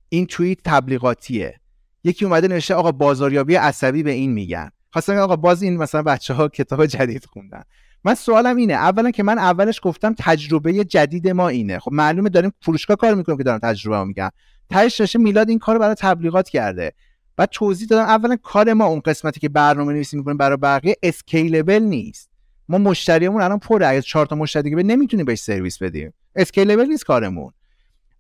این 0.10 0.26
توییت 0.26 0.60
تبلیغاتیه. 0.66 1.60
یکی 2.04 2.26
اومده 2.26 2.48
نوشته 2.48 2.74
آقا 2.74 2.92
بازاریابی 2.92 3.56
عصبی 3.56 4.04
به 4.04 4.12
این 4.12 4.32
میگن. 4.32 4.70
خواستم 4.92 5.16
آقا 5.16 5.36
باز 5.36 5.64
این 5.64 5.78
مثلا 5.78 6.04
بچه 6.04 6.34
ها 6.34 6.48
کتاب 6.48 6.86
جدید 6.86 7.26
خوندن. 7.26 7.64
من 8.04 8.16
سوالم 8.16 8.56
اینه 8.56 8.74
اولا 8.74 9.12
که 9.12 9.24
من 9.24 9.40
اولش 9.40 9.80
گفتم 9.84 10.16
تجربه 10.20 10.84
جدید 10.84 11.30
ما 11.30 11.48
اینه. 11.48 11.80
خب 11.80 11.92
معلومه 11.92 12.30
داریم 12.30 12.52
فروشگاه 12.62 12.98
کار 12.98 13.16
می‌کنیم 13.16 13.38
که 13.38 13.44
دارم 13.44 13.60
تجربه 13.60 14.04
میگم. 14.04 14.30
تهش 14.70 15.16
میلاد 15.16 15.50
این 15.50 15.60
کارو 15.60 15.80
برای 15.80 15.96
تبلیغات 15.96 16.50
کرده. 16.50 16.94
بعد 17.38 17.50
توضیح 17.52 17.88
دادم 17.88 18.04
اولا 18.04 18.36
کار 18.36 18.74
ما 18.74 18.86
اون 18.86 19.00
قسمتی 19.00 19.40
که 19.40 19.50
برنامه 19.50 19.94
نویسی 19.94 20.18
می‌کنیم 20.18 20.38
برای 20.38 20.58
بقیه 20.58 20.96
scalable 21.04 21.84
نیست. 21.84 22.30
ما 22.70 22.78
مشتریمون 22.78 23.42
الان 23.42 23.60
پره 23.60 23.88
اگه 23.88 24.02
چهار 24.02 24.26
تا 24.26 24.36
مشتری 24.36 24.64
دیگه 24.64 24.76
نمی‌تونیم 24.76 25.26
بهش 25.26 25.40
سرویس 25.40 25.84
بدیم. 25.84 26.14
scalable 26.36 26.86
نیست 26.86 27.06
کارمون. 27.06 27.54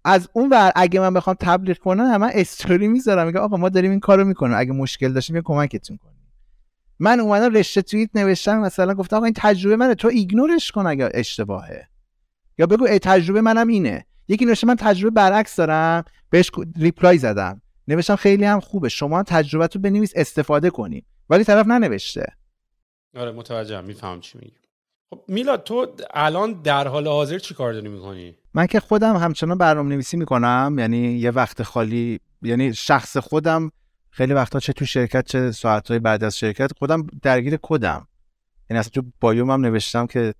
از 0.06 0.30
اون 0.34 0.50
ور 0.50 0.72
اگه 0.76 1.00
من 1.00 1.14
بخوام 1.14 1.36
تبلیغ 1.40 1.78
کنم 1.78 2.18
من 2.18 2.30
استوری 2.34 2.88
می‌ذارم. 2.88 3.28
میگه 3.28 3.40
آقا 3.40 3.58
ما 3.58 3.70
داریم 3.70 3.92
این 3.92 4.00
کارو 4.00 4.26
می‌کنیم. 4.26 4.58
اگه 4.58 4.72
مشکل 4.72 5.14
داشتیم 5.14 5.36
یه 5.36 5.42
کمکتون 5.46 5.98
کنیم. 5.98 6.14
من 7.00 7.20
اومدم 7.20 7.54
رشته 7.54 7.82
توییت 7.82 8.10
نوشتم. 8.16 8.60
مثلا 8.60 8.94
گفتم 8.94 9.16
آقا 9.16 9.26
این 9.26 9.34
تجربه 9.38 9.76
منه. 9.76 9.96
تو 9.96 10.08
ignore 10.08 10.56
ش 10.56 10.72
کن 10.72 10.88
اگه 10.88 11.10
اشتباهه. 11.14 11.88
یا 12.58 12.66
بگو 12.66 12.86
ای 12.86 13.00
تجربه 13.00 13.42
منم 13.42 13.68
اینه. 13.68 14.06
یکی 14.28 14.46
نوشته 14.46 14.68
من 14.68 14.76
تجربه 14.76 15.14
برعکس 15.14 15.56
دارم. 15.56 16.04
بهش 16.30 16.52
ریپلای 16.80 17.18
زدم. 17.18 17.62
نوشتم 17.88 18.16
خیلی 18.16 18.46
هم 18.46 18.60
خوبه. 18.60 18.90
شما 18.90 19.24
تجربه 19.24 19.68
تو 19.68 19.80
بنویس 19.80 20.14
استفاده 20.16 20.70
کنی. 20.70 21.06
ولی 21.30 21.44
طرف 21.44 21.68
ننوشته. 21.68 22.26
آره 23.16 23.32
متوجهم. 23.32 23.86
میفهم 23.86 24.20
چی 24.20 24.38
میگی. 24.38 24.56
خب 25.10 25.24
میلاد 25.28 25.64
تو 25.64 25.96
الان 26.14 26.62
در 26.62 26.88
حال 26.88 27.08
حاضر 27.08 27.40
چی 27.40 27.54
کار 27.54 27.74
داری 27.74 27.90
می‌کنی؟ 27.90 28.36
من 28.54 28.68
که 28.68 28.80
خودم 28.80 29.16
همچنان 29.16 29.58
برنامه 29.58 29.90
نویسی 29.90 30.18
می‌کنم. 30.18 30.76
یعنی 30.80 30.98
یه 30.98 31.32
وقت 31.32 31.64
خالی 31.64 32.20
یعنی 32.42 32.74
شخص 32.74 33.18
خودم 33.18 33.72
خیلی 34.10 34.34
وقتا 34.34 34.60
چه 34.60 34.74
تو 34.74 34.86
شرکت 34.86 35.26
چه 35.26 35.52
ساعتهای 35.52 36.00
بعد 36.00 36.24
از 36.24 36.38
شرکت 36.38 36.72
خودم 36.78 37.08
درگیر 37.22 37.60
کدم. 37.62 38.08
یعنی 38.70 38.80
اصلا 38.80 38.92
تو 38.94 39.04
bio 39.20 39.44
م 39.44 39.52
هم 39.52 39.62
نوشتم 39.62 40.08
که 40.08 40.34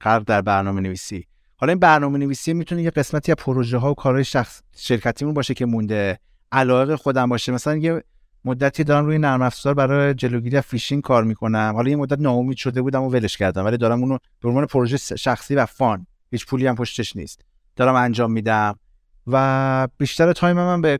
غرق 0.00 0.24
در 0.24 0.42
برنامه 0.42 0.80
نویسی 0.80 1.26
حالا 1.56 1.70
این 1.70 1.80
برنامه 1.80 2.18
نویسی 2.18 2.52
می‌تونه 2.52 2.82
یه 2.82 2.90
قسمتی 2.90 3.32
از 3.32 3.36
پروژه 3.36 3.78
ها 3.78 3.90
و 3.90 3.94
کارهای 3.94 4.24
شخص 4.24 4.62
شرکتیمون 4.76 5.34
باشه 5.34 5.54
که 5.54 5.66
مونده. 5.66 6.18
علاقه 6.52 6.96
خودم 6.96 7.28
باشه. 7.28 7.52
مثلا 7.52 7.76
یه 7.76 8.04
مدتی 8.44 8.84
دارم 8.84 9.06
روی 9.06 9.18
نرم 9.18 9.42
افزار 9.42 9.74
برای 9.74 10.14
جلوگیری 10.14 10.56
از 10.56 10.64
فیشینگ 10.64 11.02
کار 11.02 11.24
می‌کنم. 11.24 11.72
حالا 11.74 11.90
یه 11.90 11.96
مدت 11.96 12.20
ناامید 12.20 12.56
شده 12.56 12.82
بودم 12.82 13.02
و 13.02 13.08
ولش 13.08 13.36
کردم 13.36 13.64
ولی 13.64 13.76
دارم 13.76 14.00
اونو 14.00 14.18
به 14.42 14.48
عنوان 14.48 14.66
پروژه 14.66 14.96
شخصی 15.16 15.54
و 15.54 15.66
fun 15.66 16.06
هیچ 16.30 16.46
پولی 16.46 16.66
هم 16.66 16.74
پشتش 16.74 17.16
نیست. 17.16 17.44
دارم 17.76 17.94
انجام 17.94 18.32
میدم 18.32 18.78
و 19.26 19.88
بیشتر 19.98 20.32
time 20.32 20.56
من 20.56 20.80
به 20.80 20.98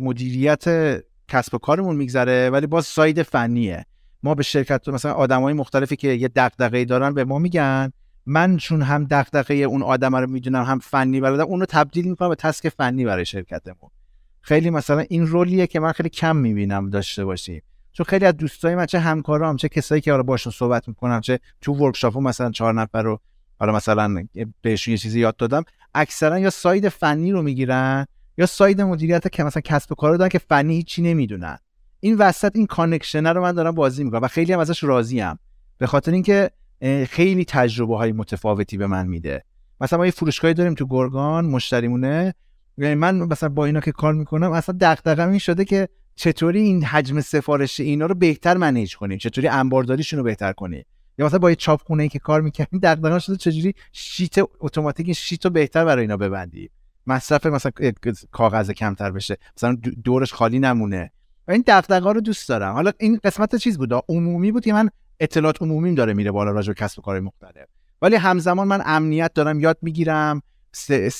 مدیریت 0.00 0.64
کسب 1.28 1.54
و 1.54 1.58
کارمون 1.58 1.96
میگذره 1.96 2.50
ولی 2.50 2.66
باز 2.66 2.86
ساید 2.86 3.22
فنیه. 3.22 3.86
ما 4.22 4.34
به 4.34 4.42
شرکت 4.42 4.88
مثلا 4.88 5.12
آدمای 5.12 5.54
مختلفی 5.54 5.96
که 5.96 6.08
یه 6.08 6.28
دغدغه‌ای 6.28 6.84
دارن 6.84 7.14
به 7.14 7.24
ما 7.24 7.38
میگن 7.38 7.92
من 8.26 8.56
چون 8.56 8.82
هم 8.82 9.06
دغدغه 9.10 9.54
اون 9.54 9.82
آدم 9.82 10.16
رو 10.16 10.30
می‌دونم 10.30 10.64
هم 10.64 10.78
فنی 10.78 11.20
بلدم 11.20 11.44
اون 11.44 11.60
رو 11.60 11.66
تبدیل 11.66 12.08
می‌کنم 12.08 12.28
به 12.28 12.34
تسک 12.34 12.68
فنی 12.68 13.04
برای 13.04 13.26
شرکتمون. 13.26 13.90
خیلی 14.46 14.70
مثلا 14.70 15.04
این 15.08 15.26
رولیه 15.26 15.66
که 15.66 15.80
من 15.80 15.92
خیلی 15.92 16.08
کم 16.08 16.36
می‌بینم 16.36 16.90
داشته 16.90 17.24
باشیم. 17.24 17.62
چون 17.92 18.06
خیلی 18.06 18.24
از 18.24 18.36
دوستای 18.36 18.74
من 18.74 18.86
چه 18.86 18.98
همکارام 18.98 19.56
چه 19.56 19.68
کسایی 19.68 20.00
که 20.00 20.10
حالا 20.10 20.22
باشون 20.22 20.52
صحبت 20.52 20.88
می‌کنم 20.88 21.20
چه 21.20 21.40
تو 21.60 21.72
ورکشاپ 21.72 22.18
مثلا 22.18 22.50
چهار 22.50 22.74
نفر 22.74 23.02
رو 23.02 23.20
حالا 23.58 23.72
مثلا 23.72 24.26
بهشون 24.62 24.92
یه 24.92 24.98
چیزی 24.98 25.20
یاد 25.20 25.36
دادم 25.36 25.64
اکثرا 25.94 26.38
یا 26.38 26.50
ساید 26.50 26.88
فنی 26.88 27.32
رو 27.32 27.42
می‌گیرن 27.42 28.06
یا 28.38 28.46
ساید 28.46 28.80
مدیریت 28.80 29.32
که 29.32 29.44
مثلا 29.44 29.62
کسب 29.64 29.92
و 29.92 29.94
کار 29.94 30.16
دارن 30.16 30.28
که 30.28 30.38
فنی 30.38 30.74
هیچی 30.74 31.02
نمی‌دونن. 31.02 31.58
این 32.00 32.16
وسط 32.18 32.56
این 32.56 32.66
کانکشن 32.66 33.26
رو 33.26 33.42
من 33.42 33.52
دارم 33.52 33.74
بازی 33.74 34.04
می‌کنم 34.04 34.22
و 34.22 34.28
خیلی 34.28 34.52
هم 34.52 34.58
ازش 34.58 34.84
راضیم. 34.84 35.38
به 35.78 35.86
خاطر 35.86 36.12
اینکه 36.12 36.50
خیلی 37.08 37.44
تجربه 37.44 37.96
های 37.96 38.12
متفاوتی 38.12 38.76
به 38.76 38.86
من 38.86 39.06
میده. 39.06 39.44
مثلا 39.80 39.98
ما 39.98 40.04
یه 40.04 40.12
فروشگاهی 40.12 40.54
داریم 40.54 40.74
تو 40.74 40.86
گرگان 40.86 41.44
مشتریمونه. 41.44 42.34
یعنی 42.78 42.94
من 42.94 43.16
مثلا 43.16 43.48
با 43.48 43.64
اینا 43.64 43.80
که 43.80 43.92
کار 43.92 44.14
می‌کنم 44.14 44.52
اصلا 44.52 44.76
دغدغه‌م 44.80 45.30
این 45.30 45.38
شده 45.38 45.64
که 45.64 45.88
چطوری 46.16 46.60
این 46.60 46.84
حجم 46.84 47.20
سفارش 47.20 47.80
اینا 47.80 48.06
رو 48.06 48.14
بهتر 48.14 48.56
منیج 48.56 48.96
کنیم 48.96 49.18
چطوری 49.18 49.48
انبارداریشون 49.48 50.18
رو 50.18 50.24
بهتر 50.24 50.52
کنیم 50.52 50.84
یا 51.18 51.26
مثلا 51.26 51.38
با 51.38 51.50
یه 51.50 51.56
چاپخونه 51.56 52.02
ای 52.02 52.08
که 52.08 52.18
کار 52.18 52.40
می‌کنیم 52.40 52.80
دغدغه 52.82 53.18
شده 53.18 53.36
چجوری 53.36 53.74
شیت 53.92 54.34
اتوماتیک 54.60 55.12
شیت 55.12 55.44
رو 55.44 55.50
بهتر 55.50 55.84
برای 55.84 56.02
اینا 56.02 56.16
ببندیم 56.16 56.70
مصرف 57.06 57.46
مثلا 57.46 57.72
کاغذ 58.30 58.70
کمتر 58.70 59.10
بشه 59.10 59.36
مثلا 59.56 59.76
دورش 60.04 60.32
خالی 60.32 60.58
نمونه. 60.58 61.10
و 61.48 61.52
این 61.52 61.64
دغدغه 61.66 62.12
رو 62.12 62.20
دوست 62.20 62.48
دارم. 62.48 62.72
حالا 62.72 62.92
این 62.98 63.20
قسمت 63.24 63.56
چیز 63.56 63.78
بود؟ 63.78 63.92
عمومی 64.08 64.52
بود 64.52 64.64
که 64.64 64.72
من 64.72 64.90
اطلاعات 65.20 65.62
عمومیم 65.62 65.94
داره 65.94 66.14
میره 66.14 66.30
بالا 66.30 66.50
راجع 66.50 66.68
به 66.68 66.74
کسب 66.74 66.98
و 66.98 67.02
کار 67.02 67.20
مختلف. 67.20 67.66
ولی 68.02 68.16
همزمان 68.16 68.68
من 68.68 68.82
امنیت 68.86 69.32
دارم 69.34 69.60
یاد 69.60 69.78
می‌گیرم. 69.82 70.42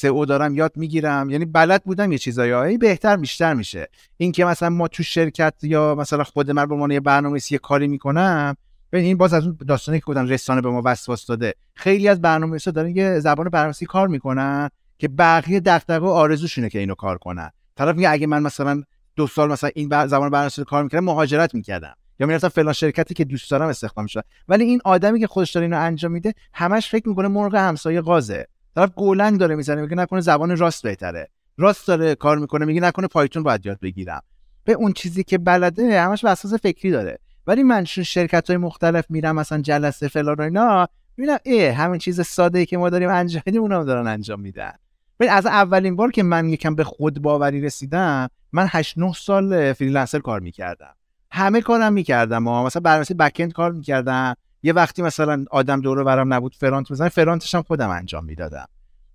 او 0.05 0.26
دارم 0.26 0.55
یاد 0.55 0.72
می‌گیرم. 0.76 1.30
یعنی 1.30 1.44
بلد 1.44 1.84
بودم 1.84 2.12
یه 2.12 2.18
چیزایی 2.18 2.78
بهتر 2.78 3.16
بیشتر 3.16 3.55
میشه. 3.55 3.88
این 4.16 4.32
که 4.32 4.44
مثلا 4.44 4.70
ما 4.70 4.88
تو 4.88 5.02
شرکت 5.02 5.55
یا 5.62 5.94
مثلا 5.94 6.24
خود 6.24 6.50
من 6.50 6.66
به 6.66 6.74
عنوان 6.74 6.90
یه 6.90 7.00
برنامه‌نویسی 7.00 7.59
کاری 7.59 7.88
می‌کنم 7.88 8.57
ببین 8.92 9.05
این 9.05 9.16
باز 9.16 9.34
از 9.34 9.44
اون 9.44 9.59
داستانی 9.68 9.98
که 9.98 10.05
گفتن 10.05 10.28
رسانه 10.28 10.61
به 10.61 10.70
ما 10.70 10.82
وسواس 10.84 11.26
داده. 11.26 11.55
خیلی 11.74 12.09
از 12.09 12.20
برنامه‌نویسا 12.20 12.70
دارن 12.70 12.96
یه 12.96 13.20
زبان 13.20 13.48
برنامه‌نویسی 13.48 13.86
کار 13.86 14.09
می‌کنن 14.09 14.70
که 14.98 15.09
بقیه 15.09 15.61
دغدغه 15.61 16.07
و 16.07 16.09
آرزوشونه 16.09 16.68
که 16.68 16.78
اینو 16.78 16.94
کار 16.94 17.18
کنن. 17.18 17.50
طرف 17.76 17.96
میگه 17.96 18.11
اگه 18.11 18.26
من 18.26 18.42
مثلا 18.42 18.82
دو 19.16 19.26
سال 19.26 19.52
مثلا 19.52 19.70
این 19.74 19.88
زبان 19.88 20.30
برنامه‌نویسی 20.30 20.64
کار 20.64 20.82
می‌کردم 20.82 21.05
مهاجرت 21.05 21.55
می‌کردم. 21.55 21.94
یا 22.20 22.26
می‌رفتم 22.26 22.48
فلان 22.48 22.72
شرکتی 22.72 23.14
که 23.14 23.24
دوست 23.24 23.50
دارم 23.50 23.68
استخدام 23.68 24.07
شدم 24.07 24.22
ولی 24.48 24.64
این 24.64 24.80
آدمی 24.84 25.20
که 25.20 25.26
خودش 25.26 25.50
داره 25.50 25.64
اینو 25.64 25.78
انجام 25.78 26.12
میده 26.12 26.34
همش 26.52 26.90
فکر 26.90 27.09
می‌کنه 27.09 27.28
مرغ 27.28 27.55
همسایه 27.55 28.00
قازه. 28.00 28.46
طرف 28.75 28.91
گولنگ 28.95 29.39
داره 29.39 29.57
می‌زنه 29.57 29.83
میگه 29.83 29.97
نکنه 29.97 30.20
زبان 30.20 30.57
راست 30.57 30.83
بهتره. 30.83 31.29
راست 31.59 31.89
داره 31.89 32.14
کار 32.14 32.39
می‌کنه 32.39 32.64
میگه 32.64 32.81
نکنه 32.81 33.07
پایتون 33.07 33.43
باید 33.43 33.66
یاد 33.66 33.81
بگیرم. 33.81 34.22
به 34.64 34.72
اون 34.72 34.93
چیزی 34.93 35.25
که 35.25 35.39
بلده 35.39 36.01
همش 36.01 36.25
اساس 36.25 36.55
فکری 36.55 36.91
داره. 36.91 37.18
ولی 37.47 37.62
من 37.62 37.85
شرکت 37.85 38.51
های 38.51 38.57
مختلف 38.57 39.05
میرم 39.09 39.37
مثلا 39.37 39.61
جلسه 39.61 40.09
فلان 40.09 40.37
و 40.39 40.43
اینا 40.43 40.89
ببینم 41.18 41.39
ای 41.43 41.66
همین 41.66 41.99
چیز 41.99 42.20
ساده 42.20 42.59
ای 42.59 42.66
که 42.66 42.77
ما 42.77 42.91
داریم 42.91 43.11
انجام 43.11 43.43
میدیم 43.47 43.62
اونم 43.62 43.85
دارن 43.85 44.07
انجام 44.07 44.41
میدن. 44.41 44.72
ببین 45.20 45.33
از 45.33 45.47
اولین 45.47 45.97
بار 45.97 46.11
که 46.11 46.22
من 46.22 46.49
یکم 46.49 46.75
به 46.75 46.85
خود 46.85 47.22
باوری 47.22 47.61
رسیدم 47.61 48.29
من 48.53 48.66
8 48.70 48.99
9 48.99 49.12
سال 49.12 49.72
فریلنسر 49.72 50.18
کار 50.18 50.41
می‌کردم. 50.41 50.95
همه 51.31 51.61
کارم 51.61 51.93
می‌کردم 51.93 52.43
مثلا 52.43 52.81
برنامه‌نویسی 52.81 53.14
بک 53.14 53.53
کار 53.53 53.72
می‌کردم. 53.72 54.35
یه 54.64 54.72
وقتی 54.72 55.02
مثلا 55.02 55.44
آدم 55.50 55.80
دوره 55.80 56.04
برام 56.04 56.34
نبود 56.34 56.54
فرانت 56.54 56.92
بزنم 56.92 57.08
فرانتش 57.08 57.54
هم 57.54 57.62
خودم 57.62 57.90
انجام 57.90 58.24
می‌دادم. 58.24 58.66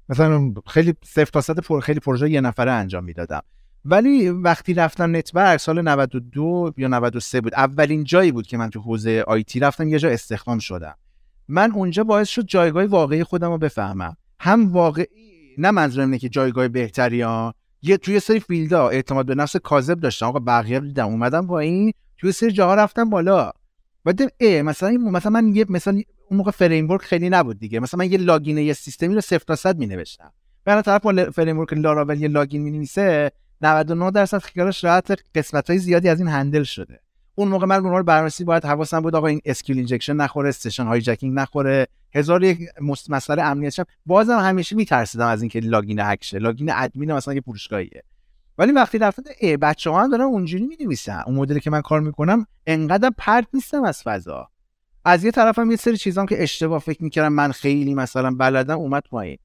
مثلا 0.10 0.54
خیلی 0.68 0.94
صفر 1.04 1.26
تا 1.26 1.42
صد 1.42 1.60
پر 1.60 1.80
خیلی 1.80 2.00
پروژه 2.00 2.30
یه 2.30 2.42
نفره 2.42 2.72
انجام 2.72 3.04
می‌دادم. 3.04 3.42
ولی 3.86 4.30
وقتی 4.30 4.74
رفتم 4.74 5.16
نتورک 5.16 5.58
سال 5.58 5.82
92 5.82 6.74
یا 6.78 6.88
93 6.88 7.42
بود 7.42 7.54
اولین 7.54 8.04
جایی 8.04 8.32
بود 8.32 8.48
که 8.48 8.58
من 8.58 8.70
تو 8.70 8.82
حوزه 8.82 9.24
آیتی 9.28 9.60
رفتم 9.60 9.88
یه 9.88 10.00
جا 10.00 10.10
استخدام 10.10 10.60
شدم. 10.60 10.96
من 11.48 11.72
اونجا 11.72 12.04
باعث 12.04 12.30
شد 12.30 12.46
جایگاه 12.46 12.86
واقعی 12.86 13.24
خودم 13.24 13.50
رو 13.52 13.58
بفهمم. 13.58 14.18
هم 14.40 14.72
واقعی 14.72 15.06
نه 15.58 15.72
منظورم 15.72 16.06
اینه 16.06 16.18
که 16.18 16.30
جایگاه 16.30 16.68
بهتری 16.68 17.22
ها. 17.22 17.54
یه 17.82 17.98
توی 17.98 18.20
سری 18.20 18.40
فیلدا 18.40 18.90
اعتماد 18.90 19.26
به 19.26 19.36
نفس 19.36 19.56
کاذب 19.56 20.00
داشتم. 20.00 20.26
آقا 20.26 20.40
بقیه 20.40 20.80
دیدم 20.80 21.06
اومدم 21.06 21.48
با 21.48 21.60
این 21.60 21.92
توی 22.18 22.32
سری 22.32 22.52
جاها 22.52 22.76
رفتم 22.76 23.10
بالا. 23.10 23.52
بعد 24.06 24.44
مثلا 24.44 24.90
مثلا 24.92 25.32
من 25.32 25.56
یه 25.56 25.66
مثلا 25.70 25.94
اون 26.30 26.38
موقع 26.38 26.52
فریم 26.52 26.98
خیلی 26.98 27.30
نبود 27.30 27.60
دیگه. 27.60 27.80
مثلا 27.80 27.98
من 27.98 28.12
یه 28.12 28.18
لاگین 28.18 28.58
یه 28.58 28.74
سیستمی 28.74 29.16
رو 29.16 29.22
0 29.22 29.40
تا 29.40 29.56
100 29.56 29.78
می 29.78 29.88
نوشتم 29.88 30.32
بعد 30.66 30.86
طرف 30.86 31.02
با 31.02 31.32
فریم 31.32 31.60
ورک 31.60 31.74
لاراول 31.74 32.22
یه 32.22 32.28
لاگین 32.28 32.62
می 32.62 32.72
نویسه 32.72 33.32
99 33.62 34.12
درصد 34.12 34.38
خیالش 34.38 34.84
راحت 34.84 35.20
قسمت 35.36 35.70
های 35.70 35.80
زیادی 35.80 36.10
از 36.10 36.20
این 36.20 36.28
هندل 36.28 36.64
شده. 36.64 37.00
اون 37.36 37.48
موقع 37.48 37.66
من 37.66 37.84
به 37.84 38.04
برنامه‌نویسی 38.04 38.44
باید 38.44 38.66
حواسم 38.66 39.02
بود 39.02 39.16
آقا 39.16 39.28
این 39.28 39.42
اسکیل 39.46 39.78
اینجکشن 39.78 40.14
نخوره 40.14 40.50
استیشن 40.50 40.84
هایجکینگ 40.86 41.40
نخوره. 41.40 41.88
هزار 42.16 42.44
یک 42.44 42.60
مسئله 43.10 43.44
امنیتی 43.44 43.84
بازم 44.06 44.38
همیشه 44.40 44.76
میترسیدم 44.76 45.28
از 45.28 45.42
اینکه 45.42 45.60
لاگین 45.60 46.00
هک 46.00 46.24
شه 46.24 46.40
لاگین 46.40 46.72
ادمین 46.74 47.14
مثلا 47.14 47.34
یه 47.34 47.42
فروشگاهیه. 47.42 48.04
ولی 48.60 48.72
وقتی 48.72 48.98
رفتن 48.98 49.24
ای 49.40 49.58
بچه 49.58 49.90
ها 49.90 50.04
هم 50.04 50.10
دارن 50.10 50.24
اونجوری 50.24 50.68
می 50.68 50.78
نویسن 50.82 51.24
اون 51.26 51.36
مدلی 51.36 51.60
که 51.60 51.70
من 51.70 51.82
کار 51.82 52.00
می‌کنم 52.00 52.46
انقدر 52.68 53.12
پرت 53.18 53.48
نیستم 53.54 53.84
از 53.84 54.04
فضا. 54.04 54.50
از 55.06 55.24
یه 55.24 55.32
طرفم 55.32 55.72
یه 55.72 55.78
سری 55.78 55.98
چیزام 55.98 56.26
که 56.26 56.44
اشتباه 56.44 56.80
فکر 56.80 57.04
می‌کردم 57.04 57.34
من 57.34 57.52
خیلی 57.52 57.94
مثلا 57.94 58.32
بلدم 58.32 58.78
اومد 58.78 59.04
پایین. 59.10 59.38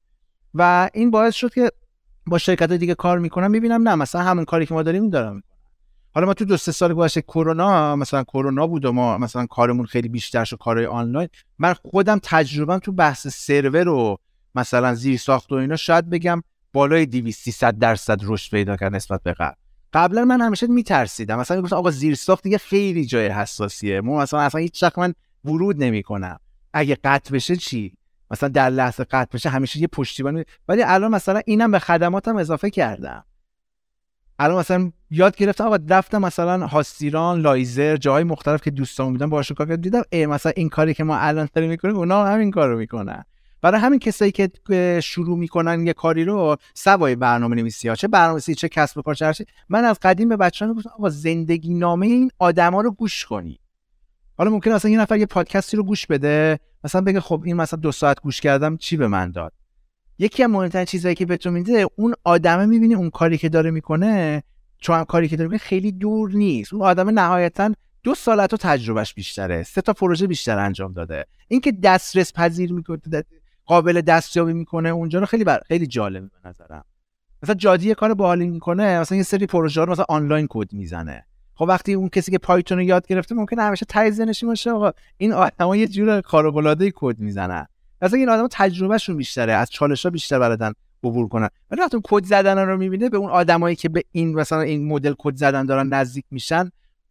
و 0.53 0.89
این 0.93 1.11
باعث 1.11 1.35
شد 1.35 1.53
که 1.53 1.71
با 2.27 2.37
شرکت 2.37 2.71
دیگه 2.71 2.95
کار 2.95 3.19
می‌کنم 3.19 3.51
می‌بینم 3.51 3.89
نه 3.89 3.95
مثلا 3.95 4.21
همون 4.21 4.45
کاری 4.45 4.65
که 4.65 4.73
ما 4.73 4.83
داریم 4.83 5.09
دارم 5.09 5.43
حالا 6.15 6.27
ما 6.27 6.33
تو 6.33 6.45
دو 6.45 6.57
سه 6.57 6.71
سال 6.71 6.93
گذشته 6.93 7.21
کرونا 7.21 7.95
مثلا 7.95 8.23
کرونا 8.23 8.67
بود 8.67 8.85
و 8.85 8.91
ما 8.91 9.17
مثلا 9.17 9.45
کارمون 9.45 9.85
خیلی 9.85 10.09
بیشتر 10.09 10.43
شد 10.43 10.57
کارهای 10.57 10.85
آنلاین. 10.85 11.29
من 11.59 11.73
خودم 11.73 12.19
تجربم 12.23 12.79
تو 12.79 12.91
بحث 12.91 13.27
سرور 13.27 13.87
و 13.87 14.17
مثلا 14.55 14.95
زیر 14.95 15.17
ساخت 15.17 15.51
و 15.51 15.55
اینا 15.55 15.75
شاید 15.75 16.09
بگم 16.09 16.41
بالای 16.75 17.05
200 17.05 17.43
300 17.43 17.79
درصد 17.79 18.19
رشد 18.23 18.51
پیدا 18.51 18.75
کرد 18.75 18.95
نسبت 18.95 19.23
به 19.23 19.33
قبل. 19.33 19.55
قبلا 19.93 20.25
من 20.25 20.41
همیشه 20.41 20.67
میترسیدم. 20.67 21.39
مثلا 21.39 21.57
می‌گفتم 21.57 21.75
آقا 21.75 21.91
زیر 21.91 22.15
ساخت 22.15 22.43
دیگه 22.43 22.57
خیلی 22.57 23.05
جای 23.05 23.27
حساسیه. 23.27 24.01
ما 24.01 24.17
مثلا 24.17 24.39
اصلا 24.39 24.61
هیچ 24.61 24.83
وقت 24.83 24.99
من 24.99 25.13
ورود 25.45 25.83
نمی‌کنم. 25.83 26.39
اگه 26.73 26.97
قطع 27.03 27.33
بشه 27.33 27.55
چی؟ 27.55 27.97
مثلا 28.31 28.49
در 28.49 28.69
لحظه 28.69 29.03
قطع 29.03 29.31
بشه 29.33 29.49
همیشه 29.49 29.79
یه 29.79 29.87
پشتیبانی 29.87 30.43
ولی 30.67 30.83
الان 30.83 31.11
مثلا 31.11 31.41
اینم 31.45 31.71
به 31.71 31.79
خدماتم 31.79 32.37
اضافه 32.37 32.69
کردم. 32.69 33.25
الان 34.39 34.59
مثلا 34.59 34.91
یاد 35.11 35.35
گرفتم 35.35 35.65
آقا 35.65 35.77
رفتم 35.89 36.21
مثلا 36.21 36.67
هاستیران 36.67 37.41
لایزر 37.41 37.97
جای 37.97 38.23
مختلف 38.23 38.61
که 38.61 38.71
دوستان 38.71 39.11
بودن 39.11 39.29
باهاشون 39.29 39.55
کار 39.55 39.75
دیدم 39.75 40.03
ای 40.09 40.25
مثلا 40.25 40.51
این 40.55 40.69
کاری 40.69 40.93
که 40.93 41.03
ما 41.03 41.17
الان 41.17 41.49
داریم 41.53 41.69
می‌کنیم 41.69 41.95
اونا 41.95 42.25
همین 42.25 42.51
کارو 42.51 42.77
می‌کنن. 42.77 43.25
برای 43.61 43.81
همین 43.81 43.99
کسایی 43.99 44.31
که 44.31 44.51
شروع 45.03 45.37
می‌کنن 45.37 45.87
یه 45.87 45.93
کاری 45.93 46.25
رو 46.25 46.57
سوای 46.73 47.15
برنامه 47.15 47.55
نویسی 47.55 47.87
ها. 47.87 47.95
چه 47.95 48.07
برنامه 48.07 48.41
چه 48.41 48.69
کسب 48.69 48.97
و 48.97 49.01
کار 49.01 49.15
چه 49.15 49.45
من 49.69 49.85
از 49.85 49.99
قدیم 50.01 50.29
به 50.29 50.37
بچه‌ها 50.37 50.71
می‌گفتم 50.71 50.89
آقا 50.89 51.09
زندگی 51.09 51.73
نامه 51.73 52.05
این 52.07 52.31
آدما 52.39 52.81
رو 52.81 52.91
گوش 52.91 53.25
کنی. 53.25 53.59
حالا 54.37 54.51
ممکن 54.51 54.71
مثلا 54.71 54.91
یه 54.91 54.99
نفر 54.99 55.17
یه 55.17 55.25
پادکستی 55.25 55.77
رو 55.77 55.83
گوش 55.83 56.07
بده 56.07 56.59
مثلا 56.83 57.01
بگه 57.01 57.19
خب 57.19 57.41
این 57.45 57.55
مثلا 57.55 57.79
دو 57.79 57.91
ساعت 57.91 58.21
گوش 58.21 58.41
کردم 58.41 58.77
چی 58.77 58.97
به 58.97 59.07
من 59.07 59.31
داد؟ 59.31 59.53
یکی 60.19 60.43
از 60.43 60.49
مهمترین 60.49 60.85
چیزهایی 60.85 61.15
که 61.15 61.25
بهتون 61.25 61.53
میده 61.53 61.87
اون 61.95 62.13
آدمه 62.23 62.65
می‌بینی 62.65 62.95
اون 62.95 63.09
کاری 63.09 63.37
که 63.37 63.49
داره 63.49 63.71
می‌کنه 63.71 64.43
چون 64.77 65.03
کاری 65.03 65.27
که 65.27 65.35
داره 65.35 65.47
می‌کنه 65.47 65.67
خیلی 65.67 65.91
دور 65.91 66.31
نیست. 66.31 66.73
اون 66.73 66.83
آدم 66.83 67.19
نهایتا 67.19 67.73
دو 68.03 68.15
سال 68.15 68.47
تو 68.47 68.57
تجربهش 68.57 69.13
بیشتره 69.13 69.63
سه 69.63 69.81
تا 69.81 69.93
پروژه 69.93 70.27
بیشتر 70.27 70.59
انجام 70.59 70.93
داده. 70.93 71.25
اینکه 71.47 71.71
دسترس 71.71 72.33
پذیر 72.33 72.73
می‌کنه 72.73 72.97
قابل 73.65 74.01
دستیابی 74.01 74.53
می‌کنه 74.53 74.89
اونجا 74.89 75.19
رو 75.19 75.25
خیلی 75.25 75.43
بر... 75.43 75.59
خیلی 75.67 75.87
جالبه 75.87 76.29
به 76.43 76.49
نظرم. 76.49 76.85
مثلا 77.43 77.55
جادی 77.55 77.93
کار 77.93 78.13
باحالی 78.13 78.47
می‌کنه 78.47 78.99
مثلا 78.99 79.17
یه 79.17 79.23
سری 79.23 79.45
پروژه 79.45 79.85
رو 79.85 79.91
مثلا 79.91 80.05
آنلاین 80.09 80.47
کد 80.49 80.73
می‌زنه. 80.73 81.25
خب 81.55 81.65
وقتی 81.67 81.93
اون 81.93 82.09
کسی 82.09 82.31
که 82.31 82.37
پایتون 82.37 82.77
رو 82.77 82.83
یاد 82.83 83.07
گرفته 83.07 83.35
ممکنه 83.35 83.61
همیشه 83.61 83.85
تایید 83.85 84.21
نشی 84.21 84.45
باشه 84.45 84.71
آقا 84.71 84.91
این 85.17 85.33
آدما 85.33 85.75
یه 85.75 85.87
جور 85.87 86.21
العاده 86.33 86.91
کد 86.95 87.19
می‌زنن. 87.19 87.67
مثلا 88.01 88.19
این 88.19 88.29
آدم 88.29 88.47
تجربهشون 88.51 89.17
بیشتره 89.17 89.53
از 89.53 89.69
چالش 89.69 90.05
ها 90.05 90.09
بیشتر 90.09 90.39
بلدن 90.39 90.73
عبور 91.03 91.27
کنن. 91.27 91.49
ولی 91.71 91.81
وقتی 91.81 91.97
کد 92.03 92.23
زدن 92.25 92.59
رو 92.59 92.77
می‌بینه 92.77 93.09
به 93.09 93.17
اون 93.17 93.29
آدمایی 93.29 93.75
که 93.75 93.89
به 93.89 94.03
این 94.11 94.35
مثلا 94.35 94.61
این 94.61 94.87
مدل 94.87 95.13
کد 95.17 95.35
زدن 95.35 95.65
دارن 95.65 95.87
نزدیک 95.87 96.25
میشن 96.31 96.69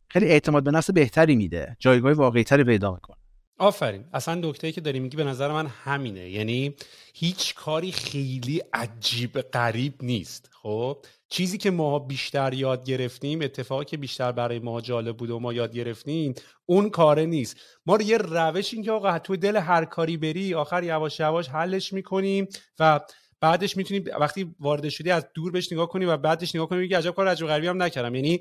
خیلی 0.09 0.27
اعتماد 0.27 0.65
به 0.65 0.71
نفس 0.71 0.91
بهتری 0.91 1.37
میده 1.37 1.77
جایگاه 1.79 2.13
واقعی 2.13 2.45
تری 2.45 2.65
پیدا 2.65 2.95
می‌کنه. 2.95 3.17
آفرین. 3.59 4.05
اصلا 4.13 4.35
نکته 4.35 4.73
که 4.73 4.81
داری 4.81 5.01
میگی 5.01 5.17
به 5.17 5.25
نظر 5.25 5.53
من 5.53 5.67
همینه. 5.67 6.31
یعنی 6.31 6.75
هیچ 7.15 7.55
کاری 7.55 7.93
خیلی 7.93 8.63
عجیب 8.73 9.41
غریب 9.41 9.95
نیست. 10.03 10.51
خب 10.63 10.99
چیزی 11.29 11.59
که 11.59 11.71
ما 11.71 11.99
بیشتر 11.99 12.55
یاد 12.55 12.85
گرفتیم 12.85 13.43
اتفاقی 13.43 13.85
که 13.85 13.97
بیشتر 13.97 14.33
برای 14.33 14.59
ما 14.59 14.81
جالب 14.81 15.17
بود 15.17 15.31
و 15.31 15.39
ما 15.39 15.53
یاد 15.53 15.73
گرفتیم 15.73 16.35
اون 16.67 16.91
کاره 16.91 17.27
نیست. 17.27 17.57
ما 17.87 17.97
رو 17.97 18.03
یه 18.03 18.19
روش 18.19 18.75
این 18.75 18.83
که 18.83 18.91
آقا 18.91 19.19
تو 19.19 19.37
دل 19.37 19.57
هر 19.57 19.85
کاری 19.85 20.17
بری 20.17 20.55
آخر 20.55 20.85
یواش 20.85 21.21
یواش 21.21 21.49
حلش 21.49 21.93
می‌کنیم 21.93 22.49
و 22.79 23.01
بعدش 23.41 23.77
می‌تونی 23.77 24.01
وقتی 24.01 24.55
وارد 24.61 24.89
شدی 24.89 25.11
از 25.11 25.27
دور 25.35 25.53
بهش 25.53 25.73
نگاه 25.73 25.89
کنی 25.89 26.05
و 26.05 26.17
بعدش 26.17 26.55
نگاه 26.55 26.69
کنی 26.69 26.79
میگی 26.79 26.95
عجب 26.95 27.11
کار 27.11 27.29
عجب 27.29 27.47
غریبی 27.47 27.67
هم 27.67 27.83
نکردم. 27.83 28.15
یعنی 28.15 28.41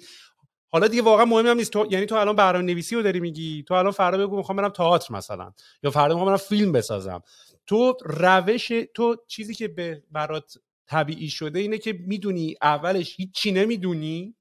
حالا 0.74 0.88
دیگه 0.88 1.02
واقعا 1.02 1.26
مهم 1.26 1.48
هم 1.48 1.58
نیست. 1.58 1.74
تو 1.74 1.88
یعنی 1.90 2.06
تو 2.06 2.16
الان 2.16 2.36
برنامه 2.36 2.66
نویسی 2.66 2.96
رو 2.96 3.02
داری 3.02 3.20
میگی. 3.20 3.64
تو 3.68 3.74
الان 3.74 3.92
فردا 3.92 4.18
بگو 4.28 4.38
می‌خوام 4.38 4.56
برم 4.56 4.70
تئاتر 4.70 5.14
مثلا. 5.14 5.54
یا 5.84 5.92
فردا 5.92 6.14
می‌خوام 6.14 6.28
برم 6.28 6.38
فیلم 6.38 6.72
بسازم. 6.72 7.24
تو 7.68 7.98
روش 8.06 8.72
تو 8.94 9.16
چیزی 9.28 9.54
که 9.56 9.68
به 9.68 10.04
برات 10.12 10.54
طبیعی 10.88 11.30
شده 11.30 11.60
اینه 11.60 11.78
که 11.78 11.94
می‌دونی 11.94 12.56
اولش 12.62 13.16
هیچی 13.18 13.52
نمی‌دونی 13.52 14.36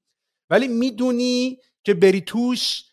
ولی 0.49 0.67
می‌دونی 0.67 1.57
که 1.83 1.93
بری 1.93 2.21
توش 2.21 2.83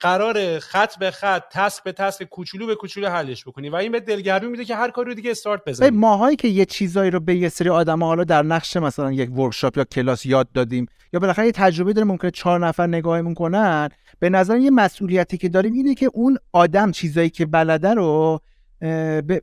قرار 0.00 0.58
خط 0.58 0.98
به 0.98 1.10
خط 1.10 1.42
تسک 1.50 1.82
به 1.82 1.92
تسک 1.92 2.24
کوچولو 2.24 2.66
به 2.66 2.74
کوچولو 2.74 3.08
حلش 3.08 3.44
بکنی 3.44 3.68
و 3.68 3.74
این 3.74 3.92
به 3.92 4.00
دلگرمی 4.00 4.48
میده 4.48 4.64
که 4.64 4.76
هر 4.76 4.90
کاری 4.90 5.08
رو 5.08 5.14
دیگه 5.14 5.30
استارت 5.30 5.64
بزنی. 5.66 5.90
ماهایی 5.90 6.36
که 6.36 6.48
یه 6.48 6.64
چیزایی 6.64 7.10
رو 7.10 7.20
به 7.20 7.34
یه 7.34 7.48
سری 7.48 7.68
آدم 7.68 8.04
حالا 8.04 8.24
در 8.24 8.42
نقش 8.42 8.76
مثلا 8.76 9.12
یک 9.12 9.38
ورکشاپ 9.38 9.76
یا 9.76 9.84
کلاس 9.84 10.26
یاد 10.26 10.52
دادیم 10.52 10.86
یا 11.12 11.20
بالاخره 11.20 11.46
یه 11.46 11.52
تجربه 11.52 11.92
داره 11.92 12.06
ممکنه 12.06 12.30
چهار 12.30 12.66
نفر 12.66 12.86
نگاهمون 12.86 13.34
کنن 13.34 13.88
به 14.18 14.30
نظر 14.30 14.56
یه 14.56 14.70
مسئولیتی 14.70 15.38
که 15.38 15.48
داریم 15.48 15.72
اینه 15.72 15.94
که 15.94 16.10
اون 16.14 16.38
آدم 16.52 16.90
چیزایی 16.90 17.30
که 17.30 17.46
بلده 17.46 17.94
رو 17.94 18.40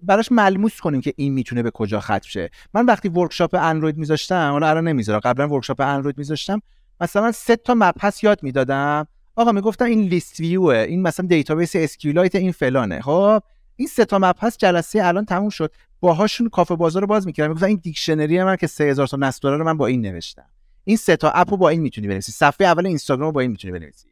براش 0.04 0.32
ملموس 0.32 0.80
کنیم 0.80 1.02
که 1.02 1.14
این 1.16 1.34
می‌تونه 1.34 1.64
به 1.64 1.72
کجا 1.72 2.00
ختم 2.00 2.20
شه. 2.28 2.50
من 2.74 2.86
وقتی 2.86 3.10
ورکشاپ 3.10 3.56
اندروید 3.56 3.98
میذاشتم 3.98 4.52
حالا 4.52 4.70
الان 4.70 4.88
نمی‌ذارم 4.88 5.20
قبلا 5.20 5.48
ورکشاپ 5.48 5.82
اندروید 5.82 6.18
میذاشتم 6.18 6.62
مثلا 7.02 7.32
سه 7.32 7.56
تا 7.56 7.74
مبحث 7.78 8.24
یاد 8.24 8.44
می‌دادم. 8.44 9.08
آقا 9.36 9.52
می‌گفتم 9.52 9.86
این 9.86 10.02
لیست 10.02 10.40
ویوه 10.40 10.76
این 10.76 11.02
مثلا 11.02 11.26
دیتابیس 11.28 11.76
اسکیولایت 11.76 12.36
این 12.36 12.52
فلانه. 12.52 13.02
خب 13.02 13.44
این 13.76 13.88
سه 13.88 14.06
تا 14.06 14.20
مبحث 14.20 14.58
جلسه 14.58 15.06
الان 15.06 15.26
تموم 15.26 15.50
شد. 15.50 15.72
باهاشون 16.00 16.50
کافه 16.50 16.76
بازار 16.76 17.02
رو 17.02 17.08
باز 17.08 17.26
می‌کردم. 17.28 17.50
می‌گفتم 17.50 17.68
این 17.68 17.80
دیکشنری 17.84 18.44
من 18.44 18.56
که 18.56 18.68
3000 18.68 19.08
تا 19.08 19.18
نصب 19.18 19.48
رو 19.48 19.64
من 19.64 19.78
با 19.78 19.88
این 19.88 20.02
نوشتم. 20.02 20.46
این 20.84 20.98
سه 20.98 21.16
تا 21.16 21.32
اپو 21.32 21.58
با 21.58 21.70
این 21.70 21.82
می‌تونی 21.82 22.08
بنویسی. 22.08 22.32
صفحه 22.32 22.68
اول 22.68 22.86
اینستاگرام 22.86 23.32
با 23.32 23.42
این 23.42 23.52
می‌تونی 23.52 23.80
بنویسی. 23.80 24.08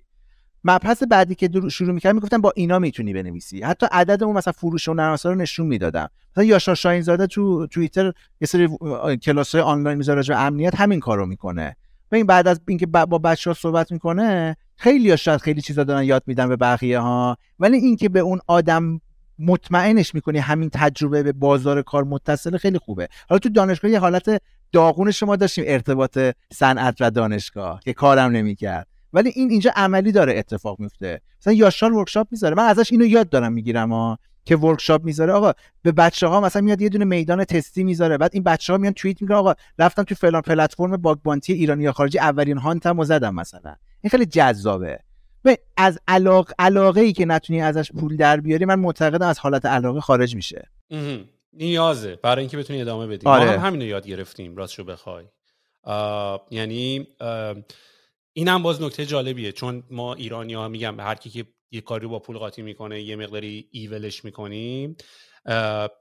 مبحث 0.63 1.03
بعدی 1.03 1.35
که 1.35 1.49
شروع 1.71 1.93
می‌کردم 1.93 2.15
می‌گفتم 2.15 2.41
با 2.41 2.53
اینا 2.55 2.79
می‌تونی 2.79 3.13
بنویسی. 3.13 3.61
حتی 3.61 3.87
عدد 3.91 4.23
اون 4.23 4.37
مثلا 4.37 4.53
فروش 4.57 4.87
و 4.87 4.93
نرم 4.93 5.17
رو 5.23 5.35
نشون 5.35 5.67
می‌دادم. 5.67 6.09
مثلا 6.31 6.43
یاشار 6.43 6.75
شاهین 6.75 7.01
زاده 7.01 7.27
تو 7.27 7.67
توییتر 7.67 8.13
یه 8.41 8.47
سری 8.47 8.69
کلاس 9.17 9.55
های 9.55 9.61
آنلاین 9.61 9.97
می‌ذاره 9.97 10.23
جو 10.23 10.33
امنیت 10.37 10.75
همین 10.75 10.99
کارو 10.99 11.25
می‌کنه. 11.25 11.75
و 12.11 12.15
این 12.15 12.25
بعد 12.25 12.47
از 12.47 12.61
اینکه 12.67 12.85
با 12.85 13.05
بچه 13.05 13.49
ها 13.49 13.53
صحبت 13.53 13.91
می‌کنه 13.91 14.57
خیلی 14.81 15.17
شاید 15.17 15.41
خیلی 15.41 15.61
چیزا 15.61 15.83
دارن 15.83 16.03
یاد 16.03 16.23
میدن 16.27 16.49
به 16.49 16.55
بقیه 16.55 16.99
ها 16.99 17.37
ولی 17.59 17.77
اینکه 17.77 18.09
به 18.09 18.19
اون 18.19 18.39
آدم 18.47 19.01
مطمئنش 19.39 20.15
می‌کنی 20.15 20.37
همین 20.37 20.69
تجربه 20.73 21.23
به 21.23 21.31
بازار 21.31 21.81
کار 21.81 22.03
متصل 22.03 22.57
خیلی 22.57 22.77
خوبه. 22.77 23.07
حالا 23.29 23.39
تو 23.39 23.49
دانشگاه 23.49 23.91
یه 23.91 23.99
حالت 23.99 24.41
داغون 24.71 25.11
شما 25.11 25.35
داشتیم 25.35 25.63
ارتباط 25.67 26.19
صنعت 26.53 26.95
و 26.99 27.11
دانشگاه 27.11 27.79
که 27.83 27.93
کارم 27.93 28.31
نمی‌کرد. 28.31 28.87
ولی 29.13 29.31
این 29.35 29.51
اینجا 29.51 29.71
عملی 29.75 30.11
داره 30.11 30.37
اتفاق 30.37 30.79
میفته 30.79 31.21
مثلا 31.41 31.53
یاشار 31.53 31.93
ورکشاپ 31.93 32.27
می‌ذاره. 32.31 32.55
من 32.55 32.65
ازش 32.65 32.91
اینو 32.91 33.05
یاد 33.05 33.29
دارم 33.29 33.53
می‌گیرم 33.53 33.93
ها 33.93 34.19
که 34.45 34.55
ورکشاپ 34.55 35.03
می‌ذاره. 35.03 35.33
آقا 35.33 35.53
به 35.81 35.91
بچه 35.91 36.27
ها 36.27 36.41
مثلا 36.41 36.61
میاد 36.61 36.81
یه 36.81 36.89
دونه 36.89 37.05
میدان 37.05 37.43
تستی 37.43 37.83
می‌ذاره. 37.83 38.17
بعد 38.17 38.31
این 38.33 38.43
بچه 38.43 38.73
ها 38.73 38.77
میان 38.77 38.93
توییت 38.93 39.21
می‌کنه 39.21 39.37
آقا 39.37 39.53
رفتم 39.79 40.03
تو 40.03 40.15
فلان 40.15 40.41
پلتفرم 40.41 40.97
باگ 40.97 41.17
بانتی 41.23 41.53
ایرانی 41.53 41.83
یا 41.83 41.91
خارجی 41.91 42.19
اولین 42.19 42.57
هانتم 42.57 43.03
زدم 43.03 43.35
مثلا. 43.35 43.75
این 44.01 44.09
خیلی 44.11 44.25
جذابه. 44.25 44.99
به 45.43 45.59
از 45.77 45.99
علاق 46.07 46.51
علاقه 46.59 47.01
ای 47.01 47.13
که 47.13 47.25
نتونی 47.25 47.61
ازش 47.61 47.91
پول 47.91 48.17
در 48.17 48.39
بیاری 48.39 48.65
من 48.65 48.79
معتقدم 48.79 49.27
از 49.27 49.39
حالت 49.39 49.65
علاقه 49.65 50.01
خارج 50.01 50.35
میشه. 50.35 50.69
نیازه. 51.53 52.15
برای 52.15 52.39
اینکه 52.39 52.57
بتونی 52.57 52.81
ادامه 52.81 53.07
بدی. 53.07 53.27
آره. 53.27 53.45
ما 53.45 53.51
هم 53.51 53.59
همینو 53.59 53.85
یاد 53.85 54.07
گرفتیم 54.07 54.57
راستشو 54.57 54.83
بخوای. 54.83 55.25
یعنی 56.51 57.07
اینم 58.33 58.63
باز 58.63 58.81
نکته 58.81 59.05
جالبیه. 59.05 59.51
چون 59.51 59.83
ما 59.91 60.13
ایرانی 60.13 60.53
ها 60.53 60.67
میگم 60.67 60.99
هر 60.99 61.15
کی 61.15 61.29
که 61.29 61.45
یه 61.71 61.81
کاری 61.81 62.03
رو 62.03 62.09
با 62.09 62.19
پول 62.19 62.37
قاطی 62.37 62.61
می‌کنه 62.61 63.01
یه 63.01 63.15
مقداری 63.15 63.67
ایولش 63.71 64.25
می‌کنیم. 64.25 64.95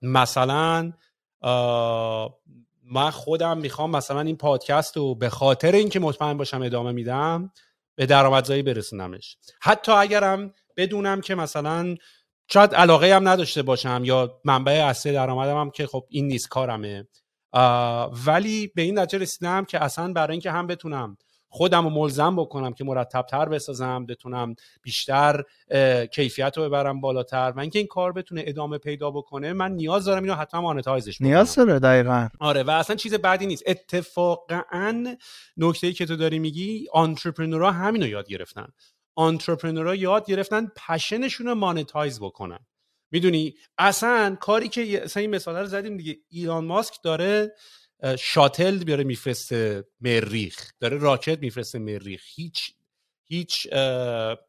مثلا 0.03 0.93
من 2.85 3.11
خودم 3.11 3.59
می‌خوام 3.59 3.91
مثلا 3.91 4.21
این 4.21 4.37
پادکست 4.37 4.97
رو 4.97 5.15
به 5.15 5.29
خاطر 5.29 5.73
اینکه 5.73 6.01
مطمئن 6.01 6.37
باشم 6.37 6.63
ادامه 6.63 6.93
میدم 6.93 7.53
به 8.01 8.07
درآمدزایی 8.07 8.63
برسونمش. 8.63 9.37
حتی 9.63 9.93
اگرم 9.93 10.55
بدونم 10.77 11.21
که 11.21 11.35
مثلا 11.35 11.97
شاید 12.53 12.75
علاقه 12.75 13.15
هم 13.15 13.29
نداشته 13.29 13.63
باشم 13.63 14.03
یا 14.05 14.41
منبع 14.45 14.73
اصلی 14.73 15.13
درآمدم 15.13 15.61
هم 15.61 15.71
که 15.71 15.87
خب 15.87 16.07
این 16.09 16.27
نیست 16.27 16.49
کارمه. 16.49 17.09
ولی 18.27 18.73
به 18.75 18.83
این 18.83 18.99
نتیجه 18.99 19.23
رسیدم 19.23 19.65
که 19.65 19.85
اصلا 19.85 20.13
برای 20.13 20.33
اینکه 20.33 20.51
هم 20.51 20.67
بتونم 20.67 21.17
خودم 21.53 21.85
رو 21.85 21.91
ملزم 21.91 22.37
بکنم 22.37 22.73
که 22.73 22.85
مرتب 22.85 23.23
تر 23.23 23.49
بسازم 23.49 24.07
بتونم 24.07 24.55
بیشتر 24.83 25.43
کیفیت 26.13 26.59
رو 26.59 26.65
ببرم 26.65 27.01
بالاتر 27.01 27.53
و 27.57 27.61
اینکه 27.61 27.79
این 27.79 27.89
کار 27.89 28.13
بتونه 28.13 28.43
ادامه 28.47 28.79
پیدا 28.79 29.11
بکنه 29.11 29.53
من 29.53 29.73
نیاز 29.73 30.05
دارم 30.05 30.23
اینو 30.23 30.35
حتما 30.35 30.61
مانتایزش 30.61 31.17
بکنم. 31.17 31.29
نیاز 31.29 31.55
داره 31.55 31.79
دقیقا. 31.79 32.29
آره 32.39 32.63
و 32.63 32.71
اصلا 32.71 32.97
چیز 32.97 33.15
بعدی 33.15 33.47
نیست. 33.47 33.63
اتفاقا 33.67 34.63
نکته 35.57 35.87
ای 35.87 35.93
که 35.93 36.07
تو 36.07 36.17
داری 36.17 36.39
میگی 36.39 36.87
آنترپرنورها 36.93 37.71
همینو 37.71 38.07
یاد 38.07 38.29
گرفتن. 38.29 38.69
آنترپرنورها 39.15 39.95
یاد 39.95 40.27
گرفتن 40.27 40.67
پشنشون 40.89 41.47
رو 41.47 41.55
مانتایز 41.55 42.21
بکنن. 42.21 42.59
می‌دونی؟ 43.11 43.55
اصلا 43.79 44.37
کاری 44.41 44.69
که 44.69 45.05
اصلا 45.05 45.21
این 45.21 45.31
مثال 45.31 45.57
رو 45.57 45.67
زدیم 45.67 45.97
دیگه. 45.97 46.17
ایلان 46.29 46.65
ماسک 46.65 46.95
داره 47.03 47.55
شاتل 48.19 48.79
بیاره 48.79 49.05
میفرسته 49.05 49.85
مریخ. 50.01 50.71
داره 50.81 50.97
راکت 50.97 51.39
میفرسته 51.39 51.79
مریخ. 51.79 52.23
هیچ 52.35 52.73
هیچ 53.25 53.69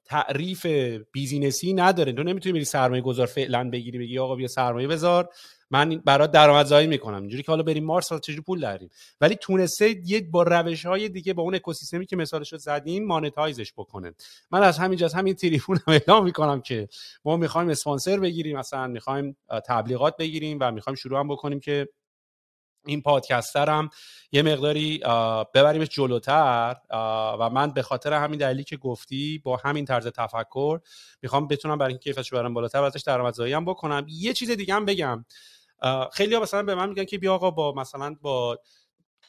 تعریف 0.06 0.66
بیزینسی 1.12 1.74
نداره. 1.74 2.12
تو 2.14 2.24
نمی‌تونی 2.24 2.54
بری 2.54 2.66
سرمایه 2.66 3.02
گذار 3.02 3.26
فعلا 3.28 3.70
بگیری 3.70 4.00
بگی 4.00 4.20
آقا 4.20 4.36
بیا 4.36 4.48
سرمایه 4.48 4.88
بذار. 4.88 5.30
من 5.74 6.02
برات 6.06 6.32
درآمدزایی 6.32 6.88
می‌کنم. 6.88 7.22
اینجوری 7.22 7.44
که 7.44 7.52
حالا 7.52 7.64
بریم 7.64 7.84
مارس 7.84 8.14
چجوری 8.14 8.42
پول 8.42 8.60
داریم؟ 8.60 8.90
ولی 9.22 9.36
تونسته 9.36 9.96
یه 10.06 10.22
با 10.22 10.44
روش 10.44 10.86
های 10.86 11.10
دیگه 11.10 11.34
با 11.34 11.44
اون 11.44 11.56
اکوسیستمی 11.56 12.06
که 12.06 12.16
مثالش 12.16 12.52
رو 12.52 12.58
زدیم 12.58 13.06
مانتایزش 13.06 13.74
بکنه. 13.74 14.14
من 14.52 14.64
از 14.64 14.78
همینجا 14.78 15.06
از 15.06 15.14
همین 15.14 15.34
تلفن 15.34 15.74
اعلام 15.88 16.24
می‌کنم 16.24 16.62
که 16.62 16.88
ما 17.26 17.38
می‌خوایم 17.38 17.70
اسپانسر 17.70 18.20
بگیریم 18.20 18.58
مثلا 18.58 18.88
می‌خوایم 18.88 19.38
تبلیغات 19.66 20.18
بگیریم 20.18 20.58
و 20.62 20.72
می‌خوایم 20.72 20.96
شروع 20.96 21.20
هم 21.20 21.28
بکنیم 21.28 21.60
که 21.60 21.88
این 22.86 23.02
پادکستر 23.02 23.70
هم 23.70 23.90
یه 24.32 24.42
مقداری 24.42 24.98
ببریمش 25.54 25.90
جلوتر 25.90 26.76
و 27.40 27.50
من 27.50 27.72
به 27.72 27.82
خاطر 27.82 28.14
همین 28.14 28.40
دلیلی 28.40 28.64
که 28.64 28.78
گفتی 28.78 29.42
با 29.44 29.58
همین 29.58 29.86
طرز 29.86 30.08
تفکر 30.08 30.80
می‌خوام 31.22 31.48
بتونم 31.48 31.78
برای 31.78 31.94
اینکه 31.94 32.14
کیفش 32.14 32.34
برم 32.34 32.54
بالاتر 32.54 32.80
و 32.80 32.84
ازش 32.84 33.02
درآمدزایی 33.02 33.54
هم 33.54 33.66
بکنم. 33.66 34.06
یه 34.10 34.34
چیز 34.34 34.52
دیگه 34.52 34.74
هم 34.74 34.86
بگم. 34.86 35.26
خیلی 36.14 36.36
ها 36.36 36.42
مثلا 36.42 36.64
به 36.64 36.76
من 36.76 36.90
میگن 36.90 37.04
که 37.06 37.18
بیا 37.18 37.34
آقا 37.34 37.52
با 37.52 37.74
مثلا 37.74 38.16
با 38.22 38.60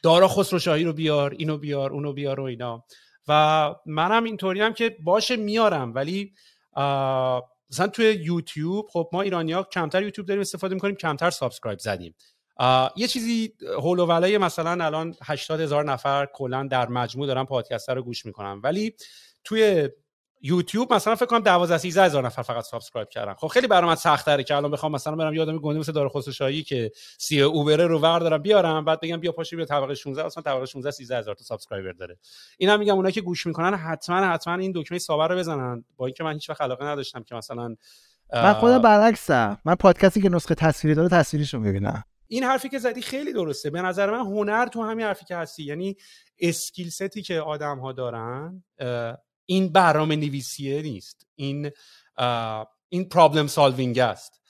دارا 0.03 0.29
خسرو 0.29 0.75
رو 0.85 0.93
بیار 0.93 1.35
اینو 1.39 1.59
بیار 1.59 1.93
اونو 1.93 2.13
بیار 2.13 2.41
و 2.41 2.43
اینا. 2.43 2.85
و 3.29 3.75
منم 3.87 4.25
اینطوری 4.25 4.61
هم 4.61 4.73
که 4.73 4.97
باشه 5.05 5.37
میارم 5.37 5.95
ولی 5.95 6.33
مثلا 7.71 7.89
توی 7.93 8.07
یوتیوب 8.25 8.87
خب 8.93 9.11
ما 9.13 9.23
ایرانی 9.23 9.53
ها 9.53 9.63
کمتر 9.63 10.03
یوتیوب 10.03 10.29
داریم 10.29 10.41
استفاده 10.41 10.75
می‌کنیم 10.75 10.95
کمتر 10.95 11.31
سابسکرایب 11.31 11.79
زدیم. 11.79 12.15
یه 12.97 13.07
چیزی 13.09 13.55
هول 13.79 13.99
و 13.99 14.07
ولای 14.07 14.39
مثلا 14.39 14.85
الان 14.85 15.15
80 15.25 15.61
هزار 15.61 15.85
نفر 15.85 16.27
کلا 16.27 16.69
در 16.71 16.89
مجموع 16.89 17.27
دارن 17.27 17.45
پادکست 17.45 17.91
رو 17.91 18.03
گوش 18.03 18.27
می‌کنن. 18.27 18.61
ولی 18.65 18.95
توی 19.45 19.89
یوتیوب 20.45 20.95
مثلا 20.95 21.15
فکر 21.15 21.27
کنم 21.27 21.39
12 21.41 21.79
13 21.79 22.03
هزار 22.05 22.27
نفر 22.27 22.43
فقط 22.43 22.65
سابسکرایب 22.65 23.09
کردن. 23.09 23.35
خب 23.35 23.47
خیلی 23.47 23.67
برام 23.67 23.95
سخت 23.95 24.27
تره 24.27 24.43
که 24.43 24.57
الان 24.57 24.71
بخوام 24.71 24.93
مثلا 24.93 25.17
برم 25.17 25.35
یادم 25.35 25.59
گنده 25.59 25.81
مثل 25.81 25.93
دار 25.93 26.09
خصوصایی 26.09 26.63
که 26.63 26.91
سی 27.19 27.41
اوبره 27.41 27.87
رو 27.87 27.99
دارم 27.99 28.43
بیارم 28.43 28.85
بعد 28.85 29.01
بگم 29.01 29.17
بیا 29.17 29.33
پاشو 29.33 29.57
بیا 29.57 29.65
طبقه 29.65 29.95
16 29.95 30.25
اصلا 30.25 30.43
طبقه 30.43 30.67
16 30.67 30.91
13 30.91 31.19
هزار 31.19 31.35
تا 31.35 31.45
سابسکرایبر 31.45 31.93
داره. 31.93 32.19
اینا 32.59 32.77
میگم 32.77 32.95
اونایی 32.95 33.13
که 33.13 33.21
گوش 33.21 33.47
می‌کنن 33.47 33.75
حتما 33.75 34.17
حتما 34.17 34.55
این 34.55 34.73
دکمه 34.75 34.99
سابر 34.99 35.29
رو 35.29 35.37
بزنن. 35.37 35.85
با 35.97 36.07
اینکه 36.07 36.25
من 36.25 36.33
هیچ 36.33 36.51
وقت 36.51 36.61
علاقه 36.61 36.85
نداشتم 36.85 37.23
که 37.23 37.35
مثلا 37.35 37.77
من 38.33 38.53
خودم 38.53 38.83
برعکسم. 38.83 39.59
من 39.65 39.75
پادکستی 39.75 40.21
که 40.21 40.29
نسخه 40.29 40.55
تصویری 40.55 40.95
داره 40.95 41.09
تصویریشو 41.09 41.59
می‌بینم. 41.59 42.05
این 42.33 42.45
حرفی 42.45 42.69
که 42.69 42.79
زدی 42.79 43.03
خیلی 43.03 43.33
درسته. 43.33 43.71
به 43.71 43.83
نظر 43.83 44.11
من 44.11 44.21
هنر 44.21 44.67
تو 44.67 44.83
همین 44.83 45.07
حرفی 45.07 45.25
که 45.25 45.37
هستی. 45.37 45.63
یعنی 45.63 45.97
اسکیل 46.39 46.91
ستی 46.91 47.23
که 47.23 47.41
آدم 47.41 47.79
ها 47.79 47.93
دارن 47.93 48.65
این 49.47 49.73
برنامه 49.73 50.17
نویسیه 50.17 50.83
نیست. 50.83 51.27
این 51.35 51.71
این 52.89 53.09
پرابلم 53.09 53.47
سالوینگ 53.47 53.99
است. 53.99 54.43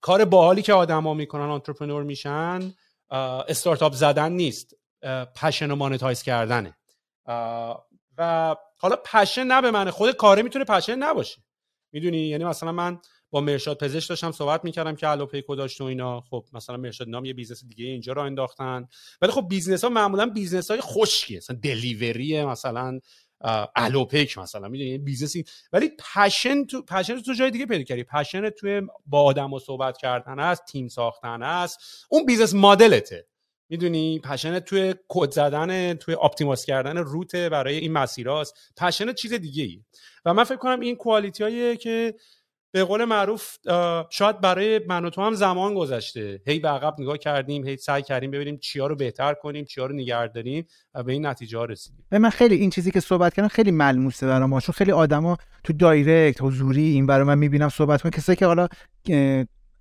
کار 0.00 0.24
باحالی 0.24 0.62
که 0.62 0.72
آدما 0.72 1.14
می‌کنن 1.14 1.50
آنترپرنور 1.50 2.02
میشن 2.02 2.72
استارتاپ 3.48 3.92
زدن 3.92 4.32
نیست. 4.32 4.74
پشن 5.36 5.70
و 5.70 5.76
مانتایز 5.76 6.22
کردنه. 6.22 6.76
و 8.18 8.56
حالا 8.76 8.96
پشن 8.96 9.44
نه 9.44 9.62
به 9.62 9.70
من 9.70 9.90
خود 9.90 10.16
کاره 10.16 10.42
می‌تونه 10.42 10.64
پشن 10.64 10.94
نباشه. 10.94 11.42
می‌دونی؟ 11.92 12.18
یعنی 12.18 12.44
مثلا 12.44 12.72
من 12.72 12.98
با 13.30 13.40
مرشاد 13.40 13.78
پزشک 13.78 14.08
داشتم 14.08 14.32
صحبت 14.32 14.64
می‌کردم 14.64 14.96
که 14.96 15.08
الو 15.08 15.26
پیکو 15.26 15.54
داشت 15.54 15.80
و 15.80 15.84
اینا. 15.84 16.20
خب 16.20 16.44
مثلا 16.52 16.76
مرشاد 16.76 17.08
نام 17.08 17.24
یه 17.24 17.32
بیزنس 17.32 17.64
دیگه 17.64 17.84
اینجا 17.84 18.12
رو 18.12 18.22
انداختن. 18.22 18.88
ولی 19.22 19.32
خب 19.32 19.46
بیزنس 19.48 19.84
ها 19.84 19.90
معمولا 19.90 20.26
بیزنس 20.26 20.70
های 20.70 20.80
خشکیه. 20.80 21.36
مثلا 21.36 21.56
دلیوری 21.62 22.44
مثلا 22.44 23.00
الوپیک 23.76 24.38
مثلا 24.38 24.68
می‌دونی؟ 24.68 24.98
بیزنسی. 24.98 25.44
ولی 25.72 25.90
پشن 26.14 26.64
تو 26.64 26.82
پشن 26.82 27.20
تو 27.20 27.34
جای 27.34 27.50
دیگه 27.50 27.66
پیدا 27.66 27.84
کردی. 27.84 28.04
پشن 28.04 28.50
توی 28.50 28.82
با 29.06 29.22
آدم 29.22 29.52
و 29.52 29.58
صحبت 29.58 29.98
کردن 29.98 30.38
است 30.38 30.64
تیم 30.64 30.88
ساختن 30.88 31.42
است. 31.42 31.78
اون 32.10 32.26
بیزنس 32.26 32.54
مدلته. 32.54 33.26
می‌دونی؟ 33.68 34.18
پشن 34.18 34.58
توی 34.58 34.94
کد 35.08 35.30
زدن 35.30 35.94
توی 35.94 36.14
اپتیماس 36.14 36.64
کردن 36.64 36.96
روت 36.96 37.36
برای 37.36 37.76
این 37.76 37.92
مسیراست 37.92 38.54
پشن 38.76 39.12
چیز 39.12 39.32
دیگه 39.32 39.62
ای 39.62 39.80
و 40.24 40.34
من 40.34 40.44
فکر 40.44 40.56
کنم 40.56 40.80
این 40.80 40.96
کوالیتی 40.96 41.76
که 41.76 42.14
به 42.72 42.84
قول 42.84 43.04
معروف 43.04 43.56
شاید 44.10 44.40
برای 44.40 44.80
من 44.88 45.04
و 45.04 45.10
تو 45.10 45.22
هم 45.22 45.34
زمان 45.34 45.74
گذشته. 45.74 46.40
هی 46.46 46.58
به 46.58 46.68
عقب 46.68 46.94
نگاه 46.98 47.18
کردیم 47.18 47.66
هی 47.66 47.76
سعی 47.76 48.02
کردیم 48.02 48.30
ببینیم 48.30 48.56
چیا 48.56 48.86
رو 48.86 48.96
بهتر 48.96 49.34
کنیم 49.34 49.64
چیا 49.64 49.86
رو 49.86 49.94
نگه 49.94 50.26
داریم 50.26 50.66
و 50.94 51.02
به 51.02 51.12
این 51.12 51.26
نتیجه 51.26 51.58
ها 51.58 51.64
رسیدیم. 51.64 52.04
من 52.12 52.30
خیلی 52.30 52.54
این 52.54 52.70
چیزی 52.70 52.90
که 52.90 53.00
صحبت 53.00 53.34
کردن 53.34 53.48
خیلی 53.48 53.70
ملموسه 53.70 54.26
برام 54.26 54.60
چون 54.60 54.72
خیلی 54.72 54.92
آدما 54.92 55.36
تو 55.64 55.72
دایرکت 55.72 56.42
حضوری 56.42 56.82
این 56.82 57.06
برای 57.06 57.24
من 57.24 57.38
می‌بینم 57.38 57.68
صحبت 57.68 58.02
کنن 58.02 58.10
کسایی 58.10 58.36
که 58.36 58.46
حالا 58.46 58.68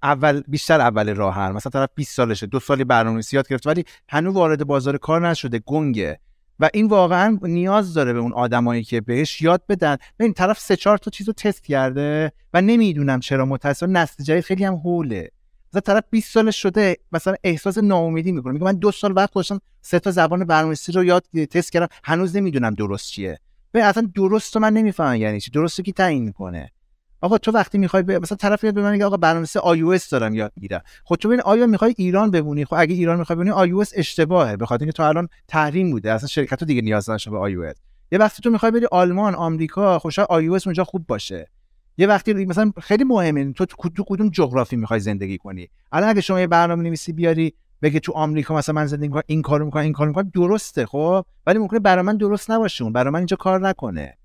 اول 0.03 0.41
بیشتر 0.47 0.81
اول 0.81 1.15
راه 1.15 1.35
هر 1.35 1.51
مثلا 1.51 1.69
طرف 1.69 1.89
20 1.95 2.15
سالشه 2.15 2.45
دو 2.45 2.59
سالی 2.59 2.83
برنامه‌نویسی 2.83 3.35
یاد 3.35 3.47
گرفت 3.47 3.67
ولی 3.67 3.85
هنوز 4.09 4.35
وارد 4.35 4.67
بازار 4.67 4.97
کار 4.97 5.29
نشده 5.29 5.59
گنگه. 5.59 6.19
و 6.59 6.69
این 6.73 6.87
واقعا 6.87 7.39
نیاز 7.41 7.93
داره 7.93 8.13
به 8.13 8.19
اون 8.19 8.33
آدمایی 8.33 8.83
که 8.83 9.01
بهش 9.01 9.41
یاد 9.41 9.63
بدن. 9.69 9.97
ببین 10.19 10.33
طرف 10.33 10.59
سه 10.59 10.75
چهار 10.75 10.97
تا 10.97 11.11
چیزو 11.11 11.33
تست 11.33 11.63
کرده 11.63 12.31
و 12.53 12.61
نمی‌دونم 12.61 13.19
چرا 13.19 13.45
متأسفانه 13.45 13.99
نسل 13.99 14.23
جدید 14.23 14.43
خیلی 14.43 14.63
هم 14.63 14.73
هوله 14.73 15.31
مثلا 15.69 15.81
طرف 15.81 16.03
20 16.09 16.33
سالش 16.33 16.61
شده 16.61 16.97
مثلا 17.11 17.35
احساس 17.43 17.77
ناامیدی 17.77 18.31
می‌کنه. 18.31 18.53
میگه 18.53 18.65
من 18.65 18.75
دو 18.75 18.91
سال 18.91 19.13
وقت 19.15 19.33
گذاشتم 19.33 19.59
سه 19.81 19.99
تا 19.99 20.11
زبان 20.11 20.45
برنامه‌نویسی 20.45 20.91
رو 20.91 21.03
یاد 21.03 21.23
تست 21.51 21.71
کردم. 21.71 21.87
هنوز 22.03 22.35
نمی‌دونم 22.35 22.73
درست 22.73 23.11
چیه. 23.11 23.39
ببین 23.73 23.85
اصلا 23.85 24.09
درست 24.15 24.57
من 24.57 24.73
نمی‌فهمم 24.73 25.15
یعنی 25.15 25.39
چی. 25.39 25.51
درست 25.51 25.81
کی 25.81 25.91
تعیین 25.91 26.23
می‌کنه؟ 26.23 26.71
آقا 27.21 27.37
تو 27.37 27.51
وقتی 27.51 27.77
می‌خوای 27.77 28.03
ب... 28.03 28.11
مثلا 28.11 28.37
طرف 28.37 28.63
میاد 28.63 28.75
به 28.75 28.81
من 28.81 28.91
میگه 28.91 29.05
آقا 29.05 29.17
برنامه‌نویسی 29.17 29.59
آی 29.59 29.81
او 29.81 29.93
اس 29.93 30.09
دارم 30.09 30.35
یاد 30.35 30.51
می‌گیرم. 30.55 30.81
خب 31.03 31.15
تو 31.15 31.27
ببین 31.27 31.41
آیا 31.41 31.67
می‌خوای 31.67 31.93
ایران 31.97 32.31
بمونی؟ 32.31 32.65
خب 32.65 32.75
اگه 32.77 32.93
ایران 32.95 33.19
می‌خوای 33.19 33.35
بمونی 33.35 33.51
آی 33.51 33.71
او 33.71 33.81
اس 33.81 33.91
اشتباهه. 33.95 34.55
به 34.55 34.65
خاطر 34.65 34.83
اینکه 34.83 34.97
تو 34.97 35.03
الان 35.03 35.29
تحریم 35.47 35.91
بوده. 35.91 36.11
اصلا 36.11 36.27
شرکت 36.27 36.63
دیگه 36.63 36.81
نیاز 36.81 37.09
نداشته 37.09 37.31
به 37.31 37.37
آی 37.37 37.53
او 37.53 37.63
اس. 37.63 37.75
یه 38.11 38.19
وقتی 38.19 38.43
تو 38.43 38.49
می‌خوای 38.49 38.71
بری 38.71 38.87
آلمان 38.91 39.35
آمریکا 39.35 39.99
خوشا 39.99 40.23
آی 40.23 40.47
او 40.47 40.55
اس 40.55 40.67
اونجا 40.67 40.83
خوب 40.83 41.07
باشه. 41.07 41.49
یه 41.97 42.07
وقتی 42.07 42.33
مثلا 42.33 42.71
خیلی 42.81 43.03
مهمه. 43.03 43.53
تو 43.53 43.65
تو 43.65 44.03
کدوم 44.07 44.29
جغرافی 44.29 44.75
می‌خوای 44.75 44.99
زندگی 44.99 45.37
کنی؟ 45.37 45.69
الان 45.91 46.09
اگه 46.09 46.21
شما 46.21 46.39
یه 46.39 46.47
برنامه 46.47 46.83
نویسی 46.83 47.13
بیاری 47.13 47.53
بگه 47.81 47.99
تو 47.99 48.11
آمریکا 48.11 48.55
مثلا 48.55 48.75
من 48.75 48.85
زندگی 48.85 49.07
می‌کنم 49.07 49.23
این 49.27 49.41
کارو 49.41 49.65
می‌کنم 49.65 49.83
این 49.83 49.93
کارو 49.93 50.09
می‌کنم 50.09 50.31
درسته 50.33 50.85
خب؟ 50.85 51.25
ولی 51.45 51.59
ممکنه 51.59 51.79
برای 51.79 52.03
من 52.03 52.17
درست 52.17 52.51
نباشه 52.51 52.83
اون. 52.83 52.93
برای 52.93 53.13
من 53.13 53.19
اینجا 53.19 53.37
کار 53.37 53.67
نکنه. 53.67 54.17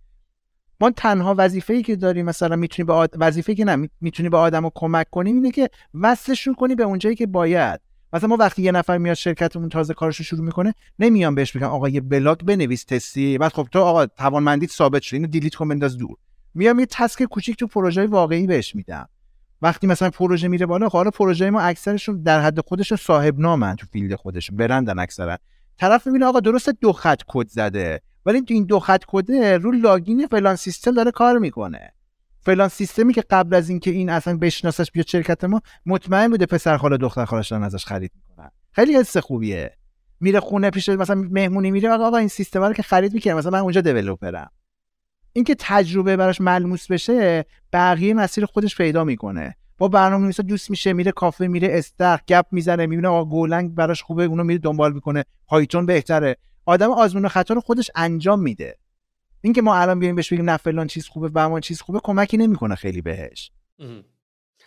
ما 0.81 0.91
تنها 0.91 1.35
وظیفه‌ای 1.39 1.83
که 1.83 1.97
داریم 1.97 2.27
مثلا 2.27 2.57
می‌تونی 2.57 2.87
به 2.87 2.93
آد... 2.93 3.11
وظیفه‌ای 3.19 3.57
که 3.57 3.65
نه 3.65 3.89
می‌تونی 4.01 4.29
به 4.29 4.37
آدمو 4.37 4.71
کمک 4.75 5.11
کنیم 5.11 5.37
اینه 5.37 5.51
که 5.51 5.71
وصلشون 5.95 6.55
کنی 6.55 6.75
به 6.75 6.83
اونجایی 6.83 7.17
که 7.17 7.27
باید. 7.27 7.81
مثلا 8.13 8.29
ما 8.29 8.37
وقتی 8.37 8.63
یه 8.63 8.73
نفر 8.73 8.99
میاد 8.99 9.17
شرکتمون 9.17 9.69
تازه 9.69 9.95
کارش 9.95 10.17
رو 10.17 10.25
شروع 10.25 10.45
می‌کنه 10.45 10.75
نمیام 10.99 11.35
بهش 11.35 11.57
بگم 11.57 11.69
آقا 11.69 11.89
یه 11.89 12.01
بلاگ 12.01 12.39
بنویس 12.39 12.85
تستی. 12.85 13.39
بعد 13.39 13.53
خب 13.53 13.69
تو 13.73 13.79
آقا 13.81 14.07
توانمندیت 14.07 14.71
ثابت 14.71 15.03
شده 15.03 15.17
اینو 15.17 15.29
دیلیت 15.29 15.55
کن 15.55 15.69
بنداز 15.69 15.97
دور. 15.97 16.17
میام 16.55 16.81
یه 16.81 16.87
تسک 16.87 17.23
کوچیک 17.23 17.57
تو 17.57 17.67
پروژه 17.67 18.07
واقعی 18.07 18.47
بهش 18.47 18.75
میدم. 18.75 19.09
وقتی 19.63 19.87
مثلا 19.87 20.11
پروژه 20.11 20.49
میره 20.49 20.67
بالا 20.67 20.89
حالا 20.89 21.11
پروژه 21.11 21.51
ما 21.51 21.61
اکثرشون 21.61 22.23
در 22.23 22.41
حد 22.41 22.61
خودشون 22.61 22.99
صاحب 22.99 23.39
نامن 23.39 23.77
تو 23.77 23.87
فیلد 23.87 24.15
خودشون 24.15 24.57
برندن 24.57 24.99
اکثرا. 24.99 25.39
طرف 25.79 26.07
می‌بینه 26.07 26.27
آقا 26.27 26.41
درست 26.41 26.69
دو 26.69 26.93
خط 26.93 27.21
کد 27.27 27.49
زده. 27.49 28.01
ولی 28.27 28.43
تو 28.43 28.55
این 28.55 28.65
دو 28.65 28.81
خط 28.81 29.05
کده 29.07 29.59
رو 29.59 29.73
لاگین 29.73 30.27
فلان 30.27 30.57
سیستم 30.57 30.91
داره 30.91 31.11
کار 31.11 31.39
می‌کنه. 31.39 31.93
فلان 32.41 32.69
سیستمی 32.69 33.13
که 33.13 33.25
قبل 33.31 33.55
از 33.55 33.69
اینکه 33.69 33.91
این 33.91 34.11
اصلا 34.11 34.37
بشناسش 34.37 34.91
بیاد 34.91 35.07
شرکت 35.07 35.45
ما 35.45 35.61
مطمئن 35.87 36.29
بوده 36.29 36.47
پسر 36.47 36.77
خاله 36.77 36.97
دختر 36.97 37.25
خالش 37.25 37.49
دارن 37.49 37.63
ازش 37.63 37.85
خرید 37.85 38.13
می‌کنن. 38.15 38.51
خیلی 38.73 38.97
حس 38.97 39.17
خوبیه. 39.17 39.77
میره 40.21 40.41
خونه 40.41 40.71
پیش 40.71 40.89
مثلا 40.89 41.17
مهمونی 41.31 41.71
میره 41.71 41.91
آقا 41.91 42.17
این 42.17 42.29
سیستم 42.29 42.63
رو 42.63 42.73
که 42.73 42.83
خرید 42.83 43.15
می‌کنه 43.15 43.35
مثلا 43.35 43.51
من 43.51 43.59
اونجا 43.59 43.81
دیولپرم. 43.81 44.51
اینکه 45.33 45.57
تجربه 45.59 46.17
براش 46.17 46.41
ملموس 46.41 46.87
بشه 46.87 47.45
بقیه 47.73 48.15
مسیر 48.15 48.47
خودش 48.47 48.77
پیدا 48.77 49.05
می‌کنه. 49.05 49.57
با 49.79 49.89
برنامه 49.89 50.25
نویسا 50.25 50.43
دوست 50.43 50.71
میشه 50.71 50.93
میره 50.93 51.13
کافه 51.13 51.47
میره 51.47 51.69
استخ 51.71 52.21
گپ 52.29 52.47
می‌زنه 52.51 52.87
می‌بینه 52.87 53.09
آقا 53.09 53.25
گولنگ 53.25 53.75
براش 53.75 54.03
خوبه 54.03 54.25
اونو 54.25 54.45
میره 54.45 54.59
دنبال 54.59 54.93
می‌کنه. 54.93 55.25
پایتون 55.47 55.87
بهتره. 55.87 56.37
آدم 56.67 56.91
آزمون 56.91 57.25
و 57.25 57.29
خطا 57.29 57.55
رو 57.55 57.61
خودش 57.61 57.91
انجام 57.95 58.41
میده. 58.41 58.79
اینکه 59.41 59.63
ما 59.63 59.77
الان 59.77 59.99
بیایم 59.99 60.17
بهش 60.17 60.33
بگیم 60.33 60.51
نه 60.51 60.57
فلان 60.57 60.87
چیز 60.87 61.09
خوبه 61.09 61.29
بهمان 61.29 61.61
چیز 61.61 61.81
خوبه 61.81 62.01
کمکی 62.05 62.37
نمی‌کنه 62.37 62.75
خیلی 62.75 63.03
بهش. 63.03 63.51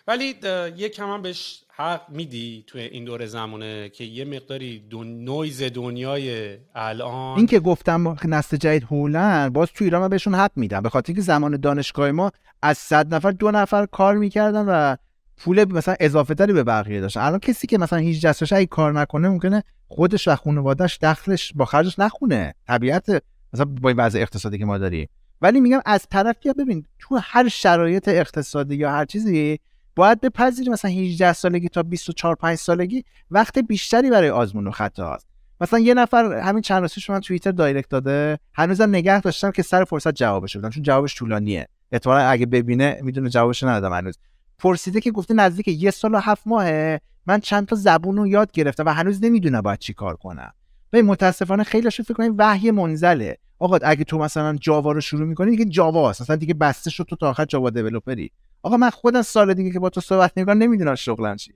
ولی 0.06 0.34
یک 0.76 0.94
کم 0.94 1.22
بهش 1.22 1.64
حق 1.76 2.10
میدی 2.10 2.64
توی 2.66 2.80
این 2.80 3.04
دور 3.04 3.26
زمانه 3.26 3.88
که 3.88 4.04
یه 4.04 4.24
مقداری 4.24 4.78
دون... 4.78 5.24
نویز 5.24 5.62
دنیای 5.62 6.56
الان. 6.74 7.38
این 7.38 7.46
که 7.46 7.60
گفتم 7.60 8.16
نسل 8.24 8.56
جدید 8.56 8.82
هولن 8.82 9.48
باز 9.48 9.68
تو 9.72 9.84
ایران 9.84 10.02
من 10.02 10.08
بهشون 10.08 10.34
حق 10.34 10.52
میدم. 10.56 10.82
به 10.82 10.88
خاطر 10.88 11.06
اینکه 11.08 11.22
زمان 11.22 11.56
دانشگاه 11.56 12.10
ما 12.10 12.30
از 12.62 12.78
صد 12.78 13.14
نفر 13.14 13.30
دو 13.30 13.50
نفر 13.50 13.86
کار 13.86 14.14
می‌کردن 14.14 14.64
و 14.68 14.96
پول 15.38 15.72
مثلا 15.72 15.94
اضافه 16.00 16.34
تری 16.34 16.52
به 16.52 16.64
بقیه 16.64 17.00
داشتن 17.00 17.20
الان 17.20 17.38
کسی 17.38 17.66
که 17.66 17.78
مثلا 17.78 17.98
18 17.98 18.32
سالشه 18.32 18.56
اگه 18.56 18.66
کار 18.66 18.92
نکنه 18.92 19.28
ممکنه 19.28 19.62
خودش 19.88 20.28
و 20.28 20.36
خانواده‌اش 20.36 20.98
دخلش 21.02 21.52
با 21.54 21.64
خرجش 21.64 21.98
نخونه. 21.98 22.54
طبیعت 22.66 23.22
مثلا 23.52 23.64
با 23.64 23.88
این 23.88 23.98
وضع 23.98 24.18
اقتصادی 24.18 24.58
که 24.58 24.64
ما 24.64 24.78
داریم. 24.78 25.08
ولی 25.42 25.60
میگم 25.60 25.80
از 25.86 26.06
طرف 26.10 26.36
یا 26.44 26.52
ببین 26.52 26.86
تو 26.98 27.20
هر 27.22 27.48
شرایط 27.48 28.08
اقتصادی 28.08 28.74
یا 28.74 28.90
هر 28.90 29.04
چیزی 29.04 29.58
باید 29.96 30.20
بپذیری 30.20 30.70
مثلا 30.70 30.90
18 30.90 31.32
سالگی 31.32 31.68
تا 31.68 31.82
24 31.82 32.34
5 32.34 32.58
سالگی 32.58 33.04
وقت 33.30 33.58
بیشتری 33.58 34.10
برای 34.10 34.30
آزمون 34.30 34.66
و 34.66 34.70
خطا 34.70 35.14
است 35.14 35.26
مثلا 35.60 35.78
یه 35.78 35.94
نفر 35.94 36.24
همین 36.24 36.62
چند 36.62 36.82
روز 36.82 37.10
من 37.10 37.20
توییتر 37.20 37.50
دایرکت 37.50 37.88
داده 37.88 38.38
هنوزم 38.54 38.88
نگه 38.88 39.20
داشتم 39.20 39.50
که 39.50 39.62
سر 39.62 39.84
فرصت 39.84 40.14
جوابش 40.14 40.56
بدم 40.56 40.70
چون 40.70 40.82
جوابش 40.82 41.14
طولانیه. 41.14 41.68
احتمالاً 41.92 42.28
اگه 42.28 42.46
ببینه 42.46 43.00
می‌دونه 43.02 43.28
جوابش 43.28 43.62
ندادم 43.62 43.94
هنوز. 43.94 44.18
پرسیده 44.58 45.00
که 45.00 45.10
گفته 45.10 45.34
نزدیک 45.34 45.68
یه 45.68 45.90
سال 45.90 46.14
و 46.14 46.18
هفت 46.18 46.42
ماهه. 46.46 47.00
من 47.26 47.40
چند 47.40 47.66
تا 47.66 47.76
زبون 47.76 48.16
رو 48.16 48.26
یاد 48.26 48.52
گرفتم 48.52 48.86
و 48.86 48.88
هنوز 48.88 49.24
نمی‌دونم 49.24 49.60
باید 49.60 49.78
چی 49.78 49.94
کار 49.94 50.16
کنم. 50.16 50.52
و 50.92 51.02
متاسفانه 51.02 51.64
خیلیشون 51.64 52.04
فکر 52.04 52.14
کنیم 52.14 52.34
وحی 52.38 52.70
منزله. 52.70 53.38
آقا 53.58 53.78
اگه 53.82 54.04
تو 54.04 54.18
مثلا 54.18 54.56
جاوا 54.56 54.92
رو 54.92 55.00
شروع 55.00 55.26
می‌کنی 55.26 55.50
دیگه 55.50 55.64
جاوا 55.64 56.10
است 56.10 56.22
مثلا 56.22 56.36
دیگه 56.36 56.54
بسته 56.54 56.90
شد 56.90 57.04
تو 57.04 57.16
تا 57.16 57.30
آخر 57.30 57.44
جاوا 57.44 57.70
دیولپری. 57.70 58.30
آقا 58.62 58.76
من 58.76 58.90
خودم 58.90 59.22
سال 59.22 59.54
دیگه 59.54 59.70
که 59.70 59.78
با 59.78 59.90
تو 59.90 60.00
صحبت 60.00 60.32
می‌کنم 60.36 60.58
نمی‌دونم 60.58 60.94
شغلم 60.94 61.36
چیه. 61.36 61.54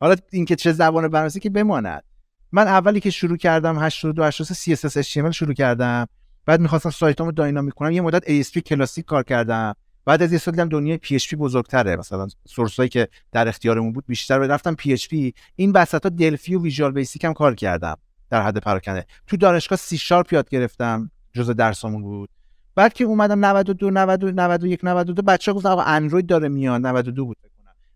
حالا 0.00 0.16
اینکه 0.32 0.56
چه 0.56 0.72
زبان 0.72 1.02
برنامه‌نویسی 1.02 1.40
که 1.40 1.50
بماند. 1.50 2.04
من 2.52 2.66
اولی 2.66 3.00
که 3.00 3.10
شروع 3.10 3.36
کردم 3.36 3.78
82 3.78 4.24
83 4.24 4.76
CSS 4.76 5.06
HTML 5.06 5.30
شروع 5.30 5.54
کردم. 5.54 6.06
بعد 6.46 6.60
می‌خواستم 6.60 6.90
سایتامو 6.90 7.32
داینامیک 7.32 7.74
کنم. 7.74 7.90
یه 7.90 8.00
مدت 8.00 8.42
ASP 8.42 8.58
کلاسیک 8.58 9.04
کار 9.04 9.22
دادم 9.22 9.74
بعد 10.08 10.22
از 10.22 10.32
یه 10.32 10.38
سال 10.38 10.52
دیدم 10.54 10.68
دنیای 10.68 10.98
PHP 10.98 11.36
بزرگتره. 11.36 11.96
مثلا 11.96 12.28
source 12.48 12.78
ایی 12.78 12.88
که 12.88 13.08
در 13.32 13.48
اختیارمون 13.48 13.92
بود 13.92 14.04
بیشتر 14.06 14.38
رفتم 14.38 14.74
PHP 14.74 15.34
این 15.56 15.72
وسطا 15.72 16.08
Delphi 16.08 16.54
و 16.54 16.62
Visual 16.62 16.92
Basic 16.92 17.24
هم 17.24 17.32
کار 17.32 17.54
کردم 17.54 17.96
در 18.30 18.42
حد 18.42 18.58
پراکنده. 18.58 19.06
تو 19.26 19.36
دانشگاه 19.36 19.78
سی 19.78 19.98
شارپ 19.98 20.32
یاد 20.32 20.48
گرفتم 20.48 21.10
جزء 21.32 21.52
درسامون 21.52 22.02
بود. 22.02 22.30
بعد 22.74 22.92
که 22.92 23.04
اومدم 23.04 23.44
92 23.44 23.90
90 23.90 24.24
91 24.24 24.80
92 24.82 25.22
بچه‌ها 25.22 25.56
گفتن 25.56 25.68
آقا 25.68 25.82
اندروید 25.82 26.26
داره 26.26 26.48
میاد 26.48 26.86
92 26.86 27.24
بود 27.26 27.36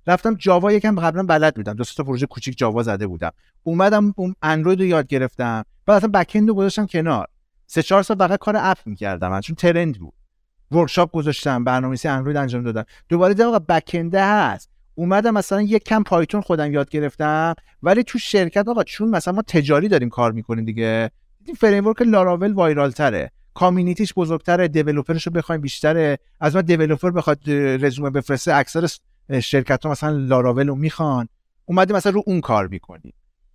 رفتم 0.07 0.35
Java 0.35 0.73
یکم 0.73 1.01
قبلا 1.01 1.23
بلد 1.23 1.55
بودم. 1.55 1.75
دو 1.75 1.85
تا 1.85 2.05
پروژه 2.05 2.27
کوچیک 2.27 2.59
Java 2.59 2.83
زده 2.83 3.07
بودم. 3.07 3.33
اومدم 3.63 4.15
اندروید 4.43 4.81
رو 4.81 4.87
یاد 4.87 5.07
گرفتم. 5.07 5.65
بعد 5.87 5.97
اصلا 5.97 6.11
back 6.11 6.37
رو 6.37 6.55
گذاشتم 6.55 6.87
کنار. 6.87 7.27
سه 7.67 7.83
چهار 7.83 8.03
سال 8.03 8.17
فقط 8.17 8.39
کار 8.39 8.55
app 8.59 8.79
می‌کردم. 8.87 9.41
چون 9.41 9.57
trend 9.57 9.99
بود. 9.99 10.22
workshop 10.75 11.13
گذاشتم 11.13 11.65
برنامه‌نویسی 11.65 12.09
اندروید 12.09 12.37
انجام 12.37 12.63
دادم. 12.63 12.85
دوباره 13.09 13.35
دیدم 13.35 13.49
آقا 13.49 13.59
backend 13.59 14.16
ه 14.17 14.25
هست. 14.25 14.71
اومدم 14.95 15.35
مثلا 15.35 15.63
یک 15.63 15.85
کم 15.85 16.03
Python 16.03 16.41
خودم 16.41 16.73
یاد 16.73 16.91
گرفتم 16.91 17.55
ولی 17.83 18.05
تو 18.05 18.19
شرکت 18.19 18.69
آقا 18.69 18.85
چون 18.85 19.09
مثلا 19.09 19.35
ما 19.35 19.43
تجاری 19.43 19.89
داریم 19.89 20.09
کار 20.09 20.33
می‌کنیم 20.33 20.65
دیگه 20.65 21.11
این 21.47 21.55
framework 21.55 22.03
Laravel 22.03 22.53
viral 22.53 22.91
تره 22.91 23.31
community 23.55 24.02
ش 24.02 24.13
بزرگتره 24.17 24.69
developer 24.69 25.16
ش 25.16 25.27
رو 25.27 25.33
بخوایم 25.33 25.61
بیشتره. 25.61 26.19
از 26.41 26.57
ما 26.57 26.63
developer 26.63 27.11
بخواد 27.11 27.39
رزومه 27.51 28.11
بفرسته 28.11 28.55
اکثر 28.55 28.89
شرکت 29.41 29.85
ها 29.85 29.91
مثلا 29.91 30.11
لاراول 30.11 30.69
رو 30.69 30.75
می‌خوان. 30.75 31.29
اومدیم 31.65 31.97
مثلا 31.97 32.13
رو 32.13 32.23
اون 32.27 32.41
کار 32.41 32.67
می‌کنیم. 32.67 33.13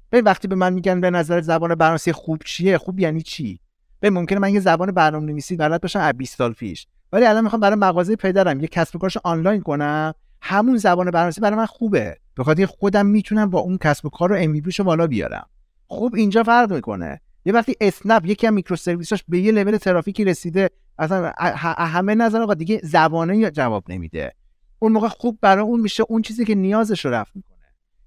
به 0.10 0.22
وقتی 0.22 0.48
به 0.48 0.56
من 0.56 0.74
میگن 0.74 1.02
به 1.02 1.10
نظر 1.10 1.42
زبان 1.42 1.76
برنامه‌نویسی 1.76 2.12
خوب 2.12 2.42
چیه؟ 2.46 2.78
خوب 2.78 3.00
یعنی 3.00 3.22
چی؟ 3.22 3.60
به 4.00 4.10
ممکنه 4.10 4.40
من 4.40 4.54
یه 4.54 4.60
زبان 4.60 4.92
برنامه‌نویسی 4.92 5.56
بلد 5.56 5.82
باشم 5.82 6.00
از 6.00 6.14
20 6.18 6.38
سال 6.38 6.54
پیش. 6.54 6.88
ولی 7.12 7.26
الان 7.26 7.44
می‌خوام 7.44 7.60
برای 7.60 7.76
مغازه 7.76 8.16
پدرم 8.16 8.60
یه 8.60 8.68
کسب 8.68 8.96
و 8.96 9.00
کارش 9.00 9.18
آنلاین 9.24 9.62
کنم. 9.62 10.14
همون 10.42 10.78
زبان 10.78 11.06
برنامه‌نویسی 11.06 11.42
برای 11.42 11.58
من 11.58 11.66
خوبه. 11.66 12.18
به 12.36 12.44
خاطر 12.44 12.66
خودم 12.66 13.06
می‌تونم 13.06 13.50
با 13.50 13.60
اون 13.60 13.78
کسب 13.78 14.06
و 14.06 14.10
کار 14.10 14.30
رو 14.30 14.36
ام 14.40 14.62
بالا 14.86 15.08
بیارم. 15.08 15.48
خوب 15.88 16.16
اینجا 16.16 16.44
فرق 16.44 16.74
می‌کنه. 16.74 17.22
یه 17.46 17.54
وقتی 17.54 17.76
اسنپ 17.82 18.26
یکی 18.26 18.48
از 18.48 18.54
میکرو 18.54 18.76
سرویساش 18.76 19.24
به 19.28 19.40
یه 19.40 19.52
لول 19.52 19.78
ترافیکی 19.78 20.26
رسیده 20.26 20.70
اصلا 21.00 21.32
همه 21.78 22.16
نظر 22.16 22.42
آقا 22.42 22.54
دیگه 22.54 22.82
زبانه 22.84 23.52
جواب 23.52 23.84
نمیده. 23.90 24.34
اون 24.80 24.92
موقع 24.92 25.08
خوب 25.08 25.38
برای 25.42 25.64
اون 25.64 25.80
میشه 25.80 26.04
اون 26.10 26.22
چیزی 26.22 26.46
که 26.46 26.56
نیازش 26.56 27.06
رو 27.06 27.12
رفت 27.12 27.36
می‌کنه. 27.36 27.58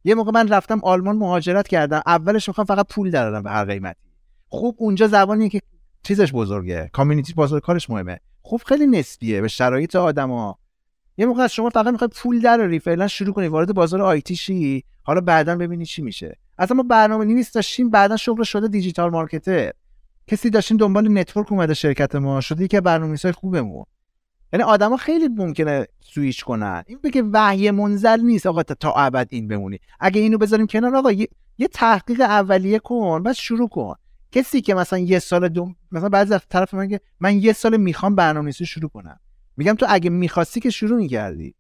یه 0.05 0.15
موقع 0.15 0.31
من 0.31 0.49
رفتم 0.49 0.81
آلمان 0.83 1.17
مهاجرت 1.17 1.69
کردم. 1.69 2.03
اولش 2.07 2.49
می‌خوام 2.49 2.65
فقط 2.65 2.87
پول 2.87 3.11
درارم 3.11 3.43
به 3.43 3.51
هر 3.51 3.65
قیمتی. 3.65 4.11
خوب 4.49 4.77
اونجا 4.79 5.07
زبانی 5.07 5.49
که 5.49 5.61
چیزش 6.03 6.33
بزرگه. 6.33 6.91
community 6.93 7.35
بزرگ 7.35 7.63
کارش 7.63 7.91
مهمه. 7.91 8.21
خوب 8.51 8.63
خیلی 8.67 8.87
نسبیه 8.87 9.41
به 9.41 9.49
شرایط 9.49 9.97
آدما. 9.97 10.59
یه 11.17 11.27
موقع 11.27 11.43
از 11.43 11.53
شما 11.53 11.71
فقط 11.71 11.87
می‌خوای 11.87 12.11
پول 12.15 12.41
دراری 12.41 12.79
فعلا 12.79 13.09
شروع 13.09 13.35
کنی 13.35 13.49
وارد 13.49 13.75
بازار 13.75 14.03
IT 14.03 14.37
شی. 14.37 14.85
حالا 15.03 15.21
بعدا 15.21 15.57
ببینی 15.57 15.87
چی 15.87 16.03
میشه. 16.03 16.39
اصلا 16.59 16.77
ما 16.77 16.83
برنامه 16.83 17.25
نویس 17.25 17.53
داشتیم 17.53 17.91
بعدا 17.91 18.17
شغل 18.17 18.43
شده 18.43 18.69
digital 18.69 19.11
marketer. 19.11 19.71
کسی 20.27 20.51
داشتیم 20.51 20.77
دنبال 20.77 21.19
network 21.19 21.53
اومده 21.53 21.75
شرکت 21.75 22.15
ما 22.15 22.41
شده 22.41 22.69
که 22.69 22.81
برنامه‌نویسای 22.81 23.33
خوبمون. 23.33 23.85
یعنی 24.53 24.63
آدما 24.63 24.97
خیلی 24.97 25.29
ممکنه 25.29 25.87
سویچ 26.01 26.45
کنن. 26.45 26.83
این 26.87 26.99
بگه 27.05 27.23
وحی 27.33 27.71
منزل 27.71 28.21
نیست 28.21 28.47
آقا 28.47 28.63
تا 28.63 28.93
ابد 28.93 29.29
این 29.31 29.49
بمونی. 29.49 29.79
اگه 30.01 30.21
اینو 30.21 30.39
بذاریم 30.39 30.67
کنار 30.67 30.97
آقا 30.97 31.13
یه, 31.13 31.29
یه 31.59 31.69
تحقیق 31.69 32.21
اولیه 32.21 32.79
کن 32.79 33.23
بس 33.23 33.37
شروع 33.37 33.69
کن. 33.69 33.95
کسی 34.33 34.61
که 34.61 34.75
مثلا 34.75 34.99
یه 34.99 35.19
سال 35.19 35.49
دو 35.49 35.75
مثلا 35.93 36.09
بعضی 36.09 36.35
از 36.35 36.41
طرف 36.49 36.75
من 36.75 36.99
من 37.21 37.39
یه 37.39 37.53
سال 37.53 37.77
می‌خوام 37.77 38.15
برنامه‌نویسی 38.15 38.67
شروع 38.67 38.91
کنم. 38.91 39.21
میگم 39.57 39.75
تو 39.75 39.87
اگه 39.89 40.11
می‌خواستی 40.11 40.61
که 40.61 40.71
شروع 40.71 40.99
می‌کردی. 40.99 41.55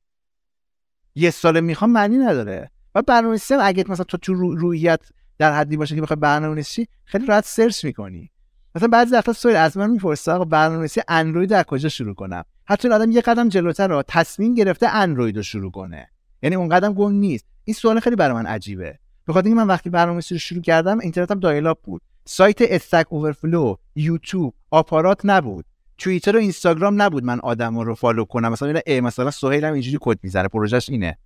یه 1.15 1.31
سال 1.31 1.61
می‌خوام 1.61 1.91
معنی 1.91 2.19
نداره. 2.19 2.71
و 2.95 3.03
برنامه‌نویسی 3.03 3.55
اگه 3.55 3.85
مثلا 3.89 4.05
تو 4.05 4.17
تو 4.17 4.35
رویت 4.35 5.01
در 5.39 5.53
حدی 5.53 5.77
باشه 5.77 5.95
که 5.95 6.03
بخوای 6.03 6.17
برنامه‌نویسی 6.17 6.89
خیلی 7.05 7.27
راحت 7.27 7.45
سرچ 7.45 7.85
می‌کنی. 7.85 8.31
مثلا 8.75 8.89
بعضی 8.89 9.15
وقتا 9.15 9.33
سوال 9.33 9.57
از 9.57 9.77
من 9.77 9.91
می‌پرسه 9.91 10.33
آقا 10.33 10.45
برنامه‌نویسی 10.45 11.01
اندروید 11.09 11.53
از 11.53 11.65
کجا 11.65 11.89
شروع 11.89 12.15
کنم؟ 12.15 12.45
حتی 12.65 12.89
آدم 12.89 13.11
یه 13.11 13.21
قدم 13.21 13.49
جلوتر 13.49 13.89
رو 13.89 14.03
تصمیم 14.09 14.55
گرفته 14.55 14.89
اندروید 14.89 15.37
رو 15.37 15.43
شروع 15.43 15.71
کنه. 15.71 16.11
یعنی 16.43 16.57
اون 16.57 16.69
قدم 16.69 16.93
گم 16.93 17.13
نیست. 17.13 17.45
این 17.65 17.75
سوال 17.75 18.01
خیلی 18.01 18.17
برای 18.17 18.35
من 18.35 18.47
عجیبه. 18.47 18.99
به 19.25 19.33
خاطر 19.33 19.49
من 19.49 19.67
وقتی 19.67 19.91
برنامه‌نویسی 19.91 20.35
رو 20.35 20.39
شروع 20.39 20.63
کردم 20.63 20.99
اینترنتم 20.99 21.41
dial-up 21.41 21.79
بود. 21.83 22.03
سایت 22.33 22.59
Stack 22.61 23.07
Overflow 23.09 23.77
YouTube 23.95 24.55
آپارات 24.71 25.21
نبود. 25.25 25.65
توییتر 25.99 26.37
و 26.37 26.39
اینستاگرام 26.39 27.03
نبود 27.03 27.25
من 27.25 27.41
آدم 27.41 27.79
رو 27.79 27.95
follow 27.95 28.25
کنم. 28.25 28.53
مثلا 28.53 28.81
ای 28.87 29.01
مثلا 29.01 29.31
سهیل 29.31 29.65
هم 29.65 29.73
اینجوری 29.73 29.99
کد 30.01 30.19
می‌زنه 30.23 30.49
پروژهش 30.49 30.91
اینه. 30.91 31.19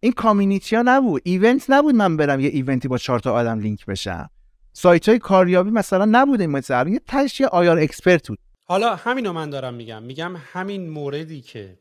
این 0.00 0.12
community 0.12 0.76
ها 0.76 0.82
نبود. 0.84 1.22
event 1.24 1.64
نبود 1.68 1.94
من 1.94 2.16
برم 2.16 2.40
یه 2.40 2.48
event 2.48 2.81
ی 2.81 2.88
با 2.88 2.98
چهار 2.98 3.18
تا 3.18 3.32
آدم 3.32 3.58
لینک 3.58 3.86
بشم. 3.86 4.30
سایت 4.72 5.08
های 5.08 5.18
کاریابی 5.18 5.70
مثلا 5.70 6.08
نبود 6.10 6.40
این 6.40 6.50
مثلا. 6.50 6.90
یه 6.90 6.98
تاش 6.98 7.40
یه 7.40 7.46
IR 7.46 7.78
Expert 7.78 8.28
بود. 8.28 8.38
حالا 8.64 8.96
همینو 8.96 9.32
من 9.32 9.50
دارم 9.50 9.74
میگم. 9.74 10.02
میگم 10.02 10.36
همین 10.36 10.90
موردی 10.90 11.40
که 11.40 11.78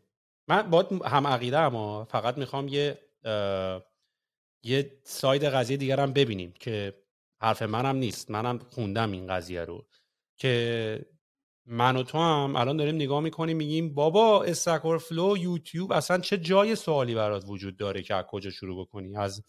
من 0.48 0.62
باهات 0.62 0.88
هم 1.06 1.28
عقیده 1.28 1.55
ام 1.55 1.60
اما 1.60 2.06
فقط 2.06 2.38
می‌خوام 2.38 2.68
یه 2.68 2.98
یه 4.64 4.92
side 5.04 5.44
قضیه 5.44 5.78
دیگرم 5.78 6.14
ببینیم 6.14 6.54
که 6.60 6.94
حرف 7.46 7.62
منم 7.62 7.96
نیست. 7.96 8.32
منم 8.32 8.60
خوندم 8.60 9.12
این 9.12 9.28
قضیه 9.28 9.62
رو 9.62 9.88
که 10.38 11.06
من 11.66 11.96
و 11.96 12.04
تو 12.04 12.18
هم 12.18 12.56
الان 12.56 12.78
داریم 12.78 12.96
نگاه 12.96 13.20
می‌کنیم 13.20 13.58
میگیم 13.58 13.94
بابا 13.94 14.44
Stack 14.44 14.98
Overflow 14.98 15.38
YouTube 15.38 15.92
اصلا 15.92 16.18
چه 16.18 16.38
جای 16.38 16.76
سوالی 16.76 17.16
برات 17.16 17.44
وجود 17.48 17.78
داره 17.78 18.02
که 18.02 18.16
از 18.16 18.26
کجا 18.26 18.50
شروع 18.50 18.86
بکنی؟ 18.86 19.18
از 19.18 19.44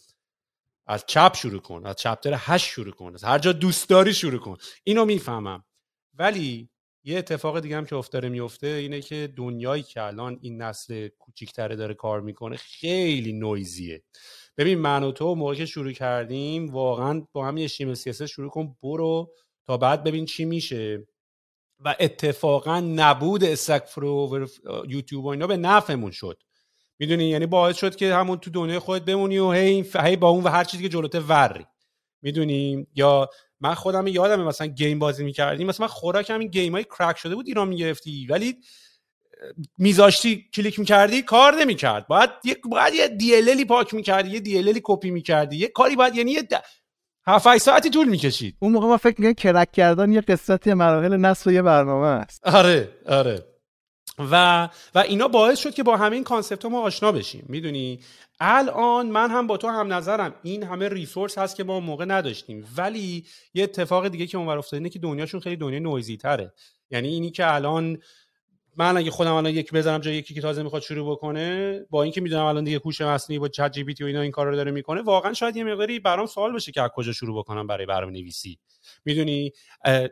از 0.87 1.05
چپ 1.07 1.37
شروع 1.37 1.61
کن 1.61 1.87
از 1.87 1.97
chapter 1.97 2.35
هشت 2.37 2.67
شروع 2.67 2.93
کن 2.93 3.15
از 3.15 3.25
هر 3.25 3.39
جا 3.39 3.53
دوست 3.53 3.89
داری 3.89 4.15
شروع 4.15 4.41
کن. 4.41 4.57
اینو 4.85 5.05
می‌فهمم. 5.05 5.65
ولی 6.15 6.69
یه 7.05 7.19
اتفاق 7.19 7.61
دیگه 7.61 7.77
هم 7.77 7.87
که 7.87 7.97
افتاره 7.97 8.29
میفته 8.29 8.67
اینه 8.67 9.01
که 9.01 9.33
دنیایی 9.37 9.83
که 9.83 10.03
الان 10.03 10.39
این 10.43 10.63
نسل 10.63 11.09
کوچیکتره 11.09 11.77
داره 11.77 11.95
کار 11.95 12.21
می‌کنه 12.21 12.57
خیلی 12.57 13.33
نویزیه 13.33 14.03
ببین 14.59 14.79
من 14.79 15.03
و 15.03 15.13
تو 15.13 15.35
موقع 15.35 15.55
که 15.55 15.67
شروع 15.67 15.93
کردیم 15.93 16.67
واقعا 16.67 17.27
با 17.33 17.47
هم 17.47 17.57
یه 17.57 17.67
سیاست 17.69 18.27
شروع 18.27 18.51
کن 18.51 18.77
برو 18.83 19.33
تا 19.67 19.77
بعد 19.77 20.05
ببین 20.05 20.25
چی 20.25 20.45
میشه. 20.45 21.07
و 21.85 21.97
اتفاقا 22.01 22.81
نبود 22.81 23.45
استکفرو 23.45 24.47
یوتیوب 24.89 25.25
و 25.25 25.29
اینا 25.29 25.47
به 25.47 25.57
نفعمون 25.57 26.11
شد. 26.11 26.43
می‌دونی؟ 26.99 27.25
یعنی 27.25 27.47
باعث 27.47 27.77
شد 27.77 27.97
که 27.97 28.15
همون 28.15 28.39
تو 28.39 28.51
دنیای 28.51 28.79
خودت 28.79 29.05
بمونی 29.05 29.39
و 29.39 29.51
هی, 29.51 29.85
هی 30.05 30.17
با 30.17 30.29
اون 30.29 30.45
و 30.45 30.49
هر 30.49 30.65
چیزی 30.65 30.83
که 30.83 30.89
جلوت 30.89 31.15
وری. 31.15 31.67
می‌دونی؟ 32.23 32.87
یا 32.95 33.31
من 33.61 33.75
خودم 33.75 34.07
یادمه 34.07 34.45
مثلا 34.45 34.67
گیم 34.67 34.99
بازی 34.99 35.25
می‌کردیم 35.25 35.67
مثلا 35.67 35.87
من 35.87 35.93
خوراکم 35.93 36.39
این 36.39 36.49
گیم 36.49 36.73
های 36.73 36.85
کرک 36.85 37.19
شده 37.19 37.35
بود 37.35 37.47
ایران 37.47 37.69
می‌گرفتی. 37.69 38.27
ولی 38.27 38.57
میذاشتی 39.79 40.45
کلیک 40.55 40.79
می‌کردی 40.79 41.23
کار 41.23 41.55
نمی‌کرد. 41.55 42.07
باید 42.07 42.31
یه 42.45 42.57
باید 42.71 42.95
یه 42.95 43.09
دی 43.09 43.65
پاک 43.65 43.95
می‌کردی 43.95 44.31
یه 44.31 44.41
دی 44.41 44.81
کپی 44.85 45.11
می‌کردی. 45.11 45.57
یه 45.57 45.69
کاری 45.69 45.97
باید 45.97 46.15
یعنی 46.17 46.31
یه 46.31 46.49
7 47.27 47.59
ساعتی 47.59 47.91
طول 47.91 48.09
می‌کشید. 48.09 48.57
اون 48.59 48.73
موقع 48.73 48.87
ما 48.87 48.97
فکر 48.97 49.21
می‌کنم 49.21 49.35
کرک 49.35 49.73
کردن 49.73 50.13
یه 50.13 50.21
قصتی 50.21 50.75
مراحل 50.75 51.17
نصف 51.17 51.47
یه 51.47 51.63
برنامه 51.63 52.07
است. 52.07 52.47
آره 52.47 52.89
آره. 53.07 53.47
و 54.19 54.69
و 54.95 54.99
اینا 54.99 55.29
باعث 55.29 55.59
شد 55.59 55.75
که 55.75 55.83
با 55.83 55.97
همین 55.97 56.25
کانسپت 56.25 56.65
ما 56.65 56.81
آشنا 56.81 57.13
بشیم. 57.13 57.45
می‌دونی؟ 57.49 58.01
الان 58.41 59.07
من 59.07 59.31
هم 59.31 59.47
با 59.47 59.57
تو 59.57 59.69
هم 59.69 59.93
نظرم. 59.93 60.35
این 60.43 60.63
همه 60.63 60.89
resource 60.89 61.39
هست 61.39 61.57
که 61.57 61.65
ما 61.65 61.81
موقع 61.81 62.05
نداشتیم. 62.05 62.67
ولی 62.77 63.25
یه 63.55 63.65
اتفاق 63.65 64.09
دیگه 64.09 64.27
که 64.27 64.39
اونور 64.39 64.59
افتاده 64.59 64.77
اینه 64.77 64.89
که 64.89 64.99
دنیاشون 64.99 65.41
خیلی 65.41 65.57
دنیا 65.57 65.79
noisy 65.79 66.17
تره 66.17 66.53
یعنی 66.91 67.09
اینی 67.09 67.31
که 67.31 67.55
الان 67.55 67.99
من 68.77 68.97
اگه 68.97 69.11
خودم 69.11 69.33
الان 69.33 69.53
یک 69.53 69.73
بزنم 69.73 69.99
جای 69.99 70.15
یکی 70.15 70.35
که 70.35 70.41
تازه 70.41 70.63
می‌خواد 70.63 70.83
شروع 70.83 71.13
بکنه 71.13 71.81
با 71.91 72.03
اینکه 72.03 72.21
می‌دونم 72.21 72.45
الان 72.45 72.65
دیگه 72.65 72.81
هوش 72.85 73.01
مصنوعی 73.01 73.39
با 73.39 73.49
ChatGPT 73.49 74.05
و 74.05 74.07
اینا 74.07 74.21
این 74.21 74.31
کارا 74.31 74.51
رو 74.51 74.57
داره 74.57 74.71
می‌کنه 74.71 75.03
واقعا 75.03 75.33
شاید 75.33 75.57
یه 75.57 75.65
مقداری 75.65 75.99
برام 75.99 76.27
سوال 76.27 76.53
بشه 76.53 76.73
که 76.73 76.83
از 76.83 76.91
کجا 76.95 77.13
شروع 77.13 77.39
بکنم 77.39 77.67
برای 77.67 77.87
برنامه 77.87 78.13
نویسی 78.13 78.59
می‌دونی 79.05 79.53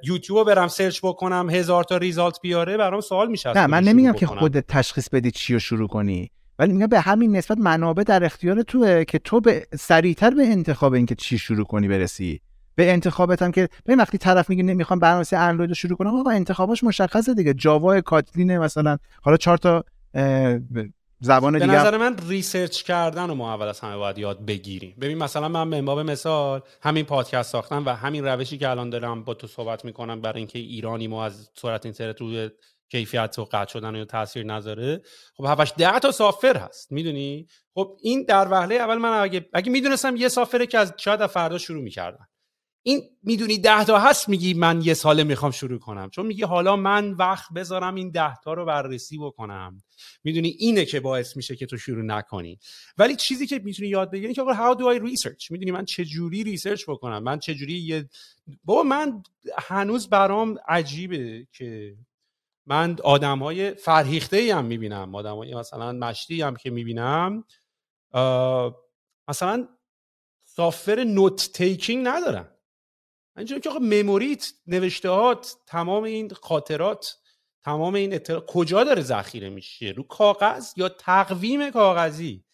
یوتیوب 0.04 0.46
برم 0.46 0.68
search 0.68 1.00
بکنم 1.02 1.50
هزار 1.50 1.84
تا 1.84 1.96
result 1.96 2.40
بیاره 2.42 2.76
برام 2.76 3.00
سوال 3.00 3.28
میشه 3.28 3.52
نه 3.52 3.66
من 3.66 3.84
نمیگم 3.84 4.12
که 4.12 4.26
خودت 4.26 4.66
تشخیص 4.66 5.08
بدی 5.08 5.30
چی 5.30 5.52
رو 5.52 5.58
شروع 5.58 5.88
کنی 5.88 6.30
ولی 6.58 6.72
میگم 6.72 6.86
به 6.86 7.00
همین 7.00 7.36
نسبت 7.36 7.58
منابع 7.58 8.02
در 8.02 8.24
اختیار 8.24 8.62
توه 8.62 9.04
که 9.04 9.18
تو 9.18 9.40
به 9.40 9.66
سریعتر 9.78 10.30
به 10.30 10.42
انتخاب 10.42 10.92
اینکه 10.92 11.14
چی 11.14 11.38
شروع 11.38 11.64
کنی 11.64 11.88
برسی. 11.88 12.40
به 12.74 12.92
انتخابت 12.92 13.42
هم 13.42 13.52
که 13.52 13.68
ببین 13.86 14.00
وقتی 14.00 14.18
طرف 14.18 14.50
میگه 14.50 14.62
نمی‌خوام 14.62 14.98
برنامه 14.98 15.24
اندروید 15.32 15.70
رو 15.70 15.74
شروع 15.74 15.96
کنم 15.96 16.16
آقا 16.16 16.30
انتخابش 16.30 16.84
مشخصه 16.84 17.34
دیگه. 17.34 17.54
Java 17.54 18.00
Kotlin 18.00 18.58
مثلا. 18.58 18.98
حالا 19.22 19.36
چهار 19.36 19.58
تا 19.58 19.84
زبان 21.20 21.52
دیگه 21.52 21.66
به 21.66 21.72
نظر 21.72 21.96
من 21.96 22.16
research 22.28 22.82
کردن 22.82 23.28
رو 23.28 23.34
ما 23.34 23.54
اول 23.54 23.68
از 23.68 23.80
همه 23.80 23.96
باید 23.96 24.18
یاد 24.18 24.46
بگیریم. 24.46 24.96
ببین 25.00 25.18
مثلا 25.18 25.48
من 25.48 25.70
به 25.70 25.82
باب 25.82 26.00
مثال 26.00 26.60
همین 26.82 27.04
پادکست 27.04 27.52
ساختم 27.52 27.86
و 27.86 27.88
همین 27.88 28.24
روشی 28.24 28.58
که 28.58 28.68
الان 28.68 28.90
دارم 28.90 29.24
با 29.24 29.34
تو 29.34 29.46
صحبت 29.46 29.84
می‌کنم 29.84 30.20
برای 30.20 30.38
اینکه 30.38 30.58
ایرانی 30.58 31.08
ما 31.08 31.24
از 31.24 31.50
سرعت 31.54 31.86
اینترنت 31.86 32.20
روی 32.20 32.50
کیفیت 32.90 33.38
و 33.38 33.44
قطع 33.44 33.72
شدن 33.72 34.00
و 34.00 34.04
تاثیر 34.04 34.46
نذاره. 34.46 35.02
خب 35.36 35.44
هفتش 35.44 35.72
ده 35.78 35.98
تا 35.98 36.10
software 36.10 36.56
هست 36.56 36.92
می‌دونی؟ 36.92 37.46
خب 37.74 37.96
این 38.02 38.24
در 38.28 38.48
وهله 38.50 38.74
اول 38.74 38.96
من 38.96 39.22
اگه 39.22 39.46
اگه 39.52 39.72
می‌دونستم 39.72 40.16
یه 40.16 40.28
software 40.28 40.62
ه 40.62 40.66
که 40.66 40.78
از 40.78 40.94
شاید 40.96 41.26
فردا 41.26 41.58
شروع 41.58 41.82
می‌کردم 41.82 42.28
این 42.86 43.02
می‌دونی 43.22 43.58
ده 43.58 43.84
تا 43.84 43.98
هست 43.98 44.28
میگی 44.28 44.54
من 44.54 44.82
یه 44.82 44.94
ساله 44.94 45.24
می‌خوام 45.24 45.50
شروع 45.50 45.78
کنم. 45.78 46.10
چون 46.10 46.26
میگی 46.26 46.42
حالا 46.42 46.76
من 46.76 47.12
وقت 47.12 47.52
بذارم 47.52 47.94
این 47.94 48.10
ده 48.10 48.36
تا 48.44 48.52
رو 48.52 48.64
بررسی 48.64 49.18
بکنم. 49.18 49.82
می‌دونی 50.24 50.48
اینه 50.48 50.84
که 50.84 51.00
باعث 51.00 51.36
میشه 51.36 51.56
که 51.56 51.66
تو 51.66 51.76
شروع 51.76 52.04
نکنی. 52.04 52.58
ولی 52.98 53.16
چیزی 53.16 53.46
که 53.46 53.58
می‌تونی 53.58 53.88
یاد 53.88 54.10
بگیری 54.10 54.34
که 54.34 54.42
آقا 54.42 54.54
how 54.54 54.78
do 54.78 54.82
I 54.82 55.02
research 55.02 55.50
می‌دونی 55.50 55.70
من 55.70 55.84
چه 55.84 56.04
جوری 56.04 56.44
research 56.44 56.84
بکنم؟ 56.88 57.22
من 57.22 57.38
چه 57.38 57.54
جوری 57.54 57.72
یه 57.72 58.08
بابا 58.64 58.82
من 58.82 59.22
هنوز 59.58 60.08
برام 60.08 60.58
عجیبه 60.68 61.46
که 61.52 61.96
من 62.66 62.96
آدم 63.04 63.38
های 63.38 63.74
فرهیخته 63.74 64.36
ای 64.36 64.50
هم 64.50 64.64
می‌بینم. 64.64 65.14
آدم 65.14 65.36
های 65.36 65.54
مثلا 65.54 65.92
مشتی 65.92 66.42
هم 66.42 66.56
که 66.56 66.70
می‌بینم. 66.70 67.44
مثلا 69.28 69.68
سافر 70.44 71.04
نوت 71.04 71.50
تیکینگ 71.54 72.08
ندارن 72.08 72.48
اینجوری 73.36 73.60
که 73.60 73.70
آقا 73.70 73.78
مموریت 73.78 74.52
نوشتهات 74.66 75.56
تمام 75.66 76.04
این 76.04 76.30
خاطرات 76.42 77.16
تمام 77.64 77.94
این 77.94 78.14
اطلاع 78.14 78.40
کجا 78.40 78.84
داره 78.84 79.02
ذخیره 79.02 79.50
میشه؟ 79.50 79.86
رو 79.96 80.02
کاغذ 80.02 80.72
یا 80.76 80.88
تقویم 80.88 81.70
کاغذی؟ 81.70 82.44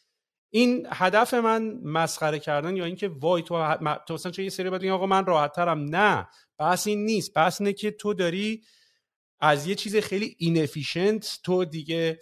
این 0.51 0.87
هدف 0.91 1.35
من 1.35 1.81
مسخره 1.85 2.39
کردن 2.39 2.77
یا 2.77 2.85
اینکه 2.85 3.09
وای 3.09 3.43
تو 3.43 3.77
تو 4.07 4.15
مثلا 4.15 4.33
چه 4.33 4.43
یه 4.43 4.51
سری 4.51 4.71
بعد 4.71 4.85
آقا 4.85 5.07
من 5.07 5.27
راحت 5.27 5.53
ترم 5.53 5.85
نه 5.85 6.29
بحث 6.59 6.87
این 6.87 7.05
نیست. 7.05 7.35
بحث 7.35 7.61
اینه 7.61 7.73
که 7.73 7.91
تو 7.91 8.15
داری 8.15 8.63
از 9.41 9.67
یه 9.67 9.75
چیز 9.75 9.97
خیلی 9.97 10.37
efficient 10.39 11.39
تو 11.45 11.65
دیگه 11.65 12.19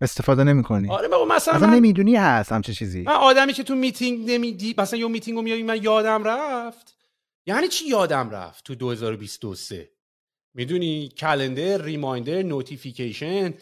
استفاده 0.00 0.44
نمی 0.44 0.62
کنی. 0.62 0.90
آره 0.90 1.08
بابا 1.08 1.34
مثلا 1.34 1.54
اصلا 1.54 1.74
نمی‌دونی 1.74 2.16
هست 2.16 2.52
همچه 2.52 2.72
چیزی. 2.72 3.02
من 3.02 3.12
آدمی 3.12 3.52
که 3.52 3.62
تو 3.62 3.74
میتینگ 3.74 4.30
نمیدی 4.30 4.74
مثلا 4.78 4.98
یه 4.98 5.08
میتینگ 5.08 5.36
رو 5.36 5.42
میایی 5.42 5.62
من 5.62 5.82
یادم 5.82 6.24
رفت. 6.24 6.96
یعنی 7.46 7.68
چی 7.68 7.88
یادم 7.88 8.30
رفت 8.30 8.64
تو 8.64 8.74
2023 8.74 9.90
می‌دونی 10.54 11.08
calendar 11.08 11.82
reminder 11.82 12.42
notification 12.42 13.54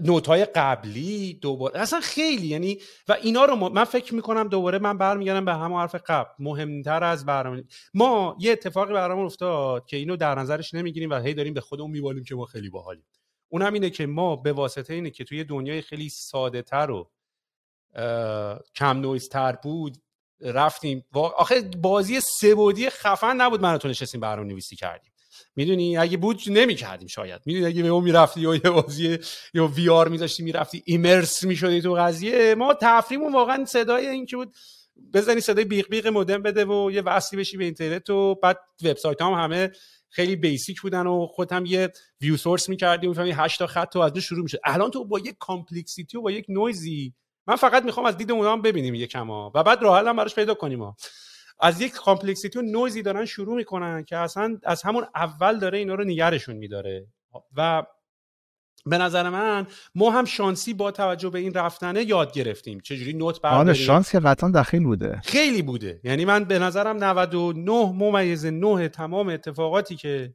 note 0.00 0.26
های 0.26 0.44
قبلی 0.44 1.34
دوباره 1.34 1.80
اصلا 1.80 2.00
خیلی 2.00 2.46
یعنی 2.46 2.78
و 3.08 3.16
اینا 3.22 3.44
رو 3.44 3.56
من 3.56 3.84
فکر 3.84 4.14
می‌کنم 4.14 4.48
دوباره 4.48 4.78
من 4.78 4.98
برمیگردم 4.98 5.44
به 5.44 5.54
همون 5.54 5.80
حرف 5.80 5.94
قبل. 5.94 6.30
مهمتر 6.38 7.04
از 7.04 7.26
برنامه 7.26 7.64
ما 7.94 8.36
یه 8.40 8.52
اتفاقی 8.52 8.92
برامون 8.92 9.26
افتاد 9.26 9.86
که 9.86 9.96
اینو 9.96 10.16
در 10.16 10.34
نظرش 10.34 10.74
نمی‌گیریم 10.74 11.10
و 11.10 11.14
هی 11.14 11.34
داریم 11.34 11.54
به 11.54 11.60
خودمون 11.60 11.90
میبالیم 11.90 12.24
که 12.24 12.34
ما 12.34 12.44
خیلی 12.44 12.70
باحالیم. 12.70 13.04
اونم 13.52 13.72
اینه 13.72 13.90
که 13.90 14.06
ما 14.06 14.36
به 14.36 14.52
واسطه 14.52 14.94
اینه 14.94 15.10
که 15.10 15.24
توی 15.24 15.44
دنیای 15.44 15.82
خیلی 15.82 16.08
ساده 16.08 16.62
تر 16.62 16.90
و 16.90 17.10
کم 18.74 19.00
نویز 19.00 19.28
تر 19.28 19.52
بود 19.52 19.96
رفتیم 20.40 21.04
آخه 21.14 21.60
بازی 21.60 22.20
سه 22.20 22.56
خفن 22.90 23.36
نبود 23.36 23.60
من 23.60 23.78
تو 23.78 23.88
نشستیم 23.88 24.20
برنامه 24.20 24.48
نویسی 24.48 24.76
کردیم. 24.76 25.12
می‌دونی؟ 25.56 25.96
اگه 25.96 26.16
بود 26.16 26.42
نمی 26.46 26.74
کردیم 26.74 27.08
شاید. 27.08 27.42
می‌دونی؟ 27.46 27.66
اگه 27.66 27.82
به 27.82 27.88
اون 27.88 28.04
می‌رفتی 28.04 28.40
یا 28.40 28.54
یه 28.54 28.60
بازی 28.60 29.18
یا 29.54 29.66
VR 29.66 30.08
میذاشتی 30.08 30.42
می‌رفتی 30.42 30.82
immerse 30.86 31.44
می‌شدی 31.44 31.80
تو 31.80 31.94
قضیه. 31.94 32.54
ما 32.54 32.74
تفریمون 32.80 33.32
واقعا 33.32 33.64
صدای 33.64 34.06
این 34.06 34.26
که 34.26 34.36
بود 34.36 34.54
بزنی 35.14 35.40
صدای 35.40 35.64
بیق 35.64 35.88
بیق 35.88 36.06
مودم 36.06 36.42
بده 36.42 36.64
و 36.64 36.90
یه 36.90 37.02
وصلی 37.02 37.38
بشی 37.38 37.56
به 37.56 37.64
اینترنت 37.64 38.10
و 38.10 38.34
بعد 38.34 38.58
وبسایت 38.82 39.22
هم 39.22 39.32
همه 39.32 39.70
خیلی 40.14 40.36
basic 40.36 40.80
بودن 40.80 41.06
و 41.06 41.26
خود 41.26 41.52
هم 41.52 41.66
یه 41.66 41.92
view 42.20 42.36
source 42.36 42.68
می‌کردی 42.68 43.06
می‌فهمی 43.06 43.30
8 43.30 43.58
تا 43.58 43.66
خط 43.66 43.92
تو 43.92 43.98
از 43.98 44.18
شروع 44.18 44.42
میشه. 44.42 44.60
الان 44.64 44.90
تو 44.90 45.04
با 45.04 45.18
یک 45.18 45.36
complexity 45.38 46.18
و 46.18 46.20
با 46.20 46.30
یک 46.30 46.46
نویزی 46.48 47.14
من 47.46 47.56
فقط 47.56 47.84
می‌خوام 47.84 48.06
از 48.06 48.16
دید 48.16 48.32
اونها 48.32 48.56
ببینیم 48.56 48.94
یکما 48.94 49.52
و 49.54 49.62
بعد 49.62 49.82
راه 49.82 50.08
هم 50.08 50.16
براش 50.16 50.34
پیدا 50.34 50.54
کنیم 50.54 50.82
ها. 50.82 50.96
از 51.60 51.80
یک 51.80 51.92
complexity 51.92 52.58
و 52.58 52.62
نویزی 52.62 53.02
دارن 53.02 53.24
شروع 53.24 53.56
می‌کنن 53.56 54.04
که 54.04 54.16
اصلا 54.16 54.58
از 54.62 54.82
همون 54.82 55.06
اول 55.14 55.58
داره 55.58 55.78
اینا 55.78 55.94
رو 55.94 56.04
نگهشون 56.04 56.56
میداره. 56.56 57.06
و 57.56 57.82
به 58.86 58.98
نظر 58.98 59.28
من 59.28 59.66
ما 59.94 60.10
هم 60.10 60.24
شانسی 60.24 60.74
با 60.74 60.90
توجه 60.90 61.30
به 61.30 61.38
این 61.38 61.54
رفتنه 61.54 62.02
یاد 62.02 62.32
گرفتیم. 62.32 62.80
چجوری 62.80 63.12
نوت 63.12 63.44
آره، 63.44 63.56
برداریم 63.56 63.82
شانس 63.82 64.12
که 64.12 64.20
قطعا 64.20 64.50
دخیل 64.50 64.84
بوده. 64.84 65.20
خیلی 65.24 65.62
بوده. 65.62 66.00
یعنی 66.04 66.24
من 66.24 66.44
به 66.44 66.58
نظرم 66.58 67.04
99 67.04 67.92
ممیز 67.92 68.46
9 68.46 68.88
تمام 68.88 69.28
اتفاقاتی 69.28 69.96
که 69.96 70.34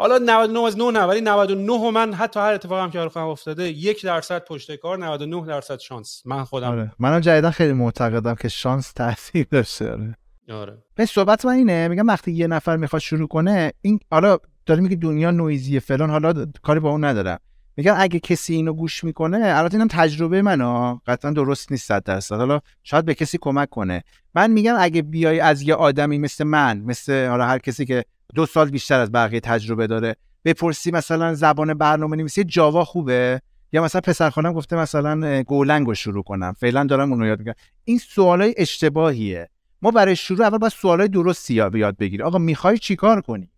حالا 0.00 0.18
99 0.18 0.66
از 0.66 0.78
9 0.78 0.90
نه 0.90 1.00
ولی 1.00 1.20
99 1.20 1.72
و 1.72 1.90
من 1.90 2.14
حتی 2.14 2.40
هر 2.40 2.52
اتفاقی 2.52 2.82
هم 2.82 2.90
که 2.90 2.98
برام 2.98 3.28
افتاده 3.28 3.68
یک 3.68 4.04
درصد 4.04 4.44
پشت 4.44 4.76
کار 4.76 4.98
99 4.98 5.46
درصد 5.46 5.78
شانس. 5.78 6.22
من 6.24 6.44
خودم. 6.44 6.70
آره. 6.70 6.92
منم 6.98 7.20
جدیدا 7.20 7.50
خیلی 7.50 7.72
معتقدم 7.72 8.34
که 8.34 8.48
شانس 8.48 8.92
تاثیر 8.92 9.46
داشته 9.50 9.92
آره. 9.92 10.16
آره. 10.50 10.78
به 10.94 11.06
صحبت 11.06 11.44
من 11.44 11.52
اینه 11.52 11.88
میگم 11.88 12.06
وقتی 12.06 12.32
یه 12.32 12.46
نفر 12.46 12.76
می‌خواد 12.76 13.02
شروع 13.02 13.28
کنه 13.28 13.72
این 13.82 14.00
حالا 14.10 14.38
داره 14.66 14.80
میگه 14.80 14.96
دنیا 14.96 15.30
نویزی 15.30 15.80
فلان 15.80 16.10
حالا 16.10 16.46
کاری 16.62 16.80
با 16.80 16.90
اون 16.90 17.04
ندارم. 17.04 17.38
میگم 17.76 17.94
اگه 17.98 18.20
کسی 18.20 18.54
اینو 18.54 18.72
گوش 18.72 19.04
می‌کنه 19.04 19.38
البته 19.44 19.74
اینم 19.74 19.88
تجربه 19.90 20.42
منه 20.42 21.00
قطعا 21.06 21.30
درست 21.30 21.72
نیست 21.72 21.88
صد 21.88 22.02
درصد. 22.02 22.36
حالا 22.36 22.60
شاید 22.82 23.04
به 23.04 23.14
کسی 23.14 23.38
کمک 23.40 23.68
کنه. 23.70 24.02
من 24.34 24.50
میگم 24.50 24.76
اگه 24.78 25.02
بیای 25.02 25.40
از 25.40 25.62
یه 25.62 25.74
آدمی 25.74 26.18
مثل 26.18 26.44
من 26.44 26.78
مثل 26.78 27.26
حالا 27.26 27.46
هر 27.46 27.58
کسی 27.58 27.84
که 27.84 28.04
دو 28.34 28.46
سال 28.46 28.70
بیشتر 28.70 29.00
از 29.00 29.12
بقیه 29.12 29.40
تجربه 29.40 29.86
داره 29.86 30.16
بپرسی 30.44 30.90
مثلا 30.90 31.34
زبان 31.34 31.74
برنامه 31.74 32.16
نویسی 32.16 32.44
جاوا 32.44 32.84
خوبه؟ 32.84 33.40
یا 33.72 33.82
مثلا 33.82 34.00
پسر 34.00 34.30
خانم 34.30 34.52
گفته 34.52 34.76
مثلا 34.76 35.42
گولنگ 35.42 35.86
رو 35.86 35.94
شروع 35.94 36.22
کنم. 36.22 36.52
فعلا 36.52 36.84
دارم 36.84 37.12
اونو 37.12 37.26
یاد 37.26 37.38
میگم. 37.38 37.52
این 37.84 37.98
سوالای 37.98 38.54
اشتباهیه. 38.56 39.48
ما 39.82 39.90
برای 39.90 40.16
شروع 40.16 40.46
اول 40.46 40.58
باید 40.58 40.72
سوالای 40.72 41.08
درستی 41.08 41.54
یاد 41.54 41.96
بگیری 41.96 42.22
آقا 42.22 42.38
می‌خوای 42.38 42.78
چیکار 42.78 43.20
کنی؟ 43.20 43.50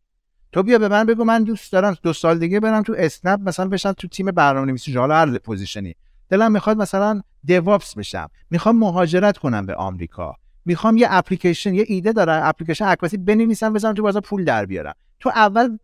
تو 0.52 0.62
بیا 0.62 0.78
به 0.78 0.88
من 0.88 1.06
بگو 1.06 1.24
من 1.24 1.44
دوست 1.44 1.72
دارم 1.72 1.96
دو 2.02 2.12
سال 2.12 2.38
دیگه 2.38 2.60
برم 2.60 2.82
تو 2.82 2.94
اسنپ 2.98 3.40
مثلا 3.48 3.68
بشم 3.68 3.92
تو 3.92 4.08
تیم 4.08 4.26
برنامه‌نویسی. 4.26 4.94
حالا 4.94 5.14
هر 5.14 5.38
position 5.38 5.83
ی. 5.83 5.94
دلم 6.28 6.52
می‌خواد 6.52 6.76
مثلا 6.76 7.22
DevOps 7.44 7.94
بشم. 7.94 8.28
می‌خوام 8.50 8.78
مهاجرت 8.78 9.38
کنم 9.38 9.66
به 9.66 9.74
آمریکا. 9.74 10.36
می‌خوام 10.64 10.96
یه 10.96 11.06
اپلیکیشن 11.10 11.74
یه 11.74 11.84
ایده 11.88 12.12
دارم 12.12 12.40
application 12.44 12.84
iOS 12.84 13.08
ی 13.08 13.16
بنویسم 13.16 13.72
بزنم 13.72 13.94
تو 13.94 14.02
بازار 14.02 14.22
پول 14.22 14.44
در 14.44 14.66
بیارم. 14.66 14.94
تو 15.20 15.28
اول 15.28 15.78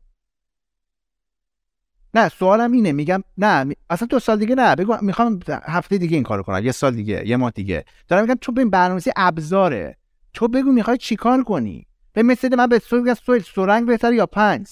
نه 2.14 2.28
سوالم 2.28 2.72
اینه 2.72 2.92
میگم 2.92 3.22
نه 3.38 3.74
اصلا 3.90 4.06
دو 4.06 4.18
سال 4.18 4.38
دیگه 4.38 4.54
نه. 4.54 4.74
بگو 4.76 4.96
می‌خوام 5.02 5.40
هفته 5.48 5.98
دیگه 5.98 6.14
این 6.14 6.24
کارو 6.24 6.42
کنم 6.42 6.64
یه 6.64 6.72
سال 6.72 6.94
دیگه 6.94 7.28
یه 7.28 7.36
ماه 7.36 7.50
دیگه. 7.50 7.84
دارم 8.08 8.22
میگم 8.22 8.38
تو 8.40 8.52
ببین 8.52 8.70
برنامه‌نویسی 8.70 9.10
ابزاره. 9.16 9.96
تو 10.34 10.48
بگو 10.48 10.72
می‌خوای 10.72 10.98
چیکار 10.98 11.42
کنی؟ 11.42 11.87
به 12.12 12.22
مثل 12.22 12.56
من 12.56 12.66
به 12.66 12.80
میگم 12.92 13.14
سویل 13.14 13.42
سرنگ 13.54 13.86
بهتر 13.86 14.12
یا 14.12 14.26
پنج؟ 14.26 14.66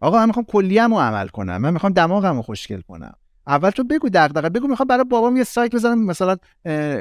آقا 0.00 0.18
من 0.18 0.26
می‌خوام 0.26 0.44
کلیه‌مو 0.44 1.00
عمل 1.00 1.28
کنم 1.28 1.56
من 1.56 1.72
می‌خوام 1.72 1.92
دماغمو 1.92 2.42
خوشگل 2.42 2.80
کنم. 2.80 3.14
اول 3.46 3.70
تو 3.70 3.84
بگو 3.84 4.08
دغدغه 4.08 4.48
بگو 4.48 4.68
می‌خوام 4.68 4.86
برای 4.86 5.04
بابام 5.04 5.36
یه 5.36 5.44
سایت 5.44 5.74
بزنم 5.74 6.04
مثلا 6.04 6.36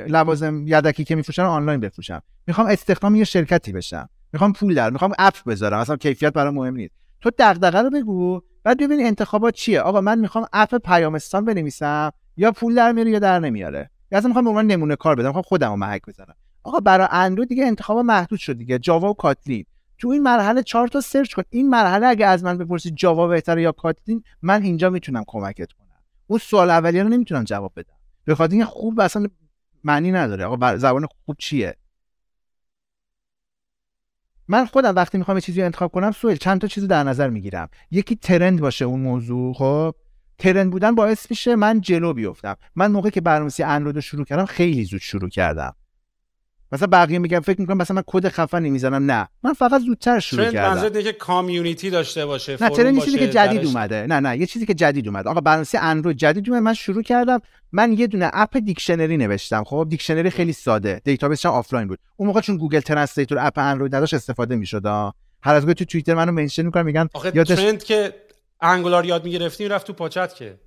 لوازم 0.08 0.64
یدکی 0.68 1.04
که 1.04 1.16
میفروشن 1.16 1.42
آنلاین 1.42 1.80
بفروشم. 1.80 2.22
می‌خوام 2.48 2.68
استخدام 2.68 3.16
یه 3.16 3.24
شرکتی 3.24 3.72
بشم. 3.72 4.10
می‌خوام 4.34 4.54
پول 4.54 4.76
در 4.76 4.90
می‌خوام 4.90 5.14
اپ 5.20 5.34
بذارم 5.48 5.80
مثلا 5.80 5.96
کیفیت 5.96 6.34
برای 6.34 6.54
مهم 6.54 6.76
نیست. 6.76 6.96
تو 7.22 7.32
دغدغه 7.38 7.82
رو 7.82 7.90
بگو 7.90 8.42
بعد 8.64 8.84
ببین 8.84 9.06
انتخابات 9.06 9.54
چیه. 9.54 9.82
آقا 9.82 10.02
من 10.02 10.20
می‌خوام 10.20 10.46
اپ 10.54 10.76
پیامستان 10.76 11.46
بنویسم 11.46 12.12
یا 12.38 12.52
پول 12.52 12.76
در 12.76 12.92
میاره 12.92 13.12
یا 13.12 13.20
در 13.20 13.40
نمیاره. 13.40 13.90
یا 14.12 14.18
اصلا 14.18 14.28
می‌خوام 14.28 14.44
به 14.46 14.50
عنوان 14.50 14.68
نمونه 14.68 14.96
کار 14.96 15.16
بدم 15.16 15.28
می‌خوام 15.28 15.44
خودم 15.44 15.70
رو 15.70 15.76
محک 15.76 16.02
بزنم 16.08 16.36
آقا 16.66 16.80
برای 16.80 17.08
اندروید 17.12 17.50
دیگه 17.50 17.66
انتخاب 17.66 17.98
محدود 17.98 18.40
شد 18.40 18.58
دیگه. 18.58 18.80
جاوا 18.80 19.10
و 19.10 19.14
کاتلین. 19.14 19.66
تو 19.98 20.08
این 20.08 20.24
مرحله 20.24 20.64
چهار 20.64 20.88
تا 20.88 21.02
سرچ 21.02 21.34
کن. 21.34 21.44
این 21.50 21.70
مرحله 21.70 22.08
اگه 22.08 22.26
از 22.26 22.44
من 22.44 22.58
بپرسی 22.58 22.92
جاوا 22.92 23.28
بهتره 23.28 23.62
یا 23.62 23.72
کاتلین 23.72 24.24
من 24.42 24.64
اینجا 24.64 24.90
می‌تونم 24.90 25.24
کمکت 25.28 25.72
کنم. 25.72 26.04
اون 26.28 26.40
سوال 26.40 26.70
اولیه 26.70 27.04
رو 27.04 27.10
نمی‌تونم 27.10 27.44
جواب 27.44 27.72
بدم. 27.76 27.94
به 28.26 28.36
خاطر 28.36 28.52
اینکه 28.52 28.66
خوب 28.66 29.00
اصلا 29.00 29.28
معنی 29.84 30.12
نداره. 30.12 30.46
آقا 30.46 30.78
زبان 30.78 31.08
خوب 31.26 31.36
چیه؟ 31.40 31.76
من 34.48 34.66
خودم 34.66 34.96
وقتی 34.96 35.18
می‌خوام 35.18 35.38
یه 35.38 35.42
چیزی 35.42 35.60
رو 35.60 35.66
انتخاب 35.66 35.92
کنم 35.92 36.12
سوال 36.12 36.36
چند 36.36 36.62
تا 36.62 36.68
چیزو 36.68 36.88
در 36.88 37.04
نظر 37.04 37.30
می‌گیرم. 37.30 37.70
یکی 37.92 38.16
ترند 38.16 38.62
باشه 38.62 38.86
اون 38.86 39.00
موضوع 39.00 39.54
خب؟ 39.54 39.96
trend 40.38 40.72
بودن 40.72 40.96
باعث 40.96 41.30
میشه 41.30 41.56
من 41.56 41.82
جلو 41.82 42.14
بیفتم. 42.14 42.56
من 42.76 42.92
موقعی 42.92 43.12
که 43.12 43.22
برنامه‌نویسی 43.22 43.64
اندروید 43.64 43.96
رو 43.96 44.02
شروع 44.02 44.26
کردم 44.26 44.46
خیلی 44.46 44.84
زود 44.84 45.02
شروع 45.02 45.30
کردم. 45.30 45.76
مثلا 46.72 46.88
بقیه 46.88 47.20
میگن 47.20 47.40
فکر 47.40 47.62
می‌کنم 47.62 47.78
مثلا 47.78 47.96
من 47.96 48.04
کد 48.08 48.30
خفنی 48.30 48.70
می‌زنم 48.70 49.12
نه. 49.12 49.28
من 49.44 49.54
فقط 49.54 49.82
زودتر 49.82 50.20
شروع 50.20 50.52
کردم. 50.52 50.74
منظورت 50.74 51.04
که 51.04 51.14
community 51.14 51.90
داشته 51.90 52.26
باشه 52.26 52.58
نه 52.62 52.70
trend 52.70 53.04
چیزی 53.04 53.18
که 53.18 53.30
جدید 53.30 53.66
اومده. 53.66 54.08
نه 54.08 54.20
نه 54.20 54.38
یه 54.38 54.46
چیزی 54.46 54.66
که 54.66 54.74
جدید 54.74 55.08
اومده. 55.08 55.30
آقا 55.30 55.42
برنامه‌نویسی 55.42 55.78
اندروید 55.78 56.18
جدید 56.18 56.50
اومده. 56.50 56.62
من 56.64 56.74
شروع 56.74 57.04
کردم. 57.04 57.40
من 57.72 57.94
یه 57.94 58.08
دونه 58.08 58.30
app 58.34 58.58
dictionary 58.58 59.18
نوشتم. 59.18 59.64
خب 59.64 59.88
dictionary 59.90 60.30
خیلی 60.30 60.54
ساده. 60.54 61.02
database 61.04 61.37
ش 61.37 61.46
offline 61.46 61.88
بود. 61.88 62.00
اون 62.18 62.28
موقع 62.28 62.42
چون 62.42 62.58
Google 62.58 62.80
Translator 62.80 63.38
app 63.42 63.60
اندروید 63.60 63.96
نداشت 63.96 64.14
استفاده 64.14 64.56
می‌شد 64.56 64.86
هر 65.44 65.56
از 65.56 65.66
تو 65.66 65.86
توییتر 65.86 66.14
منو 66.14 66.32
mention 66.32 66.66
می‌کنن 66.66 66.84
میگن 66.84 67.10
یادش... 67.34 67.58
ترند 67.60 67.84
که 67.84 68.14
انگولار 68.62 69.06
یاد 69.06 69.24
می‌گرفتی 69.24 69.68
رفت 69.68 69.88
تو 69.88 69.94
پاچت 69.94 70.36
که. 70.36 70.60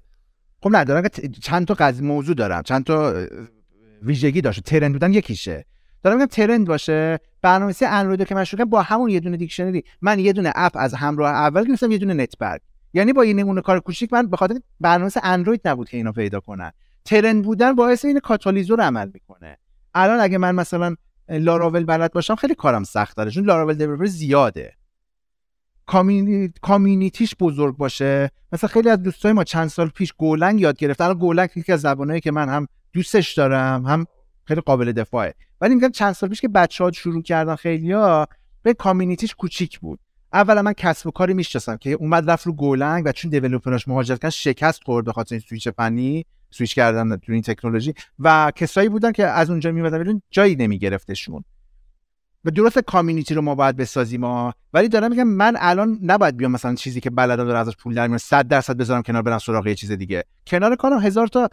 خب 0.62 0.70
نه 0.70 0.84
دارم 0.84 1.08
چند 1.42 1.66
تا 1.66 1.74
قضیه 1.74 2.06
موضوع 2.06 2.34
دارم 2.34 2.62
چند 2.62 2.84
تا 2.84 3.14
ویژگی 4.02 4.40
داشت. 4.40 4.60
trend 4.60 4.93
بودن 4.92 5.12
یکیشه. 5.12 5.64
دارم 6.02 6.16
میگم 6.16 6.26
trend 6.26 6.66
باشه. 6.66 7.18
برنامه‌نویسی 7.42 7.84
اندروید 7.84 8.28
که 8.28 8.34
من 8.34 8.44
شروع 8.44 8.64
با 8.64 8.82
همون 8.82 9.10
یه 9.10 9.20
دونه 9.20 9.36
dictionary 9.36 9.85
من 10.00 10.18
یه 10.18 10.32
دونه 10.32 10.52
app 10.55 10.72
از 10.74 10.94
همراه 10.94 11.30
اول 11.30 11.64
گرفتم 11.64 11.90
یه 11.90 11.98
دونه 11.98 12.14
نتبرگ 12.14 12.60
یعنی 12.94 13.12
با 13.12 13.22
این 13.22 13.38
نمونه 13.38 13.60
کار 13.60 13.80
کوچیک 13.80 14.12
من 14.12 14.26
به 14.26 14.36
خاطر 14.36 14.54
برنامه‌نویس 14.80 15.16
اندروید 15.22 15.68
نبود 15.68 15.88
که 15.88 15.96
اینو 15.96 16.12
پیدا 16.12 16.40
کنن 16.40 16.72
trend 17.05 17.44
بودن 17.44 17.72
باعث 17.72 18.04
این 18.04 18.20
کاتالیزور 18.20 18.80
عمل 18.80 19.10
می‌کنه. 19.14 19.56
الان 19.94 20.20
اگه 20.20 20.38
من 20.38 20.54
مثلا 20.54 20.94
لاراول 21.28 21.84
بلد 21.84 22.12
باشم 22.12 22.34
خیلی 22.34 22.54
کارم 22.54 22.84
سخت 22.84 23.16
داره 23.16 23.30
چون 23.30 23.44
Laravel 23.44 23.74
developer 23.74 24.06
زیاده. 24.06 24.72
community 26.62 27.21
ش 27.21 27.35
بزرگ 27.40 27.76
باشه. 27.76 28.30
مثلا 28.52 28.68
خیلی 28.68 28.90
از 28.90 29.02
دوستای 29.02 29.32
ما 29.32 29.44
چند 29.44 29.68
سال 29.68 29.88
پیش 29.88 30.12
Golang 30.12 30.60
یاد 30.60 30.76
گرفتن 30.76 31.04
الان 31.04 31.18
Golang 31.18 31.51
یکی 31.56 31.72
از 31.72 31.80
زبانایی 31.80 32.20
که 32.20 32.30
من 32.30 32.48
هم 32.48 32.68
دوستش 32.92 33.32
دارم 33.32 33.86
هم 33.86 34.06
خیلی 34.48 34.60
قابل 34.60 34.92
دفاعه. 34.92 35.34
ولی 35.60 35.74
میگم 35.74 35.90
چند 35.90 36.12
سال 36.12 36.28
پیش 36.28 36.40
که 36.40 36.48
بچه 36.48 36.84
ها 36.84 36.92
شروع 36.92 37.22
کردن 37.22 37.54
خیلیا 37.54 38.28
به 38.62 38.74
community 38.74 39.24
ش 39.24 39.35
کوچیک 39.34 39.80
بود. 39.80 40.00
اولا 40.32 40.62
من 40.62 40.72
کسب 40.72 41.06
و 41.06 41.10
کاری 41.10 41.34
می‌شناسم 41.34 41.76
که 41.76 41.90
اومد 41.90 42.30
رفت 42.30 42.46
رو 42.46 42.52
Golang 42.52 43.02
و 43.06 43.12
چون 43.12 43.30
developer 43.30 43.78
اش 43.78 43.89
مهاجرت 43.88 44.18
کردن 44.18 44.30
شکست 44.30 44.84
خورد 44.84 45.06
به 45.06 45.12
خاطر 45.12 45.34
این 45.34 45.44
سویچ 45.48 45.68
فنی 45.68 46.26
سویچ 46.50 46.74
کردن 46.74 47.16
تو 47.16 47.32
این 47.32 47.42
تکنولوژی. 47.42 47.94
و 48.18 48.52
کسایی 48.56 48.88
بودن 48.88 49.12
که 49.12 49.26
از 49.26 49.50
اونجا 49.50 49.72
میمدن 49.72 50.22
جایی 50.30 50.56
نمیگرفتشون. 50.56 51.44
و 52.48 52.50
درست 52.50 52.78
کامیونیتی 52.78 53.34
رو 53.34 53.42
ما 53.42 53.54
باید 53.54 53.76
بسازیم 53.76 54.24
ها 54.24 54.54
ولی 54.72 54.88
دارم 54.88 55.10
میگم 55.10 55.28
من 55.28 55.56
الان 55.58 55.98
نباید 56.02 56.36
بیام 56.36 56.52
مثلا 56.52 56.74
چیزی 56.74 57.00
که 57.00 57.10
بلدم 57.10 57.44
داره 57.44 57.58
ازش 57.58 57.76
پول 57.76 57.94
در 57.94 58.06
میاد 58.06 58.20
100 58.20 58.48
درصد 58.48 58.76
بذارم 58.76 59.02
کنار 59.02 59.22
برم 59.22 59.38
سراغ 59.38 59.66
یه 59.66 59.74
چیز 59.74 59.92
دیگه. 59.92 60.24
کنار 60.46 60.76
کارم 60.76 61.00
هزار 61.00 61.26
تا 61.26 61.48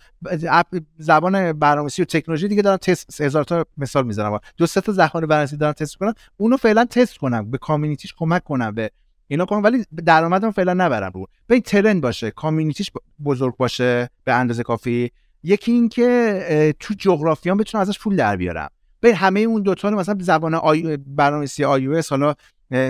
زبان 0.98 1.54
برنامه‌نویسی 1.54 2.02
و 2.02 2.06
تکنولوژی 2.06 2.48
دیگه 2.48 2.62
دارم 2.62 2.78
تست 2.78 3.22
هزار 3.22 3.44
تا 3.44 3.66
مثال 3.78 4.06
می‌زنم 4.06 4.40
دو 4.58 4.66
سه 4.66 4.82
تا 4.82 4.92
زبان 4.92 5.26
برنامه‌نویسی 5.26 5.58
دارم 5.58 5.74
تست 5.74 5.96
کنم 5.96 6.14
اونو 6.38 6.58
فعلا 6.58 6.86
تست 6.86 7.18
کنم. 7.18 7.52
به 7.52 7.58
کامیونیتیش 7.58 8.14
کمک 8.18 8.44
کنم 8.44 8.72
به 8.72 8.92
اینا 9.28 9.46
کنم 9.46 9.64
ولی 9.64 9.86
درآمدم 10.06 10.52
فعلا 10.52 10.74
نبرم 10.74 11.12
رو. 11.14 11.28
به 11.48 11.60
ترند 11.60 12.02
باشه. 12.02 12.32
کامیونیتیش 12.32 12.92
بزرگ 13.26 13.58
باشه. 13.58 14.10
به 14.24 14.34
اندازه 14.34 14.64
کافی. 14.64 15.12
یکی 15.44 15.72
اینکه 15.72 16.76
تو 16.80 16.94
جغرافیام 16.98 17.58
بتونم 17.58 17.82
ازش 17.82 18.00
پول 18.00 18.16
در 18.16 18.36
بیارم. 18.36 18.70
به 19.00 19.16
همه 19.16 19.40
اون 19.40 19.62
دوتا 19.62 19.90
رو 19.90 20.00
مثلا 20.00 20.18
زبان 20.20 20.54
آی... 20.54 20.98
برنامه‌نویسی 20.98 21.64
آی 21.64 22.02
حالا 22.10 22.34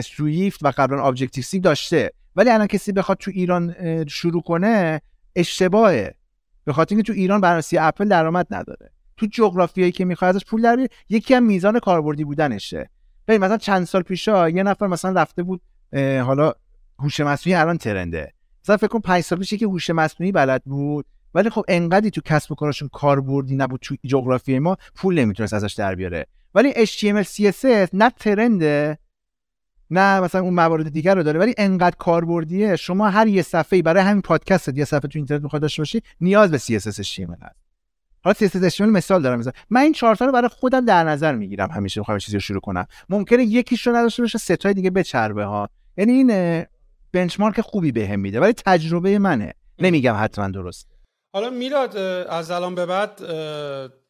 Swift 0.03 0.59
و 0.63 0.71
قبلا 0.77 1.07
Objective-C 1.07 1.59
داشته. 1.59 2.11
ولی 2.35 2.49
الان 2.49 2.67
کسی 2.67 2.91
بخواد 2.91 3.17
تو 3.17 3.31
ایران 3.33 3.75
شروع 4.07 4.41
کنه 4.41 5.01
اشتباهه. 5.35 6.15
به 6.65 6.73
خاطر 6.73 6.95
اینکه 6.95 7.13
تو 7.13 7.19
ایران 7.19 7.41
برنامه‌نویسی 7.41 7.77
اپل 7.77 8.07
درآمد 8.07 8.47
نداره. 8.51 8.91
تو 9.17 9.25
جغرافیایی 9.25 9.91
که 9.91 10.05
می‌خواد 10.05 10.35
ازش 10.35 10.45
پول 10.45 10.61
در 10.61 10.87
یکی 11.09 11.33
هم 11.33 11.43
میزان 11.43 11.79
کاربردی 11.79 12.23
بودنشه. 12.23 12.89
ببین 13.27 13.41
مثلا 13.41 13.57
چند 13.57 13.85
سال 13.85 14.01
پیشا 14.01 14.49
یه 14.49 14.63
نفر 14.63 14.87
مثلا 14.87 15.21
رفته 15.21 15.43
بود 15.43 15.61
حالا 15.93 16.53
هوش 16.99 17.19
مصنوعی 17.19 17.55
الان 17.55 17.77
trend 17.77 18.17
ه. 18.17 18.33
مثلا 18.63 18.77
فکر 18.77 18.87
کن 18.87 18.99
5 18.99 19.23
سال 19.23 19.39
پیش 19.39 19.53
که 19.53 19.65
هوش 19.65 19.89
مصنوعی 19.89 20.31
بلد 20.31 20.63
بود. 20.65 21.05
ولی 21.35 21.49
خب 21.49 21.65
انقدری 21.67 22.09
تو 22.09 22.21
کسب 22.25 22.51
و 22.51 22.55
کارشون 22.55 22.89
کاربردی 22.93 23.55
نبود 23.55 23.79
تو 23.79 23.95
جغرافی 24.05 24.59
ما 24.59 24.77
پول 24.95 25.19
نمی‌تونست 25.19 25.53
ازش 25.53 25.73
در 25.73 25.95
بیاره. 25.95 26.25
ولی 26.55 26.85
HTML 26.85 27.25
CSS 27.25 27.89
نه 27.93 28.09
ترنده 28.09 28.97
نه 29.91 30.19
مثلا 30.19 30.41
اون 30.41 30.53
موارد 30.53 30.89
دیگر 30.89 31.15
رو 31.15 31.23
داره. 31.23 31.39
ولی 31.39 31.53
انقدر 31.57 31.95
کاربردیه 31.95 32.75
شما 32.75 33.09
هر 33.09 33.27
یه 33.27 33.41
صفحه 33.41 33.81
برای 33.81 34.03
همین 34.03 34.21
پادکست 34.21 34.77
یه 34.77 34.85
صفحه 34.85 35.07
تو 35.07 35.19
اینترنت 35.19 35.43
می‌خواد 35.43 35.61
داشته 35.61 35.81
باشی 35.81 36.01
نیاز 36.21 36.51
به 36.51 36.57
CSS 36.57 36.95
HTML 36.95 37.43
هست. 37.43 37.65
حالا 38.23 38.35
CSS 38.39 38.73
HTML 38.73 38.81
مثال 38.81 39.21
دارم 39.21 39.39
مثلا 39.39 39.53
من 39.69 39.81
این 39.81 39.93
چهار 39.93 40.17
رو 40.19 40.31
برای 40.31 40.47
خودم 40.47 40.85
در 40.85 41.03
نظر 41.03 41.35
می‌گیرم 41.35 41.71
همیشه 41.71 42.01
می‌خوام 42.01 42.17
چیزی 42.17 42.37
رو 42.37 42.41
شروع 42.41 42.61
کنم. 42.61 42.85
ممکنه 43.09 43.43
یکیش 43.43 43.87
رو 43.87 43.95
نداشته 43.95 44.23
باشه 44.23 44.37
سه 44.37 44.55
دیگه 44.55 44.89
بچربه 44.89 45.45
ها. 45.45 45.69
یعنی 45.97 46.11
این 46.11 46.65
بنچمارک 47.11 47.61
خوبی 47.61 47.91
بهم 47.91 48.19
میده 48.19 48.39
ولی 48.39 48.53
تجربه 48.53 49.19
منه. 49.19 49.53
نمیگم 49.79 50.15
حتما 50.19 50.47
درست. 50.47 50.94
حالا 51.35 51.49
میلاد 51.49 51.97
از 51.97 52.51
الان 52.51 52.75
به 52.75 52.85
بعد 52.85 53.21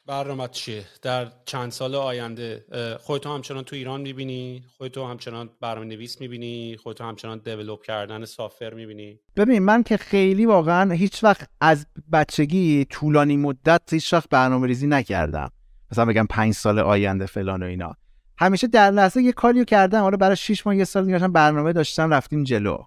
برنامه 0.06 0.48
چیه؟ 0.48 0.84
در 1.02 1.26
چند 1.44 1.72
سال 1.72 1.94
آینده؟ 1.94 2.64
خودتو 3.00 3.34
همچنان 3.34 3.64
تو 3.64 3.76
ایران 3.76 4.00
می‌بینی؟ 4.00 4.64
خودتو 4.78 5.06
همچنان 5.06 5.50
برنامه 5.60 5.86
نویس 5.86 6.20
می‌بینی 6.20 6.76
خودتو 6.76 7.04
همچنان 7.04 7.38
دیولوب 7.38 7.82
کردن 7.82 8.24
سافر 8.24 8.74
می‌بینی؟ 8.74 9.20
ببین 9.36 9.58
من 9.58 9.82
که 9.82 9.96
خیلی 9.96 10.46
واقعا 10.46 10.92
هیچ 10.92 11.24
وقت 11.24 11.48
از 11.60 11.86
بچگی 12.12 12.84
طولانی 12.90 13.36
مدت 13.36 13.92
هیچ 13.92 14.12
وقت 14.12 14.28
برنامه 14.28 14.66
ریزی 14.66 14.86
نکردم. 14.86 15.52
مثلا 15.92 16.04
بگم 16.04 16.26
پنج 16.30 16.54
سال 16.54 16.78
آینده 16.78 17.26
فلان 17.26 17.62
و 17.62 17.66
اینا. 17.66 17.94
همیشه 18.38 18.66
در 18.66 18.90
لحظه 18.90 19.22
یه 19.22 19.32
کاریو 19.32 19.64
کردم. 19.64 20.00
حالا 20.00 20.16
برای 20.16 20.36
6 20.36 20.66
ماه 20.66 20.76
یه 20.76 20.84
سال 20.84 21.04
دیگه 21.04 21.28
برنامه 21.28 21.72
داشتم 21.72 22.10
رفتیم 22.10 22.44
جلو. 22.44 22.78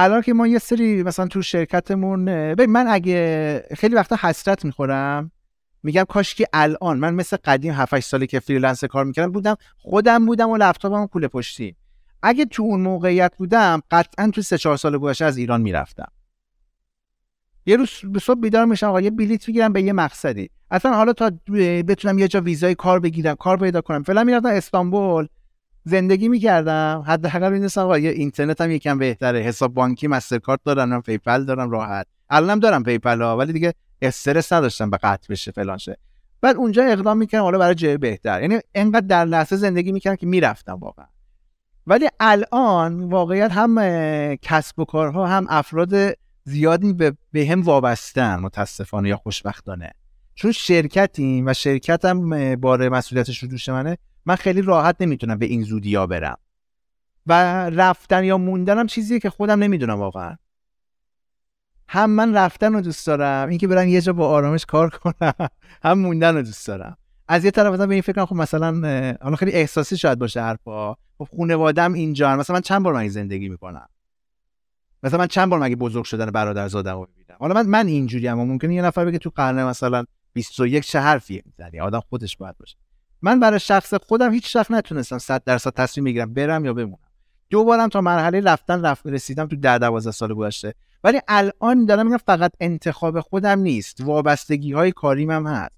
الان 0.00 0.22
که 0.22 0.32
ما 0.32 0.46
یه 0.46 0.58
سری 0.58 1.02
مثلا 1.02 1.26
تو 1.26 1.42
شرکتمون 1.42 2.24
ببین 2.24 2.70
من 2.70 2.86
اگه 2.86 3.62
خیلی 3.76 3.94
وقتا 3.94 4.16
حسرت 4.20 4.64
می‌خورم 4.64 5.30
میگم 5.82 6.04
کاش 6.08 6.34
که 6.34 6.46
الان 6.52 6.98
من 6.98 7.14
مثل 7.14 7.36
قدیم 7.44 7.72
7 7.72 8.00
سالی 8.00 8.26
که 8.26 8.40
freelance 8.40 8.84
کار 8.84 9.04
می‌کردم 9.04 9.32
بودم 9.32 9.56
خودم 9.76 10.26
بودم 10.26 10.50
و 10.50 10.56
لپتاپم 10.56 11.06
کوله 11.06 11.28
پشتی. 11.28 11.76
اگه 12.22 12.44
تو 12.44 12.62
اون 12.62 12.80
موقعیت 12.80 13.32
بودم 13.36 13.82
قطعا 13.90 14.30
تو 14.30 14.42
سه 14.42 14.58
چهار 14.58 14.76
سال 14.76 14.98
گذشته 14.98 15.24
از 15.24 15.36
ایران 15.36 15.60
می‌رفتم. 15.60 16.12
یه 17.66 17.76
روز 17.76 17.90
صبح 18.22 18.40
بیدار 18.40 18.64
میشم 18.64 18.86
آقا 18.86 19.00
یه 19.00 19.10
بلیت 19.10 19.46
بگیرم 19.46 19.72
به 19.72 19.82
یه 19.82 19.92
مقصدی. 19.92 20.50
اصلا 20.70 20.94
حالا 20.94 21.12
تا 21.12 21.32
بتونم 21.88 22.18
یه 22.18 22.28
جا 22.28 22.40
ویزای 22.40 22.74
کار 22.74 23.00
بگیرم 23.00 23.34
کار 23.34 23.56
پیدا 23.56 23.80
کنم. 23.80 24.02
فعلا 24.02 24.24
می‌رفتم 24.24 24.48
استانبول. 24.48 25.28
زندگی 25.88 26.28
می‌کردم. 26.28 27.04
حداقل 27.06 27.52
می‌دونستم 27.52 27.80
آقا 27.80 27.98
یه 27.98 28.10
اینترنت 28.10 28.60
هم 28.60 28.70
یکم 28.70 28.98
بهتره. 28.98 29.40
حساب 29.40 29.74
بانکی 29.74 30.06
MasterCard 30.08 30.60
دارم 30.64 31.02
PayPal 31.02 31.44
دارم 31.44 31.70
راحت. 31.70 32.06
الانم 32.30 32.60
دارم 32.60 32.82
PayPal 32.82 33.22
ها 33.22 33.36
ولی 33.36 33.52
دیگه 33.52 33.74
استرس 34.02 34.52
نداشتم 34.52 34.90
به 34.90 34.96
قطع 34.96 35.26
بشه 35.30 35.50
فلان 35.50 35.78
شه. 35.78 35.96
بعد 36.40 36.56
اونجا 36.56 36.84
اقدام 36.84 37.16
می‌کردم 37.16 37.44
حالا 37.44 37.58
برای 37.58 37.74
جای 37.74 37.96
بهتر. 37.96 38.42
یعنی 38.42 38.58
انقدر 38.74 39.06
در 39.06 39.24
لحظه 39.24 39.56
زندگی 39.56 39.92
می‌کردم 39.92 40.16
که 40.16 40.26
می‌رفتم 40.26 40.74
واقعا. 40.74 41.06
ولی 41.86 42.08
الان 42.20 43.04
واقعیت 43.04 43.52
هم 43.52 43.76
کسب 44.42 44.78
و 44.78 44.84
کارها 44.84 45.26
هم 45.26 45.46
افراد 45.48 45.94
زیادی 46.44 46.92
به, 46.92 47.16
به 47.32 47.46
هم 47.46 47.62
وابستن 47.62 48.36
متاسفانه 48.36 49.08
یا 49.08 49.16
خوشبختانه. 49.16 49.90
چون 50.34 50.52
شرکتیم 50.52 51.46
و 51.46 51.52
شرکتم 51.52 52.56
بار 52.56 52.88
مسئولیتش 52.88 53.42
رو 53.42 53.48
دوش 53.48 53.68
منه. 53.68 53.98
من 54.28 54.36
خیلی 54.36 54.62
راحت 54.62 54.96
نمی‌تونم 55.00 55.38
به 55.38 55.46
این 55.46 55.62
زودی 55.62 55.94
ها 55.94 56.06
برم. 56.06 56.38
و 57.26 57.32
رفتن 57.70 58.24
یا 58.24 58.38
موندنم 58.38 58.86
چیزیه 58.86 59.20
که 59.20 59.30
خودم 59.30 59.58
نمی‌دونم 59.58 59.98
واقعا. 59.98 60.36
هم 61.88 62.10
من 62.10 62.34
رفتن 62.34 62.72
رو 62.72 62.80
دوست 62.80 63.06
دارم 63.06 63.48
اینکه 63.48 63.68
برم 63.68 63.88
یه 63.88 64.00
جا 64.00 64.12
با 64.12 64.28
آرامش 64.28 64.64
کار 64.64 64.90
کنم. 64.90 65.34
هم 65.84 65.98
موندن 65.98 66.36
رو 66.36 66.42
دوست 66.42 66.66
دارم. 66.66 66.96
از 67.28 67.44
یه 67.44 67.50
طرف 67.50 67.80
به 67.80 67.94
این 67.94 68.02
فکر 68.02 68.12
کنم 68.12 68.26
خب 68.26 68.34
مثلا 68.34 68.72
حالا 69.22 69.36
خیلی 69.36 69.52
احساسی 69.52 69.96
شاید 69.96 70.18
باشه 70.18 70.40
حرفا. 70.40 70.94
خب 70.94 71.28
خانواده‌ام 71.36 71.92
اینجا 71.92 72.36
مثلا 72.36 72.54
من 72.54 72.62
چند 72.62 72.82
بار 72.82 72.94
من 72.94 73.08
زندگی 73.08 73.48
می‌کنم؟ 73.48 73.88
مثلا 75.02 75.18
من 75.18 75.26
چند 75.26 75.50
بار 75.50 75.60
مگه 75.60 75.76
بزرگ 75.76 76.04
شدن 76.04 76.30
برادر 76.30 76.68
زادم 76.68 76.94
رو 76.94 77.08
می‌بینم؟ 77.16 77.38
حالا 77.40 77.54
من 77.54 77.66
من 77.66 77.86
اینجوری 77.86 78.28
اما 78.28 78.44
ممکنه 78.44 78.74
یه 78.74 78.82
نفر 78.82 79.04
بگه 79.04 79.18
تو 79.18 79.30
قرن 79.30 79.64
مثلا 79.64 80.04
21 80.32 80.84
چه 80.84 81.00
حرفیه 81.00 81.42
می‌زنی؟ 81.46 81.80
آدم 81.80 82.00
خودش 82.00 82.36
باید 82.36 82.58
باشه. 82.58 82.76
من 83.22 83.40
برای 83.40 83.60
شخص 83.60 83.94
خودم 83.94 84.32
هیچ 84.32 84.56
وقت 84.56 84.70
نتونستم 84.70 85.18
100 85.18 85.44
درصد 85.44 85.70
تصمیم 85.70 86.04
بگیرم 86.04 86.34
برم 86.34 86.64
یا 86.64 86.72
بمونم. 86.72 86.98
دوبارم 87.50 87.88
تا 87.88 88.00
مرحله 88.00 88.40
رفتن 88.40 88.82
رفت 88.82 89.06
رسیدم 89.06 89.46
تو 89.46 89.56
10 89.56 89.78
12 89.78 90.10
سال 90.10 90.34
گذشته. 90.34 90.74
ولی 91.04 91.20
الان 91.28 91.86
دارم 91.86 92.06
میگم 92.06 92.18
فقط 92.26 92.52
انتخاب 92.60 93.20
خودم 93.20 93.58
نیست. 93.58 94.00
وابستگی 94.00 94.72
های 94.72 94.92
کاریم 94.92 95.30
هم 95.30 95.46
هست. 95.46 95.72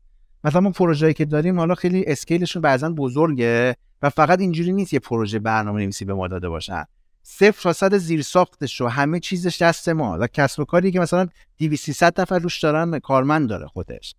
مثلا 0.45 0.61
ما 0.61 0.71
پروژه‌ای 0.71 1.15
که 1.15 1.25
داریم 1.25 1.59
حالا 1.59 1.75
خیلی 1.75 2.05
اسکیلشون 2.07 2.63
بعضا 2.63 2.91
بزرگه 2.91 3.77
و 4.03 4.11
فقط 4.11 4.41
اینجوری 4.41 4.73
نیست 4.73 4.93
یه 4.93 4.99
پروژه 4.99 5.39
برنامه 5.39 5.83
نویسی 5.83 6.05
به 6.05 6.15
ما 6.15 6.29
داده 6.29 6.49
باشن. 6.49 6.85
صفر 7.23 7.63
تا 7.63 7.73
صد 7.73 7.97
زیر 7.97 8.23
ساختش 8.23 8.81
و 8.81 8.87
همه 8.87 9.21
چیزش 9.21 9.63
دست 9.63 9.89
ما 9.89 10.19
و 10.21 10.27
کسب 10.27 10.61
و 10.61 10.65
کاری 10.65 10.93
که 10.93 11.01
مثلا 11.01 11.29
200 11.59 11.85
300 11.85 12.21
نفر 12.21 12.39
روش 12.39 12.61
دارن 12.61 12.99
کارمند 12.99 13.49
داره 13.49 13.67
خودش. 13.67 14.15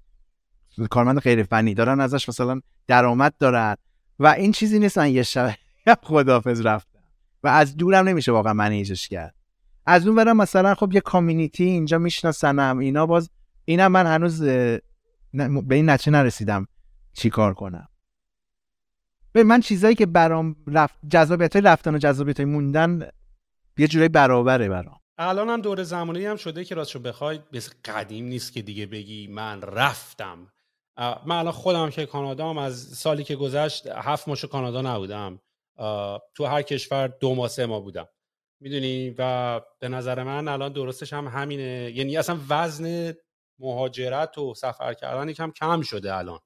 کارمند 0.90 1.20
غیر 1.20 1.44
فنی 1.44 1.74
دارن 1.74 2.00
ازش 2.00 2.30
مثلا 2.30 2.62
درآمد 2.88 3.34
دارن. 3.40 3.76
و 4.20 4.28
این 4.28 4.52
چیزی 4.52 4.80
نیست 4.80 4.98
من 4.98 5.12
یه 5.12 5.24
شب 5.24 5.56
خدافظ 6.04 6.62
رفتم 6.62 7.00
و 7.44 7.48
از 7.48 7.78
دورم 7.78 8.08
نمیشه 8.08 8.32
واقعا 8.32 8.54
منیجش 8.54 9.08
کرد. 9.08 9.36
از 9.86 10.08
اون 10.08 10.16
برم 10.16 10.38
مثلا 10.38 10.76
خب 10.76 10.94
یه 10.94 11.02
کامیونیتی 11.02 11.64
اینجا 11.64 11.98
میشناسنم 11.98 12.78
اینا 12.78 13.06
باز 13.06 13.30
اینم 13.66 13.92
من 13.92 14.08
هنوز 14.08 14.44
به 14.44 14.82
این 15.76 15.90
نتیجه 15.90 16.12
نرسیدم 16.12 16.68
چی 17.14 17.30
کار 17.30 17.54
کنم. 17.54 17.88
به 19.34 19.44
من 19.44 19.62
چیزایی 19.62 19.96
که 19.96 20.06
برام 20.06 20.56
رفت 20.68 20.96
جذابیت 21.10 21.56
رفتن 21.56 21.96
و 21.96 21.98
جذابیت 21.98 22.40
های 22.40 22.46
موندن 22.46 23.10
یه 23.78 23.88
جورایی 23.88 24.10
برابره 24.10 24.70
برام. 24.70 24.98
الان 25.18 25.50
هم 25.50 25.62
دور 25.62 25.84
زمانی 25.84 26.26
هم 26.26 26.36
شده 26.36 26.66
که 26.66 26.76
راستشو 26.76 27.00
بخوای 27.00 27.40
مثل 27.54 27.72
قدیم 27.86 28.26
نیست 28.26 28.54
که 28.54 28.62
دیگه 28.62 28.86
بگی 28.86 29.28
من 29.28 29.62
رفتم. 29.62 30.38
من 30.98 31.36
الان 31.36 31.52
خودم 31.52 31.90
که 31.90 32.06
کانادا 32.06 32.50
هم 32.50 32.58
از 32.58 32.82
سالی 32.82 33.24
که 33.24 33.36
گذشت 33.36 33.88
هفت 33.88 34.28
ماش 34.28 34.46
کانادا 34.46 34.82
نبودم. 34.82 35.40
تو 36.36 36.46
هر 36.46 36.62
کشور 36.62 37.08
دو 37.08 37.36
ماه 37.36 37.48
سه 37.48 37.66
ماه 37.66 37.82
بودم. 37.82 38.08
می‌دونی؟ 38.60 39.16
و 39.18 39.62
به 39.80 39.90
نظر 39.90 40.24
من 40.24 40.48
الان 40.48 40.74
درستش 40.74 41.14
هم 41.14 41.28
همینه. 41.28 41.92
یعنی 41.96 42.18
اصلا 42.18 42.38
وزن 42.50 43.14
مهاجرت 43.60 44.38
و 44.38 44.54
سفر 44.54 44.94
کردن 44.94 45.30
یکم 45.30 45.52
کم 45.52 45.82
شده 45.82 46.16
الان. 46.16 46.40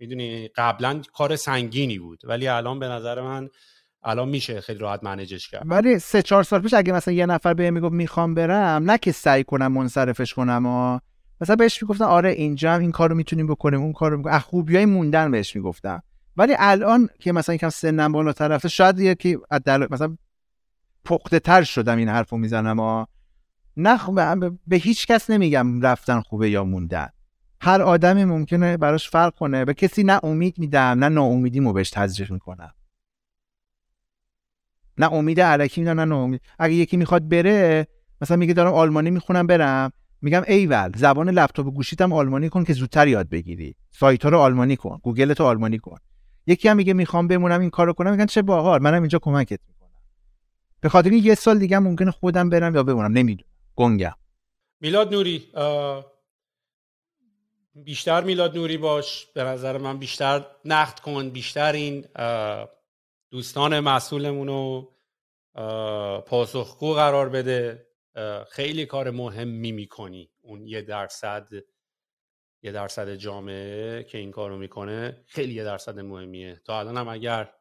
می‌دونی؟ 0.00 0.48
قبلا 0.48 1.02
کار 1.12 1.36
سنگینی 1.36 1.98
بود. 1.98 2.20
ولی 2.24 2.48
الان 2.48 2.78
به 2.78 2.88
نظر 2.88 3.20
من 3.20 3.50
الان 4.02 4.28
میشه 4.28 4.60
خیلی 4.60 4.78
راحت 4.78 5.04
منیجش 5.04 5.48
کرد. 5.48 5.62
ولی 5.66 5.98
سه 5.98 6.22
چهار 6.22 6.42
سال 6.42 6.62
پیش 6.62 6.74
اگه 6.74 6.92
مثلا 6.92 7.14
یه 7.14 7.26
نفر 7.26 7.54
به 7.54 7.70
می‌گفت 7.70 7.92
می‌خوام 7.92 8.34
برم 8.34 8.90
نه 8.90 8.98
که 8.98 9.12
سعی 9.12 9.44
کنم 9.44 9.72
منصرفش 9.72 10.34
کنم 10.34 11.00
مثلا 11.40 11.56
بهش 11.56 11.82
می‌گفتن 11.82 12.04
آره 12.04 12.30
اینجا 12.30 12.74
هم 12.74 12.80
این 12.80 12.92
کارو 12.92 13.14
می‌تونیم 13.14 13.46
بکنیم 13.46 13.80
اون 13.80 13.92
کارو 13.92 14.16
می‌کنیم. 14.16 14.38
خوبیای 14.38 14.86
موندن 14.86 15.30
بهش 15.30 15.56
می‌گفتم 15.56 16.02
ولی 16.36 16.54
الان 16.58 17.08
که 17.18 17.32
مثلا 17.32 17.54
یکم 17.54 17.68
سنم 17.68 18.12
بالا 18.12 18.32
طرفه 18.32 18.68
شاید 18.68 18.98
یکی 18.98 19.38
مثلا 19.90 20.16
پخته 21.04 21.38
تر 21.38 21.62
شدم 21.62 21.96
این 21.96 22.08
حرفو 22.08 22.36
می‌زنم 22.36 22.80
و 22.80 23.06
نه 23.76 23.98
به 24.66 24.76
هیچ 24.76 25.06
کس 25.06 25.30
نمیگم 25.30 25.80
رفتن 25.80 26.20
خوبه 26.20 26.50
یا 26.50 26.64
موندن. 26.64 27.08
هر 27.60 27.82
آدمی 27.82 28.24
ممکنه 28.24 28.76
براش 28.76 29.10
فرق 29.10 29.34
کنه. 29.34 29.64
به 29.64 29.74
کسی 29.74 30.04
نه 30.04 30.20
امید 30.24 30.58
میدم 30.58 30.80
نه 30.80 31.08
ناامیدیمو 31.08 31.72
بهش 31.72 31.90
تزریق 31.90 32.32
می‌کنم. 32.32 32.74
نه 34.98 35.12
امید 35.12 35.40
علکی 35.40 35.80
میدم 35.80 36.00
نه 36.00 36.04
ناامید. 36.04 36.40
اگه 36.58 36.74
یکی 36.74 36.96
می‌خواد 36.96 37.28
بره 37.28 37.86
مثلا 38.20 38.36
میگه 38.36 38.54
دارم 38.54 38.74
آلمانی 38.74 39.10
می‌خونم 39.10 39.46
برم. 39.46 39.92
میگم 40.22 40.42
ایول 40.48 40.92
زبان 40.96 41.30
لپتاپ 41.30 41.66
و 41.66 41.70
گوشیتم 41.70 42.12
آلمانی 42.12 42.48
کن 42.48 42.64
که 42.64 42.72
زودتر 42.72 43.08
یاد 43.08 43.28
بگیری. 43.28 43.74
سایت 43.90 44.22
ها 44.22 44.28
رو 44.28 44.38
آلمانی 44.38 44.76
کن 44.76 45.00
گوگل 45.02 45.34
تو 45.34 45.44
آلمانی 45.44 45.78
کن. 45.78 45.98
یکی 46.46 46.68
هم 46.68 46.76
میگه 46.76 46.92
می‌خوام 46.92 47.28
بمونم 47.28 47.60
این 47.60 47.70
کارو 47.70 47.92
کنم 47.92 48.10
میگن 48.10 48.26
چه 48.26 48.42
باحال 48.42 48.82
منم 48.82 49.02
اینجا 49.02 49.18
کمکت 49.18 49.60
می‌کنم. 49.68 49.90
به 50.80 50.88
خاطر 50.88 51.12
یه 51.12 51.34
سال 51.34 51.58
دیگه 51.58 51.78
ممکنه 51.78 52.10
خودم 52.10 52.50
برم 52.50 52.74
یا 52.74 52.82
بمونم 52.82 53.12
نمی‌دونم. 53.12 53.50
گنگم. 53.76 54.14
میلاد 54.80 55.14
نوری 55.14 55.52
بیشتر 57.74 58.24
میلاد 58.24 58.56
نوری 58.56 58.76
باش. 58.76 59.26
به 59.34 59.44
نظر 59.44 59.78
من 59.78 59.98
بیشتر 59.98 60.44
نقد 60.64 60.98
کن 60.98 61.30
بیشتر 61.30 61.72
این 61.72 62.04
دوستان 63.30 63.80
مسئولمون 63.80 64.48
رو 64.48 64.92
پاسخگو 66.20 66.94
قرار 66.94 67.28
بده. 67.28 67.87
خیلی 68.50 68.86
کار 68.86 69.10
مهمی 69.10 69.72
می‌کنی. 69.72 70.30
اون 70.42 70.66
یه 70.66 70.82
درصد 70.82 71.48
یه 72.62 72.72
درصد 72.72 73.14
جامعه 73.14 74.02
که 74.02 74.18
این 74.18 74.30
کارو 74.30 74.58
می‌کنه 74.58 75.24
خیلی 75.26 75.54
یه 75.54 75.64
درصد 75.64 75.98
مهمیه. 75.98 76.60
تا 76.64 76.78
الان 76.78 76.96
هم 76.96 77.08
اگر 77.08 77.52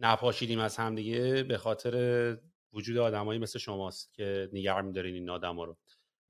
نپاشیدیم 0.00 0.58
از 0.58 0.76
همدیگه 0.76 1.42
به 1.42 1.58
خاطر 1.58 2.36
وجود 2.72 2.96
آدمایی 2.96 3.40
مثل 3.40 3.58
شماست 3.58 4.14
که 4.14 4.48
نگر 4.52 4.80
میدارین 4.80 5.14
این 5.14 5.30
آدم 5.30 5.60
رو. 5.60 5.76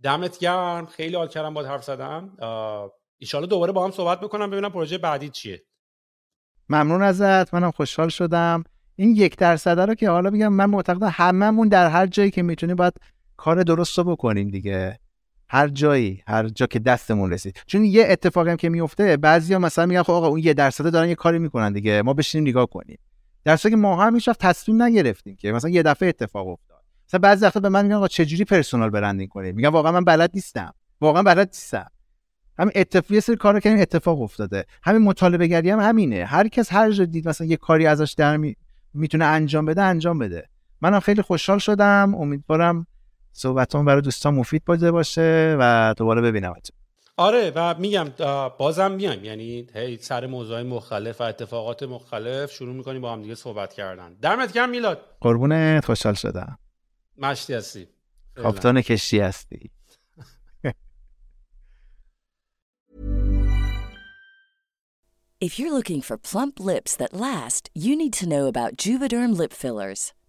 دمت 0.02 0.38
گرم. 0.38 0.86
خیلی 0.86 1.16
حال 1.16 1.28
کردم 1.28 1.54
با 1.54 1.62
حرف 1.62 1.84
زدم. 1.84 2.36
ایشالا 3.18 3.46
دوباره 3.46 3.72
با 3.72 3.84
هم 3.84 3.90
صحبت 3.90 4.20
بکنم 4.20 4.50
ببینم 4.50 4.68
پروژه 4.68 4.98
بعدی 4.98 5.28
چیه. 5.28 5.62
ممنون 6.68 7.02
ازت. 7.02 7.54
منم 7.54 7.70
خوشحال 7.70 8.08
شدم. 8.08 8.64
این 8.96 9.16
یک 9.16 9.36
درصد 9.36 9.80
رو 9.80 9.94
که 9.94 10.10
حالا 10.10 10.30
میگم 10.30 10.52
من 10.52 10.66
معتقدم 10.66 11.10
هممون 11.12 11.68
در 11.68 11.88
هر 11.88 12.06
جایی 12.06 12.30
که 12.30 12.42
می‌تونیم 12.42 12.76
باید 12.76 12.94
کار 13.42 13.62
درست 13.62 13.98
رو 13.98 14.04
بکنیم 14.04 14.48
دیگه. 14.50 14.98
هر 15.48 15.68
جایی 15.68 16.22
هر 16.26 16.48
جا 16.48 16.66
که 16.66 16.78
دستمون 16.78 17.32
رسید. 17.32 17.60
چون 17.66 17.84
یه 17.84 18.04
اتفاقی 18.08 18.50
هم 18.50 18.56
که 18.56 18.68
میفته 18.68 19.16
بعضیا 19.16 19.58
مثلا 19.58 19.86
میگن 19.86 20.02
خب 20.02 20.12
آقا 20.12 20.26
اون 20.26 20.38
یه 20.38 20.54
درصد 20.54 20.92
دارن 20.92 21.08
یه 21.08 21.14
کاری 21.14 21.38
می‌کنن 21.38 21.72
دیگه 21.72 22.02
ما 22.02 22.14
بشینیم 22.14 22.48
نگاه 22.48 22.66
کنیم. 22.66 22.98
در 23.44 23.56
که 23.56 23.76
ما 23.76 24.04
هم 24.04 24.14
هیچ 24.14 24.28
تصمیم 24.28 24.82
نگرفتیم 24.82 25.36
که 25.36 25.52
مثلا 25.52 25.70
یه 25.70 25.82
دفعه 25.82 26.08
اتفاق 26.08 26.48
افتاد. 26.48 26.82
مثلا 27.08 27.20
بعضی 27.20 27.44
وقتا 27.44 27.60
به 27.60 27.68
من 27.68 27.84
میگن 27.84 27.94
آقا 27.94 28.08
چجوری 28.08 28.44
پرسونال 28.44 28.90
برندینگ 28.90 29.28
کنیم؟ 29.28 29.54
میگم 29.54 29.70
واقعا 29.70 29.92
من 29.92 30.04
بلد 30.04 30.30
نیستم. 30.34 30.74
واقعا 31.00 31.22
بلد 31.22 31.48
نیستم. 31.48 31.90
همین 32.58 32.72
اتفاقی 32.74 33.20
سری 33.20 33.36
کارا 33.36 33.60
که 33.60 33.70
اتفاق 33.70 34.22
افتاده. 34.22 34.64
همین 34.82 35.02
مطالبه 35.02 35.46
گری 35.46 35.70
هم 35.70 35.80
همینه. 35.80 36.24
هر 36.24 36.48
کس 36.48 36.72
هر 36.72 36.90
جا 36.90 37.04
دید 37.04 37.28
مثلا 37.28 37.46
یه 37.46 37.56
کاری 37.56 37.86
ازش 37.86 38.14
در 38.18 38.36
می... 38.36 38.56
می‌تونه 38.94 39.24
انجام 39.24 39.64
بده 39.64 39.82
انجام 39.82 40.18
بده. 40.18 40.48
منم 40.80 41.00
خیلی 41.00 41.22
خوشحال 41.22 41.58
شدم. 41.58 42.14
امیدوارم 42.14 42.86
صحبتون 43.32 43.84
برای 43.84 44.02
دوستان 44.02 44.34
مفید 44.34 44.64
بوده 44.64 44.90
باشه 44.90 45.56
و 45.60 45.94
دوباره 45.96 46.20
ببینم 46.20 46.54
آره 47.16 47.52
و 47.54 47.74
میگم 47.78 48.08
بازم 48.58 48.90
میایم. 48.92 49.24
یعنی 49.24 49.66
هی 49.74 49.96
سر 49.96 50.26
موضوع 50.26 50.62
مختلف 50.62 51.20
و 51.20 51.24
اتفاقات 51.24 51.82
مختلف 51.82 52.52
شروع 52.52 52.74
می‌کنیم 52.74 53.00
با 53.00 53.12
هم 53.12 53.22
دیگه 53.22 53.34
صحبت 53.34 53.72
کردن. 53.74 54.14
دمت 54.14 54.52
گرم 54.52 54.70
میلاد. 54.70 55.16
قربونت 55.20 55.84
خوشحال 55.84 56.14
شدم. 56.14 56.58
مشتی 57.18 57.54
هستی. 57.54 57.88
کاپتان 58.34 58.82
کشتی 58.82 59.20
هستی. 59.20 59.70
If 65.46 65.58
you're 65.58 65.72
looking 65.78 66.02
for 66.08 66.16
plump 66.30 66.60
lips 66.60 66.92
that 67.00 67.12
last, 67.26 67.62
you 67.74 67.92
need 67.96 68.14
to 68.20 68.28
know 68.32 68.44
about 68.46 68.76
Juvederm 68.76 69.36
lip 69.40 69.52
fillers. 69.52 70.12